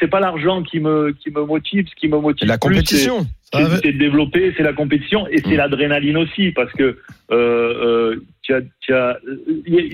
c'est- 0.00 0.06
pas 0.08 0.20
l'argent 0.20 0.62
qui 0.62 0.80
me 0.80 1.12
qui 1.18 1.30
me 1.30 1.44
motive, 1.44 1.86
ce 1.88 1.94
qui 1.94 2.08
me 2.08 2.18
motive. 2.18 2.46
la 2.48 2.58
plus, 2.58 2.68
compétition 2.70 3.26
ça 3.52 3.60
c'est 3.82 3.92
de 3.92 3.98
développer, 3.98 4.52
c'est 4.56 4.62
la 4.62 4.72
compétition 4.72 5.26
et 5.28 5.38
c'est 5.38 5.54
Mm. 5.54 5.56
l'adrénaline 5.58 6.16
aussi 6.16 6.50
parce 6.52 6.72
que 6.72 6.82
euh, 6.82 6.96
euh, 7.32 8.16
tu 8.42 8.52
as, 8.54 8.60
tu 8.80 8.92
as, 8.94 9.16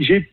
j'ai, 0.00 0.28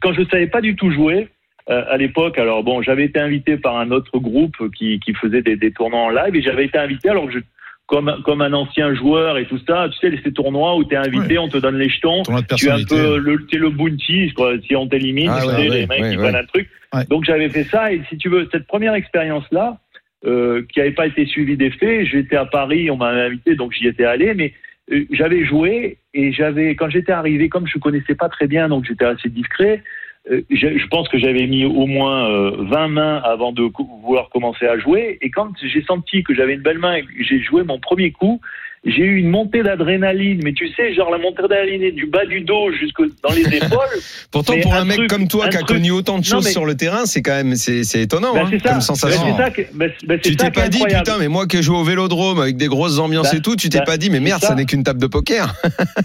quand 0.00 0.12
je 0.12 0.22
savais 0.30 0.48
pas 0.48 0.60
du 0.60 0.74
tout 0.76 0.90
jouer 0.90 1.28
euh, 1.70 1.84
à 1.88 1.96
l'époque, 1.96 2.38
alors 2.38 2.64
bon, 2.64 2.82
j'avais 2.82 3.04
été 3.04 3.20
invité 3.20 3.56
par 3.56 3.76
un 3.76 3.90
autre 3.90 4.18
groupe 4.18 4.56
qui, 4.76 4.98
qui 5.00 5.14
faisait 5.14 5.42
des, 5.42 5.56
des 5.56 5.72
tournois 5.72 6.00
en 6.00 6.10
live 6.10 6.34
et 6.34 6.42
j'avais 6.42 6.64
été 6.64 6.78
invité 6.78 7.10
alors 7.10 7.26
que 7.26 7.32
je 7.32 7.38
comme, 7.86 8.22
comme 8.24 8.40
un 8.40 8.52
ancien 8.54 8.94
joueur 8.94 9.36
et 9.36 9.44
tout 9.44 9.58
ça, 9.66 9.88
tu 9.90 9.98
sais, 9.98 10.18
ces 10.24 10.32
tournois 10.32 10.76
où 10.76 10.84
tu 10.84 10.94
es 10.94 10.96
invité, 10.96 11.36
on 11.36 11.48
te 11.48 11.58
donne 11.58 11.76
les 11.76 11.90
jetons, 11.90 12.22
tu 12.56 12.66
es 12.66 12.70
un 12.70 12.84
peu 12.84 13.18
le, 13.18 13.44
t'es 13.46 13.58
le 13.58 13.68
bounty, 13.68 14.32
quoi, 14.34 14.54
si 14.66 14.74
on 14.74 14.86
t'élimine, 14.86 15.30
Ah 15.30 15.40
tu 15.42 15.48
ouais, 15.48 15.68
ouais, 15.68 15.68
les 15.80 15.86
mecs 15.86 16.10
qui 16.10 16.16
prennent 16.16 16.36
un 16.36 16.44
truc. 16.44 16.70
Donc 17.10 17.24
j'avais 17.24 17.50
fait 17.50 17.64
ça 17.64 17.92
et 17.92 18.00
si 18.08 18.16
tu 18.16 18.28
veux, 18.30 18.48
cette 18.50 18.66
première 18.66 18.94
expérience-là, 18.94 19.78
euh, 20.24 20.62
qui 20.72 20.78
n'avait 20.78 20.92
pas 20.92 21.06
été 21.06 21.26
suivie 21.26 21.56
des 21.56 21.70
faits, 21.70 22.06
j'étais 22.06 22.36
à 22.36 22.46
Paris, 22.46 22.90
on 22.90 22.96
m'avait 22.96 23.22
invité, 23.22 23.56
donc 23.56 23.72
j'y 23.72 23.86
étais 23.88 24.04
allé, 24.04 24.34
mais 24.34 24.54
euh, 24.90 25.04
j'avais 25.10 25.44
joué 25.44 25.98
et 26.14 26.32
j'avais, 26.32 26.74
quand 26.76 26.88
j'étais 26.88 27.12
arrivé, 27.12 27.48
comme 27.48 27.66
je 27.66 27.78
connaissais 27.78 28.14
pas 28.14 28.28
très 28.28 28.46
bien, 28.46 28.68
donc 28.68 28.84
j'étais 28.86 29.04
assez 29.04 29.28
discret, 29.28 29.82
je, 30.28 30.78
je 30.78 30.86
pense 30.88 31.08
que 31.08 31.18
j'avais 31.18 31.46
mis 31.46 31.64
au 31.64 31.86
moins 31.86 32.30
euh, 32.30 32.56
20 32.58 32.88
mains 32.88 33.16
avant 33.24 33.52
de 33.52 33.68
vouloir 34.02 34.30
commencer 34.30 34.66
à 34.66 34.78
jouer. 34.78 35.18
Et 35.20 35.30
quand 35.30 35.50
j'ai 35.60 35.82
senti 35.82 36.22
que 36.22 36.34
j'avais 36.34 36.54
une 36.54 36.62
belle 36.62 36.78
main 36.78 36.94
et 36.94 37.02
que 37.02 37.08
j'ai 37.18 37.40
joué 37.40 37.64
mon 37.64 37.78
premier 37.78 38.12
coup, 38.12 38.40
j'ai 38.84 39.02
eu 39.04 39.16
une 39.18 39.28
montée 39.30 39.62
d'adrénaline. 39.62 40.40
Mais 40.42 40.52
tu 40.52 40.68
sais, 40.74 40.92
genre 40.94 41.10
la 41.10 41.18
montée 41.18 41.42
d'adrénaline 41.42 41.94
du 41.94 42.06
bas 42.06 42.26
du 42.26 42.40
dos 42.40 42.72
jusque 42.72 43.00
dans 43.22 43.32
les 43.34 43.42
épaules. 43.56 43.78
pourtant 44.32 44.54
pour 44.60 44.74
un, 44.74 44.80
un 44.80 44.84
mec 44.84 44.96
truc- 44.96 45.10
comme 45.10 45.28
toi 45.28 45.48
qui 45.48 45.56
a 45.56 45.60
truc- 45.60 45.76
connu 45.76 45.90
autant 45.92 46.18
de 46.18 46.24
choses 46.24 46.44
mais- 46.44 46.50
sur 46.50 46.64
le 46.64 46.76
terrain 46.76 47.04
c'est 47.06 47.22
quand 47.22 47.32
même 47.34 47.54
c'est 47.54 47.84
c'est 47.84 48.02
étonnant 48.02 48.34
Ben, 48.34 48.40
hein, 48.46 48.50
ça. 48.50 48.58
comme 48.58 48.72
Ben, 48.74 48.80
sensation 48.80 49.36
ça 49.36 49.50
que, 49.50 49.62
ben, 49.74 49.90
ben, 50.06 50.18
tu 50.20 50.34
t'es 50.36 50.50
pas 50.50 50.68
dit 50.68 50.82
putain 50.84 51.18
mais 51.18 51.28
moi 51.28 51.46
qui 51.46 51.58
ai 51.58 51.62
joué 51.62 51.76
au 51.76 51.84
vélodrome 51.84 52.40
avec 52.40 52.56
des 52.56 52.66
grosses 52.66 52.98
ambiances 52.98 53.30
Bah, 53.30 53.38
et 53.38 53.40
tout 53.42 53.56
tu 53.56 53.68
t'es 53.68 53.78
bah, 53.78 53.84
pas 53.84 53.96
dit 53.96 54.10
mais 54.10 54.20
merde 54.20 54.40
ça, 54.40 54.48
ça. 54.48 54.54
n'est 54.54 54.64
qu'une 54.64 54.82
table 54.82 55.00
de 55.00 55.06
poker 55.06 55.54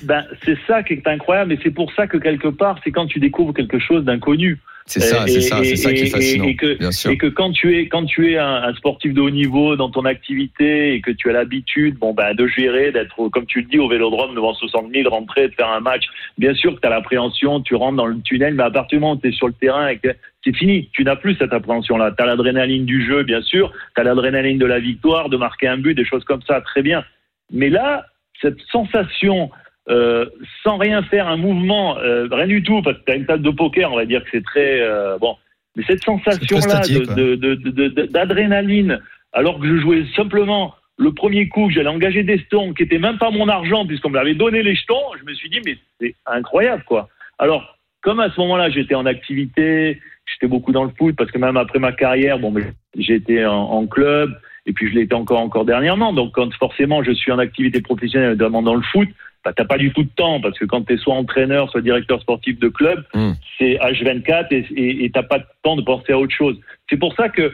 Ben, 0.04 0.24
c'est 0.46 0.58
ça 0.68 0.84
qui 0.84 0.94
est 0.94 1.08
incroyable. 1.08 1.54
Et 1.54 1.60
c'est 1.64 1.72
pour 1.72 1.92
ça 1.94 2.08
que 2.08 2.18
quelque 2.18 2.48
part, 2.50 2.80
c'est 2.84 2.92
quand 2.92 3.08
tu 3.08 3.20
découvres 3.20 3.54
quelque 3.54 3.80
chose 3.80 4.04
d'inconnu. 4.06 4.60
C'est 4.88 5.02
ça 5.02 5.28
c'est 5.28 5.42
ça 5.42 5.64
c'est 5.64 5.76
ça 5.76 5.94
qui 5.94 6.04
est 6.04 6.08
fascinant 6.08 6.46
et 6.46 6.56
que- 6.56 6.78
bien 6.78 6.92
sûr. 6.92 7.12
Et 7.12 7.18
que 7.18 7.28
quand 7.28 7.52
tu 7.52 7.78
es 7.78 7.88
quand 7.88 8.06
tu 8.06 8.32
es 8.32 8.38
un, 8.38 8.64
un 8.64 8.74
sportif 8.74 9.14
de 9.14 9.22
haut 9.22 9.30
niveau 9.30 9.76
dans 9.76 9.90
ton 9.90 10.06
activité 10.06 10.94
et 10.94 11.02
que 11.02 11.12
tu 11.12 11.30
as 11.30 11.34
l'habitude 11.34 11.98
bon 11.98 12.14
ben 12.14 12.34
de 12.34 12.48
gérer 12.48 12.92
d'être 12.92 13.28
comme 13.30 13.46
tu 13.46 13.60
le 13.62 13.68
dis 13.68 13.80
au 13.80 13.88
Vélodrome 13.90 14.34
devant 14.34 14.54
60 14.54 14.92
000 14.94 15.10
rentrer 15.10 15.50
de 15.50 15.54
faire 15.54 15.70
un 15.70 15.82
match 15.82 16.06
bien 16.38 16.54
sûr 16.54 16.76
que 16.76 16.80
tu 16.82 16.88
as 16.88 16.90
l'appréhension 16.90 17.62
tu 17.62 17.76
rentres 17.76 17.98
dans 17.98 18.06
le 18.06 18.20
tunnel 18.22 18.54
mais 18.54 18.64
à 18.64 18.72
partir 18.72 18.98
du 18.98 19.02
moment 19.02 19.14
où 19.14 19.22
tu 19.22 19.28
es 19.28 19.32
sur 19.32 19.48
le 19.48 19.54
terrain 19.54 19.88
et 19.90 19.98
que 19.98 20.10
c'est 20.44 20.56
fini 20.56 20.90
tu 20.94 21.04
n'as 21.04 21.16
plus 21.18 21.36
cette 21.36 21.54
appréhension 21.54 21.98
là 21.98 22.12
tu 22.18 22.24
as 22.24 22.26
l'adrénaline 22.26 22.86
du 22.86 23.06
jeu 23.06 23.24
bien 23.24 23.42
sûr 23.42 23.72
tu 23.96 24.02
as 24.02 24.04
l'adrénaline 24.06 24.58
de 24.58 24.66
la 24.66 24.80
victoire 24.80 25.30
de 25.30 25.38
marquer 25.38 25.68
un 25.68 25.78
but 25.78 25.94
des 25.96 26.06
choses 26.06 26.24
comme 26.24 26.42
ça 26.44 26.62
très 26.62 26.82
bien. 26.82 27.04
Mais 27.52 27.70
là 27.70 28.06
cette 28.42 28.60
sensation 28.72 29.50
euh, 29.90 30.26
sans 30.64 30.78
rien 30.78 31.02
faire 31.04 31.28
un 31.28 31.38
mouvement, 31.38 31.98
euh, 32.00 32.28
rien 32.32 32.48
du 32.48 32.64
tout, 32.64 32.82
parce 32.82 32.98
que 32.98 33.04
tu 33.06 33.12
as 33.12 33.16
une 33.16 33.26
table 33.26 33.44
de 33.44 33.50
poker, 33.52 33.92
on 33.92 33.96
va 33.96 34.06
dire 34.06 34.24
que 34.24 34.30
c'est 34.32 34.44
très 34.44 34.82
euh, 34.82 35.18
bon. 35.20 35.36
Mais 35.76 35.84
cette 35.88 36.04
sensation-là 36.04 36.82
quoi. 37.06 37.16
de- 37.16 37.36
de- 37.36 37.56
de- 37.56 38.06
d'adrénaline, 38.08 39.00
alors 39.34 39.60
que 39.60 39.68
je 39.68 39.78
jouais 39.82 40.04
simplement 40.16 40.74
le 40.98 41.12
premier 41.14 41.48
coup, 41.48 41.68
que 41.68 41.74
j'allais 41.74 41.90
engager 41.90 42.24
des 42.24 42.40
jetons, 42.40 42.74
qui 42.74 42.84
n'étaient 42.84 42.98
même 42.98 43.18
pas 43.20 43.30
mon 43.30 43.48
argent, 43.48 43.86
puisqu'on 43.86 44.10
me 44.10 44.16
l'avait 44.16 44.34
donné 44.34 44.64
les 44.64 44.76
jetons, 44.76 45.00
je 45.20 45.24
me 45.30 45.34
suis 45.36 45.50
dit, 45.50 45.60
mais 45.66 45.78
c'est 46.02 46.16
incroyable, 46.26 46.84
quoi. 46.88 47.08
Alors, 47.38 47.78
comme 48.02 48.20
à 48.20 48.32
ce 48.32 48.40
moment-là, 48.42 48.70
j'étais 48.72 48.96
en 48.96 49.06
activité, 49.06 50.02
j'étais 50.26 50.48
beaucoup 50.48 50.72
dans 50.72 50.84
le 50.84 50.92
foot, 50.98 51.16
parce 51.16 51.30
que 51.30 51.38
même 51.38 51.56
après 51.58 51.78
ma 51.80 51.92
carrière, 51.92 52.40
bon, 52.40 52.52
j'étais 52.98 53.46
en, 53.46 53.54
en 53.54 53.86
club, 53.86 54.36
et 54.66 54.74
puis 54.74 54.92
je 54.92 54.98
été 55.00 55.14
encore, 55.14 55.40
encore 55.40 55.66
dernièrement. 55.66 56.14
Donc, 56.14 56.34
quand 56.34 56.52
forcément 56.56 57.04
je 57.04 57.12
suis 57.12 57.32
en 57.32 57.38
activité 57.40 57.80
professionnelle, 57.82 58.32
notamment 58.32 58.64
dans 58.64 58.76
le 58.76 58.82
foot, 58.82 59.08
bah, 59.48 59.54
t'as 59.56 59.64
pas 59.64 59.78
du 59.78 59.94
tout 59.94 60.04
de 60.04 60.10
temps, 60.16 60.42
parce 60.42 60.60
que 60.60 60.66
quand 60.66 60.84
tu 60.86 60.94
es 60.94 60.98
soit 60.98 61.14
entraîneur, 61.16 61.70
soit 61.72 61.80
directeur 61.82 62.20
sportif 62.22 62.60
de 62.60 62.68
club, 62.68 63.06
Mm. 63.14 63.32
c'est 63.58 63.78
H24 63.80 64.48
et- 64.52 65.10
t'as 65.14 65.24
pas 65.24 65.40
de 65.40 65.46
temps 65.64 65.78
de 65.78 65.84
penser 65.84 66.12
à 66.12 66.20
autre 66.20 66.36
chose. 66.36 66.60
C'est 66.90 66.98
pour 66.98 67.14
ça 67.16 67.30
que 67.30 67.54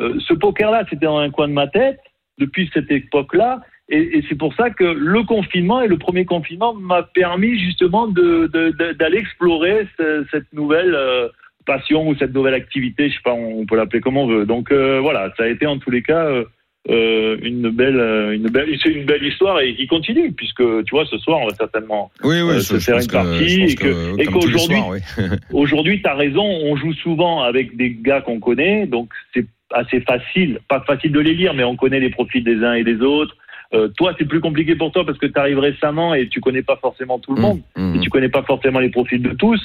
euh, 0.00 0.14
ce 0.26 0.32
poker-là, 0.34 0.84
c'était 0.88 1.04
dans 1.06 1.18
un 1.18 1.30
coin 1.30 1.46
de 1.46 1.52
ma 1.52 1.66
tête 1.68 2.00
depuis 2.38 2.68
cette 2.72 2.90
époque-là. 2.90 3.60
Et, 3.90 4.16
et 4.18 4.24
c'est 4.28 4.34
pour 4.38 4.54
ça 4.54 4.70
que 4.70 4.84
le 4.84 5.22
confinement 5.24 5.82
et 5.82 5.86
le 5.88 5.98
premier 5.98 6.24
confinement 6.24 6.72
m'a 6.74 7.02
permis 7.02 7.58
justement 7.58 8.08
de- 8.08 8.46
de- 8.52 8.70
de- 8.70 8.92
d'aller 8.94 9.18
explorer 9.18 9.86
ce- 9.98 10.24
cette 10.32 10.50
nouvelle 10.54 10.94
euh, 10.94 11.28
passion 11.66 12.08
ou 12.08 12.16
cette 12.16 12.34
nouvelle 12.34 12.54
activité, 12.54 13.08
je 13.10 13.14
sais 13.14 13.22
pas, 13.22 13.34
on 13.34 13.66
peut 13.66 13.76
l'appeler 13.76 14.00
comme 14.00 14.16
on 14.16 14.26
veut. 14.26 14.46
Donc 14.46 14.72
euh, 14.72 14.98
voilà, 15.00 15.32
ça 15.36 15.44
a 15.44 15.48
été 15.48 15.66
en 15.66 15.78
tous 15.78 15.90
les 15.90 16.02
cas 16.02 16.26
euh, 16.90 17.38
une 17.42 17.70
belle, 17.70 17.98
euh, 17.98 18.32
une 18.34 18.48
belle, 18.48 18.68
c'est 18.82 18.90
une 18.90 19.04
belle 19.06 19.24
histoire 19.24 19.58
et 19.60 19.74
qui 19.74 19.86
continue 19.86 20.32
puisque 20.32 20.62
tu 20.84 20.90
vois 20.90 21.06
ce 21.06 21.16
soir 21.18 21.38
on 21.40 21.46
va 21.48 21.54
certainement 21.54 22.10
oui 22.22 22.42
oui 22.42 22.56
euh, 22.56 22.60
se 22.60 22.78
faire 22.78 22.98
une 22.98 23.06
partie 23.06 23.62
et 23.62 23.74
que- 23.74 24.20
et 24.20 24.26
qu'aujourd'hui- 24.26 24.76
oui. 24.90 24.98
Aujourd'hui, 25.52 26.02
tu 26.02 26.08
as 26.08 26.14
raison, 26.14 26.44
on 26.44 26.76
joue 26.76 26.92
souvent 26.94 27.42
avec 27.42 27.76
des 27.76 27.90
gars 27.90 28.20
qu'on 28.20 28.38
connaît, 28.38 28.86
donc 28.86 29.08
c'est 29.32 29.46
assez 29.72 30.00
facile, 30.02 30.58
pas 30.68 30.80
facile 30.86 31.10
de 31.12 31.20
les 31.20 31.34
lire, 31.34 31.54
mais 31.54 31.64
on 31.64 31.74
connaît 31.74 32.00
les 32.00 32.10
profils 32.10 32.44
des 32.44 32.62
uns 32.62 32.74
et 32.74 32.84
des 32.84 33.00
autres. 33.00 33.34
Euh, 33.74 33.88
toi, 33.88 34.14
c'est 34.18 34.24
plus 34.24 34.40
compliqué 34.40 34.76
pour 34.76 34.92
toi 34.92 35.04
parce 35.04 35.18
que 35.18 35.26
tu 35.26 35.38
arrives 35.38 35.58
récemment 35.58 36.14
et 36.14 36.28
tu 36.28 36.40
connais 36.40 36.62
pas 36.62 36.76
forcément 36.76 37.18
tout 37.18 37.34
le 37.34 37.42
monde 37.42 37.60
Mmh, 37.76 37.96
et 37.96 38.00
tu 38.00 38.10
connais 38.10 38.28
pas 38.28 38.42
forcément 38.42 38.78
les 38.78 38.90
profils 38.90 39.22
de 39.22 39.32
tous. 39.32 39.60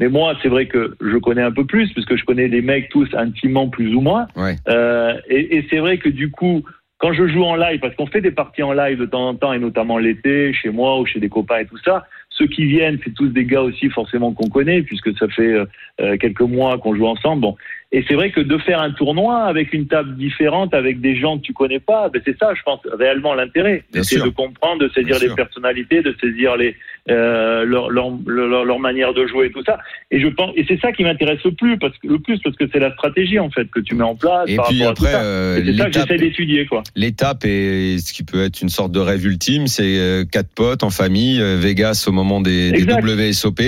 Mais 0.00 0.08
moi, 0.08 0.34
c'est 0.42 0.48
vrai 0.48 0.66
que 0.66 0.96
je 1.00 1.16
connais 1.18 1.42
un 1.42 1.52
peu 1.52 1.64
plus 1.64 1.92
puisque 1.92 2.16
je 2.16 2.24
connais 2.24 2.48
les 2.48 2.62
mecs 2.62 2.88
tous 2.90 3.08
intimement 3.14 3.68
plus 3.68 3.94
ou 3.94 4.00
moins. 4.00 4.26
Ouais. 4.36 4.56
Euh, 4.68 5.14
et 5.28 5.56
et 5.56 5.66
c'est 5.70 5.78
vrai 5.78 5.98
que 5.98 6.08
du 6.08 6.30
coup, 6.30 6.62
quand 6.98 7.12
je 7.12 7.26
joue 7.28 7.44
en 7.44 7.56
live, 7.56 7.80
parce 7.80 7.94
qu'on 7.94 8.06
fait 8.06 8.20
des 8.20 8.30
parties 8.30 8.62
en 8.62 8.72
live 8.72 8.98
de 8.98 9.06
temps 9.06 9.28
en 9.28 9.34
temps, 9.34 9.52
et 9.52 9.58
notamment 9.58 9.98
l'été, 9.98 10.52
chez 10.52 10.70
moi 10.70 10.98
ou 11.00 11.06
chez 11.06 11.20
des 11.20 11.28
copains 11.28 11.58
et 11.58 11.66
tout 11.66 11.78
ça, 11.84 12.06
ceux 12.30 12.46
qui 12.46 12.64
viennent, 12.64 12.98
c'est 13.04 13.14
tous 13.14 13.28
des 13.28 13.44
gars 13.44 13.62
aussi 13.62 13.88
forcément 13.90 14.32
qu'on 14.32 14.48
connaît, 14.48 14.82
puisque 14.82 15.16
ça 15.18 15.28
fait 15.28 15.54
euh, 16.00 16.16
quelques 16.18 16.40
mois 16.40 16.78
qu'on 16.78 16.94
joue 16.94 17.06
ensemble. 17.06 17.42
Bon. 17.42 17.56
Et 17.94 18.04
c'est 18.08 18.14
vrai 18.14 18.32
que 18.32 18.40
de 18.40 18.58
faire 18.58 18.80
un 18.80 18.90
tournoi 18.90 19.44
avec 19.44 19.72
une 19.72 19.86
table 19.86 20.16
différente, 20.16 20.74
avec 20.74 21.00
des 21.00 21.14
gens 21.14 21.38
que 21.38 21.42
tu 21.42 21.52
connais 21.52 21.78
pas, 21.78 22.08
ben 22.08 22.20
c'est 22.24 22.36
ça, 22.36 22.52
je 22.52 22.60
pense, 22.64 22.80
réellement 22.92 23.34
l'intérêt. 23.34 23.84
C'est 24.02 24.20
de 24.20 24.30
comprendre, 24.30 24.80
de 24.80 24.88
saisir 24.88 25.10
Bien 25.14 25.18
les 25.20 25.26
sûr. 25.26 25.36
personnalités, 25.36 26.02
de 26.02 26.12
saisir 26.20 26.56
les, 26.56 26.74
euh, 27.10 27.64
leur, 27.64 27.90
leur, 27.90 28.10
leur, 28.26 28.64
leur 28.64 28.78
manière 28.78 29.12
de 29.12 29.26
jouer 29.26 29.46
et 29.46 29.50
tout 29.50 29.62
ça. 29.64 29.78
Et 30.10 30.20
je 30.20 30.28
pense, 30.28 30.52
et 30.56 30.64
c'est 30.66 30.80
ça 30.80 30.92
qui 30.92 31.04
m'intéresse 31.04 31.40
le 31.44 31.52
plus, 31.52 31.78
parce 31.78 31.96
que 31.98 32.06
le 32.08 32.18
plus, 32.18 32.38
parce 32.38 32.56
que 32.56 32.64
c'est 32.72 32.78
la 32.78 32.92
stratégie 32.92 33.38
en 33.38 33.50
fait 33.50 33.66
que 33.70 33.80
tu 33.80 33.94
mets 33.94 34.04
en 34.04 34.14
place 34.14 34.44
Et 34.48 34.56
par 34.56 34.68
puis 34.68 34.82
après, 34.84 35.14
euh, 35.14 35.62
c'est 35.64 35.76
ça 35.76 35.86
que 35.86 35.92
j'essaie 35.92 36.16
d'étudier, 36.18 36.66
quoi. 36.66 36.82
L'étape 36.96 37.44
et 37.44 37.98
ce 37.98 38.12
qui 38.12 38.22
peut 38.24 38.42
être 38.44 38.62
une 38.62 38.68
sorte 38.68 38.92
de 38.92 39.00
rêve 39.00 39.24
ultime, 39.26 39.66
c'est 39.66 39.98
euh, 39.98 40.24
quatre 40.24 40.48
potes 40.54 40.82
en 40.82 40.90
famille, 40.90 41.40
euh, 41.40 41.56
Vegas 41.58 42.04
au 42.08 42.12
moment 42.12 42.40
des. 42.40 42.72
WSOP, 42.84 43.60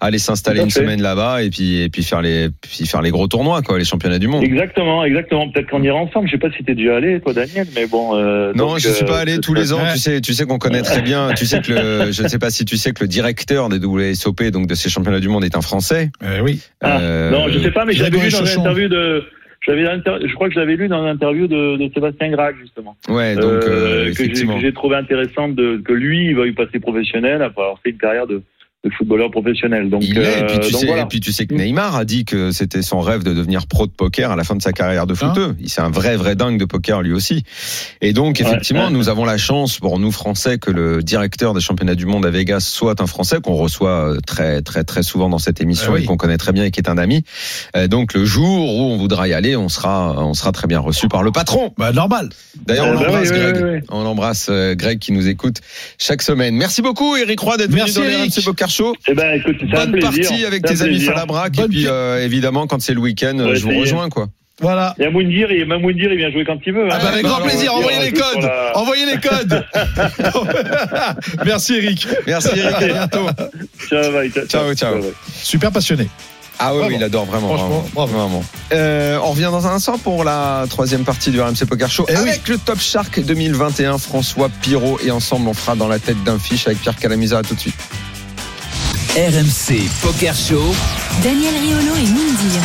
aller 0.00 0.18
s'installer 0.18 0.60
une 0.60 0.70
fait. 0.70 0.80
semaine 0.80 1.02
là-bas 1.02 1.42
et 1.42 1.50
puis 1.50 1.82
et 1.82 1.88
puis 1.88 2.02
faire 2.02 2.22
les 2.22 2.48
puis 2.60 2.86
faire 2.86 3.02
les 3.02 3.10
gros 3.10 3.26
tournois 3.26 3.62
quoi, 3.62 3.78
les 3.78 3.84
championnats 3.84 4.18
du 4.18 4.28
monde. 4.28 4.44
Exactement, 4.44 5.04
exactement. 5.04 5.48
Peut-être 5.50 5.70
qu'on 5.70 5.82
ira 5.82 5.96
ensemble. 5.96 6.26
Je 6.28 6.32
sais 6.32 6.38
pas 6.38 6.50
si 6.50 6.62
t'es 6.64 6.74
déjà 6.74 6.96
allé, 6.96 7.20
toi, 7.20 7.32
Daniel, 7.32 7.66
mais 7.74 7.86
bon. 7.86 8.16
Euh, 8.16 8.52
Non, 8.54 8.68
donc, 8.68 8.78
je 8.78 8.88
suis 8.88 9.04
pas 9.04 9.18
allé 9.18 9.38
tous 9.38 9.54
les 9.54 9.72
ans. 9.72 9.80
Tu 9.92 9.98
sais, 9.98 10.20
tu 10.20 10.32
sais 10.32 10.44
qu'on 10.44 10.58
connaît 10.58 10.82
très 10.82 11.02
bien. 11.02 11.32
Tu 11.34 11.46
sais 11.46 11.60
que 11.60 11.72
le, 11.72 12.12
je 12.12 12.22
ne 12.22 12.28
sais 12.28 12.38
pas 12.38 12.50
si 12.50 12.64
tu 12.64 12.76
sais 12.76 12.83
que 12.92 13.02
le 13.04 13.08
directeur 13.08 13.68
des 13.68 13.78
WSOP, 13.84 14.44
donc 14.50 14.66
de 14.66 14.74
ces 14.74 14.88
championnats 14.90 15.20
du 15.20 15.28
monde, 15.28 15.44
est 15.44 15.56
un 15.56 15.62
Français. 15.62 16.10
Euh, 16.22 16.40
oui. 16.42 16.60
Ah, 16.80 16.98
Euh, 17.00 17.30
non, 17.30 17.48
je 17.48 17.58
sais 17.58 17.70
pas, 17.70 17.84
mais 17.84 17.92
j'avais 17.92 18.18
lu 18.18 18.30
dans 18.30 18.42
l'interview 18.42 18.88
de. 18.88 19.24
Je 19.66 20.34
crois 20.34 20.48
que 20.48 20.54
je 20.54 20.60
l'avais 20.60 20.76
lu 20.76 20.88
dans 20.88 21.02
l'interview 21.02 21.46
de, 21.46 21.78
de 21.78 21.90
Sébastien 21.94 22.28
Grag 22.30 22.54
justement, 22.60 22.96
Ouais, 23.08 23.34
donc 23.34 23.44
Euh, 23.44 24.08
euh, 24.10 24.14
que 24.14 24.24
j'ai- 24.60 24.72
trouvé 24.74 24.96
intéressante 24.96 25.54
de, 25.54 25.80
que 25.82 25.92
lui 25.94 26.26
il 26.26 26.36
va 26.36 26.46
y 26.46 26.52
passer 26.52 26.78
professionnel 26.80 27.40
après 27.40 27.62
avoir 27.62 27.78
fait 27.80 27.88
une 27.90 27.96
carrière 27.96 28.26
de, 28.26 28.42
de 28.84 28.90
footballeur 28.90 29.30
professionnel. 29.30 29.88
Donc, 29.88 30.02
Il 30.04 30.18
est, 30.18 30.40
et 30.40 30.44
puis 30.46 30.56
euh, 30.56 30.60
tu 30.60 30.72
donc 30.72 30.80
sais, 30.80 30.86
voilà. 30.86 31.02
et 31.02 31.06
puis 31.06 31.20
tu 31.20 31.32
sais 31.32 31.46
que 31.46 31.54
Neymar 31.54 31.96
a 31.96 32.04
dit 32.04 32.24
que 32.24 32.50
c'était 32.50 32.82
son 32.82 33.00
rêve 33.00 33.22
de 33.22 33.32
devenir 33.32 33.66
pro 33.66 33.86
de 33.86 33.92
poker 33.92 34.30
à 34.30 34.36
la 34.36 34.44
fin 34.44 34.54
de 34.56 34.62
sa 34.62 34.72
carrière 34.72 35.06
de 35.06 35.14
footeux. 35.14 35.56
Il 35.58 35.70
c'est 35.70 35.80
un 35.80 35.90
vrai 35.90 36.16
vrai 36.16 36.34
dingue 36.36 36.58
de 36.58 36.64
poker 36.66 37.00
lui 37.02 37.12
aussi. 37.12 37.44
Et 38.02 38.12
donc 38.12 38.40
effectivement, 38.40 38.86
ouais. 38.86 38.90
nous 38.92 39.08
avons 39.08 39.24
la 39.24 39.38
chance 39.38 39.78
pour 39.78 39.98
nous 39.98 40.12
Français 40.12 40.58
que 40.58 40.70
le 40.70 41.02
directeur 41.02 41.54
des 41.54 41.60
championnats 41.60 41.94
du 41.94 42.04
monde 42.06 42.26
à 42.26 42.30
Vegas 42.30 42.60
soit 42.60 43.00
un 43.00 43.06
Français 43.06 43.38
qu'on 43.42 43.54
reçoit 43.54 44.10
euh, 44.14 44.18
très 44.26 44.60
très 44.62 44.84
très 44.84 45.02
souvent 45.02 45.28
dans 45.28 45.38
cette 45.38 45.60
émission 45.60 45.92
Ah 45.92 45.94
oui. 45.94 46.02
et 46.02 46.06
qu'on 46.06 46.16
connaît 46.18 46.36
très 46.38 46.52
bien 46.52 46.64
et 46.64 46.70
qui 46.70 46.80
est 46.80 46.88
un 46.90 46.98
ami. 46.98 47.24
Euh, 47.76 47.86
Donc 47.88 48.12
le 48.14 48.24
jour 48.26 48.74
où 48.76 48.82
on 48.92 48.96
voudra 48.98 49.28
y 49.28 49.32
aller, 49.32 49.56
on 49.56 49.68
sera 49.70 50.22
on 50.22 50.34
sera 50.34 50.52
très 50.52 50.66
bien 50.66 50.80
reçu 50.80 51.08
par 51.08 51.22
le 51.22 51.32
patron. 51.32 51.72
Bah, 51.78 51.92
normal. 51.92 52.28
D'ailleurs, 52.66 52.86
on 52.86 52.90
Euh, 52.90 52.94
bah 52.96 53.04
l'embrasse 53.06 53.30
oui, 53.30 53.36
Greg. 53.38 53.56
oui, 53.56 53.70
oui. 53.76 53.78
On 53.90 54.02
l'embrasse 54.04 54.50
Greg 54.50 54.98
qui 54.98 55.12
nous 55.12 55.26
écoute 55.28 55.62
chaque 55.98 56.20
semaine. 56.22 56.54
Merci 56.54 56.82
beaucoup 56.82 57.16
Eric 57.16 57.40
Roy 57.40 57.56
d'être 57.56 57.70
venu 57.70 57.80
Merci, 57.80 57.94
dans 57.94 58.02
les 58.02 58.42
Poker 58.44 58.70
Eh 59.08 59.14
ben, 59.14 59.34
écoute, 59.38 59.56
Bonne 59.70 59.92
plaisir. 59.92 60.10
partie 60.28 60.44
avec 60.44 60.62
tes 60.64 60.82
amis. 60.82 61.00
Falabrac 61.00 61.58
et 61.58 61.68
puis 61.68 61.86
euh, 61.86 62.24
évidemment 62.24 62.66
quand 62.66 62.80
c'est 62.80 62.94
le 62.94 63.00
week-end, 63.00 63.36
je 63.54 63.62
vous 63.62 63.78
rejoins 63.80 64.08
quoi. 64.08 64.26
Voilà. 64.60 64.94
Il 64.98 65.02
y 65.02 65.06
a 65.06 65.10
Moundir, 65.10 65.50
et 65.50 65.64
même 65.64 65.80
Moundir, 65.82 66.12
il 66.12 66.16
vient 66.16 66.30
jouer 66.30 66.44
quand 66.44 66.58
il 66.64 66.72
veut. 66.72 66.86
Ah 66.88 66.94
hein. 66.94 66.98
bah, 67.02 67.08
avec 67.08 67.24
grand 67.24 67.40
plaisir, 67.40 67.74
envoyez 67.74 67.98
les 67.98 68.12
codes. 68.12 68.40
la- 68.42 68.70
Envoyez 68.78 69.04
les 69.04 69.18
codes. 69.28 69.64
Merci 71.44 71.74
Eric. 71.74 72.06
Merci 72.26 72.50
Eric, 72.56 72.74
à 72.76 72.86
bientôt. 72.86 73.26
Ciao, 73.88 74.12
bye, 74.12 74.30
ciao, 74.48 74.74
Ciao. 74.74 74.94
Super 75.42 75.72
passionné. 75.72 76.08
Ah 76.60 76.70
oui, 76.72 76.78
Bravo. 76.78 76.88
oui, 76.92 76.94
il 77.00 77.02
adore 77.04 77.24
vraiment. 77.24 77.48
Franchement, 77.48 77.84
vraiment, 77.94 78.06
vraiment. 78.28 78.44
Euh, 78.72 79.18
on 79.24 79.30
revient 79.32 79.48
dans 79.50 79.66
un 79.66 79.72
instant 79.72 79.98
pour 79.98 80.22
la 80.22 80.66
troisième 80.70 81.02
partie 81.02 81.32
du 81.32 81.40
RMC 81.40 81.66
Poker 81.68 81.90
Show 81.90 82.06
Eh 82.08 82.12
oui. 82.12 82.28
avec 82.28 82.46
le 82.46 82.58
Top 82.58 82.78
Shark 82.78 83.18
2021, 83.20 83.98
François 83.98 84.48
Pirot 84.62 85.00
et 85.04 85.10
ensemble 85.10 85.48
on 85.48 85.54
fera 85.54 85.74
dans 85.74 85.88
la 85.88 85.98
tête 85.98 86.22
d'un 86.22 86.38
fiche 86.38 86.68
avec 86.68 86.78
Pierre 86.80 86.94
Calamisa. 86.96 87.38
À 87.38 87.42
tout 87.42 87.56
de 87.56 87.60
suite. 87.60 87.74
RMC 89.16 89.88
Poker 90.02 90.34
Show. 90.34 90.74
Daniel 91.22 91.54
Riolo 91.54 91.94
et 91.94 92.06
Moundir. 92.08 92.60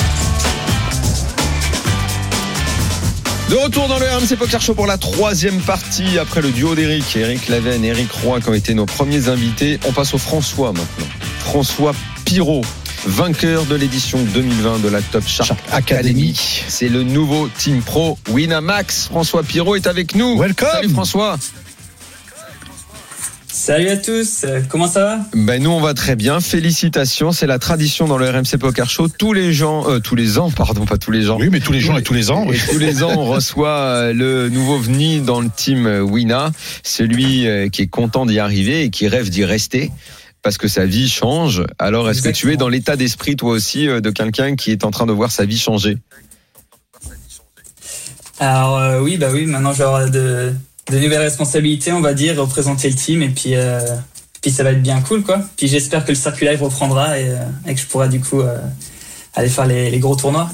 De 3.51 3.55
retour 3.55 3.87
dans 3.87 3.99
le 3.99 4.07
RMC 4.07 4.35
Poker 4.35 4.59
Show 4.59 4.73
pour 4.73 4.87
la 4.87 4.97
troisième 4.97 5.59
partie 5.61 6.17
après 6.17 6.41
le 6.41 6.49
duo 6.49 6.73
d'Eric, 6.73 7.15
Eric 7.15 7.49
Laven, 7.49 7.85
Eric 7.85 8.11
Roy 8.23 8.41
qui 8.41 8.49
ont 8.49 8.55
été 8.55 8.73
nos 8.73 8.87
premiers 8.87 9.27
invités. 9.27 9.79
On 9.87 9.91
passe 9.91 10.15
au 10.15 10.17
François 10.17 10.73
maintenant. 10.73 11.05
François 11.41 11.93
Pirot, 12.25 12.61
vainqueur 13.05 13.65
de 13.65 13.75
l'édition 13.75 14.17
2020 14.33 14.79
de 14.79 14.87
la 14.87 15.03
Top 15.03 15.27
Shark, 15.27 15.49
Shark 15.49 15.59
Academy. 15.71 16.09
Academy. 16.09 16.63
C'est 16.67 16.89
le 16.89 17.03
nouveau 17.03 17.47
Team 17.59 17.83
Pro 17.83 18.17
Winamax. 18.27 19.05
François 19.05 19.43
Pirot 19.43 19.75
est 19.75 19.85
avec 19.85 20.15
nous. 20.15 20.39
Welcome. 20.39 20.67
Salut 20.71 20.89
François. 20.89 21.37
Salut 23.59 23.89
à 23.89 23.97
tous, 23.97 24.45
comment 24.69 24.87
ça 24.87 25.03
va? 25.03 25.19
Ben 25.33 25.61
nous 25.61 25.69
on 25.69 25.81
va 25.81 25.93
très 25.93 26.15
bien. 26.15 26.39
Félicitations, 26.39 27.33
c'est 27.33 27.45
la 27.45 27.59
tradition 27.59 28.07
dans 28.07 28.17
le 28.17 28.29
RMC 28.29 28.57
Poker 28.57 28.89
Show. 28.89 29.09
Tous 29.09 29.33
les 29.33 29.51
gens, 29.51 29.85
euh, 29.89 29.99
tous 29.99 30.15
les 30.15 30.39
ans, 30.39 30.49
pardon, 30.49 30.85
pas 30.85 30.97
tous 30.97 31.11
les 31.11 31.23
gens. 31.23 31.37
Oui, 31.37 31.49
mais 31.51 31.59
tous 31.59 31.73
les 31.73 31.81
jours 31.81 31.97
et 31.97 32.01
tous 32.01 32.13
les 32.13 32.31
ans. 32.31 32.49
Et 32.49 32.57
tous 32.57 32.79
les 32.79 33.03
ans, 33.03 33.11
on 33.17 33.25
reçoit 33.29 33.75
euh, 33.75 34.13
le 34.13 34.47
nouveau 34.47 34.77
venu 34.77 35.19
dans 35.19 35.41
le 35.41 35.49
team 35.53 35.87
euh, 35.87 35.99
Wina, 35.99 36.51
celui 36.83 37.45
qui 37.69 37.81
est 37.81 37.87
content 37.87 38.25
d'y 38.25 38.39
arriver 38.39 38.83
et 38.83 38.89
qui 38.91 39.09
rêve 39.09 39.29
d'y 39.29 39.43
rester. 39.43 39.91
Parce 40.41 40.57
que 40.57 40.69
sa 40.69 40.85
vie 40.85 41.09
change. 41.09 41.61
Alors, 41.79 42.09
est-ce 42.09 42.21
que 42.21 42.29
tu 42.29 42.53
es 42.53 42.55
dans 42.55 42.69
l'état 42.69 42.95
d'esprit, 42.95 43.35
toi 43.35 43.51
aussi, 43.51 43.87
de 43.87 44.09
quelqu'un 44.09 44.55
qui 44.55 44.71
est 44.71 44.85
en 44.85 44.91
train 44.91 45.05
de 45.05 45.11
voir 45.11 45.33
sa 45.33 45.43
vie 45.43 45.59
changer? 45.59 45.97
Alors 48.39 48.77
euh, 48.77 49.01
oui, 49.01 49.17
bah 49.17 49.27
oui, 49.33 49.45
maintenant 49.45 49.73
je 49.73 49.79
vais 49.79 49.83
avoir 49.83 50.09
de, 50.09 50.53
de 50.91 50.99
nouvelles 50.99 51.21
responsabilités, 51.21 51.91
on 51.91 52.01
va 52.01 52.13
dire, 52.13 52.37
représenter 52.37 52.89
le 52.89 52.95
team 52.95 53.21
et 53.21 53.29
puis, 53.29 53.55
euh, 53.55 53.79
puis 54.41 54.51
ça 54.51 54.63
va 54.63 54.71
être 54.71 54.81
bien 54.81 55.01
cool 55.01 55.23
quoi. 55.23 55.41
Puis 55.57 55.67
j'espère 55.67 56.03
que 56.03 56.11
le 56.11 56.15
circuit 56.15 56.45
live 56.45 56.63
reprendra 56.63 57.19
et, 57.19 57.29
euh, 57.29 57.37
et 57.67 57.75
que 57.75 57.79
je 57.79 57.85
pourrai 57.85 58.09
du 58.09 58.19
coup 58.19 58.41
euh, 58.41 58.57
aller 59.39 59.49
faire 59.49 59.65
les, 59.65 59.99
gros 59.99 60.15
tournois. 60.15 60.49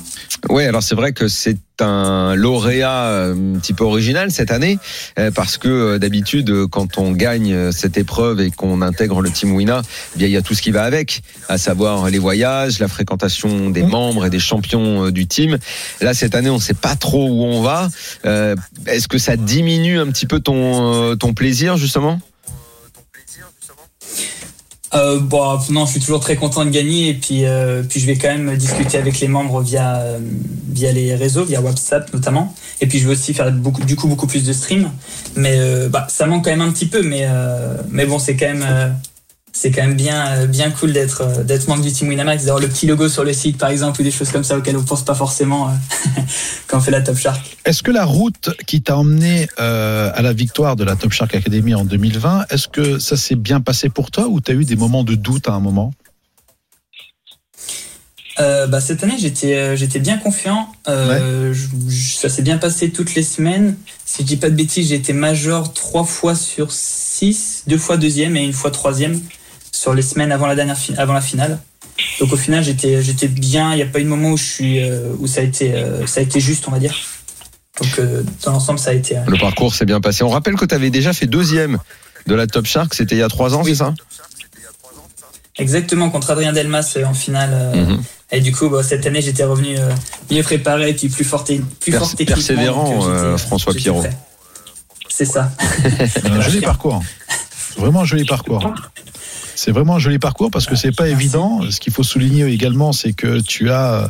Ouais, 0.49 0.65
alors 0.65 0.83
c'est 0.83 0.95
vrai 0.95 1.11
que 1.11 1.27
c'est 1.27 1.57
un 1.79 2.36
lauréat 2.36 3.05
euh, 3.05 3.55
un 3.55 3.59
petit 3.59 3.73
peu 3.73 3.83
original 3.83 4.31
cette 4.31 4.51
année, 4.51 4.77
euh, 5.17 5.31
parce 5.31 5.57
que 5.57 5.67
euh, 5.67 5.99
d'habitude, 5.99 6.67
quand 6.67 6.97
on 6.97 7.11
gagne 7.11 7.71
cette 7.71 7.97
épreuve 7.97 8.41
et 8.41 8.51
qu'on 8.51 8.81
intègre 8.81 9.21
le 9.21 9.31
Team 9.31 9.53
Wina, 9.53 9.81
eh 10.15 10.19
bien 10.19 10.27
il 10.27 10.33
y 10.33 10.38
a 10.38 10.41
tout 10.41 10.53
ce 10.53 10.61
qui 10.61 10.71
va 10.71 10.83
avec, 10.83 11.21
à 11.49 11.57
savoir 11.57 12.09
les 12.09 12.19
voyages, 12.19 12.79
la 12.79 12.88
fréquentation 12.88 13.71
des 13.71 13.83
membres 13.83 14.25
et 14.25 14.29
des 14.29 14.39
champions 14.39 15.09
du 15.09 15.25
team. 15.25 15.57
Là, 16.01 16.13
cette 16.13 16.36
année, 16.36 16.49
on 16.49 16.55
ne 16.55 16.61
sait 16.61 16.75
pas 16.75 16.95
trop 16.95 17.27
où 17.27 17.43
on 17.43 17.61
va. 17.61 17.89
Est-ce 18.23 19.07
que 19.07 19.17
ça 19.17 19.36
diminue 19.36 19.99
un 19.99 20.07
petit 20.07 20.27
peu 20.27 20.39
ton, 20.39 21.15
ton 21.17 21.33
plaisir, 21.33 21.77
justement? 21.77 22.19
Euh, 24.95 25.19
bon, 25.19 25.59
non, 25.71 25.85
je 25.85 25.91
suis 25.91 25.99
toujours 25.99 26.21
très 26.21 26.35
content 26.37 26.63
de 26.63 26.69
gagner 26.69 27.09
et 27.09 27.13
puis, 27.13 27.45
euh, 27.45 27.83
puis 27.83 27.99
je 27.99 28.05
vais 28.05 28.15
quand 28.15 28.29
même 28.29 28.55
discuter 28.55 28.97
avec 28.97 29.19
les 29.19 29.27
membres 29.27 29.61
via, 29.61 29.97
euh, 29.97 30.19
via 30.69 30.91
les 30.91 31.15
réseaux, 31.15 31.43
via 31.43 31.59
WhatsApp 31.61 32.13
notamment. 32.13 32.53
Et 32.79 32.87
puis 32.87 32.99
je 32.99 33.05
vais 33.07 33.13
aussi 33.13 33.33
faire 33.33 33.51
beaucoup, 33.51 33.83
du 33.83 33.95
coup 33.95 34.07
beaucoup 34.07 34.27
plus 34.27 34.45
de 34.45 34.53
streams. 34.53 34.89
Mais 35.35 35.55
euh, 35.57 35.89
bah, 35.89 36.07
ça 36.09 36.27
manque 36.27 36.45
quand 36.45 36.51
même 36.51 36.61
un 36.61 36.71
petit 36.71 36.85
peu, 36.85 37.01
mais, 37.01 37.25
euh, 37.27 37.77
mais 37.89 38.05
bon, 38.05 38.19
c'est 38.19 38.35
quand 38.37 38.47
même, 38.47 38.65
euh, 38.65 38.89
c'est 39.58 39.72
quand 39.72 39.84
même 39.84 39.95
bien, 39.95 40.28
euh, 40.34 40.47
bien 40.47 40.70
cool 40.70 40.91
d'être, 40.91 41.22
euh, 41.22 41.43
d'être 41.43 41.70
membre 41.70 41.82
du 41.82 41.89
Team 41.89 42.10
Winamax, 42.10 42.43
d'avoir 42.43 42.60
le 42.62 42.68
petit 42.68 42.88
logo 42.88 43.08
sur 43.08 43.24
le 43.24 43.32
site 43.32 43.58
par 43.58 43.70
exemple 43.70 44.01
ou 44.01 44.03
des 44.03 44.12
choses 44.12 44.30
comme 44.30 44.43
ça 44.43 44.58
auxquelles 44.58 44.76
on 44.76 44.84
pense 44.84 45.06
pas 45.06 45.16
forcément 45.16 45.70
euh, 45.70 45.72
quand 46.68 46.80
on 46.80 46.82
fait 46.82 46.91
la 46.91 46.99
Top 47.01 47.18
Shark. 47.18 47.56
Est-ce 47.64 47.82
que 47.82 47.91
la 47.91 48.03
route 48.03 48.49
qui 48.68 48.82
t'a 48.82 48.97
emmené 48.97 49.47
euh, 49.62 50.12
à 50.14 50.22
la 50.22 50.34
victoire 50.34 50.76
de 50.76 50.84
la 50.84 50.97
Top 50.97 51.14
Shark 51.14 51.34
Academy 51.34 51.74
en 51.74 51.86
2020, 51.86 52.47
est-ce 52.49 52.68
que 52.68 52.99
ça 52.99 53.16
s'est 53.16 53.36
bien 53.36 53.62
passé 53.62 53.88
pour 53.88 54.12
toi 54.12 54.28
ou 54.28 54.41
tu 54.41 54.51
as 54.51 54.56
eu 54.56 54.66
des 54.66 54.76
moments 54.76 55.06
de 55.06 55.16
doute 55.16 55.47
à 55.47 55.53
un 55.53 55.62
moment? 55.62 55.93
Euh, 58.41 58.68
bah, 58.68 58.82
cette 58.82 59.01
année, 59.01 59.16
j'étais 59.18 59.56
euh, 59.56 59.76
j'étais 59.78 59.99
bien 59.99 60.18
confiant. 60.18 60.68
Euh, 60.89 61.53
je- 61.53 61.68
je- 61.88 62.16
ça 62.18 62.28
s'est 62.28 62.41
bien 62.41 62.58
passé 62.58 62.89
toutes 62.91 63.16
les 63.16 63.24
semaines. 63.24 63.78
Si 64.03 64.24
je 64.24 64.28
dis 64.28 64.36
pas 64.36 64.49
de 64.49 64.56
bêtises, 64.56 64.89
j'ai 64.89 64.95
été 64.95 65.14
major 65.14 65.72
trois 65.74 66.03
fois 66.03 66.36
sur 66.36 66.74
six, 66.74 67.64
deux 67.68 67.78
fois 67.78 67.95
deuxième 67.95 68.36
et 68.36 68.43
une 68.43 68.51
fois 68.51 68.72
troisième 68.72 69.22
sur 69.86 69.93
les 69.93 70.01
semaines 70.01 70.31
avant 70.31 70.47
la 70.47 70.55
dernière 70.55 70.77
avant 70.97 71.13
la 71.13 71.21
finale. 71.21 71.59
Donc 72.19 72.33
au 72.33 72.38
final, 72.38 72.63
j'étais 72.63 73.03
j'étais 73.03 73.27
bien. 73.27 73.71
Il 73.73 73.75
n'y 73.75 73.83
a 73.83 73.86
pas 73.86 73.99
eu 73.99 74.03
de 74.03 74.09
moment 74.09 74.31
où 74.31 74.38
je 74.38 74.43
suis 74.43 74.79
euh, 74.83 75.13
où 75.19 75.27
ça 75.27 75.41
a 75.41 75.43
été 75.43 75.75
euh, 75.75 76.07
ça 76.07 76.21
a 76.21 76.23
été 76.23 76.39
juste, 76.39 76.67
on 76.67 76.71
va 76.71 76.79
dire. 76.79 76.95
Donc 77.79 77.99
euh, 77.99 78.23
dans 78.43 78.53
l'ensemble, 78.53 78.79
ça 78.79 78.89
a 78.89 78.93
été. 78.93 79.15
euh, 79.15 79.21
Le 79.27 79.38
parcours 79.38 79.75
s'est 79.75 79.86
bien 79.86 80.01
passé. 80.01 80.23
On 80.23 80.29
rappelle 80.29 80.55
que 80.55 80.65
tu 80.65 80.73
avais 80.73 80.89
déjà 80.89 81.13
fait 81.13 81.27
deuxième 81.27 81.77
de 82.25 82.33
la 82.33 82.47
Top 82.47 82.65
Shark, 82.65 82.95
c'était 82.95 83.13
il 83.15 83.19
y 83.19 83.21
a 83.21 83.27
trois 83.27 83.53
ans, 83.53 83.63
c'est 83.63 83.75
ça? 83.75 83.93
Exactement 85.57 86.09
contre 86.09 86.31
Adrien 86.31 86.51
Delmas 86.51 86.93
euh, 86.97 87.05
en 87.05 87.13
finale. 87.13 87.51
euh, 87.53 87.86
Mhm. 87.86 88.01
Et 88.31 88.41
du 88.41 88.51
coup, 88.51 88.69
bah, 88.69 88.81
cette 88.81 89.05
année, 89.05 89.21
j'étais 89.21 89.43
revenu 89.43 89.77
euh, 89.77 89.91
mieux 90.31 90.41
préparé 90.41 90.89
et 90.89 90.93
puis 90.95 91.09
plus 91.09 91.23
forte, 91.23 91.51
plus 91.79 91.91
Pers- 91.91 92.09
techniquement, 92.09 92.36
persévérant, 92.36 93.07
euh, 93.07 93.38
François 93.38 93.71
prêt. 93.71 94.09
C'est 95.09 95.25
ça. 95.25 95.51
Un 96.23 96.41
joli 96.41 96.59
parcours. 96.61 97.03
Vraiment 97.77 98.01
un 98.01 98.05
joli 98.05 98.25
parcours. 98.25 98.73
C'est 99.56 99.72
vraiment 99.72 99.95
un 99.95 99.99
joli 99.99 100.20
parcours 100.20 100.51
parce 100.51 100.66
que 100.66 100.76
c'est 100.76 100.91
pas 100.91 101.08
évident. 101.08 101.62
Ce 101.70 101.80
qu'il 101.80 101.93
faut 101.93 102.03
souligner 102.03 102.45
également, 102.45 102.91
c'est 102.91 103.14
que 103.14 103.39
tu 103.41 103.72
as 103.72 104.10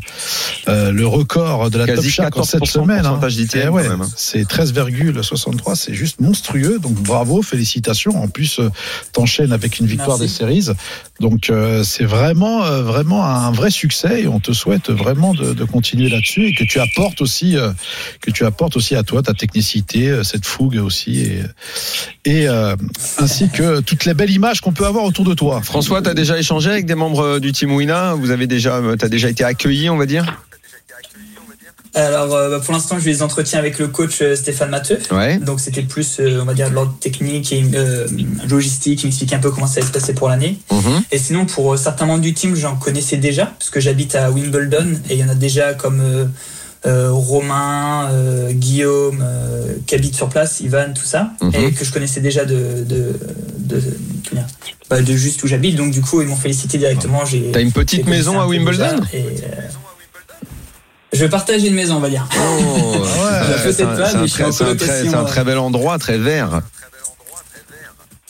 euh, 0.67 0.91
le 0.91 1.05
record 1.07 1.69
de 1.69 1.77
la 1.77 1.85
Quasi 1.85 2.01
Top 2.07 2.11
Shark 2.11 2.37
en 2.37 2.41
14% 2.41 2.45
cette 2.45 2.65
semaine. 2.65 3.05
hein. 3.05 3.19
Eh 3.65 3.69
ouais, 3.69 3.87
hein. 3.87 3.99
c'est 4.15 4.43
13,63, 4.47 5.75
c'est 5.75 5.93
juste 5.93 6.19
monstrueux. 6.19 6.79
Donc 6.79 6.93
bravo, 6.95 7.41
félicitations. 7.41 8.21
En 8.21 8.27
plus, 8.27 8.59
euh, 8.59 8.69
t'enchaînes 9.13 9.53
avec 9.53 9.79
une 9.79 9.85
victoire 9.85 10.17
Merci. 10.19 10.33
des 10.33 10.37
séries. 10.39 10.67
Donc 11.19 11.49
euh, 11.49 11.83
c'est 11.83 12.05
vraiment, 12.05 12.63
euh, 12.65 12.81
vraiment 12.81 13.23
un 13.25 13.51
vrai 13.51 13.69
succès 13.69 14.23
et 14.23 14.27
on 14.27 14.39
te 14.39 14.51
souhaite 14.51 14.89
vraiment 14.89 15.33
de, 15.33 15.53
de 15.53 15.63
continuer 15.63 16.09
là-dessus 16.09 16.47
et 16.47 16.53
que 16.53 16.63
tu 16.63 16.79
apportes 16.79 17.21
aussi, 17.21 17.55
euh, 17.55 17.71
que 18.21 18.31
tu 18.31 18.45
apportes 18.45 18.75
aussi 18.77 18.95
à 18.95 19.03
toi 19.03 19.21
ta 19.21 19.33
technicité, 19.33 20.23
cette 20.23 20.45
fougue 20.45 20.77
aussi 20.77 21.19
et, 21.21 21.41
et 22.25 22.47
euh, 22.47 22.75
ainsi 23.19 23.49
que 23.49 23.79
toutes 23.81 24.05
les 24.05 24.13
belles 24.13 24.31
images 24.31 24.61
qu'on 24.61 24.73
peut 24.73 24.85
avoir 24.85 25.05
autour 25.05 25.25
de 25.25 25.33
toi. 25.35 25.61
François, 25.61 26.01
tu 26.01 26.09
as 26.09 26.13
déjà 26.13 26.37
échangé 26.37 26.71
avec 26.71 26.85
des 26.85 26.95
membres 26.95 27.23
euh, 27.23 27.39
du 27.39 27.51
Team 27.51 27.71
Wina? 27.73 28.13
Vous 28.15 28.31
avez 28.31 28.47
déjà, 28.47 28.81
as 29.01 29.09
déjà 29.09 29.29
été 29.29 29.43
accueilli, 29.43 29.89
on 29.89 29.97
va 29.97 30.05
dire? 30.05 30.41
Alors, 31.95 32.35
euh, 32.35 32.49
bah, 32.49 32.59
pour 32.59 32.73
l'instant, 32.73 32.99
je 32.99 33.05
les 33.05 33.23
entretiens 33.23 33.57
avec 33.57 33.79
le 33.79 33.87
coach 33.87 34.21
euh, 34.21 34.35
Stéphane 34.35 34.69
Matteux. 34.69 34.99
Ouais. 35.11 35.37
Donc, 35.37 35.61
c'était 35.61 35.81
plus, 35.81 36.17
euh, 36.19 36.41
on 36.41 36.45
va 36.45 36.53
dire, 36.53 36.69
de 36.69 36.75
l'ordre 36.75 36.93
technique 36.99 37.53
et 37.53 37.63
euh, 37.73 38.05
logistique. 38.49 39.03
Il 39.03 39.07
m'expliquait 39.07 39.35
un 39.35 39.39
peu 39.39 39.49
comment 39.49 39.65
ça 39.65 39.79
allait 39.79 39.87
se 39.87 39.93
passer 39.93 40.13
pour 40.13 40.27
l'année. 40.27 40.59
Mhm. 40.71 41.03
Et 41.13 41.17
sinon, 41.17 41.45
pour 41.45 41.73
euh, 41.73 41.77
certains 41.77 42.05
membres 42.05 42.21
du 42.21 42.33
team, 42.33 42.53
j'en 42.55 42.75
connaissais 42.75 43.15
déjà, 43.15 43.45
parce 43.45 43.69
que 43.69 43.79
j'habite 43.79 44.15
à 44.15 44.29
Wimbledon 44.29 44.99
et 45.09 45.13
il 45.13 45.19
y 45.19 45.23
en 45.23 45.29
a 45.29 45.35
déjà 45.35 45.73
comme 45.73 46.01
euh, 46.01 46.25
euh, 46.25 46.25
Romain, 46.85 48.09
euh, 48.11 48.51
Guillaume, 48.51 49.23
euh, 49.23 49.73
qui 49.87 49.95
habitent 49.95 50.15
sur 50.15 50.29
place, 50.29 50.59
Ivan, 50.59 50.93
tout 50.93 51.03
ça, 51.05 51.31
Mhm. 51.41 51.51
et 51.55 51.71
que 51.71 51.83
je 51.85 51.91
connaissais 51.91 52.19
déjà 52.21 52.45
de, 52.45 52.83
de, 52.83 53.13
bah, 54.89 55.01
de 55.01 55.13
juste 55.15 55.43
où 55.43 55.47
j'habite. 55.47 55.75
Donc, 55.75 55.91
du 55.91 56.01
coup, 56.01 56.21
ils 56.21 56.27
m'ont 56.27 56.35
félicité 56.35 56.77
directement. 56.77 57.25
J'ai 57.25 57.51
T'as 57.51 57.61
une 57.61 57.71
petite 57.71 58.05
maison 58.07 58.39
à 58.39 58.45
Wimbledon 58.47 58.97
euh, 59.13 59.19
Je 61.13 61.19
vais 61.21 61.29
partager 61.29 61.67
une 61.67 61.75
maison, 61.75 61.95
on 61.95 61.99
va 61.99 62.09
dire. 62.09 62.27
Oh, 62.37 62.95
c'est 63.71 63.83
un- 63.83 65.23
très 65.23 65.43
bel 65.43 65.57
endroit, 65.57 65.97
très 65.97 66.17
vert. 66.17 66.61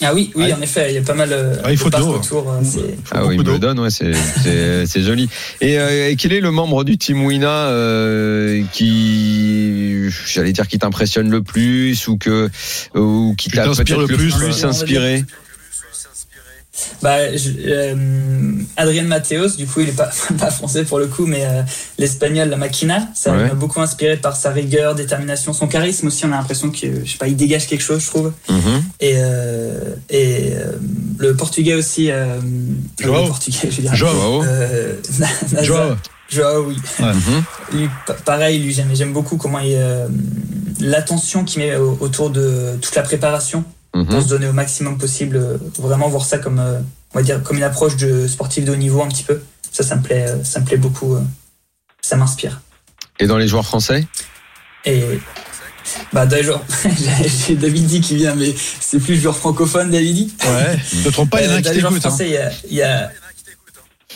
Ah 0.01 0.13
oui, 0.13 0.29
oui, 0.35 0.51
en 0.51 0.61
effet, 0.61 0.87
il 0.91 0.95
y 0.95 0.97
a 0.97 1.01
pas 1.01 1.13
mal 1.13 1.29
euh, 1.31 1.55
Ah, 1.63 1.71
il 1.71 1.77
faut 1.77 1.89
de 1.89 1.95
l'eau. 1.97 2.15
euh, 2.15 2.19
c'est- 2.63 2.79
Ah 3.11 3.25
oui, 3.25 3.37
beaucoup 3.37 3.43
d'eau. 3.43 3.51
Wimbledon, 3.53 3.81
ouais, 3.81 3.89
c'est 4.87 5.01
joli. 5.01 5.29
Et, 5.61 5.79
euh, 5.79 6.09
et 6.09 6.15
quel 6.17 6.33
est 6.33 6.41
le 6.41 6.51
membre 6.51 6.83
du 6.83 6.97
Team 6.97 7.23
Wina 7.23 7.47
euh, 7.69 8.61
qui, 8.73 10.09
j'allais 10.27 10.51
dire, 10.51 10.67
qui 10.67 10.79
t'impressionne 10.79 11.29
le 11.31 11.41
plus 11.41 12.07
ou 12.09 12.17
que 12.17 12.49
ou 12.93 13.35
qui 13.37 13.49
t'a 13.49 13.63
peut-être 13.63 13.97
le 13.97 14.07
plus, 14.07 14.33
plus, 14.33 14.35
ouais. 14.43 14.65
inspiré? 14.65 15.23
Bah, 17.01 17.35
je- 17.35 17.49
euh, 17.67 17.95
Adrien 18.77 19.03
Mateos, 19.03 19.55
du 19.57 19.65
coup, 19.65 19.79
il 19.81 19.89
est 19.89 19.95
pas, 19.95 20.09
pas 20.39 20.51
français 20.51 20.83
pour 20.83 20.99
le 20.99 21.07
coup, 21.07 21.25
mais 21.25 21.45
euh, 21.45 21.61
l'espagnol, 21.97 22.49
la 22.49 22.57
Machina, 22.57 23.07
ça 23.15 23.31
Ouais. 23.31 23.47
m'a 23.47 23.53
beaucoup 23.53 23.81
inspiré 23.81 24.17
par 24.17 24.35
sa 24.35 24.51
rigueur, 24.51 24.93
détermination, 24.95 25.53
son 25.53 25.67
charisme 25.67 26.07
aussi. 26.07 26.25
On 26.25 26.31
a 26.31 26.37
l'impression 26.37 26.69
que, 26.71 27.05
je 27.05 27.11
sais 27.11 27.17
pas, 27.17 27.27
il 27.27 27.35
dégage 27.35 27.67
quelque 27.67 27.81
chose, 27.83 28.01
je 28.03 28.07
trouve. 28.07 28.31
Mhm. 28.49 28.83
Et, 28.99 29.13
euh, 29.17 29.95
et 30.09 30.53
euh, 30.53 30.73
le 31.17 31.35
portugais 31.35 31.75
aussi. 31.75 32.11
Euh, 32.11 32.25
Joao. 32.99 33.21
Le 33.23 33.27
portugais, 33.29 33.57
je 33.69 33.75
veux 33.77 33.81
dire. 33.83 33.95
Joao. 33.95 34.43
Euh, 34.43 34.93
Joao. 35.61 35.95
Joao, 36.29 36.65
oui. 36.67 36.77
Mhm. 36.99 37.43
Lui, 37.79 37.89
pa- 38.07 38.13
pareil, 38.13 38.59
lui, 38.59 38.73
j'aime, 38.73 39.13
beaucoup 39.13 39.37
comment 39.37 39.59
il. 39.59 39.73
euh, 39.75 40.07
l'attention 40.81 41.43
qu'il 41.45 41.61
met 41.61 41.75
au- 41.77 41.97
autour 42.01 42.29
de 42.31 42.77
toute 42.81 42.95
la 42.95 43.01
préparation 43.01 43.63
Mhm. 43.95 44.05
pour 44.07 44.21
se 44.21 44.27
donner 44.27 44.47
au 44.47 44.53
maximum 44.53 44.97
possible. 44.97 45.37
euh, 45.37 45.57
Vraiment 45.79 46.07
voir 46.09 46.25
ça 46.25 46.37
comme, 46.37 46.59
euh, 46.59 46.79
on 47.13 47.19
va 47.19 47.23
dire, 47.23 47.41
comme 47.41 47.57
une 47.57 47.63
approche 47.63 47.95
de 47.97 48.27
sportif 48.27 48.63
de 48.65 48.71
haut 48.71 48.75
niveau 48.75 49.01
un 49.01 49.07
petit 49.07 49.23
peu. 49.23 49.41
Ça, 49.71 49.83
ça 49.83 49.95
me 49.95 50.01
plaît, 50.03 50.25
euh, 50.29 50.43
ça 50.43 50.59
me 50.59 50.65
plaît 50.65 50.77
beaucoup. 50.77 51.17
Ça 52.01 52.15
m'inspire. 52.17 52.61
Et 53.19 53.25
dans 53.27 53.37
les 53.37 53.47
joueurs 53.47 53.65
français? 53.65 54.05
Et 54.85 55.01
bah 56.13 56.25
d'ailleurs, 56.25 56.63
j'ai 57.47 57.55
Davidi 57.55 58.01
qui 58.01 58.15
vient, 58.15 58.35
mais 58.35 58.53
c'est 58.79 58.99
plus 58.99 59.15
joueur 59.19 59.35
francophone, 59.37 59.89
Davidi. 59.91 60.33
Ouais. 60.43 60.77
Ne 60.93 61.03
te 61.03 61.09
trompe 61.09 61.29
pas, 61.29 61.41
il 61.41 61.45
y 61.45 61.49
en 61.49 61.53
a 61.53 61.55
un 61.55 61.61
qui 61.61 61.69
t'écoute. 61.71 61.85
hein. 61.97 61.99
français, 61.99 62.27
il 62.27 62.33
y 62.33 62.37
a, 62.37 62.51
il 62.69 62.75
y 62.77 62.81
a... 62.83 63.11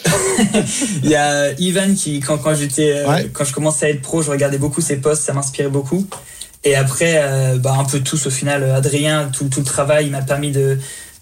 il 1.04 1.10
y 1.10 1.16
a 1.16 1.52
Ivan 1.60 1.94
qui, 1.96 2.20
quand, 2.22 2.38
quand 2.38 2.56
j'étais, 2.56 3.04
Ouais. 3.06 3.30
quand 3.34 3.46
je 3.46 3.54
commençais 3.54 3.86
à 3.88 3.90
être 3.90 4.02
pro, 4.02 4.22
je 4.22 4.30
regardais 4.32 4.58
beaucoup 4.58 4.82
ses 4.82 4.98
posts, 4.98 5.24
ça 5.24 5.34
m'inspirait 5.34 5.70
beaucoup. 5.70 6.08
Et 6.64 6.76
après, 6.76 7.22
euh, 7.24 7.58
bah, 7.58 7.76
un 7.80 7.86
peu 7.86 8.00
tous 8.02 8.28
au 8.28 8.30
final. 8.30 8.64
Adrien, 8.72 9.30
tout, 9.32 9.46
tout 9.50 9.60
le 9.62 9.66
travail, 9.66 10.08
il 10.08 10.12
m'a 10.12 10.22
permis 10.22 10.52
de, 10.52 10.78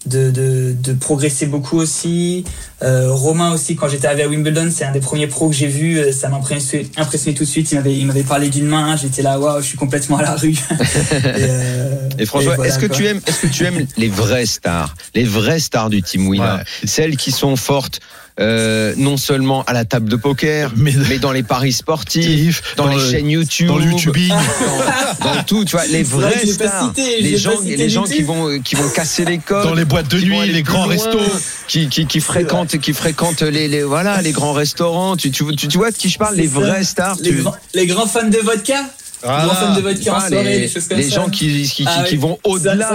de, 0.06 0.30
de, 0.30 0.74
de 0.80 0.92
progresser 0.94 1.46
beaucoup 1.46 1.78
aussi. 1.78 2.44
Euh, 2.82 3.12
Romain 3.12 3.52
aussi, 3.52 3.76
quand 3.76 3.88
j'étais 3.88 4.06
arrivé 4.08 4.24
à 4.24 4.28
Wimbledon, 4.28 4.68
c'est 4.74 4.84
un 4.84 4.90
des 4.92 4.98
premiers 5.00 5.28
pros 5.28 5.48
que 5.48 5.54
j'ai 5.54 5.68
vu. 5.68 5.98
euh, 5.98 6.10
Ça 6.12 6.28
m'a 6.28 6.38
impressionné, 6.38 6.90
impressionné 6.96 7.36
tout 7.36 7.44
de 7.44 7.48
suite. 7.48 7.70
Il 7.70 7.76
m'avait, 7.76 7.96
il 7.96 8.06
m'avait 8.06 8.24
parlé 8.24 8.48
d'une 8.48 8.66
main. 8.66 8.96
J'étais 8.96 9.22
là, 9.22 9.38
waouh, 9.38 9.60
je 9.60 9.66
suis 9.66 9.78
complètement 9.78 10.16
à 10.18 10.22
la 10.22 10.34
rue. 10.34 10.50
et, 10.70 11.22
euh, 11.24 12.08
Et 12.18 12.26
François, 12.26 12.56
voilà, 12.56 12.68
est-ce 12.70 12.78
que 12.80 12.86
quoi. 12.86 12.96
tu 12.96 13.06
aimes, 13.06 13.20
est-ce 13.26 13.42
que 13.42 13.46
tu 13.46 13.64
aimes 13.64 13.86
les 13.96 14.08
vraies 14.08 14.46
stars, 14.46 14.94
les 15.14 15.24
vraies 15.24 15.60
stars 15.60 15.88
du 15.90 16.02
Team 16.02 16.26
Wina, 16.26 16.56
Ouais. 16.56 16.62
celles 16.84 17.16
qui 17.16 17.30
sont 17.30 17.54
fortes 17.54 18.00
euh, 18.40 18.94
non 18.96 19.16
seulement 19.16 19.62
à 19.64 19.72
la 19.72 19.84
table 19.84 20.08
de 20.08 20.16
poker, 20.16 20.72
Mais- 20.76 20.94
mais 21.08 21.18
dans 21.18 21.32
les 21.32 21.42
paris 21.42 21.72
sportifs, 21.72 22.62
dans, 22.76 22.86
les 22.88 22.96
le- 22.96 23.10
chaînes 23.10 23.30
YouTube, 23.30 23.66
dans 23.68 23.78
le 23.78 23.84
YouTubing. 23.86 24.28
dans, 25.20 25.34
dans 25.34 25.42
tout, 25.44 25.64
tu 25.64 25.72
vois, 25.72 25.84
les 25.86 25.98
C'est 25.98 26.02
vrai 26.04 26.30
vraies 26.30 26.32
que 26.40 26.46
je 26.46 26.52
l'ai 26.52 26.58
pas 26.58 26.68
stars, 26.68 26.88
cité, 26.96 27.20
les 27.22 27.36
gens, 27.36 27.50
les 27.64 28.14
qui 28.16 28.22
vont, 28.22 28.60
qui 28.60 28.74
vont 28.76 28.88
casser 28.90 29.24
les 29.24 29.38
codes, 29.38 29.64
Dans 29.64 29.74
les 29.74 29.84
boîtes 29.84 30.08
de 30.08 30.20
nuit, 30.20 30.46
les 30.52 30.62
grands 30.62 30.84
loin, 30.86 30.94
restos. 30.94 31.18
qui, 31.66 31.88
qui, 31.88 32.06
qui 32.06 32.20
fréquentent, 32.20 32.78
qui 32.78 32.92
fréquentent 32.92 33.42
les, 33.42 33.68
les, 33.68 33.82
voilà, 33.82 34.22
les 34.22 34.32
grands 34.32 34.52
restaurants. 34.52 35.16
Tu, 35.16 35.30
tu, 35.30 35.44
tu, 35.56 35.68
tu 35.68 35.78
vois 35.78 35.90
de 35.90 35.96
qui 35.96 36.08
je 36.08 36.18
parle, 36.18 36.36
les 36.36 36.48
ça. 36.48 36.54
vraies 36.60 36.84
stars. 36.84 37.16
les, 37.20 37.30
tu- 37.30 37.36
grands, 37.42 37.56
les 37.74 37.86
grands 37.86 38.06
fans 38.06 38.28
de 38.28 38.38
vodka? 38.38 38.84
Fans 39.20 39.74
de 39.74 39.80
vodka 39.80 40.14
en 40.16 40.20
soirée, 40.20 40.44
les, 40.44 40.58
des 40.60 40.68
choses 40.68 40.86
comme 40.88 40.98
les 40.98 41.08
ça. 41.10 41.16
gens 41.16 41.28
qui, 41.28 41.62
qui, 41.68 41.84
Ah 41.86 42.04
qui 42.06 42.16
vont 42.16 42.34
Ça, 42.34 42.40
c'est 42.44 42.50
au-delà, 42.50 42.90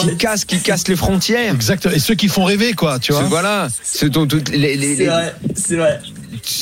qui 0.00 0.16
cassent, 0.16 0.44
qui 0.44 0.58
cassent 0.60 0.86
les 0.88 0.96
frontières. 0.96 1.52
Exact. 1.54 1.86
Et 1.92 1.98
ceux 1.98 2.14
qui 2.14 2.28
font 2.28 2.44
rêver, 2.44 2.74
quoi, 2.74 2.98
tu 2.98 3.12
vois. 3.12 3.22
voilà, 3.24 3.68
ce 3.82 4.06
dont 4.06 4.26
toutes 4.26 4.50
les, 4.50 4.76
les, 4.76 4.94
C'est 4.96 5.02
les, 5.02 5.06
vrai, 5.08 5.34
c'est 5.56 5.76
vrai. 5.76 6.00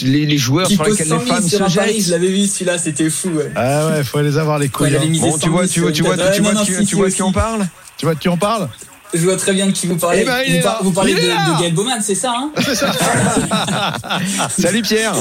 les- 0.03 0.27
les 0.27 0.39
joueurs 0.39 0.67
Qui 0.67 0.75
sur 0.77 0.85
pose 0.85 0.93
lesquels 0.99 1.09
100 1.09 1.19
les 1.19 1.25
000 1.25 1.35
femmes 1.37 1.49
se 1.49 1.57
pari, 1.57 1.71
je 1.71 1.99
jettent. 2.01 2.09
l'avais 2.09 2.29
vu 2.29 2.47
celui-là, 2.47 2.79
c'était 2.79 3.11
fou. 3.11 3.29
Ouais. 3.31 3.51
Ah 3.55 3.89
ouais, 3.89 4.05
faut 4.05 4.21
les 4.23 4.39
avoir 4.39 4.59
les 4.59 4.69
couilles. 4.69 4.97
hein. 4.97 5.05
misé 5.07 5.21
Bon, 5.21 5.33
100 5.33 5.39
tu 5.39 5.49
vois, 5.51 5.67
000 5.67 5.73
tu 5.73 5.81
vois, 5.81 5.93
tu 5.93 6.03
vois, 6.03 6.15
tu 6.17 6.21
vois, 6.21 6.31
tu 6.33 6.41
Ouais, 6.43 6.53
vois, 6.53 7.11
tu 7.11 7.17
qui 7.17 7.23
on 7.23 7.33
parle 7.33 7.69
Tu 7.99 8.07
vois 8.07 8.15
de 8.15 8.19
qui 8.21 8.29
on 8.31 8.37
parle 8.39 8.69
Je 9.15 9.21
vois 9.21 9.37
très 9.37 9.53
bien 9.53 9.67
de 9.67 9.73
qui 9.73 9.87
vous 9.87 9.97
parlez. 9.97 10.21
Eh 10.23 10.25
ben, 10.25 10.43
vous, 10.57 10.63
par- 10.63 10.83
vous 10.85 10.91
parlez 10.93 11.13
de, 11.15 11.19
de 11.21 11.61
Gaël 11.61 11.75
Bowman, 11.75 12.01
c'est 12.01 12.15
ça 12.15 12.33
hein 12.35 12.51
Salut 14.59 14.83
Pierre. 14.83 15.15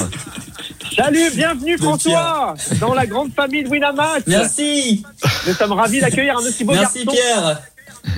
Salut, 1.03 1.31
bienvenue 1.33 1.77
François 1.79 2.53
dans 2.79 2.93
la 2.93 3.07
grande 3.07 3.33
famille 3.33 3.63
de 3.63 3.69
Winamax. 3.69 4.21
Merci, 4.27 5.03
Nous 5.47 5.53
sommes 5.53 5.71
ravis 5.71 5.99
d'accueillir 5.99 6.37
un 6.37 6.41
aussi 6.41 6.63
beau 6.63 6.73
merci 6.73 7.03
garçon. 7.05 7.11
Pierre. 7.19 7.61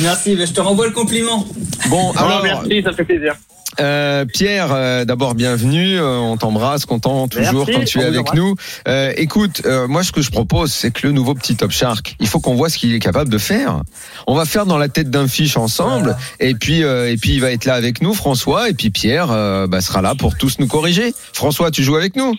merci, 0.00 0.36
je 0.36 0.52
te 0.52 0.60
renvoie 0.60 0.86
le 0.86 0.92
compliment. 0.92 1.46
Bon, 1.88 2.12
Ah, 2.16 2.24
alors, 2.24 2.42
merci, 2.42 2.82
ça 2.82 2.92
fait 2.92 3.04
plaisir. 3.04 3.34
euh, 3.80 4.24
Pierre, 4.26 4.68
euh, 4.72 5.04
d'abord 5.04 5.34
bienvenue. 5.34 5.98
euh, 5.98 6.16
on 6.18 6.36
t'embrasse, 6.36 6.84
content 6.84 7.28
toujours 7.28 7.66
Merci, 7.66 7.72
quand 7.72 7.84
tu 7.84 8.00
es 8.00 8.04
avec 8.04 8.34
nous. 8.34 8.54
Euh, 8.88 9.12
écoute, 9.16 9.62
euh, 9.64 9.86
moi 9.88 10.02
ce 10.02 10.12
que 10.12 10.20
je 10.20 10.30
propose, 10.30 10.72
c'est 10.72 10.90
que 10.90 11.06
le 11.06 11.12
nouveau 11.12 11.34
petit 11.34 11.56
Top 11.56 11.70
Shark, 11.70 12.16
il 12.20 12.26
faut 12.28 12.40
qu'on 12.40 12.54
voit 12.54 12.68
ce 12.68 12.76
qu'il 12.78 12.92
est 12.94 12.98
capable 12.98 13.30
de 13.30 13.38
faire. 13.38 13.80
On 14.26 14.34
va 14.34 14.44
faire 14.44 14.66
dans 14.66 14.78
la 14.78 14.88
tête 14.88 15.10
d'un 15.10 15.28
fiche 15.28 15.56
ensemble, 15.56 16.02
Voilà. 16.10 16.18
et 16.40 16.54
puis 16.54 16.82
euh, 16.84 17.10
et 17.10 17.16
puis 17.16 17.32
il 17.34 17.40
va 17.40 17.50
être 17.52 17.64
là 17.64 17.74
avec 17.74 18.02
nous, 18.02 18.14
François, 18.14 18.68
et 18.68 18.74
puis 18.74 18.90
Pierre 18.90 19.30
euh, 19.30 19.66
bah, 19.66 19.80
sera 19.80 20.02
là 20.02 20.14
pour 20.14 20.36
tous 20.36 20.58
nous 20.58 20.66
corriger. 20.66 21.14
François, 21.32 21.70
tu 21.70 21.82
joues 21.82 21.96
avec 21.96 22.16
nous? 22.16 22.34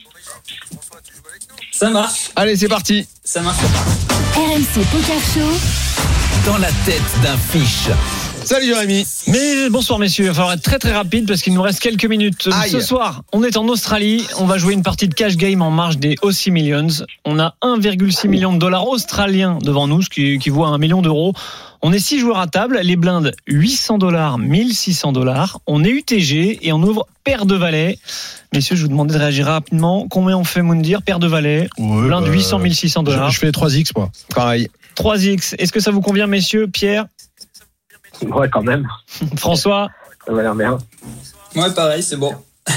Ça 1.76 1.90
marche, 1.90 2.30
Allez, 2.36 2.56
c'est 2.56 2.68
parti. 2.68 3.08
ça 3.24 3.42
marche. 3.42 3.58
RMC 4.36 4.86
Poker 4.92 5.20
Show. 5.34 5.52
Dans 6.46 6.58
la 6.60 6.70
tête 6.86 7.02
d'un 7.24 7.36
fiche. 7.38 7.90
Salut 8.46 8.66
Jérémy. 8.68 9.06
Mais 9.28 9.70
bonsoir 9.70 10.00
messieurs, 10.00 10.26
il 10.26 10.28
va 10.28 10.34
falloir 10.34 10.54
être 10.54 10.62
très 10.62 10.78
très 10.78 10.92
rapide 10.92 11.28
parce 11.28 11.42
qu'il 11.42 11.54
nous 11.54 11.62
reste 11.62 11.80
quelques 11.80 12.06
minutes. 12.06 12.50
Aïe. 12.52 12.70
Ce 12.70 12.82
soir, 12.82 13.24
on 13.32 13.42
est 13.44 13.56
en 13.58 13.68
Australie, 13.68 14.28
on 14.38 14.46
va 14.46 14.58
jouer 14.58 14.74
une 14.74 14.84
partie 14.84 15.08
de 15.08 15.14
cash 15.14 15.38
game 15.38 15.62
en 15.62 15.72
marge 15.72 15.98
des 15.98 16.16
Aussie 16.22 16.52
Millions. 16.52 16.88
On 17.26 17.40
a 17.40 17.56
1,6 17.62 18.28
million 18.28 18.52
de 18.54 18.58
dollars 18.60 18.88
australiens 18.88 19.60
devant 19.62 19.88
nous, 19.88 20.02
ce 20.02 20.10
qui 20.10 20.26
équivaut 20.34 20.66
à 20.66 20.68
un 20.70 20.78
million 20.78 21.02
d'euros. 21.02 21.34
On 21.82 21.92
est 21.94 22.00
six 22.00 22.20
joueurs 22.20 22.40
à 22.40 22.48
table, 22.48 22.80
les 22.84 22.96
blindes 22.96 23.34
800 23.48 23.98
dollars, 23.98 24.38
1600 24.38 25.14
dollars. 25.14 25.60
On 25.66 25.84
est 25.84 25.90
UTG 25.90 26.60
et 26.62 26.74
on 26.74 26.82
ouvre 26.84 27.08
paire 27.24 27.46
de 27.46 27.56
valets. 27.56 27.98
Messieurs, 28.54 28.76
je 28.76 28.84
vous 28.84 28.88
demandais 28.90 29.14
de 29.14 29.20
réagir 29.20 29.46
rapidement. 29.48 30.08
Combien 30.10 30.38
on 30.38 30.44
fait 30.44 30.62
Moundir 30.62 31.02
Paire 31.02 31.20
de 31.20 31.28
valets, 31.28 31.70
Ouais, 31.78 32.08
blinde 32.08 32.26
bah, 32.26 32.32
800, 32.32 32.60
1600 32.60 33.02
je, 33.02 33.06
dollars. 33.12 33.32
je 33.32 33.40
fais 33.40 33.50
3X, 33.52 33.92
moi. 33.96 34.12
Pareil. 34.36 34.70
3X. 34.96 35.56
Est-ce 35.58 35.72
que 35.72 35.80
ça 35.80 35.92
vous 35.92 36.02
convient 36.02 36.28
messieurs 36.28 36.68
Pierre? 36.68 37.08
Ouais, 38.36 38.50
quand 38.50 38.64
même. 38.64 38.88
François 39.38 39.90
Ça 40.26 40.34
va 40.34 40.42
l'air 40.42 40.56
bien. 40.56 40.78
Ouais, 41.56 41.72
pareil, 41.74 42.04
c'est 42.04 42.18
bon. 42.18 42.34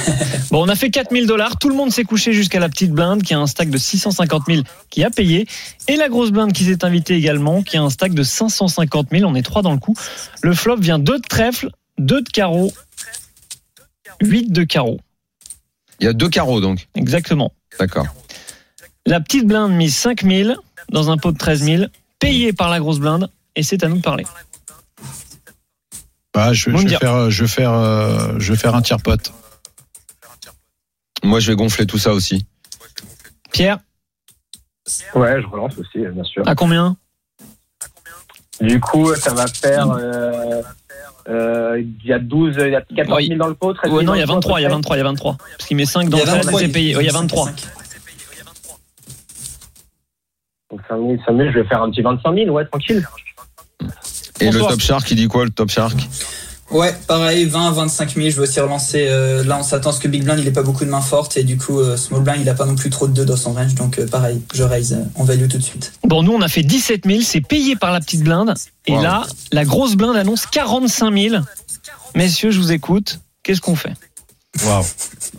Bon, 0.51 0.65
on 0.65 0.69
a 0.69 0.77
fait 0.77 0.91
4000 0.91 1.27
dollars. 1.27 1.59
Tout 1.59 1.69
le 1.69 1.75
monde 1.75 1.91
s'est 1.91 2.05
couché 2.05 2.33
jusqu'à 2.33 2.61
la 2.61 2.69
petite 2.69 2.93
blinde 2.93 3.23
qui 3.23 3.35
a 3.35 3.39
un 3.39 3.47
stack 3.47 3.69
de 3.69 3.79
650 3.79 4.45
000 4.47 4.63
qui 4.91 5.03
a 5.03 5.11
payé. 5.11 5.47
Et 5.89 5.97
la 5.97 6.09
grosse 6.09 6.31
blinde 6.31 6.53
qui 6.53 6.65
s'est 6.65 6.85
invitée 6.85 7.15
également 7.15 7.63
qui 7.63 7.77
a 7.77 7.83
un 7.83 7.91
stack 7.91 8.15
de 8.15 8.23
550 8.23 9.09
000. 9.11 9.29
On 9.29 9.35
est 9.35 9.43
trois 9.43 9.63
dans 9.63 9.73
le 9.73 9.79
coup. 9.79 9.97
Le 10.43 10.55
flop 10.55 10.77
vient 10.77 10.99
2 10.99 11.19
de 11.19 11.23
trèfle, 11.23 11.71
2 11.99 12.23
de 12.23 12.29
carreau, 12.29 12.73
8 14.23 14.53
de 14.53 14.65
carreau. 14.65 15.01
Il 16.01 16.05
y 16.05 16.09
a 16.09 16.13
deux 16.13 16.29
carreaux 16.29 16.61
donc. 16.61 16.87
Exactement. 16.95 17.53
D'accord. 17.79 18.07
La 19.07 19.21
petite 19.21 19.47
blinde 19.47 19.73
mise 19.73 19.97
5000 19.97 20.57
dans 20.91 21.11
un 21.11 21.17
pot 21.17 21.33
de 21.33 21.39
13 21.39 21.63
000, 21.63 21.85
payé 22.19 22.53
par 22.53 22.71
la 22.71 22.79
grosse 22.79 22.99
blinde. 22.99 23.29
Et 23.57 23.63
c'est 23.63 23.83
à 23.83 23.89
nous 23.89 23.97
de 23.97 24.03
parler. 24.03 24.25
Bah, 26.37 26.53
je, 26.53 26.69
vais 26.69 26.89
faire, 26.99 27.31
je 27.31 27.43
vais 27.45 27.49
faire, 27.49 27.73
euh, 27.73 28.35
je 28.39 28.53
vais 28.53 28.59
faire 28.59 28.75
un 28.75 28.83
tiers 28.83 29.01
pote. 29.01 29.33
Moi, 31.25 31.41
je 31.41 31.51
vais 31.51 31.57
gonfler 31.57 31.87
tout 31.87 31.97
ça 31.97 32.13
aussi. 32.13 32.45
Pierre, 33.53 33.79
Ouais, 35.15 35.41
je 35.41 35.47
relance 35.47 35.79
aussi, 35.79 35.99
bien 36.07 36.25
sûr. 36.25 36.47
à 36.47 36.55
combien? 36.55 36.95
Du 38.61 38.79
coup, 38.81 39.15
ça 39.15 39.33
va 39.33 39.47
faire. 39.47 39.91
euh, 39.93 40.61
euh, 41.29 41.81
Il 41.81 42.05
y 42.07 42.13
a 42.13 42.19
12, 42.19 42.57
il 42.61 42.71
y 42.71 42.77
a 42.77 42.83
14 42.83 43.27
000 43.27 43.39
dans 43.39 43.49
le 43.49 43.55
pot, 43.55 43.73
13 43.73 43.89
000 43.91 43.97
Ouais, 43.99 44.05
non, 44.05 44.15
il 44.15 44.19
y 44.21 44.23
a 44.23 44.27
dans 44.27 44.35
le 44.37 44.41
pot, 44.43 44.49
23, 44.51 44.61
il 44.61 44.63
y 44.63 44.67
a 44.67 44.69
à 44.69 44.71
peu 44.71 44.75
23, 44.77 44.97
il 44.97 44.99
y 44.99 45.01
a 45.01 45.05
23. 45.05 45.37
Parce 45.39 45.67
qu'il 45.67 45.77
met 45.79 45.87
5 45.87 46.11
dans 46.11 46.19
Il 46.19 46.21
y 46.21 46.29
a 46.29 46.35
le 46.37 46.41
13 46.43 46.43
et 46.43 46.45
23, 46.45 46.61
c'est 46.61 46.69
payé. 46.69 46.97
Il 47.01 47.07
y 47.07 47.09
a 47.09 47.13
23. 47.13 47.45
près. 47.47 47.55
Donc 50.71 50.81
5 50.87 50.97
000, 50.97 51.17
5 51.27 51.37
000, 51.37 51.51
je 51.51 51.59
vais 51.61 51.67
faire 51.67 51.83
un 51.83 51.91
petit 51.91 52.03
25 52.03 52.35
000, 52.35 52.51
ouais, 52.51 52.67
tranquille. 52.67 53.09
Et 54.41 54.51
le 54.51 54.61
top 54.61 54.81
shark, 54.81 55.11
il 55.11 55.17
dit 55.17 55.29
quoi 55.29 55.45
le 55.45 55.51
top 55.51 55.71
shark 55.71 56.09
Ouais, 56.73 56.93
pareil, 57.07 57.45
20 57.45 57.71
25 57.71 58.15
000. 58.17 58.29
Je 58.31 58.35
vais 58.37 58.41
aussi 58.43 58.59
relancer. 58.59 59.07
euh, 59.09 59.45
là, 59.45 59.57
on 59.61 59.63
s'attend 59.63 59.91
à 59.91 59.93
ce 59.93 60.01
que 60.01 60.09
Big 60.09 60.25
Blind, 60.25 60.41
il 60.41 60.49
ait 60.49 60.53
pas 60.53 60.65
beaucoup 60.65 60.85
de 60.85 60.91
mains 60.91 61.01
fortes. 61.01 61.37
Et 61.37 61.45
du 61.45 61.57
coup, 61.57 61.79
euh, 61.79 61.97
Small 61.97 62.23
Blind, 62.23 62.39
il 62.41 62.49
a 62.49 62.55
pas 62.55 62.67
non 62.67 62.75
plus 62.75 62.91
trop 62.91 63.07
de 63.07 63.13
2 63.13 63.25
dans 63.25 63.37
son 63.37 63.53
range. 63.53 63.77
Donc, 63.77 64.01
euh, 64.01 64.07
pareil, 64.09 64.43
je 64.53 64.65
raise 64.65 64.93
euh, 64.95 65.05
en 65.15 65.23
value 65.23 65.47
tout 65.49 65.59
de 65.59 65.63
suite. 65.63 65.93
Bon, 66.03 66.25
nous, 66.25 66.33
on 66.33 66.41
a 66.41 66.49
fait 66.49 66.65
17 66.65 67.03
000, 67.07 67.21
c'est 67.23 67.41
payé 67.41 67.77
par 67.77 67.93
la 67.93 68.01
petite 68.01 68.23
blinde. 68.25 68.53
Et 68.87 68.93
Wow. 68.95 69.01
là, 69.03 69.27
la 69.53 69.65
grosse 69.65 69.95
blinde 69.95 70.17
annonce 70.17 70.45
45 70.47 71.13
000. 71.17 71.37
Messieurs, 72.17 72.51
je 72.51 72.59
vous 72.59 72.73
écoute. 72.73 73.21
Qu'est-ce 73.45 73.61
qu'on 73.61 73.77
fait? 73.77 73.93
Waouh. 74.65 74.85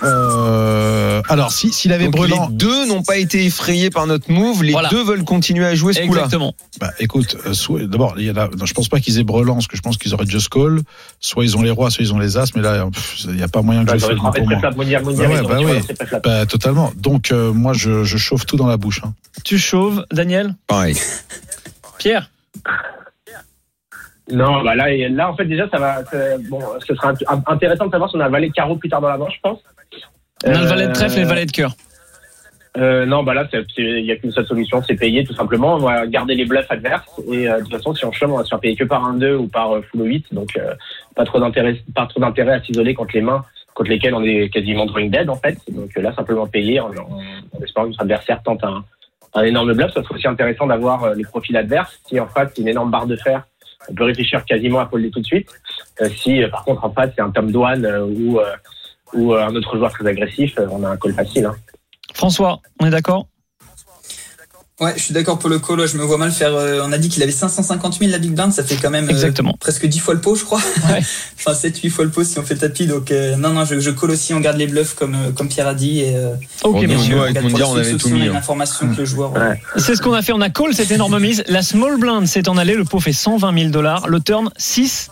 Euh, 0.04 1.22
alors, 1.30 1.52
si, 1.52 1.72
s'il 1.72 1.92
avait 1.94 2.06
Donc, 2.06 2.16
Brelan, 2.16 2.50
Les 2.50 2.56
deux 2.56 2.86
n'ont 2.88 3.02
pas 3.04 3.18
été 3.18 3.46
effrayés 3.46 3.90
par 3.90 4.06
notre 4.06 4.32
move. 4.32 4.64
Les 4.64 4.72
Voilà. 4.74 4.90
deux 4.90 5.04
veulent 5.04 5.24
continuer 5.24 5.66
à 5.66 5.74
jouer 5.76 5.94
ce 5.94 6.02
coup-là. 6.02 6.22
Exactement. 6.26 6.54
bah, 6.80 6.92
écoute, 7.00 7.36
euh, 7.46 7.88
d'abord, 7.88 8.14
il 8.18 8.26
y 8.26 8.32
en 8.32 8.36
a, 8.38 8.48
non, 8.50 8.66
je 8.66 8.74
pense 8.74 8.90
pas 8.90 9.00
qu'ils 9.00 9.18
aient 9.20 9.24
Brelan, 9.24 9.56
parce 9.56 9.68
que 9.68 9.76
je 9.78 9.82
pense 9.82 9.98
qu'ils 9.98 10.14
auraient 10.14 10.26
just 10.28 10.50
call. 10.50 10.82
Soit 11.20 11.44
ils 11.46 11.58
ont 11.58 11.62
les 11.62 11.72
rois, 11.72 11.90
soit 11.90 12.04
ils 12.04 12.14
ont 12.14 12.20
les 12.20 12.38
as, 12.38 12.54
mais 12.56 12.62
là, 12.62 12.88
pff, 12.94 13.24
il 13.26 13.36
n'y 13.36 13.44
a 13.44 13.48
pas 13.48 13.62
moyen 13.62 13.86
que 13.86 13.92
Bah, 13.92 13.98
je 13.98 14.06
fasse 14.06 14.16
Bah 14.18 15.60
ouais, 15.60 15.82
bah. 16.12 16.20
Bah, 16.24 16.46
totalement. 16.46 16.92
Donc, 16.96 17.32
euh, 17.32 17.52
moi, 17.52 17.74
je, 17.74 18.04
je 18.04 18.18
chauffe 18.18 18.46
tout 18.46 18.58
dans 18.58 18.68
la 18.68 18.78
bouche. 18.78 19.02
hein. 19.04 19.14
Tu 19.44 19.58
chauves, 19.58 20.06
Daniel? 20.12 20.56
Pareil. 20.68 20.96
Pierre? 21.98 22.30
Non, 24.32 24.62
bah 24.64 24.76
là, 24.76 24.86
là, 25.10 25.30
en 25.32 25.36
fait, 25.36 25.46
déjà, 25.46 25.70
ça 25.70 25.78
va. 25.80 26.02
Bon, 26.50 26.60
ce 26.86 26.94
sera 26.96 27.14
int- 27.14 27.42
intéressant 27.48 27.86
de 27.86 27.92
savoir 27.92 28.10
si 28.10 28.18
on 28.18 28.20
a 28.20 28.26
un 28.26 28.30
valet 28.30 28.50
de 28.50 28.54
carreau 28.54 28.76
plus 28.76 28.90
tard 28.90 29.02
dans 29.02 29.10
la 29.10 29.18
manche, 29.18 29.36
je 29.36 29.40
pense. 29.42 29.60
On 30.46 30.50
a 30.54 30.62
le 30.62 30.68
valet 30.68 30.88
de 30.88 30.94
trèfle 30.94 31.18
et 31.18 31.22
le 31.22 31.28
valet 31.28 31.46
de 31.46 31.52
cœur. 31.52 31.72
Euh, 32.78 33.06
non, 33.08 33.24
bah 33.24 33.34
là, 33.34 33.48
il 33.78 34.04
n'y 34.04 34.12
a 34.12 34.18
qu'une 34.18 34.32
seule 34.32 34.46
solution, 34.46 34.84
c'est 34.84 34.94
payer 34.96 35.24
tout 35.24 35.34
simplement. 35.34 35.76
On 35.76 35.80
va 35.80 36.06
garder 36.06 36.36
les 36.36 36.46
bluffs 36.46 36.70
adverses 36.70 37.10
et 37.32 37.50
euh, 37.50 37.58
de 37.58 37.64
toute 37.64 37.72
façon, 37.72 37.96
si 37.96 38.06
on 38.06 38.12
chôme, 38.12 38.34
on 38.34 38.38
va 38.38 38.44
se 38.44 38.50
faire 38.50 38.60
payer 38.60 38.76
que 38.76 38.84
par 38.84 39.04
un 39.04 39.14
2 39.16 39.36
ou 39.36 39.48
par 39.48 39.76
euh, 39.76 39.82
full 39.92 40.04
8. 40.06 40.28
Donc, 40.32 40.50
euh, 40.58 40.76
pas 41.16 41.26
trop 41.26 41.40
d'intérêt, 41.40 41.76
pas 41.96 42.06
trop 42.06 42.20
d'intérêt 42.20 42.54
à 42.54 42.62
s'isoler 42.62 42.94
contre 42.94 43.16
les 43.16 43.22
mains 43.22 43.44
contre 43.74 43.92
lesquelles 43.92 44.16
on 44.16 44.24
est 44.24 44.50
quasiment 44.50 44.88
drawing 44.88 45.12
dead 45.12 45.30
en 45.30 45.36
fait. 45.36 45.56
Donc 45.70 45.90
euh, 45.98 46.02
là, 46.02 46.12
simplement 46.16 46.48
payer 46.48 46.80
en, 46.80 46.88
en, 46.90 47.20
en 47.56 47.64
espérant 47.64 47.86
que 47.86 47.92
notre 47.92 48.02
adversaire 48.02 48.42
tente 48.44 48.64
un, 48.64 48.84
un 49.36 49.44
énorme 49.44 49.74
bluff. 49.74 49.92
Ça 49.94 50.02
serait 50.04 50.16
aussi 50.16 50.28
intéressant 50.28 50.66
d'avoir 50.68 51.04
euh, 51.04 51.14
les 51.16 51.24
profils 51.24 51.56
adverses. 51.56 52.00
Si 52.08 52.20
en 52.20 52.28
c'est 52.36 52.58
une 52.62 52.68
énorme 52.70 52.90
barre 52.92 53.06
de 53.08 53.16
fer, 53.16 53.44
on 53.90 53.94
peut 53.94 54.04
réfléchir 54.06 54.44
quasiment 54.46 54.80
à 54.80 54.88
folder 54.88 55.10
tout 55.10 55.20
de 55.20 55.26
suite. 55.26 55.50
Euh, 56.02 56.10
si 56.10 56.44
euh, 56.44 56.50
par 56.50 56.64
contre 56.64 56.86
en 56.86 56.92
face, 56.92 57.12
c'est 57.16 57.22
un 57.22 57.32
Tom 57.32 57.52
Douane 57.52 57.86
euh, 57.86 58.40
ou, 59.14 59.34
un 59.34 59.56
autre 59.56 59.78
joueur 59.78 59.92
très 59.92 60.08
agressif, 60.08 60.56
on 60.70 60.84
a 60.84 60.90
un 60.90 60.98
call 60.98 61.14
facile. 61.14 61.46
Hein. 61.46 61.56
François, 62.14 62.60
on 62.82 62.88
est 62.88 62.90
d'accord? 62.90 63.28
Ouais, 64.80 64.94
je 64.96 65.02
suis 65.02 65.14
d'accord 65.14 65.40
pour 65.40 65.50
le 65.50 65.58
call. 65.58 65.80
ouais, 65.80 65.88
Je 65.88 65.98
me 65.98 66.04
vois 66.04 66.18
mal 66.20 66.32
faire. 66.32 66.54
euh, 66.54 66.82
on 66.86 66.92
a 66.92 67.00
dit 67.00 67.10
qu'il 67.10 67.24
avait 67.24 67.32
550 67.32 67.98
000 67.98 68.12
la 68.12 68.20
Big 68.20 68.32
Blind. 68.34 68.54
Ça 68.54 68.64
fait 68.64 68.76
quand 68.76 68.92
même 68.92 69.10
euh, 69.10 69.32
presque 69.60 69.88
10 69.88 69.98
fois 69.98 70.14
le 70.14 70.22
pot, 70.22 70.36
je 70.36 70.44
crois. 70.46 70.60
Ouais. 70.88 71.02
enfin, 71.40 71.54
7-8 71.54 71.90
fois 71.90 72.06
le 72.06 72.12
pot 72.12 72.24
si 72.24 72.38
on 72.38 72.44
fait 72.44 72.54
tapis. 72.56 72.86
Donc, 72.86 73.10
euh, 73.10 73.36
non, 73.38 73.54
non, 73.54 73.66
je, 73.66 73.80
je 73.80 73.90
call 73.90 74.12
aussi. 74.12 74.36
On 74.36 74.40
garde 74.40 74.58
les 74.58 74.68
bluffs 74.68 74.94
comme, 74.94 75.16
euh, 75.16 75.32
comme 75.32 75.48
Pierre 75.50 75.68
a 75.68 75.74
dit. 75.74 76.02
Et, 76.02 76.16
euh, 76.16 76.36
Ok, 76.64 76.84
nous, 76.84 76.94
on 77.18 77.22
avec 77.24 77.44
on 77.44 77.50
succès 77.50 77.64
avait 77.64 77.98
tout 77.98 78.08
on 78.10 78.12
mis. 78.12 78.26
une 78.26 78.30
hein. 78.30 78.36
information 78.36 78.88
que 78.94 78.98
le 79.00 79.06
joueur. 79.06 79.34
Ouais. 79.34 79.60
C'est 79.78 79.96
ce 79.96 80.02
qu'on 80.04 80.14
a 80.14 80.22
fait. 80.22 80.32
On 80.34 80.42
a 80.42 80.52
call 80.52 80.76
cette 80.76 80.92
énorme 80.92 81.18
mise. 81.20 81.44
La 81.48 81.64
small 81.64 81.98
blind 81.98 82.28
s'est 82.28 82.48
en 82.48 82.56
allée. 82.56 82.76
Le 82.76 82.86
pot 82.86 83.00
fait 83.00 83.14
120 83.14 83.58
000 83.58 83.70
dollars. 83.72 84.08
Le 84.08 84.20
turn 84.20 84.52
6 84.58 85.10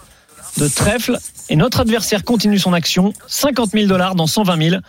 de 0.59 0.67
trèfle. 0.67 1.17
Et 1.49 1.55
notre 1.55 1.79
adversaire 1.79 2.23
continue 2.23 2.59
son 2.59 2.73
action. 2.73 3.13
50 3.25 3.71
000 3.71 3.87
dollars 3.87 4.13
dans 4.13 4.27
120 4.27 4.69
000. 4.69 4.81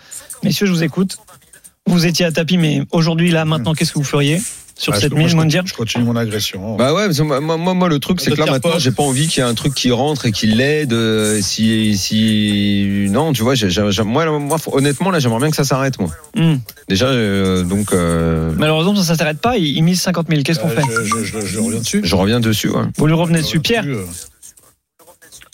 Messieurs, 0.42 0.66
je 0.66 0.72
vous 0.72 0.82
écoute. 0.82 1.16
Vous 1.86 2.04
étiez 2.04 2.26
à 2.26 2.32
tapis, 2.32 2.58
mais 2.58 2.82
aujourd'hui, 2.90 3.30
là, 3.30 3.46
maintenant, 3.46 3.72
qu'est-ce 3.72 3.92
que 3.92 3.98
vous 3.98 4.04
feriez? 4.04 4.42
Sur 4.78 4.92
Bah, 4.92 5.00
cette 5.00 5.14
mise, 5.14 5.28
je, 5.30 5.36
continue, 5.36 5.62
je 5.64 5.72
continue 5.74 6.04
mon 6.04 6.16
agression. 6.16 6.76
Bah 6.76 6.92
ouais, 6.92 7.06
parce 7.06 7.16
que 7.16 7.22
moi, 7.22 7.40
moi, 7.40 7.72
moi, 7.74 7.88
le 7.88 7.98
truc, 7.98 8.20
c'est 8.20 8.30
que 8.32 8.38
là 8.38 8.44
maintenant, 8.50 8.78
j'ai 8.78 8.90
pas 8.90 9.02
envie 9.02 9.26
qu'il 9.26 9.42
y 9.42 9.46
ait 9.46 9.48
un 9.48 9.54
truc 9.54 9.72
qui 9.74 9.90
rentre 9.90 10.26
et 10.26 10.32
qui 10.32 10.46
l'aide. 10.46 10.92
euh, 10.92 11.40
Si, 11.40 11.96
si, 11.96 13.06
non, 13.10 13.32
tu 13.32 13.42
vois, 13.42 13.54
j'ai- 13.54 13.70
j'ai- 13.70 13.90
j'ai- 13.90 14.02
moi, 14.02 14.26
moi, 14.38 14.58
honnêtement, 14.72 15.10
là, 15.10 15.18
j'aimerais 15.18 15.38
bien 15.40 15.50
que 15.50 15.56
ça 15.56 15.64
s'arrête, 15.64 15.98
moi. 15.98 16.10
Hmm. 16.34 16.56
Déjà, 16.88 17.06
euh, 17.06 17.62
donc, 17.64 17.92
euh, 17.92 18.52
Malheureusement, 18.56 18.94
ça 18.96 19.14
ne 19.14 19.18
s'arrête 19.18 19.40
pas. 19.40 19.56
Il, 19.56 19.64
il 19.76 19.82
mise 19.82 20.00
50 20.02 20.28
000. 20.28 20.42
Qu'est-ce 20.42 20.60
qu'on 20.60 20.68
Euh, 20.68 20.76
fait 20.76 20.82
je, 21.04 21.24
je, 21.24 21.40
je, 21.40 21.46
je 21.46 21.58
reviens 21.58 21.80
dessus. 21.80 22.00
je 22.04 22.14
reviens 22.16 22.40
dessus. 22.40 22.68
Ouais. 22.68 22.82
Vous 22.98 23.06
lui 23.06 23.14
revenez 23.14 23.38
dessus. 23.40 23.60
Pierre 23.60 23.84
Euh, 23.86 24.04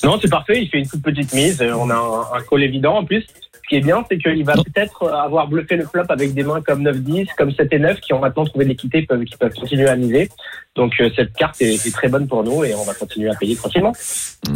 Non, 0.04 0.18
c'est 0.20 0.28
parfait. 0.30 0.60
Il 0.62 0.68
fait 0.68 0.78
une 0.78 0.88
toute 0.88 1.02
petite 1.02 1.32
mise. 1.32 1.62
On 1.62 1.88
a 1.90 1.94
un, 1.94 2.38
un 2.38 2.42
call 2.48 2.64
évident 2.64 2.96
en 2.98 3.04
plus. 3.04 3.24
Ce 3.72 3.78
qui 3.78 3.80
est 3.80 3.86
bien, 3.86 4.04
c'est 4.10 4.18
qu'il 4.18 4.44
va 4.44 4.52
peut-être 4.52 5.08
avoir 5.08 5.48
bluffé 5.48 5.76
le 5.76 5.86
flop 5.86 6.04
avec 6.10 6.34
des 6.34 6.42
mains 6.42 6.60
comme 6.60 6.86
9-10, 6.86 7.28
comme 7.38 7.52
7 7.52 7.72
et 7.72 7.78
9, 7.78 8.00
qui 8.00 8.12
ont 8.12 8.18
maintenant 8.18 8.44
trouvé 8.44 8.66
de 8.66 8.68
l'équité, 8.68 9.00
peuvent, 9.00 9.24
qui 9.24 9.34
peuvent 9.34 9.54
continuer 9.54 9.88
à 9.88 9.96
miser. 9.96 10.28
Donc 10.76 10.92
euh, 11.00 11.08
cette 11.16 11.32
carte 11.32 11.62
est, 11.62 11.86
est 11.86 11.90
très 11.90 12.08
bonne 12.08 12.28
pour 12.28 12.44
nous 12.44 12.64
et 12.64 12.74
on 12.74 12.84
va 12.84 12.92
continuer 12.92 13.30
à 13.30 13.34
payer 13.34 13.56
tranquillement. 13.56 13.94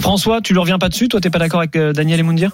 François, 0.00 0.42
tu 0.42 0.52
ne 0.52 0.58
reviens 0.58 0.78
pas 0.78 0.90
dessus? 0.90 1.08
Toi, 1.08 1.22
t'es 1.22 1.30
pas 1.30 1.38
d'accord 1.38 1.60
avec 1.60 1.76
euh, 1.76 1.94
Daniel 1.94 2.20
et 2.20 2.22
Moundir? 2.24 2.50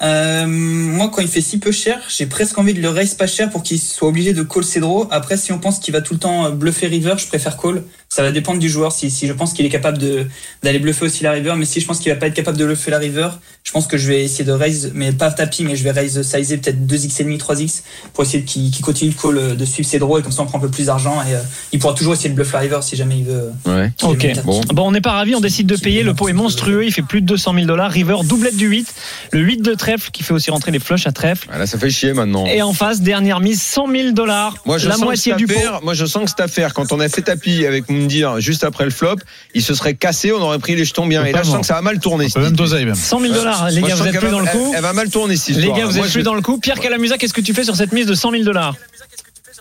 Euh, 0.00 0.46
moi, 0.46 1.10
quand 1.12 1.20
il 1.20 1.28
fait 1.28 1.42
si 1.42 1.60
peu 1.60 1.72
cher, 1.72 2.00
j'ai 2.08 2.24
presque 2.24 2.56
envie 2.56 2.72
de 2.72 2.80
le 2.80 2.88
raise 2.88 3.12
pas 3.12 3.26
cher 3.26 3.50
pour 3.50 3.62
qu'il 3.62 3.78
soit 3.78 4.08
obligé 4.08 4.32
de 4.32 4.42
call 4.42 4.64
ses 4.64 4.80
draws. 4.80 5.08
Après, 5.10 5.36
si 5.36 5.52
on 5.52 5.58
pense 5.58 5.78
qu'il 5.78 5.92
va 5.92 6.00
tout 6.00 6.14
le 6.14 6.20
temps 6.20 6.50
bluffer 6.52 6.86
river, 6.86 7.16
je 7.18 7.28
préfère 7.28 7.58
call. 7.58 7.82
Ça 8.12 8.22
va 8.24 8.32
dépendre 8.32 8.58
du 8.58 8.68
joueur. 8.68 8.90
Si, 8.90 9.08
si 9.08 9.28
je 9.28 9.32
pense 9.32 9.52
qu'il 9.52 9.64
est 9.64 9.68
capable 9.70 9.96
de 9.98 10.26
d'aller 10.64 10.80
bluffer 10.80 11.04
aussi 11.04 11.22
la 11.22 11.30
river, 11.30 11.54
mais 11.56 11.64
si 11.64 11.80
je 11.80 11.86
pense 11.86 12.00
qu'il 12.00 12.10
va 12.12 12.18
pas 12.18 12.26
être 12.26 12.34
capable 12.34 12.56
de 12.58 12.64
bluffer 12.66 12.90
la 12.90 12.98
river, 12.98 13.28
je 13.62 13.70
pense 13.70 13.86
que 13.86 13.96
je 13.96 14.08
vais 14.08 14.24
essayer 14.24 14.44
de 14.44 14.50
raise, 14.50 14.90
mais 14.96 15.12
pas 15.12 15.30
tapis, 15.30 15.62
mais 15.62 15.76
je 15.76 15.84
vais 15.84 15.92
raise 15.92 16.20
sizer 16.22 16.56
peut-être 16.56 16.84
2x 16.86 17.20
et 17.20 17.24
demi, 17.24 17.36
3x 17.36 17.82
pour 18.12 18.24
essayer 18.24 18.42
qu'il 18.42 18.72
qu'il 18.72 18.84
continue 18.84 19.12
de 19.12 19.16
call, 19.16 19.38
euh, 19.38 19.54
de 19.54 19.64
suivre 19.64 19.88
ses 19.88 20.00
draws 20.00 20.18
et 20.18 20.22
comme 20.22 20.32
ça 20.32 20.42
on 20.42 20.46
prend 20.46 20.58
un 20.58 20.62
peu 20.62 20.68
plus 20.70 20.86
d'argent 20.86 21.22
et 21.22 21.34
euh, 21.36 21.40
il 21.70 21.78
pourra 21.78 21.94
toujours 21.94 22.14
essayer 22.14 22.30
de 22.30 22.34
bluffer 22.34 22.54
la 22.54 22.58
river 22.60 22.78
si 22.82 22.96
jamais 22.96 23.18
il 23.18 23.26
veut. 23.26 23.52
Ouais. 23.66 23.92
si 23.96 24.06
jamais 24.06 24.32
Ok. 24.36 24.44
Bon. 24.44 24.60
Bon, 24.72 24.88
on 24.88 24.90
n'est 24.90 25.00
pas 25.00 25.12
ravis, 25.12 25.36
on 25.36 25.40
décide 25.40 25.68
de 25.68 25.76
payer. 25.76 26.02
Le 26.02 26.12
pot 26.12 26.28
est 26.28 26.32
monstrueux, 26.32 26.84
il 26.84 26.92
fait 26.92 27.02
plus 27.02 27.20
de 27.20 27.26
200 27.26 27.54
000 27.54 27.66
dollars. 27.66 27.92
River, 27.92 28.16
doublette 28.24 28.56
du 28.56 28.66
8. 28.66 28.92
Le 29.30 29.40
8 29.40 29.62
de 29.62 29.74
trèfle 29.74 30.10
qui 30.10 30.24
fait 30.24 30.34
aussi 30.34 30.50
rentrer 30.50 30.72
les 30.72 30.80
flushs 30.80 31.06
à 31.06 31.12
trèfle. 31.12 31.46
Ah, 31.52 31.58
Là, 31.58 31.66
ça 31.66 31.78
fait 31.78 31.90
chier 31.90 32.12
maintenant. 32.12 32.44
Et 32.46 32.60
en 32.60 32.72
face, 32.72 33.02
dernière 33.02 33.38
mise, 33.38 33.62
100 33.62 33.86
000 33.88 34.10
dollars. 34.12 34.56
Moi, 34.66 34.78
je 34.78 34.88
La 34.88 34.94
sens 34.96 35.04
moitié 35.04 35.32
que 35.32 35.36
du 35.38 35.46
cette 35.46 35.54
pot. 35.54 35.60
affaire, 35.60 35.80
moi, 35.84 35.94
je 35.94 36.06
sens 36.06 36.24
que 36.24 36.30
cette 36.30 36.40
affaire, 36.40 36.74
quand 36.74 36.90
on 36.92 36.98
a 36.98 37.08
fait 37.08 37.22
tapis 37.22 37.66
avec 37.66 37.84
Moundir 38.00 38.40
juste 38.40 38.64
après 38.64 38.84
le 38.84 38.90
flop, 38.90 39.16
il 39.54 39.62
se 39.62 39.74
serait 39.74 39.94
cassé, 39.94 40.32
on 40.32 40.40
aurait 40.40 40.58
pris 40.58 40.76
les 40.76 40.84
jetons 40.84 41.06
bien. 41.06 41.24
Et 41.24 41.32
là, 41.32 41.42
je 41.42 41.50
sens 41.50 41.60
que 41.60 41.66
ça 41.66 41.74
va 41.74 41.82
mal 41.82 42.00
même 42.40 42.54
même. 42.84 42.94
100 42.94 43.20
000 43.20 43.34
dollars. 43.34 43.70
Les 43.70 43.82
gars, 43.82 43.94
vous 43.94 44.06
êtes 44.06 44.18
plus 44.18 44.30
dans 44.30 44.40
le 44.40 44.46
coup. 44.46 44.72
Elle, 44.74 44.82
va 44.82 44.92
mal 44.92 45.10
tourner, 45.10 45.36
cette 45.36 45.56
Les 45.56 45.62
histoire. 45.62 45.78
gars, 45.78 45.86
vous 45.86 45.98
êtes 45.98 46.12
plus 46.12 46.22
dans 46.22 46.34
le 46.34 46.42
coup. 46.42 46.58
Pierre 46.58 46.80
Calamusa, 46.80 47.18
qu'est-ce 47.18 47.34
que 47.34 47.40
tu 47.40 47.54
fais 47.54 47.64
sur 47.64 47.76
cette 47.76 47.92
mise 47.92 48.06
de 48.06 48.14
100 48.14 48.30
000 48.32 48.44
dollars 48.44 48.74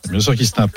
Bien 0.10 0.20
sûr 0.20 0.36
qu'il 0.36 0.48
snap. 0.48 0.72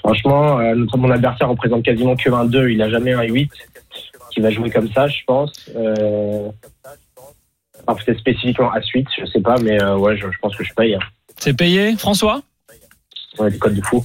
Franchement, 0.00 0.58
euh, 0.58 0.74
notre, 0.74 0.96
mon 0.96 1.10
adversaire 1.10 1.48
représente 1.48 1.84
quasiment 1.84 2.16
que 2.16 2.30
un 2.30 2.44
2, 2.46 2.70
il 2.70 2.82
a 2.82 2.88
jamais 2.88 3.12
un 3.12 3.22
8 3.22 3.50
qui 4.30 4.40
va 4.40 4.50
jouer 4.50 4.70
comme 4.70 4.90
ça, 4.92 5.08
je 5.08 5.18
pense. 5.26 5.52
Euh... 5.76 6.48
enfin, 7.86 8.02
peut-être 8.04 8.18
spécifiquement 8.20 8.72
à 8.72 8.80
suite, 8.80 9.08
je 9.18 9.26
sais 9.26 9.40
pas, 9.40 9.56
mais 9.60 9.82
euh, 9.82 9.96
ouais, 9.96 10.16
je, 10.16 10.22
je 10.22 10.38
pense 10.40 10.56
que 10.56 10.64
je 10.64 10.72
paye. 10.74 10.94
Hein. 10.94 11.00
C'est 11.38 11.54
payé. 11.54 11.96
François 11.96 12.42
Ouais, 13.38 13.50
des 13.50 13.58
codes 13.58 13.74
de 13.76 13.82
fou. 13.82 14.04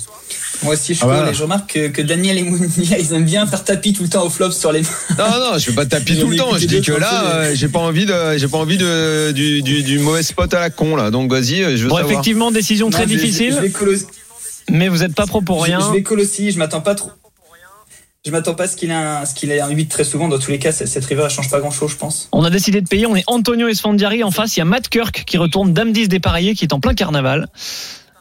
Moi 0.63 0.73
aussi, 0.75 0.93
je 0.93 0.99
Ah, 1.03 1.07
voilà. 1.07 1.31
et 1.31 1.33
je 1.33 1.41
remarque 1.43 1.73
que, 1.73 1.87
que 1.87 2.01
Daniel 2.01 2.37
et 2.37 2.43
Mounir, 2.43 2.69
ils 2.99 3.13
aiment 3.13 3.25
bien 3.25 3.45
faire 3.47 3.63
tapis 3.63 3.91
tout 3.91 4.03
le 4.03 4.09
temps 4.09 4.23
au 4.25 4.29
flop 4.29 4.51
sur 4.51 4.71
les 4.71 4.81
mains. 4.81 4.87
Non, 5.17 5.25
non, 5.51 5.57
je 5.57 5.69
vais 5.69 5.75
pas 5.75 5.85
taper 5.85 6.13
Ils 6.13 6.19
tout 6.21 6.29
le 6.29 6.37
temps. 6.37 6.55
Je 6.57 6.65
dis 6.67 6.81
que 6.81 6.91
là, 6.93 7.25
euh, 7.35 7.51
j'ai 7.55 7.67
pas 7.67 7.79
envie 7.79 8.05
de, 8.05 8.13
j'ai 8.37 8.47
pas 8.47 8.57
envie 8.59 8.77
de, 8.77 9.31
du, 9.31 9.61
du, 9.63 9.83
du 9.83 9.99
mauvais 9.99 10.21
spot 10.23 10.53
à 10.53 10.59
la 10.59 10.69
con, 10.69 10.95
là. 10.95 11.09
Donc, 11.11 11.31
vas-y, 11.31 11.63
euh, 11.63 11.75
je 11.75 11.83
veux 11.83 11.89
Bon, 11.89 11.97
savoir. 11.97 12.11
effectivement, 12.13 12.51
décision 12.51 12.89
très 12.89 13.03
Non, 13.05 13.09
difficile. 13.09 13.57
Je, 13.61 13.95
je. 13.95 14.03
Mais 14.69 14.87
vous 14.89 14.99
n'êtes 14.99 15.15
pas 15.15 15.25
pro 15.25 15.41
pour 15.41 15.63
rien. 15.63 15.79
Je, 15.79 15.91
vais 15.91 16.03
call 16.03 16.19
aussi, 16.19 16.51
je 16.51 16.57
m'attends 16.59 16.81
pas 16.81 16.95
trop. 16.95 17.11
Je 18.25 18.31
m'attends 18.31 18.55
pas 18.55 18.63
à 18.63 18.67
ce 18.67 18.75
qu'il 18.75 18.89
ait 18.89 18.93
un, 18.93 19.23
ce 19.25 19.35
qu'il 19.35 19.51
ait 19.51 19.59
un 19.59 19.69
8 19.69 19.85
très 19.87 20.03
souvent. 20.03 20.27
Dans 20.27 20.39
tous 20.39 20.49
les 20.49 20.57
cas, 20.57 20.71
cette 20.71 20.87
cette 20.87 21.05
river, 21.05 21.23
elle 21.25 21.29
change 21.31 21.49
pas 21.51 21.59
grand 21.59 21.69
chose, 21.69 21.91
je 21.91 21.95
pense. 21.97 22.27
On 22.31 22.43
a 22.43 22.49
décidé 22.49 22.81
de 22.81 22.87
payer. 22.87 23.05
On 23.05 23.15
est 23.15 23.23
Antonio 23.27 23.67
Esfandiari. 23.67 24.23
En 24.23 24.31
face, 24.31 24.55
il 24.55 24.59
y 24.59 24.61
a 24.61 24.65
Matt 24.65 24.89
Kirk 24.89 25.23
qui 25.27 25.37
retourne 25.37 25.73
Dame 25.73 25.91
10 25.91 26.09
dépareillé, 26.09 26.55
qui 26.55 26.65
est 26.65 26.73
en 26.73 26.79
plein 26.79 26.95
carnaval. 26.95 27.47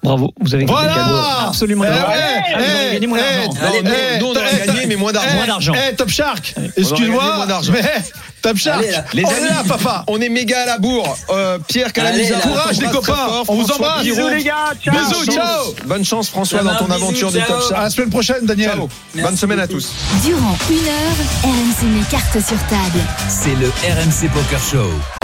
Bravo, 0.05 0.35
vous 0.39 0.55
avez 0.55 0.67
gagné 0.67 0.79
Voilà 0.79 0.93
des 0.95 1.01
cadeaux 1.01 1.49
absolument 1.49 1.85
Eh 1.85 2.55
eh, 2.59 2.93
gagné 2.95 3.07
moins 3.07 3.19
eh, 3.19 4.21
nous, 4.21 4.27
on 4.27 4.31
aurait 4.37 4.67
gagné, 4.67 4.87
mais 4.87 4.97
moins 4.97 5.13
d'argent. 5.13 5.73
Eh, 5.75 5.95
Top 5.97 6.11
Shark, 6.11 6.53
gagné 6.57 6.71
excuse-moi, 6.77 7.37
moins 7.37 7.47
d'argent. 7.47 7.73
mais 7.73 7.83
Top 8.43 8.59
Shark, 8.59 8.81
Allez, 8.81 8.91
là. 8.91 9.05
Les 9.15 9.25
on 9.25 9.29
amis, 9.29 9.47
est 9.47 9.49
là, 9.49 9.63
papa. 9.67 10.05
On 10.07 10.21
est 10.21 10.29
méga 10.29 10.65
à 10.65 10.67
la 10.67 10.79
bourre. 10.79 11.17
Euh, 11.31 11.59
Pierre 11.67 11.91
là. 11.97 12.13
Courage, 12.43 12.79
les 12.79 12.89
copains. 12.89 13.43
On 13.49 13.55
vous 13.55 13.73
embrasse. 13.73 14.03
Bisous 14.03 14.29
les 14.29 14.45
gars, 14.45 14.73
ciao. 14.85 14.95
Bisous, 14.95 15.25
ciao. 15.33 15.75
Bonne 15.87 16.05
chance, 16.05 16.29
François, 16.29 16.63
dans 16.63 16.77
ton 16.77 16.91
aventure 16.91 17.33
de 17.33 17.39
ciao. 17.39 17.49
Top 17.49 17.63
À 17.65 17.69
Chart. 17.71 17.83
la 17.85 17.91
semaine 17.91 18.11
prochaine, 18.11 18.45
Daniel. 18.45 18.73
Bonne 19.15 19.37
semaine 19.39 19.61
à 19.61 19.67
tous. 19.67 19.91
Durant 20.23 20.57
une 20.69 20.87
heure, 20.87 21.17
RMC 21.43 21.87
met 21.87 22.05
carte 22.11 22.33
sur 22.47 22.59
table. 22.69 23.01
C'est 23.29 23.55
le 23.55 23.69
RMC 23.69 24.29
Poker 24.31 24.61
Show. 24.61 25.24